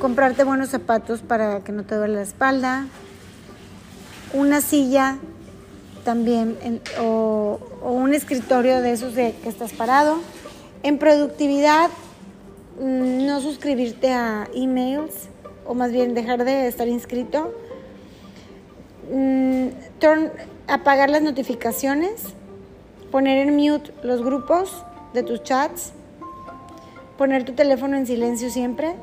comprarte 0.00 0.44
buenos 0.44 0.70
zapatos 0.70 1.20
para 1.22 1.60
que 1.60 1.72
no 1.72 1.84
te 1.84 1.94
duele 1.94 2.14
la 2.14 2.22
espalda, 2.22 2.86
una 4.32 4.60
silla 4.60 5.18
también 6.04 6.56
o, 7.00 7.58
un 7.82 8.14
escritorio 8.14 8.80
de 8.80 8.92
esos 8.92 9.14
de 9.14 9.34
que 9.42 9.48
estás 9.48 9.72
parado. 9.72 10.18
En 10.82 10.98
productividad, 10.98 11.90
mm, 12.80 13.26
no 13.26 13.40
suscribirte 13.40 14.12
a 14.12 14.48
emails 14.54 15.28
o 15.66 15.74
más 15.74 15.90
bien 15.90 16.14
dejar 16.14 16.44
de 16.44 16.68
estar 16.68 16.86
inscrito 16.86 17.52
Mm, 19.10 19.68
apagar 20.66 21.10
las 21.10 21.22
notificaciones, 21.22 22.34
poner 23.12 23.46
en 23.46 23.54
mute 23.54 23.92
los 24.02 24.22
grupos 24.22 24.84
de 25.14 25.22
tus 25.22 25.44
chats, 25.44 25.92
poner 27.16 27.44
tu 27.44 27.52
teléfono 27.52 27.96
en 27.96 28.06
silencio 28.06 28.50
siempre, 28.50 28.94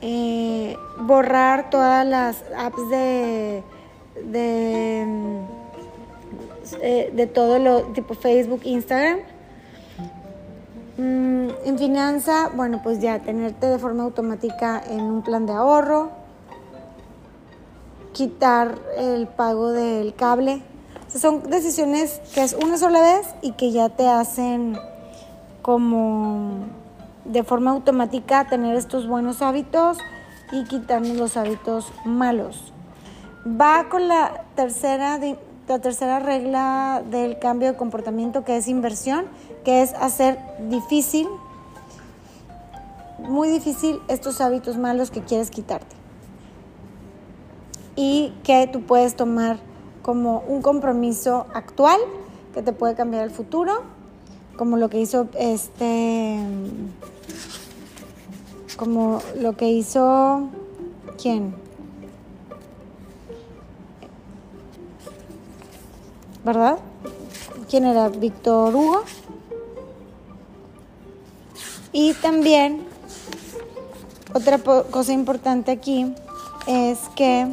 eh, 0.00 0.76
borrar 1.00 1.70
todas 1.70 2.06
las 2.06 2.44
apps 2.56 2.88
de, 2.90 3.62
de, 4.24 5.06
eh, 6.80 7.12
de 7.14 7.26
todo 7.26 7.58
lo 7.58 7.82
tipo 7.92 8.14
Facebook, 8.14 8.60
Instagram. 8.64 9.18
Mm, 10.98 11.48
en 11.64 11.78
finanza, 11.78 12.50
bueno, 12.54 12.80
pues 12.82 13.00
ya 13.00 13.20
tenerte 13.20 13.66
de 13.66 13.78
forma 13.78 14.04
automática 14.04 14.82
en 14.88 15.00
un 15.00 15.22
plan 15.22 15.46
de 15.46 15.52
ahorro 15.52 16.10
quitar 18.12 18.78
el 18.96 19.28
pago 19.28 19.70
del 19.70 20.12
cable. 20.14 20.60
son 21.08 21.48
decisiones 21.48 22.20
que 22.34 22.42
es 22.42 22.54
una 22.54 22.76
sola 22.76 23.00
vez 23.00 23.28
y 23.42 23.52
que 23.52 23.70
ya 23.70 23.90
te 23.90 24.08
hacen 24.08 24.76
como 25.62 26.66
de 27.28 27.42
forma 27.44 27.70
automática 27.70 28.46
tener 28.48 28.76
estos 28.76 29.06
buenos 29.06 29.42
hábitos 29.42 29.98
y 30.50 30.64
quitarnos 30.64 31.16
los 31.16 31.36
hábitos 31.36 31.92
malos. 32.04 32.72
Va 33.46 33.88
con 33.88 34.08
la 34.08 34.44
tercera, 34.56 35.18
la 35.68 35.78
tercera 35.78 36.18
regla 36.18 37.02
del 37.10 37.38
cambio 37.38 37.68
de 37.68 37.76
comportamiento 37.76 38.44
que 38.44 38.56
es 38.56 38.68
inversión, 38.68 39.26
que 39.64 39.82
es 39.82 39.94
hacer 39.94 40.38
difícil, 40.68 41.28
muy 43.18 43.48
difícil 43.48 44.00
estos 44.08 44.40
hábitos 44.40 44.76
malos 44.76 45.10
que 45.10 45.22
quieres 45.22 45.50
quitarte 45.50 45.96
y 47.96 48.32
que 48.44 48.68
tú 48.72 48.82
puedes 48.82 49.16
tomar 49.16 49.58
como 50.02 50.44
un 50.46 50.62
compromiso 50.62 51.46
actual 51.52 51.98
que 52.54 52.62
te 52.62 52.72
puede 52.72 52.94
cambiar 52.94 53.24
el 53.24 53.30
futuro, 53.30 53.82
como 54.56 54.76
lo 54.76 54.88
que 54.88 55.00
hizo 55.00 55.28
este, 55.38 56.38
como 58.78 59.20
lo 59.36 59.56
que 59.56 59.68
hizo, 59.68 60.48
¿quién? 61.20 61.54
¿Verdad? 66.44 66.78
¿Quién 67.68 67.84
era? 67.84 68.08
Víctor 68.08 68.74
Hugo. 68.74 69.02
Y 71.92 72.14
también, 72.14 72.86
otra 74.32 74.58
cosa 74.58 75.12
importante 75.12 75.72
aquí 75.72 76.14
es 76.68 77.00
que 77.16 77.48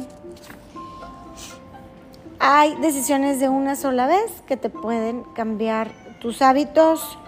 hay 2.38 2.76
decisiones 2.76 3.40
de 3.40 3.48
una 3.48 3.74
sola 3.74 4.06
vez 4.06 4.30
que 4.46 4.56
te 4.56 4.70
pueden 4.70 5.24
cambiar 5.34 5.90
tus 6.20 6.40
hábitos. 6.40 7.18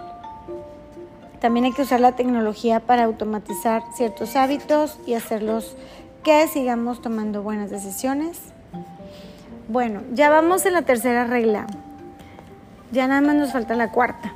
También 1.39 1.65
hay 1.65 1.71
que 1.71 1.83
usar 1.83 2.01
la 2.01 2.15
tecnología 2.15 2.81
para 2.81 3.05
automatizar 3.05 3.83
ciertos 3.93 4.35
hábitos 4.35 4.99
y 5.05 5.13
hacerlos 5.13 5.75
que 6.23 6.47
sigamos 6.47 7.01
tomando 7.01 7.43
buenas 7.43 7.69
decisiones. 7.69 8.37
Bueno, 9.69 10.01
ya 10.13 10.29
vamos 10.29 10.65
en 10.65 10.73
la 10.73 10.81
tercera 10.81 11.25
regla. 11.25 11.67
Ya 12.91 13.07
nada 13.07 13.21
más 13.21 13.35
nos 13.35 13.53
falta 13.53 13.75
la 13.75 13.91
cuarta. 13.91 14.33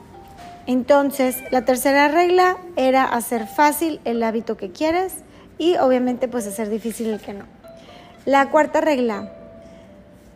Entonces, 0.66 1.44
la 1.52 1.66
tercera 1.66 2.08
regla 2.08 2.58
era 2.78 3.04
hacer 3.04 3.48
fácil 3.48 4.00
el 4.06 4.24
hábito 4.24 4.56
que 4.56 4.72
quieres 4.72 5.16
y 5.58 5.76
obviamente 5.78 6.30
pues 6.30 6.48
hacer 6.48 6.70
difícil 6.70 7.10
el 7.10 7.20
que 7.20 7.34
no. 7.34 7.46
La 8.26 8.50
cuarta 8.50 8.80
regla, 8.80 9.30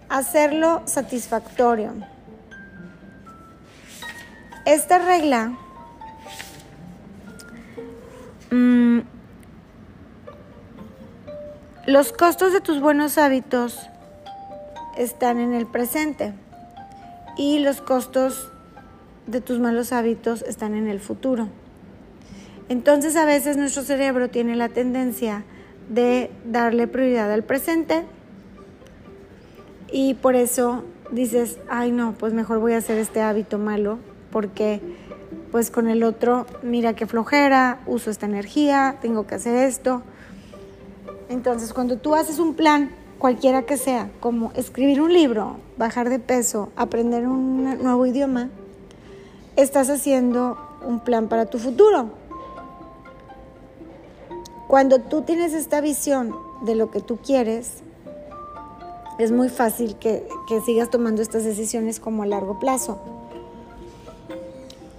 hacerlo 0.09 0.81
satisfactorio. 0.85 1.93
Esta 4.65 4.97
regla 4.97 5.53
mm, 8.51 8.99
los 11.87 12.11
costos 12.11 12.53
de 12.53 12.61
tus 12.61 12.81
buenos 12.81 13.17
hábitos 13.17 13.79
están 14.97 15.39
en 15.39 15.53
el 15.53 15.65
presente 15.65 16.33
y 17.37 17.59
los 17.59 17.81
costos 17.81 18.51
de 19.27 19.41
tus 19.41 19.59
malos 19.59 19.93
hábitos 19.93 20.41
están 20.41 20.75
en 20.75 20.87
el 20.87 20.99
futuro. 20.99 21.49
Entonces 22.69 23.15
a 23.15 23.25
veces 23.25 23.57
nuestro 23.57 23.83
cerebro 23.83 24.29
tiene 24.29 24.55
la 24.55 24.69
tendencia 24.69 25.45
de 25.89 26.31
darle 26.45 26.87
prioridad 26.87 27.31
al 27.31 27.43
presente 27.43 28.03
y 29.91 30.15
por 30.15 30.35
eso 30.35 30.83
dices, 31.11 31.59
ay 31.69 31.91
no, 31.91 32.13
pues 32.17 32.33
mejor 32.33 32.59
voy 32.59 32.73
a 32.73 32.77
hacer 32.77 32.97
este 32.97 33.21
hábito 33.21 33.57
malo 33.57 33.99
porque 34.31 34.81
pues 35.51 35.71
con 35.71 35.87
el 35.87 36.03
otro, 36.03 36.45
mira 36.63 36.95
qué 36.95 37.07
flojera, 37.07 37.79
uso 37.85 38.09
esta 38.09 38.25
energía, 38.25 38.97
tengo 39.01 39.27
que 39.27 39.35
hacer 39.35 39.55
esto. 39.55 40.01
Entonces 41.29 41.73
cuando 41.73 41.97
tú 41.97 42.15
haces 42.15 42.39
un 42.39 42.53
plan, 42.53 42.91
cualquiera 43.17 43.63
que 43.63 43.77
sea, 43.77 44.09
como 44.19 44.51
escribir 44.55 45.01
un 45.01 45.13
libro, 45.13 45.57
bajar 45.77 46.09
de 46.09 46.19
peso, 46.19 46.69
aprender 46.75 47.27
un 47.27 47.81
nuevo 47.81 48.05
idioma, 48.05 48.49
estás 49.55 49.89
haciendo 49.89 50.57
un 50.85 50.99
plan 50.99 51.27
para 51.27 51.45
tu 51.47 51.59
futuro. 51.59 52.11
Cuando 54.67 54.99
tú 54.99 55.21
tienes 55.21 55.53
esta 55.53 55.81
visión 55.81 56.35
de 56.61 56.75
lo 56.75 56.91
que 56.91 56.99
tú 56.99 57.17
quieres, 57.17 57.83
es 59.17 59.31
muy 59.31 59.49
fácil 59.49 59.95
que, 59.95 60.27
sigas 60.65 60.89
tomando 60.89 61.21
estas 61.21 61.43
decisiones 61.43 61.99
como 61.99 62.23
a 62.23 62.25
largo 62.25 62.59
plazo. 62.59 62.99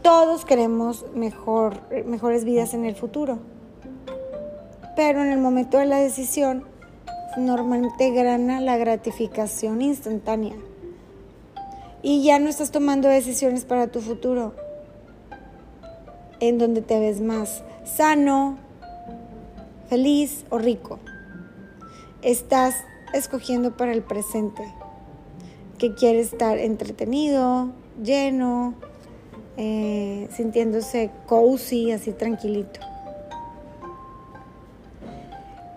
Todos 0.02 0.44
queremos 0.44 1.04
mejor, 1.14 1.80
mejores 2.06 2.44
vidas 2.44 2.74
en 2.74 2.84
el 2.84 2.94
futuro, 2.94 3.38
pero 4.96 5.22
en 5.22 5.30
el 5.30 5.38
momento 5.38 5.78
de 5.78 5.86
la 5.86 5.98
decisión 5.98 6.64
normalmente 7.36 8.10
gana 8.12 8.60
la 8.60 8.76
gratificación 8.76 9.82
instantánea 9.82 10.54
y 12.02 12.22
ya 12.22 12.38
no 12.38 12.48
estás 12.48 12.70
tomando 12.70 13.08
decisiones 13.08 13.64
para 13.64 13.88
tu 13.88 14.00
futuro 14.00 14.54
en 16.40 16.58
donde 16.58 16.82
te 16.82 16.98
ves 17.00 17.20
más 17.20 17.64
sano, 17.84 18.58
feliz 19.88 20.44
o 20.50 20.58
rico. 20.58 20.98
Estás 22.22 22.76
escogiendo 23.12 23.76
para 23.76 23.92
el 23.92 24.02
presente, 24.02 24.62
que 25.78 25.94
quiere 25.94 26.20
estar 26.20 26.58
entretenido, 26.58 27.70
lleno, 28.02 28.74
eh, 29.60 30.28
sintiéndose 30.30 31.10
cozy, 31.26 31.90
así 31.90 32.12
tranquilito. 32.12 32.78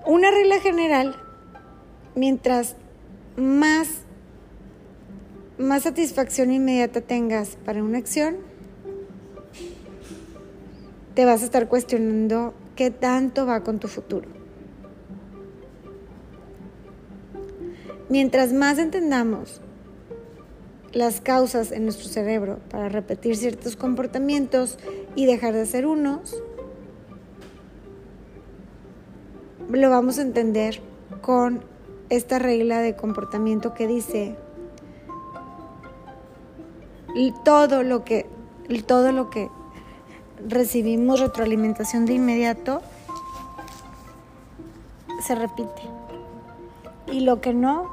Una 0.06 0.30
regla 0.30 0.60
general, 0.60 1.16
mientras 2.14 2.76
más, 3.36 3.88
más 5.58 5.82
satisfacción 5.82 6.52
inmediata 6.52 7.02
tengas 7.02 7.58
para 7.66 7.84
una 7.84 7.98
acción, 7.98 8.38
te 11.16 11.26
vas 11.26 11.42
a 11.42 11.46
estar 11.46 11.68
cuestionando 11.68 12.54
qué 12.76 12.92
tanto 12.92 13.48
va 13.48 13.62
con 13.62 13.80
tu 13.80 13.88
futuro. 13.88 14.30
Mientras 18.10 18.54
más 18.54 18.78
entendamos 18.78 19.60
las 20.94 21.22
causas 21.22 21.72
en 21.72 21.84
nuestro 21.84 22.08
cerebro 22.10 22.60
para 22.70 22.90
repetir 22.90 23.36
ciertos 23.36 23.76
comportamientos 23.76 24.78
y 25.16 25.26
dejar 25.26 25.54
de 25.54 25.62
hacer 25.62 25.86
unos, 25.86 26.42
lo 29.70 29.90
vamos 29.90 30.20
a 30.20 30.22
entender 30.22 30.82
con 31.22 31.64
esta 32.10 32.40
regla 32.40 32.80
de 32.80 32.96
comportamiento 32.96 33.74
que 33.74 33.88
dice 33.88 34.36
todo 37.44 37.84
lo 37.84 38.04
que 38.04 38.26
todo 38.86 39.12
lo 39.12 39.30
que 39.30 39.50
recibimos 40.48 41.20
retroalimentación 41.20 42.06
de 42.06 42.14
inmediato, 42.14 42.82
se 45.22 45.36
repite. 45.36 45.82
Y 47.12 47.22
lo 47.22 47.42
que 47.42 47.54
no, 47.54 47.92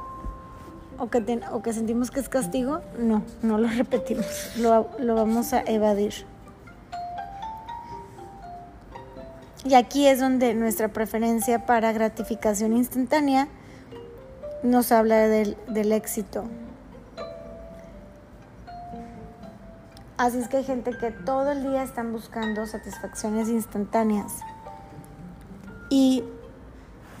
o 0.99 1.09
que, 1.09 1.41
o 1.51 1.61
que 1.61 1.73
sentimos 1.73 2.11
que 2.11 2.19
es 2.19 2.29
castigo, 2.29 2.81
no, 2.97 3.23
no 3.41 3.57
lo 3.57 3.67
repetimos, 3.77 4.25
lo, 4.57 4.89
lo 4.99 5.15
vamos 5.15 5.53
a 5.53 5.61
evadir. 5.61 6.13
Y 9.65 9.73
aquí 9.73 10.07
es 10.07 10.19
donde 10.19 10.53
nuestra 10.53 10.87
preferencia 10.87 11.65
para 11.65 11.91
gratificación 11.91 12.73
instantánea 12.73 13.49
nos 14.63 14.91
habla 14.91 15.27
del, 15.27 15.57
del 15.67 15.91
éxito. 15.91 16.45
Así 20.19 20.37
es 20.37 20.49
que 20.49 20.57
hay 20.57 20.63
gente 20.65 20.91
que 20.97 21.11
todo 21.11 21.53
el 21.53 21.63
día 21.63 21.81
están 21.81 22.11
buscando 22.11 22.67
satisfacciones 22.67 23.47
instantáneas 23.47 24.33
y, 25.89 26.23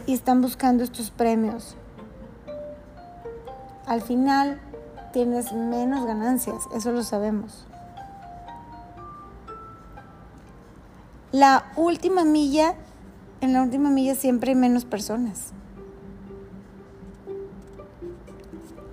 están 0.05 0.41
buscando 0.41 0.83
estos 0.83 1.11
premios. 1.11 1.77
Al 3.89 4.03
final 4.03 4.61
tienes 5.13 5.51
menos 5.51 6.05
ganancias, 6.05 6.67
eso 6.75 6.91
lo 6.91 7.01
sabemos. 7.01 7.65
La 11.31 11.71
última 11.75 12.23
milla, 12.23 12.75
en 13.41 13.51
la 13.51 13.63
última 13.63 13.89
milla 13.89 14.13
siempre 14.13 14.51
hay 14.51 14.55
menos 14.55 14.85
personas. 14.85 15.53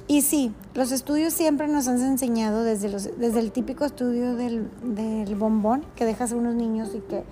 Y 0.09 0.23
sí, 0.23 0.55
los 0.73 0.93
estudios 0.93 1.35
siempre 1.35 1.69
nos 1.69 1.89
han 1.89 2.01
enseñado 2.01 2.65
desde, 2.65 2.89
los, 2.89 3.19
desde 3.19 3.41
el 3.41 3.53
típico 3.53 3.85
estudio 3.85 4.35
del, 4.35 4.71
del, 4.83 5.35
bombón 5.35 5.85
que 5.95 6.07
dejas 6.07 6.33
a 6.33 6.37
unos 6.37 6.55
niños 6.55 6.95
y 6.95 7.01
que 7.01 7.23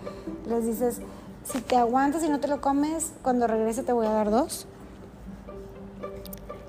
les 0.51 0.67
dices, 0.67 1.01
si 1.45 1.63
te 1.63 1.77
aguantas 1.77 2.23
y 2.25 2.29
no 2.29 2.41
te 2.41 2.49
lo 2.49 2.61
comes, 2.61 3.15
cuando 3.23 3.47
regrese 3.47 3.85
te 3.85 3.95
voy 3.95 4.05
a 4.05 4.11
dar 4.11 4.31
dos. 4.31 4.67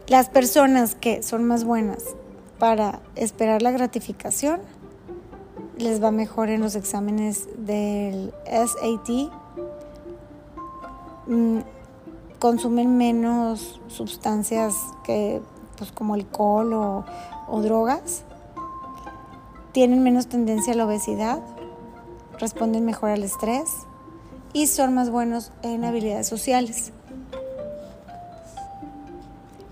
Las 0.07 0.30
personas 0.30 0.94
que 0.94 1.23
son 1.23 1.45
más 1.45 1.64
buenas 1.64 2.03
para 2.60 2.99
esperar 3.15 3.64
la 3.64 3.72
gratificación 3.72 4.61
les 5.80 6.02
va 6.02 6.11
mejor 6.11 6.49
en 6.49 6.61
los 6.61 6.76
exámenes 6.76 7.48
del 7.57 8.32
SAT. 8.45 9.32
Mm, 11.26 11.61
consumen 12.38 12.98
menos 12.98 13.82
sustancias 13.88 14.76
que 15.03 15.41
pues 15.76 15.91
como 15.91 16.14
alcohol 16.14 16.73
o, 16.73 17.06
o 17.48 17.61
drogas, 17.61 18.26
tienen 19.72 20.03
menos 20.03 20.27
tendencia 20.27 20.73
a 20.73 20.76
la 20.76 20.86
obesidad, 20.86 21.41
responden 22.40 22.86
mejor 22.86 23.10
al 23.10 23.23
estrés 23.23 23.69
y 24.53 24.68
son 24.68 24.94
más 24.94 25.10
buenos 25.10 25.52
en 25.64 25.84
habilidades 25.84 26.27
sociales. 26.27 26.94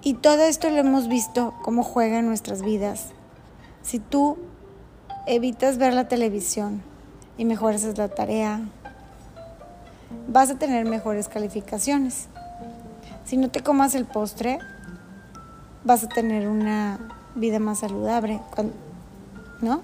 Y 0.06 0.16
todo 0.16 0.44
esto 0.44 0.70
lo 0.70 0.76
hemos 0.80 1.08
visto 1.08 1.54
cómo 1.62 1.82
juega 1.82 2.20
en 2.20 2.28
nuestras 2.28 2.62
vidas. 2.62 3.06
Si 3.84 4.00
tú 4.00 4.38
evitas 5.26 5.78
ver 5.78 5.94
la 5.94 6.10
televisión 6.10 6.84
y 7.38 7.46
mejoras 7.46 7.86
la 7.98 8.10
tarea, 8.10 8.60
vas 10.28 10.50
a 10.50 10.60
tener 10.60 10.84
mejores 10.84 11.30
calificaciones. 11.30 12.28
Si 13.24 13.38
no 13.38 13.50
te 13.50 13.62
comas 13.62 13.96
el 13.96 14.04
postre, 14.04 14.60
vas 15.86 16.04
a 16.04 16.10
tener 16.10 16.50
una 16.50 17.00
vida 17.36 17.60
más 17.60 17.80
saludable, 17.80 18.42
¿no? 19.62 19.84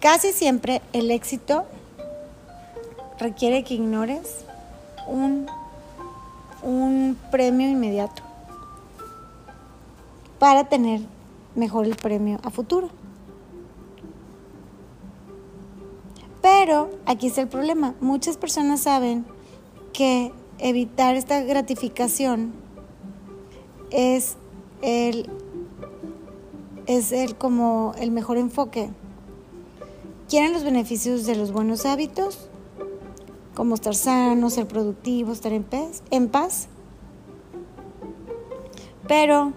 Casi 0.00 0.32
siempre 0.32 0.82
el 0.92 1.12
éxito 1.12 1.66
requiere 3.20 3.62
que 3.62 3.74
ignores 3.74 4.44
un, 5.06 5.46
un 6.64 7.16
premio 7.30 7.70
inmediato 7.70 8.25
para 10.38 10.68
tener 10.68 11.00
mejor 11.54 11.86
el 11.86 11.96
premio 11.96 12.38
a 12.42 12.50
futuro. 12.50 12.88
Pero 16.42 16.90
aquí 17.06 17.26
está 17.26 17.40
el 17.40 17.48
problema. 17.48 17.94
Muchas 18.00 18.36
personas 18.36 18.80
saben 18.80 19.24
que 19.92 20.32
evitar 20.58 21.16
esta 21.16 21.40
gratificación 21.40 22.52
es 23.90 24.36
el, 24.82 25.28
es 26.86 27.12
el 27.12 27.36
como 27.36 27.94
el 27.98 28.10
mejor 28.10 28.36
enfoque. 28.36 28.90
Quieren 30.28 30.52
los 30.52 30.64
beneficios 30.64 31.24
de 31.24 31.36
los 31.36 31.52
buenos 31.52 31.86
hábitos, 31.86 32.48
como 33.54 33.74
estar 33.74 33.94
sano, 33.94 34.50
ser 34.50 34.68
productivo, 34.68 35.32
estar 35.32 35.52
en 35.52 35.66
en 36.10 36.28
paz. 36.28 36.68
Pero 39.08 39.52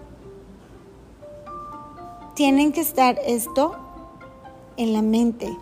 tienen 2.34 2.72
que 2.72 2.80
estar 2.80 3.18
esto 3.24 3.76
en 4.76 4.92
la 4.92 5.02
mente 5.02 5.56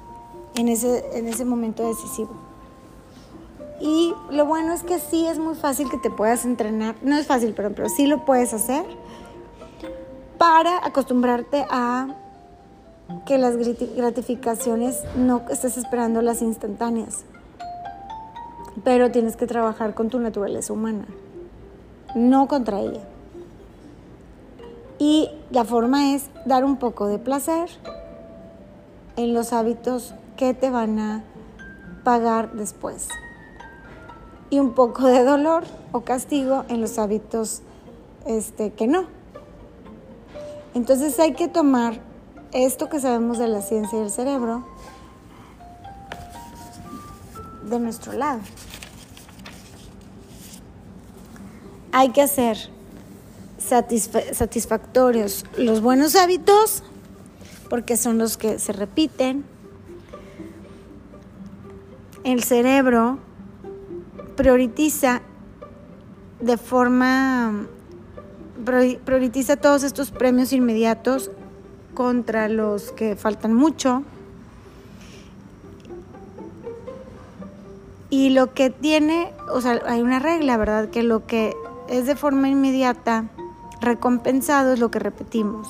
en 0.58 0.68
ese, 0.68 1.04
en 1.16 1.28
ese 1.28 1.44
momento 1.44 1.86
decisivo. 1.86 2.30
Y 3.80 4.12
lo 4.30 4.44
bueno 4.44 4.72
es 4.72 4.82
que 4.82 4.98
sí 4.98 5.26
es 5.26 5.38
muy 5.38 5.54
fácil 5.54 5.88
que 5.88 5.98
te 5.98 6.10
puedas 6.10 6.44
entrenar. 6.44 6.96
No 7.02 7.16
es 7.16 7.26
fácil, 7.26 7.54
pero, 7.54 7.72
pero 7.72 7.88
sí 7.88 8.06
lo 8.06 8.24
puedes 8.24 8.52
hacer 8.52 8.84
para 10.36 10.84
acostumbrarte 10.84 11.64
a 11.70 12.08
que 13.24 13.38
las 13.38 13.56
gratificaciones 13.56 15.02
no 15.16 15.42
estés 15.48 15.76
esperando 15.76 16.22
las 16.22 16.42
instantáneas. 16.42 17.24
Pero 18.84 19.10
tienes 19.10 19.36
que 19.36 19.46
trabajar 19.46 19.94
con 19.94 20.08
tu 20.08 20.18
naturaleza 20.20 20.72
humana, 20.72 21.06
no 22.14 22.46
contra 22.48 22.80
ella. 22.80 23.00
Y 24.98 25.30
la 25.50 25.64
forma 25.64 26.14
es 26.14 26.28
dar 26.44 26.64
un 26.64 26.76
poco 26.76 27.06
de 27.06 27.18
placer 27.18 27.68
en 29.16 29.34
los 29.34 29.52
hábitos 29.52 30.14
que 30.36 30.54
te 30.54 30.70
van 30.70 30.98
a 30.98 31.24
pagar 32.04 32.52
después. 32.52 33.08
Y 34.50 34.58
un 34.58 34.72
poco 34.72 35.06
de 35.06 35.24
dolor 35.24 35.64
o 35.92 36.00
castigo 36.00 36.64
en 36.68 36.80
los 36.80 36.98
hábitos 36.98 37.62
este, 38.26 38.72
que 38.72 38.86
no. 38.86 39.04
Entonces 40.74 41.18
hay 41.20 41.34
que 41.34 41.48
tomar 41.48 42.00
esto 42.52 42.88
que 42.88 43.00
sabemos 43.00 43.38
de 43.38 43.48
la 43.48 43.62
ciencia 43.62 43.98
del 43.98 44.10
cerebro 44.10 44.64
de 47.68 47.78
nuestro 47.78 48.12
lado. 48.12 48.40
Hay 51.92 52.10
que 52.10 52.22
hacer 52.22 52.70
satisfactorios 53.68 55.44
los 55.56 55.80
buenos 55.80 56.16
hábitos 56.16 56.82
porque 57.68 57.96
son 57.96 58.18
los 58.18 58.36
que 58.36 58.58
se 58.58 58.72
repiten. 58.72 59.44
El 62.24 62.42
cerebro 62.42 63.18
prioriza 64.36 65.22
de 66.40 66.56
forma 66.56 67.66
prioriza 69.04 69.56
todos 69.56 69.82
estos 69.82 70.10
premios 70.10 70.52
inmediatos 70.52 71.30
contra 71.94 72.48
los 72.48 72.92
que 72.92 73.16
faltan 73.16 73.54
mucho. 73.54 74.02
Y 78.10 78.30
lo 78.30 78.54
que 78.54 78.70
tiene, 78.70 79.32
o 79.52 79.60
sea, 79.60 79.82
hay 79.86 80.00
una 80.00 80.18
regla, 80.18 80.56
¿verdad? 80.56 80.88
Que 80.88 81.02
lo 81.02 81.26
que 81.26 81.54
es 81.88 82.06
de 82.06 82.16
forma 82.16 82.48
inmediata 82.48 83.26
recompensado 83.80 84.72
es 84.72 84.78
lo 84.78 84.90
que 84.90 84.98
repetimos. 84.98 85.68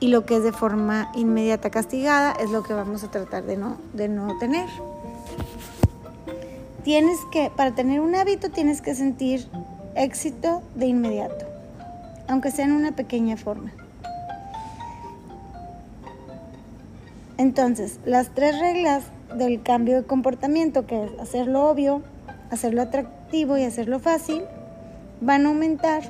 Y 0.00 0.08
lo 0.08 0.26
que 0.26 0.36
es 0.36 0.42
de 0.44 0.52
forma 0.52 1.10
inmediata 1.14 1.70
castigada 1.70 2.32
es 2.32 2.50
lo 2.50 2.62
que 2.62 2.72
vamos 2.72 3.02
a 3.02 3.10
tratar 3.10 3.44
de 3.44 3.56
no, 3.56 3.76
de 3.94 4.08
no 4.08 4.38
tener. 4.38 4.68
Tienes 6.84 7.18
que, 7.32 7.50
para 7.54 7.74
tener 7.74 8.00
un 8.00 8.14
hábito 8.14 8.50
tienes 8.50 8.80
que 8.80 8.94
sentir 8.94 9.48
éxito 9.96 10.62
de 10.76 10.86
inmediato, 10.86 11.44
aunque 12.28 12.50
sea 12.50 12.64
en 12.64 12.72
una 12.72 12.92
pequeña 12.92 13.36
forma. 13.36 13.72
Entonces, 17.36 17.98
las 18.04 18.34
tres 18.34 18.58
reglas 18.58 19.04
del 19.36 19.62
cambio 19.62 19.96
de 19.96 20.06
comportamiento, 20.06 20.86
que 20.86 21.04
es 21.04 21.10
hacerlo 21.20 21.68
obvio, 21.68 22.02
hacerlo 22.50 22.82
atractivo 22.82 23.58
y 23.58 23.64
hacerlo 23.64 24.00
fácil, 24.00 24.42
van 25.20 25.46
a 25.46 25.50
aumentar 25.50 26.02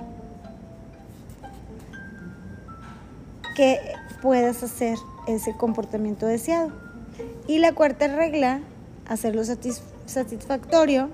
que 3.59 3.81
puedas 4.23 4.63
hacer 4.63 4.97
ese 5.27 5.53
comportamiento 5.57 6.27
deseado. 6.27 6.71
Y 7.49 7.59
la 7.59 7.73
cuarta 7.73 8.07
regla, 8.07 8.61
hacerlo 9.09 9.43
satisfactorio, 10.07 11.11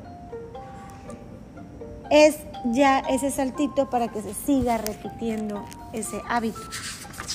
es 2.11 2.37
ya 2.66 2.99
ese 2.99 3.31
saltito 3.31 3.89
para 3.89 4.09
que 4.09 4.21
se 4.21 4.35
siga 4.35 4.77
repitiendo 4.77 5.65
ese 5.95 6.21
hábito, 6.29 6.61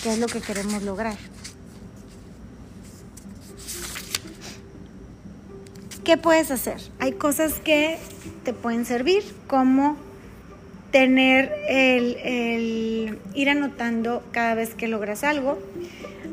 que 0.04 0.14
es 0.14 0.20
lo 0.20 0.28
que 0.28 0.42
queremos 0.42 0.84
lograr. 0.84 1.18
¿Qué 6.04 6.18
puedes 6.18 6.52
hacer? 6.52 6.80
Hay 7.00 7.14
cosas 7.14 7.54
que 7.54 7.98
te 8.44 8.54
pueden 8.54 8.86
servir, 8.86 9.24
como 9.48 9.98
tener 10.92 11.54
el, 11.68 13.20
ir 13.34 13.50
anotando 13.50 14.24
cada 14.32 14.56
vez 14.56 14.76
que 14.76 14.88
logras 14.88 15.24
algo. 15.24 15.58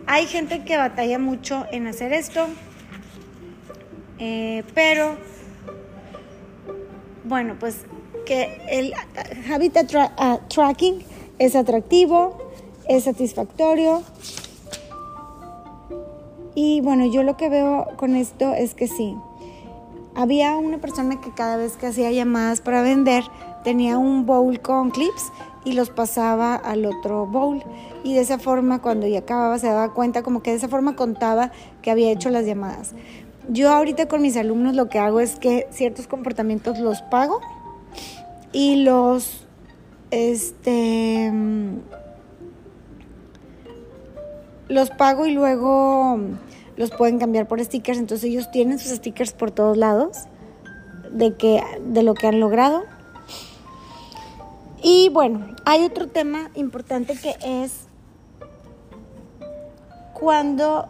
Hay 0.07 0.27
gente 0.27 0.65
que 0.65 0.77
batalla 0.77 1.19
mucho 1.19 1.66
en 1.73 1.87
hacer 1.87 2.12
esto, 2.12 2.47
eh, 4.19 4.62
pero 4.74 5.16
bueno, 7.24 7.57
pues 7.59 7.85
que 8.24 8.61
el 8.69 8.95
habitat 9.53 9.93
ah, 10.16 10.39
tracking 10.49 11.05
es 11.39 11.57
atractivo, 11.57 12.53
es 12.89 13.05
satisfactorio. 13.05 14.03
Y 16.55 16.81
bueno, 16.81 17.05
yo 17.07 17.23
lo 17.23 17.37
que 17.37 17.49
veo 17.49 17.87
con 17.97 18.16
esto 18.16 18.55
es 18.55 18.74
que 18.74 18.89
sí. 18.89 19.15
Había 20.15 20.57
una 20.57 20.78
persona 20.78 21.20
que 21.20 21.31
cada 21.31 21.59
vez 21.59 21.77
que 21.77 21.87
hacía 21.87 22.11
llamadas 22.11 22.62
para 22.62 22.81
vender, 22.81 23.24
tenía 23.66 23.98
un 23.98 24.26
bowl 24.26 24.60
con 24.60 24.90
clips 24.90 25.32
y 25.64 25.72
los 25.72 25.90
pasaba 25.90 26.55
al 26.55 26.86
otro 26.86 27.26
bowl. 27.26 27.64
Y 28.05 28.14
de 28.14 28.20
esa 28.20 28.38
forma, 28.38 28.80
cuando 28.80 29.09
ya 29.09 29.18
acababa, 29.18 29.59
se 29.59 29.66
daba 29.66 29.93
cuenta, 29.93 30.22
como 30.22 30.40
que 30.40 30.52
de 30.52 30.59
esa 30.59 30.68
forma 30.68 30.94
contaba 30.94 31.51
que 31.82 31.90
había 31.90 32.12
hecho 32.12 32.30
las 32.30 32.47
llamadas. 32.47 32.94
Yo 33.48 33.70
ahorita 33.70 34.06
con 34.06 34.22
mis 34.22 34.36
alumnos 34.36 34.76
lo 34.76 34.88
que 34.88 35.01
hago 35.01 35.18
es 35.18 35.34
que 35.40 35.66
ciertos 35.70 36.06
comportamientos 36.06 36.78
los 36.78 37.02
pago 37.02 37.40
y 38.52 38.84
los, 38.84 39.44
este, 40.12 41.32
los 44.68 44.90
pago 44.90 45.26
y 45.26 45.32
luego 45.32 46.20
los 46.76 46.93
pueden 46.93 47.18
cambiar 47.18 47.48
por 47.48 47.60
stickers. 47.64 47.98
Entonces 47.98 48.30
ellos 48.30 48.48
tienen 48.52 48.78
sus 48.78 48.93
stickers 48.93 49.32
por 49.32 49.51
todos 49.51 49.76
lados 49.76 50.28
de, 51.10 51.34
que, 51.34 51.60
de 51.84 52.05
lo 52.05 52.14
que 52.14 52.28
han 52.28 52.38
logrado. 52.38 52.84
Y 54.89 55.09
bueno, 55.09 55.41
hay 55.65 55.83
otro 55.83 56.07
tema 56.07 56.49
importante 56.55 57.17
que 57.21 57.35
es 57.43 57.89
cuando, 60.15 60.87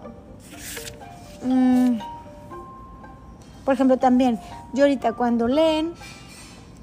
mm, 1.42 1.96
por 3.64 3.72
ejemplo, 3.72 3.96
también, 3.96 4.38
yo 4.74 4.84
ahorita 4.84 5.14
cuando 5.14 5.48
leen, 5.48 5.94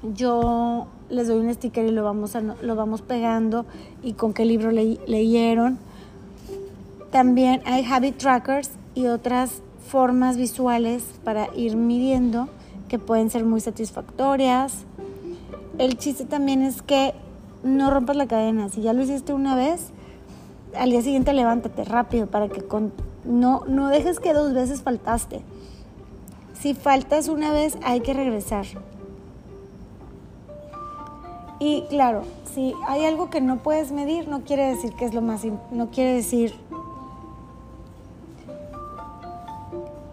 yo 0.02 0.88
les 1.08 1.28
doy 1.28 1.38
un 1.38 1.54
sticker 1.54 1.86
y 1.86 1.92
lo 1.92 2.02
vamos, 2.02 2.34
a, 2.34 2.40
lo 2.40 2.74
vamos 2.74 3.00
pegando 3.00 3.64
y 4.02 4.14
con 4.14 4.34
qué 4.34 4.44
libro 4.44 4.72
leyeron. 4.72 5.78
También 7.12 7.62
hay 7.64 7.84
habit 7.84 8.18
trackers 8.18 8.72
y 8.96 9.06
otras 9.06 9.62
formas 9.86 10.36
visuales 10.36 11.04
para 11.22 11.46
ir 11.54 11.76
midiendo 11.76 12.48
que 12.88 12.98
pueden 12.98 13.30
ser 13.30 13.44
muy 13.44 13.60
satisfactorias 13.60 14.84
el 15.78 15.98
chiste 15.98 16.24
también 16.24 16.62
es 16.62 16.82
que 16.82 17.14
no 17.62 17.90
rompas 17.90 18.16
la 18.16 18.26
cadena. 18.26 18.68
Si 18.68 18.82
ya 18.82 18.92
lo 18.92 19.02
hiciste 19.02 19.32
una 19.32 19.56
vez, 19.56 19.90
al 20.76 20.90
día 20.90 21.02
siguiente 21.02 21.32
levántate 21.32 21.84
rápido 21.84 22.26
para 22.26 22.48
que 22.48 22.62
no, 23.24 23.64
no 23.66 23.88
dejes 23.88 24.20
que 24.20 24.32
dos 24.32 24.52
veces 24.52 24.82
faltaste. 24.82 25.42
Si 26.60 26.74
faltas 26.74 27.28
una 27.28 27.52
vez, 27.52 27.76
hay 27.82 28.00
que 28.00 28.14
regresar. 28.14 28.66
Y 31.58 31.82
claro, 31.88 32.22
si 32.52 32.74
hay 32.86 33.04
algo 33.04 33.30
que 33.30 33.40
no 33.40 33.58
puedes 33.58 33.92
medir, 33.92 34.28
no 34.28 34.42
quiere 34.42 34.68
decir 34.68 34.92
que 34.94 35.04
es 35.04 35.14
lo 35.14 35.22
más, 35.22 35.42
no 35.70 35.90
quiere 35.90 36.14
decir 36.14 36.54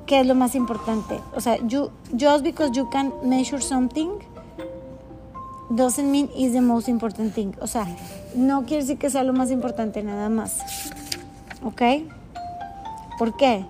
que 0.05 0.19
es 0.19 0.27
lo 0.27 0.35
más 0.35 0.55
importante. 0.55 1.19
O 1.35 1.41
sea, 1.41 1.57
you, 1.57 1.89
just 2.17 2.43
because 2.43 2.71
you 2.71 2.89
can 2.89 3.13
measure 3.23 3.61
something 3.61 4.09
doesn't 5.75 6.11
mean 6.11 6.29
is 6.35 6.53
the 6.53 6.61
most 6.61 6.87
important 6.87 7.33
thing. 7.33 7.53
O 7.61 7.67
sea, 7.67 7.87
no 8.35 8.65
quiere 8.65 8.83
decir 8.83 8.97
que 8.97 9.09
sea 9.09 9.23
lo 9.23 9.33
más 9.33 9.51
importante 9.51 10.03
nada 10.03 10.29
más. 10.29 10.59
¿Ok? 11.63 11.81
¿Por 13.17 13.35
qué? 13.37 13.65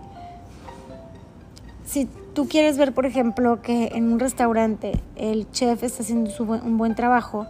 Si 1.86 2.08
tú 2.34 2.48
quieres 2.48 2.78
ver, 2.78 2.94
por 2.94 3.06
ejemplo, 3.06 3.62
que 3.62 3.92
en 3.94 4.12
un 4.12 4.20
restaurante 4.20 5.02
el 5.16 5.50
chef 5.52 5.84
está 5.84 6.04
haciendo 6.04 6.32
un 6.40 6.78
buen 6.78 6.96
trabajo, 6.96 7.48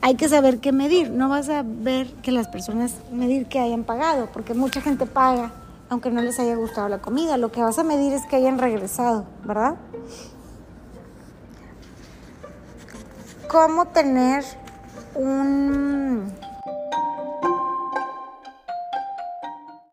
hay 0.00 0.16
que 0.16 0.28
saber 0.28 0.58
qué 0.58 0.72
medir. 0.72 1.10
No 1.10 1.28
vas 1.28 1.48
a 1.48 1.62
ver 1.64 2.08
que 2.22 2.32
las 2.32 2.48
personas 2.48 2.96
medir 3.12 3.46
que 3.46 3.60
hayan 3.60 3.84
pagado, 3.84 4.28
porque 4.32 4.54
mucha 4.54 4.80
gente 4.80 5.06
paga 5.06 5.52
aunque 5.90 6.10
no 6.10 6.22
les 6.22 6.38
haya 6.40 6.56
gustado 6.56 6.88
la 6.88 6.98
comida. 6.98 7.36
Lo 7.36 7.52
que 7.52 7.62
vas 7.62 7.78
a 7.78 7.84
medir 7.84 8.12
es 8.12 8.26
que 8.26 8.36
hayan 8.36 8.58
regresado, 8.58 9.24
¿verdad? 9.44 9.76
Cómo 13.54 13.86
tener 13.86 14.42
un, 15.14 16.34